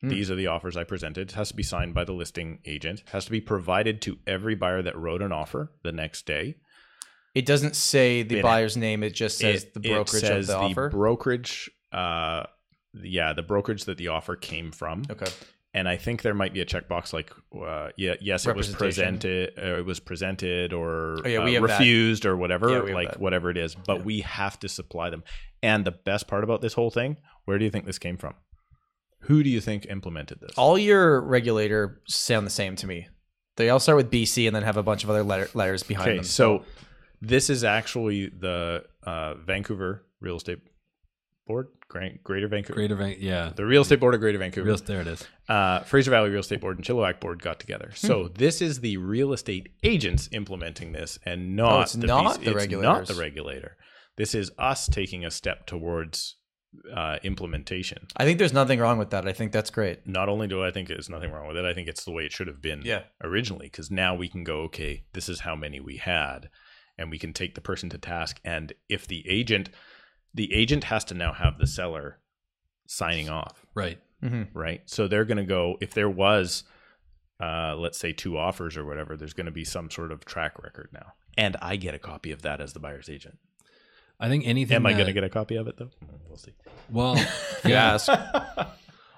Hmm. 0.00 0.08
These 0.08 0.30
are 0.30 0.36
the 0.36 0.46
offers 0.48 0.76
I 0.76 0.82
presented. 0.84 1.30
It 1.30 1.34
has 1.34 1.48
to 1.48 1.56
be 1.56 1.62
signed 1.62 1.94
by 1.94 2.04
the 2.04 2.12
listing 2.12 2.58
agent. 2.64 3.00
It 3.00 3.10
has 3.10 3.24
to 3.26 3.30
be 3.30 3.40
provided 3.40 4.00
to 4.02 4.18
every 4.26 4.54
buyer 4.56 4.82
that 4.82 4.96
wrote 4.96 5.22
an 5.22 5.30
offer 5.32 5.72
the 5.84 5.92
next 5.92 6.26
day. 6.26 6.56
It 7.34 7.46
doesn't 7.46 7.76
say 7.76 8.22
the 8.22 8.38
It- 8.38 8.42
buyer's 8.42 8.76
name. 8.76 9.02
It 9.02 9.14
just 9.14 9.38
says 9.38 9.64
It- 9.64 9.74
the 9.74 9.80
it 9.80 9.94
brokerage 9.94 10.22
says 10.22 10.48
of 10.50 10.54
the, 10.60 10.64
offer. 10.66 10.88
brokerage. 10.90 11.70
Uh, 11.92 12.44
yeah, 13.02 13.32
the 13.32 13.42
brokerage 13.42 13.84
that 13.86 13.96
the 13.98 14.08
offer 14.08 14.36
came 14.36 14.70
from. 14.72 15.02
okay. 15.10 15.30
and 15.74 15.88
I 15.88 15.96
think 15.96 16.20
there 16.20 16.34
might 16.34 16.52
be 16.52 16.60
a 16.60 16.66
checkbox 16.66 17.14
like, 17.14 17.32
uh, 17.58 17.88
yeah, 17.96 18.16
yes, 18.20 18.46
it 18.46 18.54
was 18.54 18.74
presented, 18.74 19.58
or 19.58 19.78
it 19.78 19.86
was 19.86 20.00
presented, 20.00 20.74
or 20.74 21.16
Oh, 21.24 21.26
yeah, 21.26 21.38
uh, 21.38 21.44
we 21.46 21.54
that. 21.54 21.62
refused, 21.62 22.26
or 22.26 22.36
whatever, 22.36 22.68
Yeah, 22.86 22.94
like 22.94 23.12
that. 23.12 23.20
whatever 23.20 23.48
it 23.48 23.56
is. 23.56 23.74
But 23.74 23.96
Yeah. 24.00 24.02
we 24.02 24.20
have 24.20 24.58
to 24.60 24.68
supply 24.68 25.08
them. 25.08 25.24
And 25.62 25.86
the 25.86 25.92
best 25.92 26.28
part 26.28 26.44
about 26.44 26.60
this 26.60 26.74
whole 26.74 26.90
thing, 26.90 27.16
where 27.46 27.56
do 27.58 27.64
you 27.64 27.70
think 27.70 27.86
this 27.86 27.98
came 27.98 28.18
from? 28.18 28.34
Who 29.20 29.42
do 29.42 29.48
you 29.48 29.62
think 29.62 29.86
implemented 29.88 30.40
this? 30.40 30.50
All 30.58 30.76
your 30.76 31.22
regulator 31.22 32.02
sound 32.06 32.46
the 32.46 32.50
same 32.50 32.76
to 32.76 32.86
me. 32.86 33.08
They 33.56 33.70
all 33.70 33.80
start 33.80 33.96
with 33.96 34.10
BC 34.10 34.46
and 34.46 34.54
then 34.54 34.64
have 34.64 34.76
a 34.76 34.82
bunch 34.82 35.04
of 35.04 35.08
other 35.10 35.22
letter, 35.22 35.48
letters 35.54 35.82
behind 35.82 36.08
okay, 36.08 36.16
them. 36.16 36.24
so 36.24 36.66
this 37.22 37.48
is 37.48 37.62
actually 37.64 38.26
the 38.28 38.84
uh, 39.04 39.34
Vancouver 39.34 40.04
Real 40.20 40.36
Estate 40.36 40.58
Board, 41.46 41.68
Great- 41.88 42.22
Greater 42.22 42.48
Vancouver, 42.48 42.74
Greater 42.74 42.94
Van- 42.96 43.16
yeah. 43.18 43.52
the 43.56 43.64
Real 43.64 43.82
Estate 43.82 44.00
Board 44.00 44.14
of 44.14 44.20
Greater 44.20 44.38
Vancouver. 44.38 44.66
Real, 44.66 44.76
there 44.76 45.00
it 45.00 45.06
is. 45.06 45.26
uh, 45.48 45.80
Fraser 45.80 46.10
Valley 46.10 46.30
Real 46.30 46.40
Estate 46.40 46.60
Board 46.60 46.76
and 46.76 46.84
Chilliwack 46.86 47.20
Board 47.20 47.42
got 47.42 47.58
together. 47.60 47.90
So 47.94 48.28
this 48.28 48.60
is 48.60 48.80
the 48.80 48.96
real 48.98 49.32
estate 49.32 49.70
agents 49.82 50.28
implementing 50.32 50.92
this, 50.92 51.18
and 51.24 51.56
not 51.56 51.72
Oh, 51.72 51.80
it's 51.82 51.92
the 51.94 52.06
not 52.06 52.40
BC 52.40 52.44
the 52.44 52.56
It's 52.58 52.72
not 52.82 53.06
the 53.06 53.14
regulator. 53.14 53.76
This 54.16 54.34
is 54.34 54.50
us 54.58 54.86
taking 54.88 55.24
a 55.24 55.30
step 55.30 55.66
towards 55.66 56.36
uh, 56.94 57.18
implementation. 57.22 58.06
I 58.16 58.24
think 58.24 58.38
there's 58.38 58.52
nothing 58.52 58.78
wrong 58.78 58.98
with 58.98 59.10
that. 59.10 59.26
I 59.28 59.32
think 59.32 59.52
that's 59.52 59.70
great. 59.70 60.06
Not 60.06 60.28
only 60.28 60.46
do 60.48 60.62
I 60.64 60.70
think 60.70 60.88
there's 60.88 61.10
nothing 61.10 61.30
wrong 61.30 61.46
with 61.48 61.56
it, 61.56 61.64
I 61.64 61.74
think 61.74 61.88
it's 61.88 62.04
the 62.04 62.12
way 62.12 62.24
it 62.24 62.32
should 62.32 62.46
have 62.46 62.62
been 62.62 62.82
Yeah. 62.82 63.02
originally. 63.22 63.66
Because 63.66 63.90
now 63.90 64.14
we 64.14 64.28
can 64.28 64.42
go, 64.44 64.60
okay, 64.62 65.04
this 65.12 65.28
is 65.28 65.40
how 65.40 65.54
many 65.56 65.80
we 65.80 65.96
had, 65.98 66.48
and 67.02 67.10
we 67.10 67.18
can 67.18 67.32
take 67.34 67.54
the 67.54 67.60
person 67.60 67.90
to 67.90 67.98
task. 67.98 68.40
And 68.44 68.72
if 68.88 69.06
the 69.06 69.22
agent, 69.28 69.68
the 70.32 70.54
agent 70.54 70.84
has 70.84 71.04
to 71.06 71.14
now 71.14 71.32
have 71.34 71.58
the 71.58 71.66
seller 71.66 72.18
signing 72.86 73.28
off 73.28 73.66
Right. 73.74 73.98
right? 74.54 74.80
So 74.86 75.08
they're 75.08 75.24
going 75.26 75.36
to 75.38 75.44
go 75.44 75.76
if 75.80 75.92
there 75.94 76.08
was, 76.08 76.64
uh, 77.40 77.74
let's 77.76 77.98
say 77.98 78.12
two 78.12 78.38
offers 78.38 78.76
or 78.76 78.84
whatever. 78.84 79.16
There's 79.16 79.32
going 79.34 79.46
to 79.46 79.52
be 79.52 79.64
some 79.64 79.90
sort 79.90 80.12
of 80.12 80.24
track 80.24 80.62
record 80.62 80.90
now, 80.92 81.14
and 81.36 81.56
I 81.60 81.74
get 81.76 81.94
a 81.94 81.98
copy 81.98 82.30
of 82.30 82.42
that 82.42 82.60
as 82.60 82.72
the 82.72 82.78
buyer's 82.80 83.08
agent. 83.10 83.38
I 84.20 84.28
think 84.28 84.46
anything. 84.46 84.76
Am 84.76 84.86
I 84.86 84.92
going 84.92 85.06
to 85.06 85.12
get 85.12 85.24
a 85.24 85.28
copy 85.28 85.56
of 85.56 85.66
it 85.66 85.76
though? 85.76 85.90
We'll 86.28 86.36
see. 86.36 86.52
Well, 86.90 87.16
yeah. 87.64 87.98
Yes. 87.98 88.08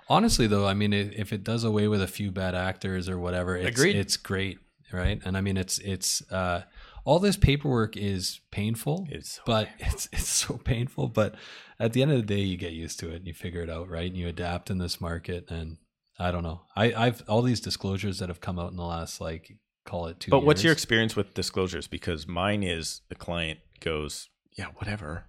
Honestly, 0.09 0.47
though, 0.47 0.66
I 0.66 0.74
mean, 0.74 0.93
if 0.93 1.32
it 1.32 1.45
does 1.45 1.64
away 1.64 1.89
with 1.89 2.01
a 2.03 2.07
few 2.07 2.30
bad 2.30 2.55
actors 2.55 3.09
or 3.09 3.18
whatever, 3.18 3.57
it's, 3.57 3.68
Agreed. 3.78 3.97
it's 3.97 4.16
great, 4.18 4.59
right? 4.93 5.20
And 5.24 5.37
I 5.37 5.41
mean, 5.41 5.57
it's 5.57 5.78
it's 5.78 6.22
uh, 6.30 6.62
all 7.05 7.18
this 7.18 7.36
paperwork 7.36 7.96
is 7.96 8.40
painful, 8.50 9.07
It's 9.11 9.40
but 9.44 9.68
it's 9.78 10.09
it's 10.12 10.28
so 10.28 10.57
painful. 10.57 11.09
But 11.09 11.34
at 11.78 11.92
the 11.92 12.02
end 12.02 12.12
of 12.12 12.18
the 12.18 12.34
day, 12.34 12.40
you 12.40 12.57
get 12.57 12.72
used 12.72 12.98
to 13.00 13.11
it 13.11 13.16
and 13.16 13.26
you 13.26 13.34
figure 13.34 13.62
it 13.62 13.70
out, 13.70 13.88
right? 13.88 14.07
And 14.07 14.16
you 14.16 14.28
adapt 14.28 14.70
in 14.70 14.78
this 14.78 15.00
market. 15.00 15.50
And 15.50 15.78
I 16.18 16.30
don't 16.30 16.42
know, 16.42 16.62
I, 16.76 16.92
I've 16.94 17.22
all 17.28 17.42
these 17.42 17.61
disclosures 17.61 18.18
that 18.18 18.28
have 18.28 18.40
come 18.40 18.59
out 18.59 18.70
in 18.70 18.76
the 18.76 18.84
last 18.84 19.20
like 19.20 19.57
call 19.84 20.07
it 20.07 20.20
two. 20.20 20.30
But 20.30 20.44
what's 20.44 20.64
your 20.64 20.72
experience 20.72 21.16
with 21.16 21.34
disclosures? 21.34 21.86
Because 21.86 22.26
mine 22.26 22.62
is 22.62 23.02
the 23.09 23.14
client 23.14 23.61
goes, 23.80 24.28
yeah, 24.52 24.66
whatever. 24.76 25.26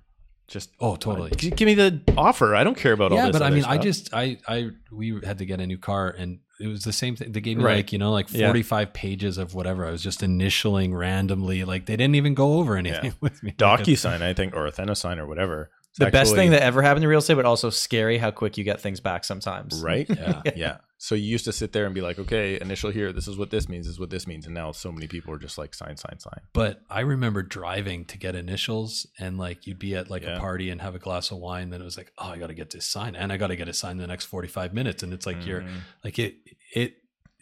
Just 0.48 0.70
Oh, 0.80 0.96
totally. 0.96 1.32
Give 1.32 1.66
me 1.66 1.74
the 1.74 2.02
offer. 2.18 2.54
I 2.56 2.64
don't 2.64 2.78
care 2.78 2.94
about 2.94 3.12
all 3.12 3.18
yeah, 3.18 3.28
this. 3.28 3.34
but 3.34 3.42
I 3.42 3.50
mean, 3.50 3.66
I 3.66 3.78
just 3.78 4.14
I 4.14 4.38
I 4.48 4.70
we 4.92 5.20
had 5.24 5.40
to 5.40 5.46
get 5.46 5.60
a 5.60 5.66
new 5.66 5.78
car, 5.80 6.10
and 6.10 6.40
it 6.60 6.68
was 6.68 6.84
the 6.84 6.94
same 6.94 7.16
thing. 7.16 7.32
They 7.32 7.42
gave 7.42 7.58
me 7.58 7.64
Right. 7.64 7.78
like 7.78 7.92
you 7.92 7.98
know 7.98 8.12
like 8.12 8.28
Yeah. 8.32 8.48
forty 8.48 8.62
five 8.62 8.94
pages 8.94 9.38
of 9.40 9.56
whatever. 9.56 9.86
I 9.88 9.92
was 9.92 10.04
just 10.04 10.22
initialing 10.22 10.96
randomly. 10.96 11.64
Like 11.64 11.88
they 11.88 11.96
didn't 11.96 12.16
even 12.16 12.36
go 12.36 12.60
over 12.60 12.78
anything 12.78 13.06
Yeah. 13.06 13.12
with 13.22 13.42
me. 13.42 13.54
DocuSign, 13.58 14.22
I 14.22 14.34
think, 14.34 14.56
or 14.56 14.68
Athena 14.68 14.94
or 15.24 15.28
whatever. 15.28 15.72
It's 15.98 16.06
the 16.06 16.12
best 16.12 16.36
thing 16.36 16.52
that 16.52 16.62
ever 16.62 16.82
happened 16.82 17.04
to 17.04 17.08
real 17.08 17.20
estate, 17.20 17.36
but 17.36 17.46
also 17.46 17.70
scary 17.70 18.18
how 18.18 18.30
quick 18.32 18.58
you 18.58 18.64
get 18.66 18.82
things 18.82 19.00
back 19.00 19.24
sometimes. 19.24 19.82
right? 19.82 20.06
Yeah. 20.18 20.42
yeah. 20.56 20.78
So 20.98 21.14
you 21.16 21.26
used 21.26 21.46
to 21.46 21.52
sit 21.54 21.72
there 21.72 21.86
and 21.86 21.94
be 21.96 22.02
like, 22.02 22.20
okay, 22.20 22.60
initial 22.60 22.90
here, 22.90 23.12
this 23.14 23.28
is 23.28 23.38
what 23.38 23.50
this 23.50 23.70
means, 23.70 23.86
this 23.86 23.94
is 23.94 24.00
what 24.00 24.10
this 24.10 24.26
means. 24.28 24.46
And 24.46 24.54
now 24.56 24.72
so 24.72 24.92
many 24.92 25.08
people 25.08 25.34
are 25.34 25.38
just 25.38 25.58
like, 25.58 25.74
sign, 25.74 25.96
sign, 25.98 26.20
sign. 26.20 26.40
But 26.54 26.82
I 26.90 27.02
remember 27.02 27.44
driving 27.44 28.06
to 28.06 28.18
get 28.18 28.36
initials, 28.36 29.06
and 29.20 29.38
like 29.38 29.68
you'd 29.68 29.80
be 29.80 29.96
at 29.96 30.10
like 30.10 30.24
Yeah. 30.24 30.38
a 30.38 30.40
party 30.40 30.70
and 30.70 30.82
have 30.82 30.96
a 30.96 31.00
glass 31.00 31.32
of 31.32 31.38
wine. 31.38 31.70
Then 31.70 31.80
it 31.82 31.86
was 31.86 31.96
like, 31.98 32.12
oh, 32.18 32.28
I 32.30 32.38
got 32.38 32.48
to 32.48 32.54
get 32.54 32.72
this 32.72 32.86
signed, 32.88 33.16
and 33.18 33.32
I 33.32 33.38
got 33.38 33.48
to 33.48 33.56
get 33.56 33.68
it 33.70 33.76
signed 33.76 34.00
in 34.00 34.02
the 34.02 34.08
next 34.08 34.26
forty 34.26 34.48
five 34.48 34.74
minutes. 34.74 35.04
And 35.04 35.14
it's 35.14 35.26
like 35.26 35.46
you're 35.46 35.62
Mhm. 35.62 35.80
like 36.04 36.18
it 36.20 36.36
it 36.74 36.96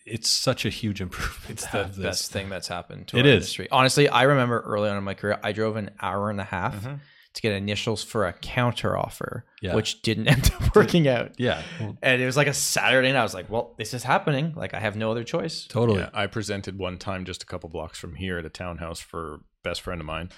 it's 0.06 0.30
such 0.30 0.66
a 0.66 0.70
huge 0.70 1.00
improvement. 1.00 1.52
It's 1.52 1.64
the 1.72 1.78
have 1.84 1.96
this. 1.96 2.04
best 2.04 2.32
thing 2.32 2.50
that's 2.50 2.68
happened 2.68 3.08
to 3.10 3.18
It 3.18 3.22
our 3.22 3.28
is. 3.28 3.34
industry. 3.36 3.68
Honestly, 3.72 4.10
I 4.10 4.24
remember 4.24 4.60
early 4.62 4.90
on 4.90 4.98
in 4.98 5.04
my 5.04 5.14
career, 5.14 5.40
I 5.44 5.54
drove 5.54 5.76
an 5.78 5.92
hour 6.02 6.30
and 6.30 6.42
a 6.42 6.44
half 6.44 6.76
Mm-hmm. 6.76 6.96
To 7.34 7.42
get 7.42 7.54
initials 7.54 8.04
for 8.04 8.28
a 8.28 8.34
counter 8.34 8.96
offer, 8.96 9.46
Yeah. 9.62 9.74
which 9.74 10.04
didn't 10.04 10.28
end 10.36 10.52
up 10.54 10.76
working 10.76 11.08
out. 11.08 11.32
Yeah, 11.40 11.64
well, 11.80 11.98
And 12.04 12.22
it 12.22 12.26
was 12.28 12.38
like 12.38 12.46
a 12.48 12.54
Saturday, 12.54 13.10
and 13.10 13.18
I 13.18 13.24
was 13.24 13.34
like, 13.34 13.50
"Well, 13.50 13.74
this 13.78 13.94
is 13.96 14.04
happening. 14.04 14.54
Like, 14.56 14.74
I 14.76 14.80
have 14.80 14.96
no 14.96 15.10
other 15.10 15.24
choice." 15.24 15.66
totally. 15.66 16.02
Yeah, 16.02 16.10
I 16.14 16.28
presented 16.28 16.78
one 16.78 16.98
time 17.00 17.26
just 17.26 17.42
a 17.42 17.46
couple 17.48 17.70
blocks 17.70 17.98
from 17.98 18.16
here 18.16 18.38
at 18.38 18.46
a 18.46 18.50
townhouse 18.50 19.00
for 19.00 19.34
a 19.36 19.40
best 19.64 19.82
friend 19.82 20.00
of 20.00 20.06
mine, 20.06 20.30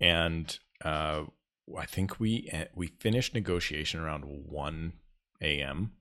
and 0.00 0.58
uh, 0.84 1.22
I 1.78 1.86
think 1.86 2.20
we 2.20 2.48
eh, 2.52 2.66
we 2.74 2.88
finished 2.88 3.32
negotiation 3.34 4.00
around 4.00 4.24
one 4.24 4.94
a.m. 5.40 5.92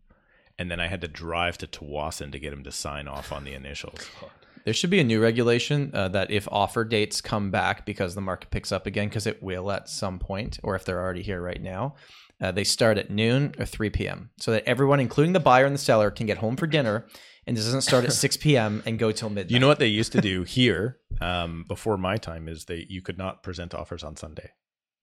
And 0.59 0.69
then 0.69 0.79
I 0.79 0.87
had 0.87 1.01
to 1.01 1.07
drive 1.07 1.57
to 1.59 1.67
Tsawwassen 1.67 2.31
to 2.31 2.37
get 2.39 2.53
him 2.53 2.63
to 2.65 2.71
sign 2.71 3.07
off 3.07 3.31
on 3.31 3.43
the 3.43 3.53
initials. 3.53 4.07
There 4.65 4.73
should 4.73 4.89
be 4.89 4.99
a 4.99 5.03
new 5.03 5.21
regulation 5.21 5.91
uh, 5.93 6.07
that 6.09 6.31
if 6.31 6.47
offer 6.51 6.85
dates 6.85 7.21
come 7.21 7.51
back 7.51 7.85
because 7.85 8.15
the 8.15 8.21
market 8.21 8.49
picks 8.49 8.71
up 8.71 8.85
again, 8.85 9.09
because 9.09 9.27
it 9.27 9.43
will 9.43 9.71
at 9.71 9.89
some 9.89 10.19
point, 10.19 10.59
or 10.63 10.75
if 10.75 10.85
they're 10.85 11.01
already 11.01 11.21
here 11.21 11.41
right 11.41 11.61
now, 11.61 11.95
uh, 12.41 12.51
they 12.51 12.63
start 12.63 12.97
at 12.97 13.09
noon 13.09 13.53
or 13.59 13.65
3 13.65 13.89
p.m. 13.89 14.29
so 14.37 14.51
that 14.51 14.63
everyone, 14.65 14.99
including 14.99 15.33
the 15.33 15.39
buyer 15.39 15.65
and 15.65 15.75
the 15.75 15.79
seller, 15.79 16.11
can 16.11 16.25
get 16.25 16.37
home 16.37 16.55
for 16.55 16.67
dinner 16.67 17.05
and 17.45 17.57
this 17.57 17.65
doesn't 17.65 17.81
start 17.81 18.05
at 18.05 18.13
6 18.13 18.37
p.m. 18.37 18.83
and 18.85 18.97
go 18.97 19.11
till 19.11 19.29
midnight. 19.29 19.51
You 19.51 19.59
know 19.59 19.67
what 19.67 19.79
they 19.79 19.87
used 19.87 20.11
to 20.13 20.21
do 20.21 20.43
here 20.43 20.99
um, 21.21 21.65
before 21.67 21.97
my 21.97 22.17
time 22.17 22.47
is 22.47 22.65
they 22.65 22.85
you 22.89 23.01
could 23.01 23.17
not 23.17 23.43
present 23.43 23.73
offers 23.73 24.03
on 24.03 24.15
Sunday. 24.15 24.51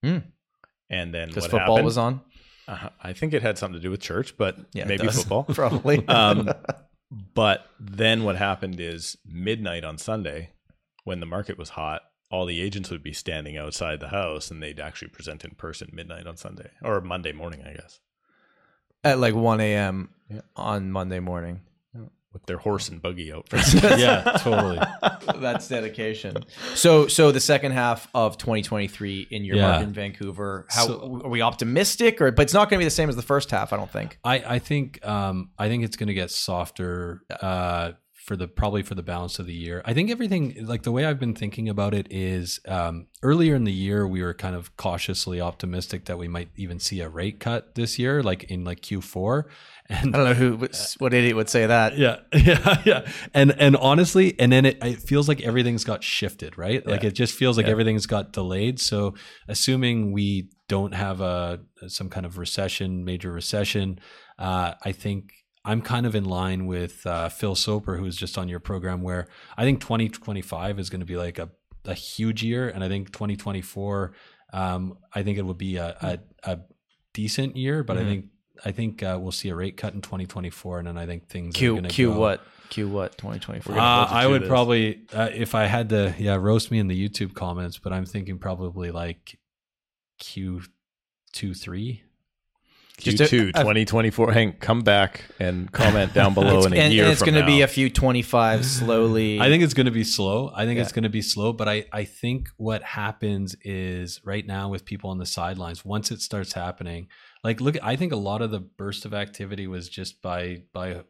Hmm. 0.02 0.18
And 0.88 1.14
then 1.14 1.28
because 1.28 1.44
football 1.44 1.76
happened, 1.76 1.84
was 1.84 1.98
on? 1.98 2.20
uh, 2.66 2.88
I 3.02 3.12
think 3.12 3.32
it 3.32 3.42
had 3.42 3.58
something 3.58 3.78
to 3.78 3.82
do 3.82 3.90
with 3.90 4.00
church, 4.00 4.36
but 4.36 4.56
Yeah, 4.72 4.86
maybe 4.86 5.06
football. 5.08 5.44
Probably. 5.48 6.06
Um, 6.08 6.50
but 7.10 7.66
then 7.78 8.24
what 8.24 8.36
happened 8.36 8.80
is 8.80 9.16
midnight 9.26 9.84
on 9.84 9.98
Sunday, 9.98 10.50
when 11.04 11.20
the 11.20 11.26
market 11.26 11.58
was 11.58 11.70
hot, 11.70 12.02
all 12.30 12.46
the 12.46 12.60
agents 12.60 12.90
would 12.90 13.02
be 13.02 13.12
standing 13.12 13.56
outside 13.56 13.98
the 13.98 14.08
house 14.08 14.50
and 14.50 14.62
they'd 14.62 14.78
actually 14.78 15.08
present 15.08 15.44
in 15.44 15.50
person 15.52 15.90
midnight 15.92 16.26
on 16.26 16.36
Sunday 16.36 16.70
or 16.82 17.00
Monday 17.00 17.32
morning, 17.32 17.62
I 17.66 17.72
guess, 17.72 18.00
at 19.02 19.18
like 19.18 19.34
1 19.34 19.60
a.m. 19.60 20.10
Yeah. 20.28 20.42
on 20.54 20.92
Monday 20.92 21.18
morning. 21.18 21.62
With 22.32 22.44
their 22.46 22.58
horse 22.58 22.88
and 22.88 23.02
buggy 23.02 23.32
out. 23.32 23.48
yeah, 23.74 24.36
totally. 24.38 24.78
That's 25.40 25.66
dedication. 25.68 26.44
So, 26.74 27.08
so 27.08 27.32
the 27.32 27.40
second 27.40 27.72
half 27.72 28.08
of 28.14 28.38
2023 28.38 29.26
in 29.30 29.44
your 29.44 29.56
Yeah. 29.56 29.62
market 29.68 29.84
in 29.88 29.92
Vancouver, 29.92 30.66
how 30.70 30.86
So- 30.86 31.20
are 31.24 31.28
we 31.30 31.42
optimistic? 31.42 32.20
Or, 32.20 32.30
but 32.30 32.42
it's 32.42 32.54
not 32.54 32.70
going 32.70 32.78
to 32.78 32.82
be 32.82 32.84
the 32.86 32.90
same 32.90 33.08
as 33.08 33.16
the 33.16 33.22
first 33.22 33.50
half, 33.50 33.72
I 33.72 33.76
don't 33.76 33.90
think. 33.90 34.18
I, 34.24 34.36
I 34.46 34.58
think 34.60 35.04
um, 35.06 35.50
I 35.58 35.68
think 35.68 35.84
it's 35.84 35.96
going 35.96 36.06
to 36.08 36.14
get 36.14 36.30
softer 36.30 37.22
uh, 37.40 37.92
for 38.12 38.36
the 38.36 38.46
probably 38.46 38.82
for 38.82 38.94
the 38.94 39.02
balance 39.02 39.38
of 39.40 39.46
the 39.46 39.54
year. 39.54 39.82
I 39.84 39.92
think 39.94 40.10
everything 40.10 40.54
like 40.66 40.82
the 40.84 40.92
way 40.92 41.04
I've 41.06 41.18
been 41.18 41.34
thinking 41.34 41.68
about 41.68 41.94
it 41.94 42.06
is 42.10 42.60
um, 42.68 43.08
earlier 43.22 43.56
in 43.56 43.64
the 43.64 43.72
year 43.72 44.06
we 44.06 44.22
were 44.22 44.34
kind 44.34 44.54
of 44.54 44.76
cautiously 44.76 45.40
optimistic 45.40 46.04
that 46.04 46.16
we 46.18 46.28
might 46.28 46.50
even 46.56 46.78
see 46.78 47.00
a 47.00 47.08
rate 47.08 47.40
cut 47.40 47.74
this 47.74 47.98
year, 47.98 48.22
like 48.22 48.44
in 48.44 48.62
like 48.64 48.82
Q4. 48.82 49.44
And 49.90 50.14
I 50.14 50.18
don't 50.18 50.26
know 50.28 50.34
who, 50.34 50.68
what 50.98 51.12
idiot 51.12 51.34
would 51.34 51.48
say 51.48 51.66
that. 51.66 51.98
yeah, 51.98 52.20
yeah, 52.32 52.82
yeah. 52.84 53.10
And 53.34 53.50
and 53.58 53.76
honestly, 53.76 54.38
and 54.38 54.52
then 54.52 54.64
it, 54.64 54.78
it 54.82 55.00
feels 55.00 55.26
like 55.26 55.40
everything's 55.40 55.82
got 55.82 56.04
shifted, 56.04 56.56
right? 56.56 56.86
Like 56.86 57.02
it 57.02 57.12
just 57.12 57.34
feels 57.34 57.56
like 57.56 57.66
everything's 57.66 58.06
got 58.06 58.32
delayed. 58.32 58.78
So 58.78 59.14
assuming 59.48 60.12
we 60.12 60.48
don't 60.68 60.94
have 60.94 61.20
a 61.20 61.60
some 61.88 62.08
kind 62.08 62.24
of 62.24 62.38
recession, 62.38 63.04
major 63.04 63.32
recession, 63.32 63.98
uh, 64.38 64.74
I 64.84 64.92
think 64.92 65.32
I'm 65.64 65.82
kind 65.82 66.06
of 66.06 66.14
in 66.14 66.24
line 66.24 66.66
with 66.66 67.04
uh, 67.04 67.28
Phil 67.28 67.56
Soper, 67.56 67.96
who's 67.96 68.16
just 68.16 68.38
on 68.38 68.48
your 68.48 68.60
program, 68.60 69.02
where 69.02 69.26
I 69.56 69.64
think 69.64 69.80
2025 69.80 70.78
is 70.78 70.88
going 70.88 71.00
to 71.00 71.06
be 71.06 71.16
like 71.16 71.38
a 71.38 71.50
a 71.84 71.94
huge 71.94 72.44
year, 72.44 72.68
and 72.68 72.84
I 72.84 72.88
think 72.88 73.12
2024, 73.12 74.12
um, 74.52 74.98
I 75.12 75.22
think 75.24 75.38
it 75.38 75.42
will 75.42 75.54
be 75.54 75.76
a 75.76 75.96
a, 76.00 76.18
a 76.52 76.58
decent 77.12 77.56
year, 77.56 77.82
but 77.82 77.98
I 77.98 78.04
think. 78.04 78.26
I 78.64 78.72
think 78.72 79.02
uh, 79.02 79.18
we'll 79.20 79.32
see 79.32 79.48
a 79.48 79.54
rate 79.54 79.76
cut 79.76 79.94
in 79.94 80.00
2024, 80.00 80.80
and 80.80 80.88
then 80.88 80.98
I 80.98 81.06
think 81.06 81.28
things 81.28 81.54
are 81.54 81.58
Q, 81.58 81.72
going 81.72 81.82
to 81.84 81.88
Q 81.88 82.12
go. 82.12 82.20
what? 82.20 82.40
Q 82.68 82.88
what? 82.88 83.18
2024. 83.18 83.76
Uh, 83.76 83.80
I 83.80 84.26
would 84.26 84.42
this. 84.42 84.48
probably, 84.48 85.02
uh, 85.12 85.30
if 85.32 85.54
I 85.54 85.66
had 85.66 85.88
to, 85.90 86.14
yeah, 86.18 86.36
roast 86.36 86.70
me 86.70 86.78
in 86.78 86.88
the 86.88 87.08
YouTube 87.08 87.34
comments, 87.34 87.78
but 87.78 87.92
I'm 87.92 88.06
thinking 88.06 88.38
probably 88.38 88.90
like 88.90 89.38
Q 90.18 90.62
two 91.32 91.54
three. 91.54 92.02
Q2 93.00 93.46
a- 93.46 93.48
a- 93.48 93.52
2024. 93.52 94.32
Hank, 94.32 94.60
come 94.60 94.82
back 94.82 95.24
and 95.38 95.72
comment 95.72 96.12
down 96.12 96.34
below 96.34 96.64
in 96.64 96.72
a 96.74 96.76
and, 96.76 96.92
year 96.92 97.04
and 97.04 97.12
it's 97.12 97.22
going 97.22 97.34
to 97.34 97.46
be 97.46 97.62
a 97.62 97.66
few 97.66 97.88
25 97.88 98.64
slowly. 98.66 99.40
I 99.40 99.48
think 99.48 99.62
it's 99.62 99.72
going 99.72 99.86
to 99.86 99.90
be 99.90 100.04
slow. 100.04 100.52
I 100.54 100.66
think 100.66 100.78
it's 100.78 100.92
going 100.92 101.04
to 101.04 101.08
be 101.08 101.22
slow, 101.22 101.52
but 101.52 101.66
I, 101.68 101.86
I 101.92 102.04
think 102.04 102.50
what 102.58 102.82
happens 102.82 103.56
is 103.62 104.20
right 104.22 104.46
now 104.46 104.68
with 104.68 104.84
people 104.84 105.10
on 105.10 105.16
the 105.16 105.26
sidelines, 105.26 105.82
once 105.84 106.10
it 106.10 106.20
starts 106.20 106.52
happening, 106.52 107.08
like 107.44 107.60
look, 107.60 107.76
I 107.82 107.96
think 107.96 108.12
a 108.12 108.16
lot 108.16 108.42
of 108.42 108.50
the 108.50 108.60
burst 108.60 109.04
of 109.04 109.14
activity 109.14 109.66
was 109.66 109.88
just 109.88 110.22
by 110.22 110.62
by 110.72 111.02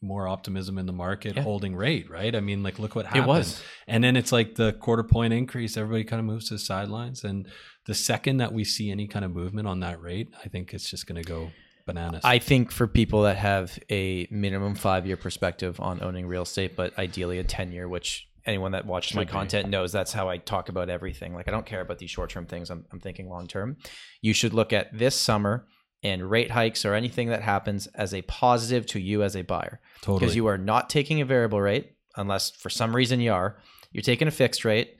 more 0.00 0.28
optimism 0.28 0.76
in 0.76 0.84
the 0.86 0.92
market 0.92 1.34
Yeah. 1.36 1.42
holding 1.42 1.74
rate, 1.74 2.10
right? 2.10 2.34
I 2.34 2.40
mean, 2.40 2.62
like 2.62 2.78
look 2.78 2.94
what 2.94 3.06
happened 3.06 3.24
It 3.24 3.28
was. 3.28 3.62
And 3.86 4.04
then 4.04 4.16
it's 4.16 4.32
like 4.32 4.54
the 4.54 4.74
quarter 4.74 5.02
point 5.02 5.32
increase, 5.32 5.76
everybody 5.78 6.04
kind 6.04 6.20
of 6.20 6.26
moves 6.26 6.48
to 6.48 6.54
the 6.54 6.58
sidelines. 6.58 7.24
And 7.24 7.48
the 7.86 7.94
second 7.94 8.36
that 8.36 8.52
we 8.52 8.64
see 8.64 8.90
any 8.90 9.06
kind 9.08 9.24
of 9.24 9.30
movement 9.30 9.66
on 9.66 9.80
that 9.80 10.00
rate, 10.02 10.28
I 10.44 10.48
think 10.48 10.74
it's 10.74 10.90
just 10.90 11.06
going 11.06 11.22
to 11.22 11.26
go 11.26 11.50
bananas. 11.86 12.20
I 12.22 12.38
think 12.38 12.70
for 12.70 12.86
people 12.86 13.22
that 13.22 13.36
have 13.38 13.78
a 13.90 14.26
minimum 14.30 14.74
five 14.74 15.06
year 15.06 15.16
perspective 15.16 15.80
on 15.80 16.02
owning 16.02 16.26
real 16.26 16.42
estate, 16.42 16.76
but 16.76 16.96
ideally 16.98 17.38
a 17.38 17.44
10 17.44 17.72
year, 17.72 17.88
which 17.88 18.28
anyone 18.46 18.72
that 18.72 18.86
watches 18.86 19.14
my 19.14 19.22
Should 19.22 19.28
be. 19.28 19.32
content 19.32 19.68
knows 19.68 19.92
that's 19.92 20.12
how 20.12 20.28
I 20.28 20.38
talk 20.38 20.68
about 20.68 20.88
everything. 20.90 21.34
Like, 21.34 21.48
I 21.48 21.50
don't 21.50 21.66
care 21.66 21.80
about 21.80 21.98
these 21.98 22.10
short 22.10 22.30
term 22.30 22.46
things, 22.46 22.70
I'm, 22.70 22.84
I'm 22.92 23.00
thinking 23.00 23.28
long 23.28 23.46
term. 23.46 23.76
You 24.20 24.32
should 24.34 24.52
look 24.54 24.72
at 24.72 24.96
this 24.96 25.14
summer 25.14 25.66
and 26.02 26.30
rate 26.30 26.50
hikes 26.50 26.84
or 26.84 26.92
anything 26.94 27.28
that 27.30 27.40
happens 27.42 27.86
as 27.94 28.12
a 28.12 28.20
positive 28.22 28.84
to 28.86 29.00
you 29.00 29.22
as 29.22 29.34
a 29.36 29.42
buyer. 29.42 29.80
totally. 30.02 30.20
Because 30.20 30.36
you 30.36 30.46
are 30.46 30.58
not 30.58 30.90
taking 30.90 31.20
a 31.20 31.24
variable 31.24 31.60
rate 31.60 31.92
unless 32.16 32.50
for 32.50 32.68
some 32.70 32.94
reason 32.94 33.20
you 33.20 33.32
are. 33.32 33.56
You're 33.92 34.02
taking 34.02 34.28
a 34.28 34.30
fixed 34.32 34.64
rate. 34.64 34.96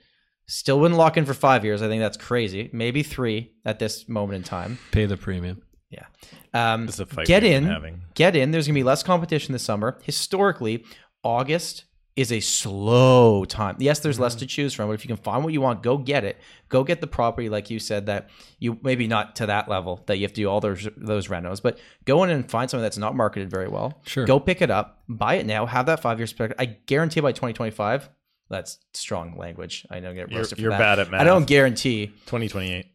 Still 0.47 0.79
wouldn't 0.79 0.97
lock 0.97 1.17
in 1.17 1.25
for 1.25 1.33
five 1.33 1.63
years. 1.65 1.81
I 1.81 1.87
think 1.87 2.01
that's 2.01 2.17
crazy. 2.17 2.69
Maybe 2.73 3.03
three 3.03 3.53
at 3.65 3.77
this 3.79 4.07
moment 4.09 4.37
in 4.37 4.43
time. 4.43 4.77
pay 4.91 5.05
the 5.05 5.17
premium. 5.17 5.61
Yeah. 5.91 6.05
Um, 6.53 6.85
This 6.87 6.95
is 6.95 6.99
a 7.01 7.05
fight 7.05 7.27
get 7.27 7.43
in, 7.43 7.65
having. 7.65 8.01
get 8.15 8.35
in. 8.35 8.51
There's 8.51 8.65
gonna 8.67 8.73
be 8.75 8.83
less 8.83 9.03
competition 9.03 9.53
this 9.53 9.63
summer. 9.63 9.99
Historically, 10.03 10.83
August 11.23 11.85
is 12.15 12.31
a 12.31 12.39
slow 12.39 13.43
time. 13.43 13.75
Yes, 13.79 13.99
there's 13.99 14.19
less 14.19 14.33
mm-hmm. 14.33 14.39
to 14.39 14.45
choose 14.45 14.73
from, 14.73 14.87
but 14.87 14.93
if 14.93 15.03
you 15.03 15.09
can 15.09 15.17
find 15.17 15.43
what 15.43 15.51
you 15.51 15.59
want, 15.59 15.83
go 15.83 15.97
get 15.97 16.23
it. 16.23 16.37
Go 16.69 16.83
get 16.83 17.01
the 17.01 17.07
property, 17.07 17.49
like 17.49 17.69
you 17.69 17.77
said, 17.77 18.05
that 18.05 18.29
you 18.57 18.79
maybe 18.81 19.05
not 19.05 19.35
to 19.37 19.47
that 19.47 19.67
level 19.67 20.01
that 20.05 20.17
you 20.17 20.23
have 20.23 20.31
to 20.31 20.41
do 20.41 20.49
all 20.49 20.61
those 20.61 20.87
those 20.95 21.27
renos, 21.27 21.61
but 21.61 21.77
go 22.05 22.23
in 22.23 22.29
and 22.29 22.49
find 22.49 22.69
something 22.69 22.83
that's 22.83 22.97
not 22.97 23.15
marketed 23.15 23.49
very 23.49 23.67
well. 23.67 23.99
Sure. 24.05 24.25
Go 24.25 24.39
pick 24.39 24.61
it 24.61 24.71
up, 24.71 25.03
buy 25.09 25.35
it 25.35 25.45
now, 25.45 25.65
have 25.65 25.87
that 25.87 26.01
five 26.01 26.19
years. 26.19 26.33
I 26.57 26.65
guarantee 26.65 27.19
by 27.19 27.33
2025. 27.33 28.09
That's 28.47 28.77
strong 28.93 29.37
language. 29.37 29.87
I 29.89 29.99
know 29.99 30.11
I 30.11 30.13
get 30.13 30.31
You're, 30.31 30.43
for 30.45 30.55
you're 30.55 30.69
that. 30.69 30.77
bad 30.77 30.99
at 30.99 31.11
math. 31.11 31.21
I 31.21 31.23
don't 31.23 31.47
guarantee. 31.47 32.07
2028. 32.27 32.85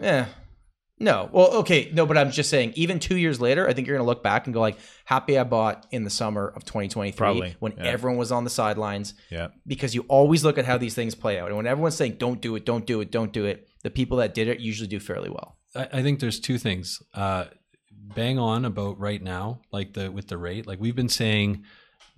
Yeah. 0.00 0.26
No. 1.00 1.30
Well, 1.32 1.50
okay. 1.54 1.90
No, 1.92 2.04
but 2.04 2.18
I'm 2.18 2.30
just 2.30 2.50
saying, 2.50 2.74
even 2.76 2.98
two 3.00 3.16
years 3.16 3.40
later, 3.40 3.66
I 3.66 3.72
think 3.72 3.88
you're 3.88 3.96
going 3.96 4.04
to 4.04 4.08
look 4.08 4.22
back 4.22 4.46
and 4.46 4.54
go 4.54 4.60
like, 4.60 4.76
happy 5.06 5.38
I 5.38 5.44
bought 5.44 5.86
in 5.90 6.04
the 6.04 6.10
summer 6.10 6.46
of 6.48 6.64
2023 6.66 7.16
Probably, 7.16 7.56
when 7.58 7.72
yeah. 7.72 7.84
everyone 7.84 8.18
was 8.18 8.30
on 8.30 8.44
the 8.44 8.50
sidelines 8.50 9.14
Yeah. 9.30 9.48
because 9.66 9.94
you 9.94 10.04
always 10.08 10.44
look 10.44 10.58
at 10.58 10.66
how 10.66 10.76
these 10.76 10.94
things 10.94 11.14
play 11.14 11.40
out. 11.40 11.48
And 11.48 11.56
when 11.56 11.66
everyone's 11.66 11.96
saying, 11.96 12.16
don't 12.18 12.40
do 12.40 12.54
it, 12.54 12.66
don't 12.66 12.84
do 12.86 13.00
it, 13.00 13.10
don't 13.10 13.32
do 13.32 13.46
it, 13.46 13.66
the 13.82 13.90
people 13.90 14.18
that 14.18 14.34
did 14.34 14.46
it 14.46 14.60
usually 14.60 14.88
do 14.88 15.00
fairly 15.00 15.30
well. 15.30 15.56
I, 15.74 15.88
I 15.94 16.02
think 16.02 16.20
there's 16.20 16.38
two 16.38 16.58
things. 16.58 17.02
Uh, 17.14 17.46
bang 18.14 18.38
on 18.38 18.64
about 18.66 19.00
right 19.00 19.22
now, 19.22 19.60
like 19.72 19.94
the 19.94 20.10
with 20.12 20.28
the 20.28 20.36
rate. 20.36 20.66
Like 20.66 20.80
we've 20.80 20.96
been 20.96 21.08
saying, 21.08 21.64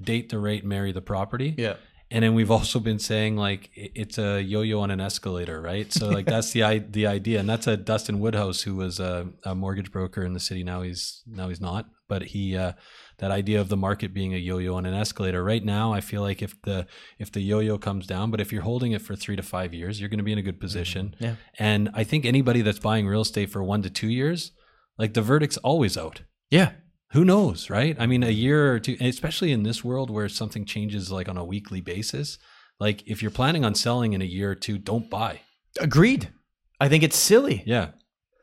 date 0.00 0.28
the 0.30 0.38
rate, 0.38 0.64
marry 0.64 0.90
the 0.90 1.02
property. 1.02 1.54
Yeah. 1.56 1.74
And 2.12 2.22
then 2.22 2.34
we've 2.34 2.50
also 2.50 2.78
been 2.78 2.98
saying 2.98 3.36
like 3.36 3.70
it's 3.74 4.18
a 4.18 4.42
yo-yo 4.42 4.80
on 4.80 4.90
an 4.90 5.00
escalator, 5.00 5.62
right? 5.62 5.90
So 5.90 6.10
like 6.10 6.26
that's 6.26 6.50
the 6.52 6.84
the 6.90 7.06
idea, 7.06 7.40
and 7.40 7.48
that's 7.48 7.66
a 7.66 7.76
Dustin 7.76 8.20
Woodhouse 8.20 8.60
who 8.62 8.76
was 8.76 9.00
a, 9.00 9.30
a 9.44 9.54
mortgage 9.54 9.90
broker 9.90 10.22
in 10.22 10.34
the 10.34 10.40
city. 10.40 10.62
Now 10.62 10.82
he's 10.82 11.22
now 11.26 11.48
he's 11.48 11.60
not, 11.60 11.86
but 12.08 12.22
he 12.22 12.54
uh, 12.54 12.72
that 13.16 13.30
idea 13.30 13.62
of 13.62 13.70
the 13.70 13.78
market 13.78 14.12
being 14.12 14.34
a 14.34 14.36
yo-yo 14.36 14.74
on 14.74 14.84
an 14.84 14.92
escalator. 14.92 15.42
Right 15.42 15.64
now, 15.64 15.94
I 15.94 16.02
feel 16.02 16.20
like 16.20 16.42
if 16.42 16.60
the 16.62 16.86
if 17.18 17.32
the 17.32 17.40
yo-yo 17.40 17.78
comes 17.78 18.06
down, 18.06 18.30
but 18.30 18.40
if 18.42 18.52
you're 18.52 18.62
holding 18.62 18.92
it 18.92 19.00
for 19.00 19.16
three 19.16 19.36
to 19.36 19.42
five 19.42 19.72
years, 19.72 19.98
you're 19.98 20.10
going 20.10 20.18
to 20.18 20.24
be 20.24 20.32
in 20.32 20.38
a 20.38 20.42
good 20.42 20.60
position. 20.60 21.16
Yeah. 21.18 21.36
And 21.58 21.88
I 21.94 22.04
think 22.04 22.26
anybody 22.26 22.60
that's 22.60 22.78
buying 22.78 23.06
real 23.06 23.22
estate 23.22 23.48
for 23.50 23.62
one 23.62 23.80
to 23.82 23.90
two 23.90 24.08
years, 24.08 24.52
like 24.98 25.14
the 25.14 25.22
verdict's 25.22 25.56
always 25.58 25.96
out 25.96 26.22
Yeah. 26.50 26.72
Who 27.12 27.24
knows, 27.24 27.70
right? 27.70 27.96
I 27.98 28.06
mean, 28.06 28.22
a 28.22 28.30
year 28.30 28.72
or 28.74 28.80
two, 28.80 28.96
especially 29.00 29.52
in 29.52 29.62
this 29.62 29.84
world 29.84 30.10
where 30.10 30.28
something 30.28 30.64
changes 30.64 31.10
like 31.12 31.28
on 31.28 31.36
a 31.36 31.44
weekly 31.44 31.80
basis. 31.80 32.38
Like 32.80 33.06
if 33.06 33.22
you're 33.22 33.30
planning 33.30 33.64
on 33.64 33.74
selling 33.74 34.12
in 34.12 34.22
a 34.22 34.26
year 34.26 34.50
or 34.50 34.54
two, 34.54 34.78
don't 34.78 35.08
buy. 35.10 35.40
Agreed. 35.78 36.30
I 36.80 36.88
think 36.88 37.02
it's 37.02 37.16
silly. 37.16 37.62
Yeah. 37.66 37.90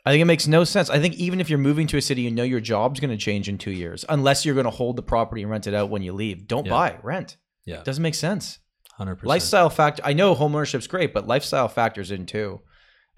I 0.05 0.11
think 0.11 0.22
it 0.22 0.26
makes 0.26 0.47
no 0.47 0.63
sense. 0.63 0.89
I 0.89 0.99
think 0.99 1.15
even 1.15 1.41
if 1.41 1.49
you're 1.49 1.59
moving 1.59 1.86
to 1.88 1.97
a 1.97 2.01
city, 2.01 2.22
you 2.22 2.32
know 2.32 2.43
your 2.43 2.61
job's 2.61 2.99
going 2.99 3.11
to 3.11 3.17
change 3.17 3.49
in 3.49 3.57
two 3.57 3.72
years, 3.72 4.05
unless 4.07 4.45
you're 4.45 4.55
going 4.55 4.63
to 4.63 4.70
hold 4.72 4.95
the 4.95 5.03
property 5.03 5.41
and 5.41 5.51
rent 5.51 5.67
it 5.67 5.74
out 5.74 5.89
when 5.89 6.01
you 6.01 6.13
leave. 6.13 6.47
Don't 6.47 6.65
Yeah. 6.65 6.72
buy, 6.72 6.97
rent. 7.03 7.38
Yeah, 7.65 7.80
It 7.80 7.86
Doesn't 7.86 8.01
make 8.01 8.15
sense. 8.15 8.59
hundred 8.93 9.15
percent. 9.15 9.28
Lifestyle 9.30 9.70
factor. 9.70 10.01
I 10.05 10.13
know 10.13 10.34
homeownership's 10.36 10.88
great, 10.88 11.13
but 11.13 11.28
lifestyle 11.28 11.67
factors 11.67 12.11
in 12.11 12.26
too, 12.26 12.61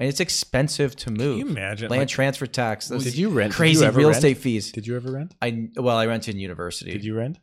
and 0.02 0.10
it's 0.10 0.20
expensive 0.20 0.96
to 0.96 1.12
move. 1.12 1.38
Can 1.38 1.48
you 1.48 1.54
imagine? 1.54 1.90
Land 1.90 2.02
like, 2.02 2.08
transfer 2.08 2.48
tax. 2.48 2.88
Those 2.88 3.04
did 3.04 3.16
you 3.16 3.30
rent? 3.30 3.54
crazy 3.54 3.86
you 3.86 3.92
real 3.92 4.08
rent? 4.08 4.18
estate 4.18 4.38
fees. 4.40 4.72
Did 4.72 4.88
you 4.88 4.96
ever 4.96 5.12
rent? 5.12 5.36
I 5.42 5.70
well, 5.76 5.96
I 5.96 6.08
rented 6.08 6.34
in 6.34 6.42
university. 6.42 6.92
Did 6.92 7.06
you 7.06 7.16
rent? 7.16 7.38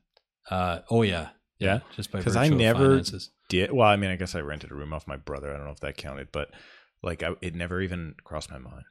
Uh, 0.51 0.81
oh 0.91 1.03
yeah, 1.03 1.29
Yeah? 1.61 1.81
just 1.95 2.11
by 2.11 2.21
'Cause 2.21 2.35
virtue 2.35 2.55
I 2.55 2.57
never- 2.57 2.89
finances. 2.91 3.31
Did 3.49 3.71
well? 3.73 3.89
I 3.89 3.95
mean, 3.97 4.11
I 4.11 4.17
guess 4.17 4.35
I 4.35 4.41
rented 4.41 4.73
a 4.73 4.75
room 4.75 4.93
off 4.93 5.07
my 5.07 5.17
brother. 5.17 5.55
I 5.55 5.57
don't 5.57 5.67
know 5.67 5.73
if 5.73 5.81
that 5.81 5.97
counted, 5.97 6.29
but 6.33 6.49
like, 7.03 7.23
I, 7.23 7.31
it 7.41 7.55
never 7.55 7.81
even 7.81 8.15
crossed 8.25 8.51
my 8.51 8.59
mind. 8.59 8.85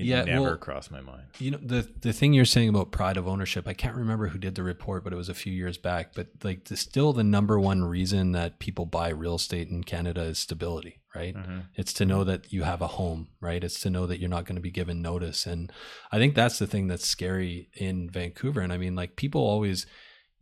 It 0.00 0.06
Yeah, 0.06 0.24
never 0.24 0.40
well- 0.42 0.56
crossed 0.56 0.90
my 0.90 1.00
mind. 1.00 1.24
You 1.38 1.52
know 1.52 1.58
the 1.62 1.88
the 2.00 2.12
thing 2.12 2.32
you're 2.32 2.44
saying 2.44 2.68
about 2.70 2.90
pride 2.90 3.16
of 3.16 3.28
ownership. 3.28 3.68
I 3.68 3.74
can't 3.74 3.94
remember 3.96 4.28
who 4.28 4.38
did 4.38 4.54
the 4.54 4.62
report, 4.62 5.04
but 5.04 5.12
it 5.12 5.16
was 5.16 5.28
a 5.28 5.34
few 5.34 5.52
years 5.52 5.78
back. 5.78 6.14
But 6.14 6.28
like, 6.42 6.64
the, 6.64 6.76
still 6.76 7.12
the 7.12 7.24
number 7.24 7.60
one 7.60 7.84
reason 7.84 8.32
that 8.32 8.58
people 8.58 8.86
buy 8.86 9.10
real 9.10 9.34
estate 9.36 9.68
in 9.68 9.84
Canada 9.84 10.22
is 10.22 10.38
stability, 10.38 11.00
right? 11.14 11.34
Mhm. 11.34 11.64
It's 11.74 11.92
to 11.94 12.04
know 12.06 12.24
that 12.24 12.52
you 12.52 12.62
have 12.62 12.80
a 12.82 12.86
home, 12.86 13.28
right? 13.40 13.62
It's 13.62 13.80
to 13.80 13.90
know 13.90 14.06
that 14.06 14.18
you're 14.20 14.28
not 14.30 14.44
going 14.46 14.56
to 14.56 14.62
be 14.62 14.70
given 14.70 15.02
notice. 15.02 15.46
And 15.46 15.70
I 16.10 16.18
think 16.18 16.34
that's 16.34 16.58
the 16.58 16.66
thing 16.66 16.88
that's 16.88 17.06
scary 17.06 17.68
in 17.74 18.08
Vancouver. 18.10 18.60
And 18.60 18.72
I 18.72 18.78
mean, 18.78 18.94
like 18.96 19.16
people 19.16 19.42
always, 19.42 19.86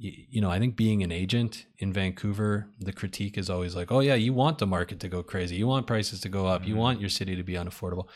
you 0.00 0.40
know, 0.40 0.48
I 0.50 0.60
think 0.60 0.76
being 0.76 1.02
an 1.02 1.10
agent 1.10 1.66
in 1.78 1.92
Vancouver, 1.92 2.68
the 2.78 2.92
critique 2.92 3.36
is 3.36 3.50
always 3.50 3.74
like, 3.74 3.90
oh, 3.90 3.98
yeah, 3.98 4.14
you 4.14 4.32
want 4.32 4.58
the 4.58 4.66
market 4.66 5.00
to 5.00 5.08
go 5.08 5.24
crazy. 5.24 5.56
You 5.56 5.66
want 5.66 5.88
prices 5.88 6.20
to 6.20 6.28
go 6.28 6.46
up. 6.46 6.64
You 6.66 6.74
Mhm. 6.74 6.78
want 6.78 7.00
your 7.00 7.10
city 7.10 7.34
to 7.34 7.42
be 7.42 7.54
unaffordable. 7.54 8.06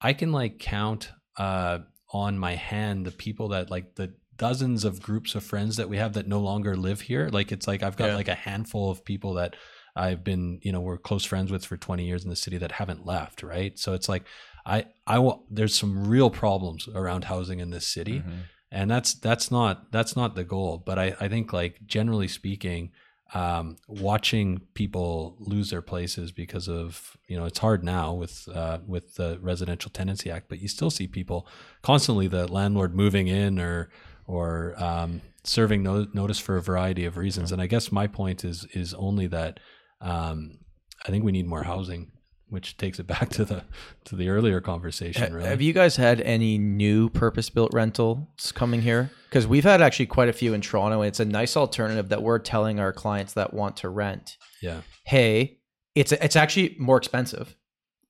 I 0.00 0.12
can 0.12 0.32
like 0.32 0.58
count 0.58 1.10
uh, 1.36 1.78
on 2.12 2.38
my 2.38 2.54
hand 2.54 3.06
the 3.06 3.10
people 3.12 3.48
that 3.48 3.70
like 3.70 3.94
the 3.96 4.14
dozens 4.36 4.84
of 4.84 5.02
groups 5.02 5.34
of 5.34 5.42
friends 5.42 5.76
that 5.76 5.88
we 5.88 5.96
have 5.96 6.12
that 6.14 6.28
no 6.28 6.40
longer 6.40 6.76
live 6.76 7.00
here. 7.02 7.28
Like 7.32 7.50
it's 7.52 7.66
like 7.66 7.82
I've 7.82 7.96
got 7.96 8.10
Yeah. 8.10 8.14
like 8.16 8.28
a 8.28 8.34
handful 8.34 8.90
of 8.90 9.04
people 9.04 9.34
that 9.34 9.56
I've 9.96 10.22
been, 10.22 10.60
you 10.62 10.70
know, 10.70 10.80
we're 10.80 10.96
close 10.98 11.24
friends 11.24 11.50
with 11.50 11.64
for 11.66 11.76
20 11.76 12.04
years 12.04 12.22
in 12.22 12.30
the 12.30 12.36
city 12.36 12.56
that 12.58 12.72
haven't 12.72 13.04
left, 13.04 13.42
right? 13.42 13.76
So 13.78 13.94
it's 13.94 14.08
like 14.08 14.24
I 14.64 14.86
I 15.06 15.18
wa- 15.18 15.40
there's 15.50 15.74
some 15.74 16.06
real 16.08 16.30
problems 16.30 16.88
around 16.94 17.24
housing 17.24 17.58
in 17.58 17.70
this 17.70 17.86
city 17.86 18.20
Mhm. 18.20 18.42
and 18.70 18.90
that's 18.90 19.14
that's 19.14 19.50
not 19.50 19.90
that's 19.90 20.14
not 20.14 20.34
the 20.34 20.44
goal 20.44 20.76
but 20.84 20.98
i 20.98 21.16
i 21.20 21.26
think 21.28 21.52
like 21.54 21.80
generally 21.86 22.28
speaking 22.28 22.90
um 23.34 23.76
watching 23.86 24.60
people 24.72 25.36
lose 25.38 25.70
their 25.70 25.82
places 25.82 26.32
because 26.32 26.68
of 26.68 27.16
you 27.26 27.36
know 27.36 27.44
it's 27.44 27.58
hard 27.58 27.84
now 27.84 28.12
with 28.12 28.48
uh 28.54 28.78
with 28.86 29.16
the 29.16 29.38
residential 29.42 29.90
tenancy 29.90 30.30
act 30.30 30.48
but 30.48 30.60
you 30.60 30.68
still 30.68 30.90
see 30.90 31.06
people 31.06 31.46
constantly 31.82 32.26
the 32.26 32.50
landlord 32.50 32.94
moving 32.94 33.28
in 33.28 33.58
or 33.58 33.90
or 34.26 34.74
um 34.82 35.20
serving 35.44 35.82
no, 35.82 36.06
notice 36.12 36.38
for 36.38 36.56
a 36.56 36.62
variety 36.62 37.04
of 37.04 37.16
reasons. 37.16 37.52
And 37.52 37.60
i 37.60 37.66
guess 37.66 37.90
my 37.90 38.06
point 38.06 38.44
is 38.44 38.64
is 38.72 38.94
only 38.94 39.26
that 39.28 39.60
um 40.00 40.58
i 41.06 41.10
think 41.10 41.24
we 41.24 41.32
need 41.32 41.46
more 41.46 41.64
housing 41.64 42.12
which 42.50 42.76
takes 42.76 42.98
it 42.98 43.06
back 43.06 43.28
to 43.30 43.44
the 43.44 43.64
to 44.04 44.16
the 44.16 44.28
earlier 44.28 44.60
conversation 44.60 45.32
really 45.32 45.48
Have 45.48 45.60
you 45.60 45.72
guys 45.72 45.96
had 45.96 46.20
any 46.22 46.58
new 46.58 47.08
purpose-built 47.10 47.72
rentals 47.72 48.52
coming 48.52 48.82
here? 48.82 49.10
Because 49.28 49.46
we've 49.46 49.64
had 49.64 49.82
actually 49.82 50.06
quite 50.06 50.28
a 50.28 50.32
few 50.32 50.54
in 50.54 50.60
Toronto, 50.60 51.02
and 51.02 51.08
it's 51.08 51.20
a 51.20 51.24
nice 51.24 51.56
alternative 51.56 52.08
that 52.08 52.22
we're 52.22 52.38
telling 52.38 52.80
our 52.80 52.92
clients 52.92 53.34
that 53.34 53.52
want 53.52 53.76
to 53.78 53.88
rent. 53.88 54.36
yeah 54.62 54.80
Hey, 55.04 55.58
it's 55.94 56.12
it's 56.12 56.36
actually 56.36 56.76
more 56.78 56.96
expensive, 56.96 57.56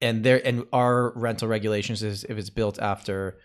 and 0.01 0.24
there 0.24 0.41
and 0.45 0.64
our 0.72 1.12
rental 1.16 1.49
regulations 1.49 2.03
is 2.03 2.24
if 2.24 2.39
it's 2.39 2.51
built 2.51 2.78
after 2.78 3.39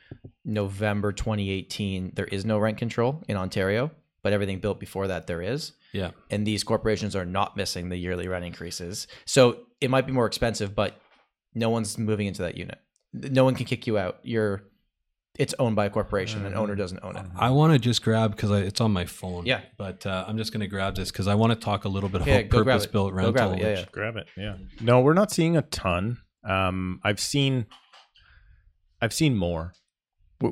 November 0.46 1.12
2018, 1.12 2.12
there 2.16 2.26
is 2.26 2.46
no 2.46 2.58
rent 2.58 2.78
control 2.78 3.24
in 3.28 3.38
Ontario, 3.38 3.92
but 4.22 4.34
everything 4.34 4.60
built 4.60 4.80
before 4.80 5.08
that 5.08 5.28
there 5.28 5.42
is. 5.42 5.74
Yeah 5.94 6.12
and 6.30 6.46
these 6.46 6.64
corporations 6.64 7.16
are 7.16 7.26
not 7.26 7.56
missing 7.56 7.90
the 7.90 7.98
yearly 7.98 8.28
rent 8.28 8.44
increases. 8.46 9.08
So 9.26 9.60
it 9.80 9.90
might 9.90 10.06
be 10.06 10.12
more 10.12 10.26
expensive, 10.26 10.74
but 10.76 11.00
no 11.54 11.70
one's 11.70 11.98
moving 11.98 12.28
into 12.28 12.42
that 12.42 12.58
unit. 12.58 12.80
No 13.14 13.44
one 13.44 13.54
can 13.56 13.66
kick 13.66 13.86
you 13.88 13.98
out. 13.98 14.18
You're 14.24 14.64
it's 15.40 15.56
owned 15.58 15.76
by 15.76 15.86
a 15.86 15.90
corporation. 15.90 16.46
An 16.46 16.54
owner 16.54 16.76
doesn't 16.76 17.00
own 17.04 17.16
it. 17.16 17.26
I 17.36 17.50
want 17.50 17.74
to 17.74 17.80
just 17.80 18.04
grab 18.04 18.32
because 18.36 18.52
it's 18.52 18.80
on 18.82 18.92
my 18.92 19.06
phone. 19.06 19.48
Yeah. 19.48 19.62
But 19.80 20.06
uh, 20.06 20.26
I'm 20.28 20.38
just 20.38 20.52
going 20.54 20.60
to 20.62 20.68
grab 20.68 20.96
this 20.96 21.12
because 21.12 21.28
I 21.28 21.34
want 21.34 21.52
to 21.54 21.56
talk 21.56 21.86
a 21.86 21.90
little 21.90 22.08
bit 22.10 22.24
Yeah, 22.28 22.36
about 22.36 22.50
grab 22.50 22.62
it. 22.62 22.66
purpose-built 22.70 23.10
Go 23.12 23.16
rental. 23.16 23.32
grab 23.34 23.52
it. 23.54 23.60
Yeah, 23.62 23.80
yeah. 23.80 23.86
Grab 23.92 24.16
it. 24.18 24.28
Yeah. 24.38 24.58
No, 24.80 25.02
we're 25.02 25.16
not 25.16 25.32
seeing 25.32 25.58
a 25.58 25.64
ton. 25.64 26.20
Um, 26.48 27.00
I've 27.04 27.20
seen, 27.20 27.66
I've 29.02 29.14
seen 29.14 29.36
more, 29.36 29.74
We- 29.74 29.83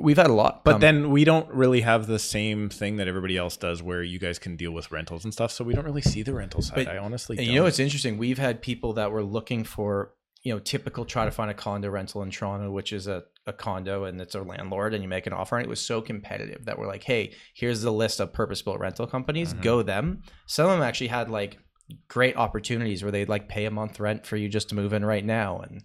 We've 0.00 0.16
had 0.16 0.28
a 0.28 0.32
lot. 0.32 0.64
but 0.64 0.72
come. 0.72 0.80
then 0.80 1.10
we 1.10 1.24
don't 1.24 1.48
really 1.52 1.82
have 1.82 2.06
the 2.06 2.18
same 2.18 2.68
thing 2.68 2.96
that 2.96 3.08
everybody 3.08 3.36
else 3.36 3.56
does, 3.56 3.82
where 3.82 4.02
you 4.02 4.18
guys 4.18 4.38
can 4.38 4.56
deal 4.56 4.72
with 4.72 4.90
rentals 4.90 5.24
and 5.24 5.32
stuff. 5.32 5.52
So 5.52 5.64
we 5.64 5.74
don't 5.74 5.84
really 5.84 6.02
see 6.02 6.22
the 6.22 6.32
rental 6.34 6.62
side. 6.62 6.86
But- 6.86 6.88
I 6.88 6.98
honestly, 6.98 7.36
And 7.36 7.46
don't. 7.46 7.54
you 7.54 7.60
know 7.60 7.66
it's 7.66 7.78
interesting? 7.78 8.16
We've 8.18 8.38
had 8.38 8.62
people 8.62 8.94
that 8.94 9.10
were 9.10 9.22
looking 9.22 9.64
for, 9.64 10.14
you 10.42 10.52
know, 10.52 10.58
typical 10.58 11.04
try 11.04 11.24
to 11.24 11.30
find 11.30 11.50
a 11.50 11.54
condo 11.54 11.88
rental 11.90 12.22
in 12.22 12.30
Toronto, 12.30 12.70
which 12.70 12.92
is 12.92 13.06
a, 13.06 13.22
a 13.46 13.52
condo 13.52 14.04
and 14.04 14.20
it's 14.20 14.34
a 14.34 14.42
landlord 14.42 14.94
and 14.94 15.02
you 15.02 15.08
make 15.08 15.26
an 15.26 15.32
offer. 15.32 15.56
And 15.56 15.66
it 15.66 15.68
was 15.68 15.80
so 15.80 16.00
competitive 16.00 16.64
that 16.64 16.78
we're 16.78 16.86
like, 16.86 17.02
hey, 17.04 17.34
here's 17.54 17.82
the 17.82 17.92
list 17.92 18.18
of 18.20 18.32
purpose 18.32 18.62
built 18.62 18.80
rental 18.80 19.06
companies. 19.06 19.52
Mhm. 19.54 19.62
Go 19.62 19.82
them. 19.82 20.22
Some 20.46 20.66
of 20.66 20.72
them 20.72 20.82
actually 20.82 21.08
had 21.08 21.30
like 21.30 21.58
great 22.08 22.36
opportunities 22.36 23.02
where 23.02 23.12
they'd 23.12 23.28
like 23.28 23.48
pay 23.48 23.66
a 23.66 23.70
month 23.70 24.00
rent 24.00 24.26
for 24.26 24.36
you 24.36 24.48
just 24.48 24.68
to 24.70 24.74
move 24.74 24.92
in 24.92 25.04
right 25.04 25.24
now. 25.24 25.58
And 25.58 25.82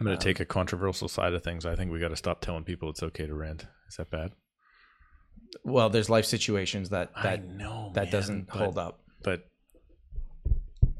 I'm 0.00 0.06
going 0.06 0.16
to 0.18 0.20
um, 0.20 0.24
take 0.24 0.40
a 0.40 0.46
controversial 0.46 1.08
side 1.08 1.34
of 1.34 1.44
things. 1.44 1.66
I 1.66 1.76
think 1.76 1.92
we 1.92 2.00
got 2.00 2.08
to 2.08 2.16
stop 2.16 2.40
telling 2.40 2.64
people 2.64 2.88
it's 2.88 3.02
okay 3.02 3.26
to 3.26 3.34
rent. 3.34 3.66
Is 3.88 3.96
that 3.96 4.10
bad? 4.10 4.32
well, 5.64 5.90
there's 5.90 6.08
life 6.08 6.24
situations 6.24 6.90
that 6.90 7.10
that 7.22 7.46
know 7.46 7.90
that 7.94 8.04
man, 8.04 8.12
doesn't 8.12 8.48
but- 8.48 8.56
hold 8.56 8.78
up. 8.78 9.00
But 9.22 9.46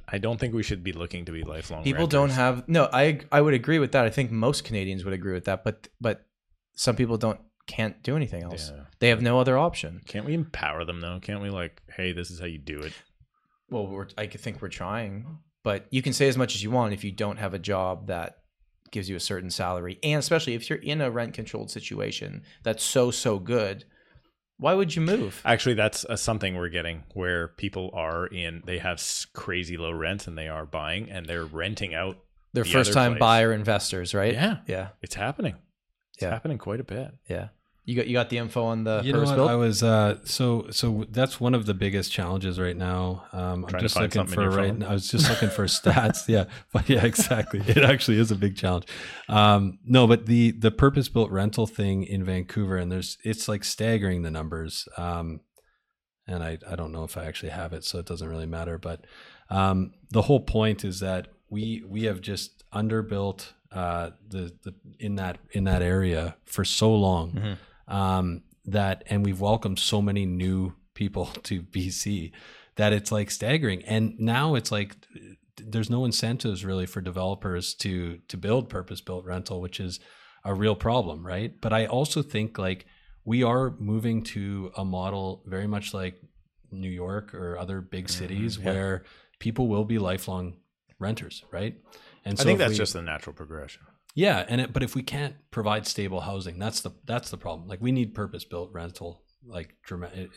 I 0.07 0.19
don't 0.19 0.39
think 0.39 0.55
we 0.55 0.63
should 0.63 0.83
be 0.83 0.93
looking 0.93 1.25
to 1.27 1.33
be 1.33 1.43
lifelong. 1.43 1.85
People 1.85 2.07
don't 2.07 2.31
have 2.31 2.69
no. 2.69 2.89
I 2.93 3.21
I 3.33 3.41
would 3.41 3.55
agree 3.55 3.79
with 3.79 3.93
that. 3.93 4.05
I 4.05 4.11
think 4.11 4.31
most 4.31 4.65
Canadians 4.65 5.05
would 5.05 5.15
agree 5.15 5.33
with 5.33 5.45
that. 5.45 5.65
But 5.65 5.89
but 6.01 6.27
some 6.75 6.97
people 6.97 7.17
don't 7.17 7.41
can't 7.67 8.03
do 8.03 8.17
anything 8.17 8.43
else. 8.43 8.73
Yeah. 8.75 8.85
They 8.99 9.09
have 9.09 9.23
no 9.23 9.39
other 9.39 9.57
option. 9.57 10.01
Can't 10.07 10.27
we 10.27 10.35
empower 10.35 10.85
them 10.85 11.01
though? 11.01 11.21
Can't 11.23 11.41
we 11.41 11.51
like, 11.51 11.83
hey, 11.97 12.13
this 12.13 12.31
is 12.31 12.41
how 12.41 12.47
you 12.47 12.59
do 12.59 12.81
it? 12.81 12.93
Well, 13.71 13.87
we're, 13.87 14.09
I 14.19 14.27
could 14.27 14.41
think 14.41 14.61
we're 14.61 14.69
trying, 14.69 15.39
but 15.63 15.87
you 15.91 16.03
can 16.03 16.13
say 16.13 16.27
as 16.27 16.37
much 16.37 16.57
as 16.57 16.63
you 16.63 16.73
want 16.73 16.93
if 16.93 17.05
you 17.05 17.13
don't 17.13 17.37
have 17.37 17.55
a 17.55 17.59
job 17.59 18.09
that 18.09 18.40
gives 18.91 19.09
you 19.09 19.17
a 19.17 19.21
certain 19.21 19.51
salary, 19.51 19.99
and 20.03 20.19
especially 20.19 20.55
if 20.55 20.69
you're 20.69 20.79
in 20.81 21.01
a 21.01 21.11
rent 21.11 21.35
controlled 21.35 21.71
situation 21.71 22.43
that's 22.63 22.83
so 22.83 23.11
so 23.11 23.39
good, 23.39 23.85
why 24.59 24.75
would 24.75 24.95
you 24.95 25.03
move? 25.03 25.41
Actually, 25.45 25.75
that's 25.75 26.05
uh, 26.05 26.17
something 26.17 26.55
we're 26.57 26.69
getting 26.69 27.05
where 27.15 27.49
people 27.49 27.91
are 27.95 28.27
in. 28.27 28.63
They 28.67 28.79
have 28.79 29.03
crazy 29.33 29.77
low 29.77 29.93
rents 29.93 30.27
and 30.27 30.37
they 30.37 30.49
are 30.49 30.67
buying 30.67 31.11
and 31.11 31.25
they're 31.27 31.47
renting 31.47 31.95
out. 31.95 32.19
They're 32.53 32.65
the 32.65 32.71
first 32.71 32.93
time 32.93 33.13
place. 33.13 33.21
buyer 33.21 33.53
investors, 33.53 34.13
right? 34.13 34.35
Yeah, 34.35 34.59
yeah, 34.67 34.89
it's 35.01 35.15
happening. 35.15 35.55
It's 36.15 36.23
Yeah. 36.23 36.31
happening 36.31 36.59
quite 36.59 36.81
a 36.81 36.85
bit. 36.85 37.13
yeah. 37.29 37.49
You 37.87 37.97
got 37.97 38.07
you 38.07 38.13
got 38.13 38.29
the 38.31 38.39
info 38.39 38.65
on 38.65 38.85
the 38.85 39.01
You 39.05 39.13
know 39.13 39.23
what? 39.25 39.35
built? 39.35 39.51
I 39.51 39.55
was 39.57 39.83
uh, 39.83 40.19
so 40.25 40.67
so 40.71 41.07
that's 41.11 41.41
one 41.41 41.55
of 41.55 41.67
the 41.67 41.75
biggest 41.75 42.13
challenges 42.13 42.61
right 42.61 42.77
now. 42.77 43.25
Um, 43.33 43.65
I'm 43.65 43.67
Trying 43.67 43.81
to 43.81 43.85
just 43.87 43.95
find 43.95 44.05
looking 44.05 44.19
something 44.21 44.35
for 44.35 44.43
your 44.43 44.51
right. 44.51 44.69
phone. 44.71 44.83
I 44.83 44.93
was 44.93 45.09
just 45.11 45.29
looking 45.31 45.49
for 45.49 45.65
stats. 45.65 46.29
Yeah, 46.29 46.45
but 46.73 46.89
yeah, 46.89 47.05
exactly. 47.05 47.61
It 47.67 47.79
actually 47.79 48.19
is 48.19 48.31
a 48.31 48.37
big 48.37 48.55
challenge. 48.57 48.87
Um, 49.29 49.79
no, 49.85 50.07
but 50.07 50.27
the 50.27 50.53
the 50.53 50.71
purpose 50.71 51.09
built 51.09 51.31
rental 51.31 51.67
thing 51.67 52.05
in 52.05 52.23
Vancouver, 52.25 52.77
and 52.77 52.93
there's 52.93 53.17
it's 53.25 53.49
like 53.49 53.65
staggering 53.65 54.23
the 54.23 54.31
numbers. 54.31 54.87
Um, 54.97 55.41
and 56.29 56.45
I 56.45 56.59
I 56.71 56.77
don't 56.77 56.93
know 56.93 57.05
if 57.05 57.17
I 57.17 57.25
actually 57.25 57.51
have 57.51 57.73
it, 57.73 57.85
so 57.85 57.99
it 57.99 58.07
doesn't 58.07 58.29
really 58.29 58.47
matter. 58.47 58.79
But 58.79 59.05
um, 59.49 59.95
the 60.11 60.23
whole 60.23 60.41
point 60.41 60.85
is 60.85 61.01
that 61.01 61.29
we 61.49 61.83
we 61.89 62.05
have 62.05 62.21
just 62.21 62.63
underbuilt 62.73 63.53
uh, 63.73 64.11
the 64.29 64.53
the 64.63 64.75
in 65.01 65.17
that 65.17 65.39
in 65.53 65.65
that 65.65 65.83
area 65.83 66.37
for 66.45 66.65
so 66.65 66.95
long 66.95 67.33
Mhm. 67.33 67.57
Um, 67.91 68.43
that 68.65 69.03
and 69.07 69.25
we've 69.25 69.41
welcomed 69.41 69.79
so 69.79 70.01
many 70.01 70.25
new 70.27 70.73
people 70.95 71.27
to 71.45 71.63
BC 71.63 72.33
that 72.77 72.93
it's 72.93 73.13
like 73.13 73.31
staggering. 73.31 73.83
And 73.85 74.19
now 74.19 74.55
it's 74.55 74.71
like 74.73 74.97
there's 75.63 75.91
no 75.91 76.05
incentives 76.07 76.65
really 76.65 76.87
for 76.87 77.01
developers 77.03 77.75
to 77.75 78.19
to 78.29 78.37
build 78.37 78.69
purpose 78.71 79.01
built 79.03 79.25
rental, 79.27 79.61
which 79.61 79.81
is 79.81 80.01
a 80.45 80.55
real 80.55 80.75
problem, 80.75 81.27
right? 81.27 81.53
But 81.61 81.73
I 81.75 81.85
also 81.87 82.23
think 82.23 82.59
like 82.59 82.87
we 83.25 83.43
are 83.43 83.75
moving 83.79 84.23
to 84.25 84.73
a 84.77 84.85
model 84.85 85.43
very 85.47 85.67
much 85.67 85.93
like 85.93 86.15
New 86.73 86.89
York 86.89 87.35
or 87.35 87.59
other 87.59 87.81
big 87.83 88.09
cities 88.09 88.57
Mm-hmm. 88.57 88.67
yeah. 88.69 88.73
where 88.75 89.05
people 89.39 89.67
will 89.69 89.85
be 89.85 89.99
lifelong 89.99 90.57
renters, 90.99 91.45
right? 91.51 91.77
And 92.25 92.39
I 92.41 92.45
think 92.45 92.59
that's 92.59 92.71
we- 92.73 92.77
just 92.79 92.93
the 92.95 93.03
natural 93.03 93.35
progression. 93.35 93.83
Yeah, 94.21 94.45
and 94.49 94.61
it, 94.61 94.73
but 94.73 94.83
if 94.83 94.95
we 94.95 95.03
can't 95.03 95.35
provide 95.51 95.87
stable 95.87 96.21
housing, 96.21 96.59
that's 96.59 96.81
the 96.83 96.91
that's 97.07 97.31
the 97.31 97.39
problem. 97.39 97.69
Like 97.69 97.81
we 97.81 97.91
need 97.93 98.15
purpose 98.15 98.45
built 98.45 98.71
rental 98.73 99.23
like 99.47 99.75
dramatic. 99.83 100.31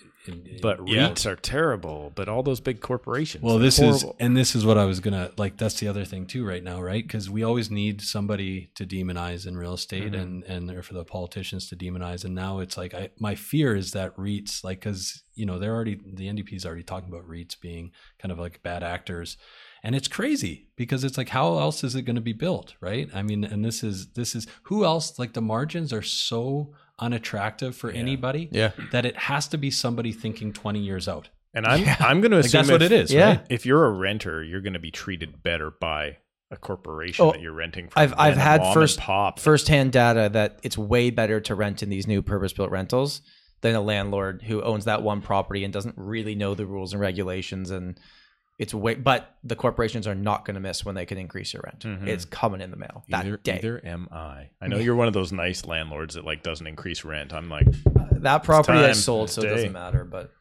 But 0.62 0.88
yeah. 0.88 1.10
REITs 1.10 1.26
are 1.26 1.36
terrible. 1.36 2.14
But 2.16 2.30
all 2.30 2.42
those 2.42 2.62
big 2.62 2.80
corporations. 2.80 3.44
Well, 3.44 3.60
this 3.60 3.78
is, 3.78 4.06
and 4.18 4.38
this 4.38 4.56
is 4.56 4.66
what 4.66 4.78
I 4.78 4.86
was 4.86 5.02
gonna 5.02 5.32
like. 5.38 5.58
That's 5.58 5.78
the 5.82 5.90
other 5.90 6.06
thing 6.06 6.26
too, 6.26 6.46
right 6.48 6.64
now, 6.64 6.82
right? 6.82 7.04
Because 7.04 7.30
we 7.30 7.44
always 7.44 7.70
need 7.70 8.02
somebody 8.02 8.70
to 8.76 8.86
demonize 8.86 9.46
in 9.46 9.58
real 9.58 9.74
estate, 9.74 10.14
Mhm. 10.14 10.22
and 10.22 10.44
and 10.46 10.72
or 10.72 10.82
for 10.82 10.94
the 10.94 11.04
politicians 11.04 11.68
to 11.70 11.76
demonize. 11.76 12.24
And 12.24 12.34
now 12.34 12.60
it's 12.60 12.78
like, 12.78 12.94
I 12.94 13.10
my 13.20 13.36
fear 13.36 13.76
is 13.76 13.92
that 13.92 14.16
REITs, 14.16 14.64
like, 14.64 14.80
because 14.80 15.24
you 15.36 15.46
know 15.46 15.60
they're 15.60 15.76
already 15.76 16.00
the 16.20 16.28
NDP 16.30 16.54
is 16.54 16.66
already 16.66 16.84
talking 16.84 17.10
about 17.10 17.28
REITs 17.28 17.60
being 17.60 17.92
kind 18.20 18.32
of 18.32 18.40
like 18.40 18.64
bad 18.64 18.84
actors, 18.84 19.36
and 19.84 19.96
it's 19.96 20.08
crazy 20.08 20.70
because 20.78 21.04
it's 21.04 21.18
like, 21.18 21.30
how 21.30 21.58
else 21.60 21.84
is 21.84 21.94
it 21.96 22.04
going 22.04 22.16
to 22.16 22.22
be 22.22 22.34
built, 22.34 22.76
right? 22.80 23.10
I 23.14 23.22
mean, 23.22 23.44
and 23.44 23.64
this 23.66 23.84
is 23.84 24.08
this 24.14 24.34
is 24.36 24.48
who 24.64 24.86
else? 24.86 25.20
Like 25.20 25.34
the 25.34 25.42
margins 25.42 25.92
are 25.92 26.02
so 26.02 26.74
unattractive 27.00 27.76
for 27.76 27.92
Yeah. 27.92 28.00
anybody 28.00 28.50
Yeah. 28.52 28.72
that 28.92 29.06
it 29.06 29.16
has 29.18 29.48
to 29.50 29.58
be 29.58 29.70
somebody 29.72 30.12
thinking 30.12 30.54
twenty 30.54 30.80
years 30.80 31.08
out. 31.08 31.30
And 31.54 31.66
I'm 31.68 31.82
yeah. 31.84 31.98
I'm 32.00 32.22
going 32.22 32.32
to 32.32 32.38
Like 32.38 32.46
assume 32.46 32.60
that's 32.60 32.72
what 32.72 32.82
it 32.82 32.92
is, 32.92 33.12
Yeah. 33.14 33.28
right? 33.28 33.46
If 33.50 33.66
you're 33.66 33.86
a 33.86 33.92
renter, 33.92 34.44
you're 34.44 34.62
going 34.62 34.74
to 34.74 34.80
be 34.80 34.92
treated 34.92 35.44
better 35.44 35.70
by 35.70 36.18
a 36.50 36.58
corporation 36.58 37.26
Oh, 37.26 37.32
that 37.32 37.42
you're 37.42 37.52
renting 37.54 37.90
from. 37.90 38.02
I've- 38.02 38.14
I've 38.18 38.38
had 38.38 38.62
mom 38.62 38.68
and 38.68 38.74
first- 38.76 39.00
pop. 39.00 39.40
Firsthand 39.40 39.92
data 39.92 40.30
that 40.34 40.60
it's 40.64 40.78
way 40.78 41.10
better 41.10 41.40
to 41.42 41.56
rent 41.56 41.82
in 41.84 41.90
these 41.90 42.08
new 42.08 42.22
purpose-built 42.22 42.70
rentals 42.72 43.22
than 43.62 43.74
a 43.76 43.82
landlord 43.82 44.44
who 44.44 44.62
owns 44.62 44.86
that 44.86 45.02
one 45.02 45.22
property 45.22 45.64
and 45.64 45.74
doesn't 45.74 45.96
really 45.98 46.36
know 46.36 46.54
the 46.54 46.66
rules 46.66 46.94
and 46.94 47.02
regulations 47.02 47.72
and 47.72 48.00
it's 48.60 48.74
way 48.74 48.94
but 48.96 49.36
the 49.44 49.56
corporations 49.56 50.06
are 50.08 50.14
not 50.16 50.46
going 50.46 50.54
to 50.56 50.60
miss 50.62 50.86
when 50.86 50.94
they 50.96 51.06
can 51.06 51.18
increase 51.18 51.54
your 51.54 51.64
rent. 51.66 51.80
Mhm. 51.86 52.08
It's 52.08 52.24
coming 52.26 52.62
in 52.62 52.70
the 52.72 52.78
mail 52.78 53.04
that 53.10 53.26
Either, 53.26 53.38
day. 53.38 53.56
either 53.58 53.82
am 53.84 54.08
I. 54.12 54.50
I 54.62 54.68
know 54.68 54.78
you're 54.78 54.96
one 54.96 55.08
of 55.08 55.14
those 55.14 55.32
nice 55.32 55.66
landlords 55.66 56.16
that 56.16 56.24
like 56.24 56.44
doesn't 56.44 56.68
increase 56.68 57.04
rent. 57.04 57.34
I'm 57.34 57.50
like, 57.50 57.66
that 58.22 58.44
property 58.44 58.78
I 58.80 58.92
sold, 58.94 59.28
this 59.30 59.36
so 59.36 59.42
it 59.42 59.50
doesn't 59.50 59.72
matter. 59.74 60.06
But 60.06 60.32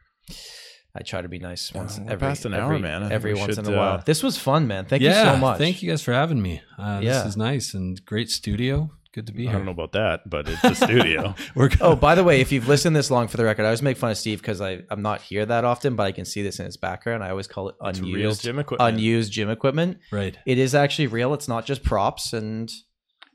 I 0.94 1.00
try 1.02 1.22
to 1.22 1.28
be 1.28 1.38
nice 1.38 1.72
once 1.72 1.98
we're 1.98 2.12
every 2.12 2.28
past 2.28 2.44
an 2.44 2.52
hour, 2.52 2.78
man. 2.78 3.02
I 3.02 3.10
Every 3.10 3.32
once 3.32 3.54
should, 3.54 3.66
in 3.66 3.72
a 3.72 3.76
while. 3.76 3.94
uh, 3.94 4.02
This 4.04 4.22
was 4.22 4.36
fun, 4.36 4.66
man. 4.66 4.84
Thank 4.84 5.02
yeah, 5.02 5.24
you 5.24 5.30
so 5.32 5.36
much. 5.38 5.56
Thank 5.58 5.82
you 5.82 5.88
guys 5.90 6.02
for 6.02 6.12
having 6.12 6.42
me. 6.42 6.60
Uh, 6.78 7.00
Yeah. 7.02 7.14
This 7.22 7.28
is 7.28 7.36
nice 7.38 7.72
and 7.72 7.98
great 8.04 8.28
studio. 8.28 8.90
Good 9.14 9.26
to 9.26 9.32
be 9.32 9.42
here. 9.42 9.50
I 9.50 9.52
don't 9.54 9.66
know 9.66 9.72
about 9.72 9.92
that, 9.92 10.28
but 10.28 10.48
it's 10.48 10.64
a 10.64 10.74
studio. 10.74 11.34
We're 11.54 11.68
Oh, 11.82 11.94
by 11.94 12.14
the 12.14 12.24
way, 12.24 12.40
if 12.40 12.50
you've 12.50 12.66
listened 12.66 12.96
this 12.96 13.10
long 13.10 13.28
for 13.28 13.36
the 13.36 13.44
record, 13.44 13.62
I 13.64 13.66
always 13.66 13.82
make 13.82 13.98
fun 13.98 14.10
of 14.10 14.16
Steve 14.16 14.40
because 14.40 14.60
I'm 14.60 15.02
not 15.02 15.20
here 15.20 15.44
that 15.44 15.64
often, 15.64 15.96
but 15.96 16.04
I 16.04 16.12
can 16.12 16.24
see 16.24 16.42
this 16.42 16.58
in 16.58 16.64
his 16.64 16.78
background. 16.78 17.22
I 17.22 17.28
always 17.30 17.46
call 17.46 17.68
it 17.68 17.74
It's 17.84 18.00
real 18.00 18.14
unused 18.14 18.42
gym 18.42 18.58
equipment. 18.58 18.94
unused 18.94 19.30
gym 19.32 19.50
equipment. 19.50 19.98
right. 20.10 20.36
It 20.46 20.56
is 20.58 20.74
actually 20.74 21.08
real. 21.08 21.34
It's 21.34 21.46
not 21.48 21.66
just 21.66 21.82
props, 21.82 22.32
and 22.32 22.72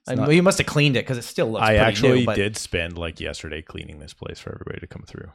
I 0.08 0.16
not- 0.16 0.28
well, 0.28 0.34
you 0.36 0.42
must 0.42 0.58
have 0.58 0.66
cleaned 0.68 0.96
it 0.96 1.06
because 1.06 1.20
it 1.20 1.24
still 1.26 1.52
looks. 1.52 1.62
I 1.64 1.68
pretty 1.76 1.80
actually 1.82 2.20
new, 2.22 2.26
but 2.26 2.36
did 2.38 2.58
spend 2.58 2.98
like 2.98 3.20
yesterday 3.20 3.62
cleaning 3.62 4.00
this 4.00 4.14
place 4.16 4.40
for 4.40 4.52
everybody 4.54 4.80
to 4.80 4.88
come 4.88 5.04
through. 5.08 5.30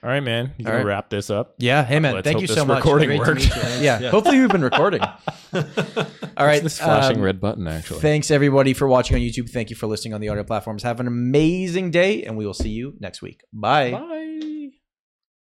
all 0.03 0.11
right, 0.11 0.21
man. 0.21 0.53
You 0.59 0.65
All 0.67 0.73
gonna 0.73 0.85
right. 0.85 0.87
wrap 0.87 1.09
this 1.11 1.31
up? 1.31 1.55
Yeah. 1.59 1.85
Hey, 1.85 2.01
man. 2.01 2.15
Let's 2.15 2.25
thank 2.25 2.41
you 2.41 2.47
so 2.47 2.65
much. 2.65 2.79
recording 2.79 3.17
worked. 3.19 3.49
man. 3.57 3.83
Yeah. 3.83 4.11
Hopefully, 4.11 4.41
we've 4.41 4.49
been 4.51 4.63
recording. 4.65 5.01
All 5.53 6.47
right. 6.47 6.63
this 6.63 6.79
flashing 6.79 7.19
um, 7.19 7.23
red 7.23 7.41
button 7.41 7.67
actually. 7.69 8.01
Thanks 8.01 8.31
everybody 8.31 8.75
for 8.75 8.87
watching 8.89 9.15
on 9.17 9.21
YouTube. 9.23 9.51
Thank 9.51 9.71
you 9.71 9.77
for 9.77 9.87
listening 9.87 10.15
on 10.15 10.21
the 10.21 10.29
audio 10.29 10.45
platforms. 10.45 10.83
Have 10.83 11.01
an 11.01 11.07
amazing 11.07 11.91
day, 11.91 12.25
and 12.25 12.37
we 12.37 12.45
will 12.45 12.55
see 12.55 12.71
you 12.71 12.95
next 13.01 13.23
week. 13.23 13.43
Bye. 13.53 13.93
Bye. 13.93 14.26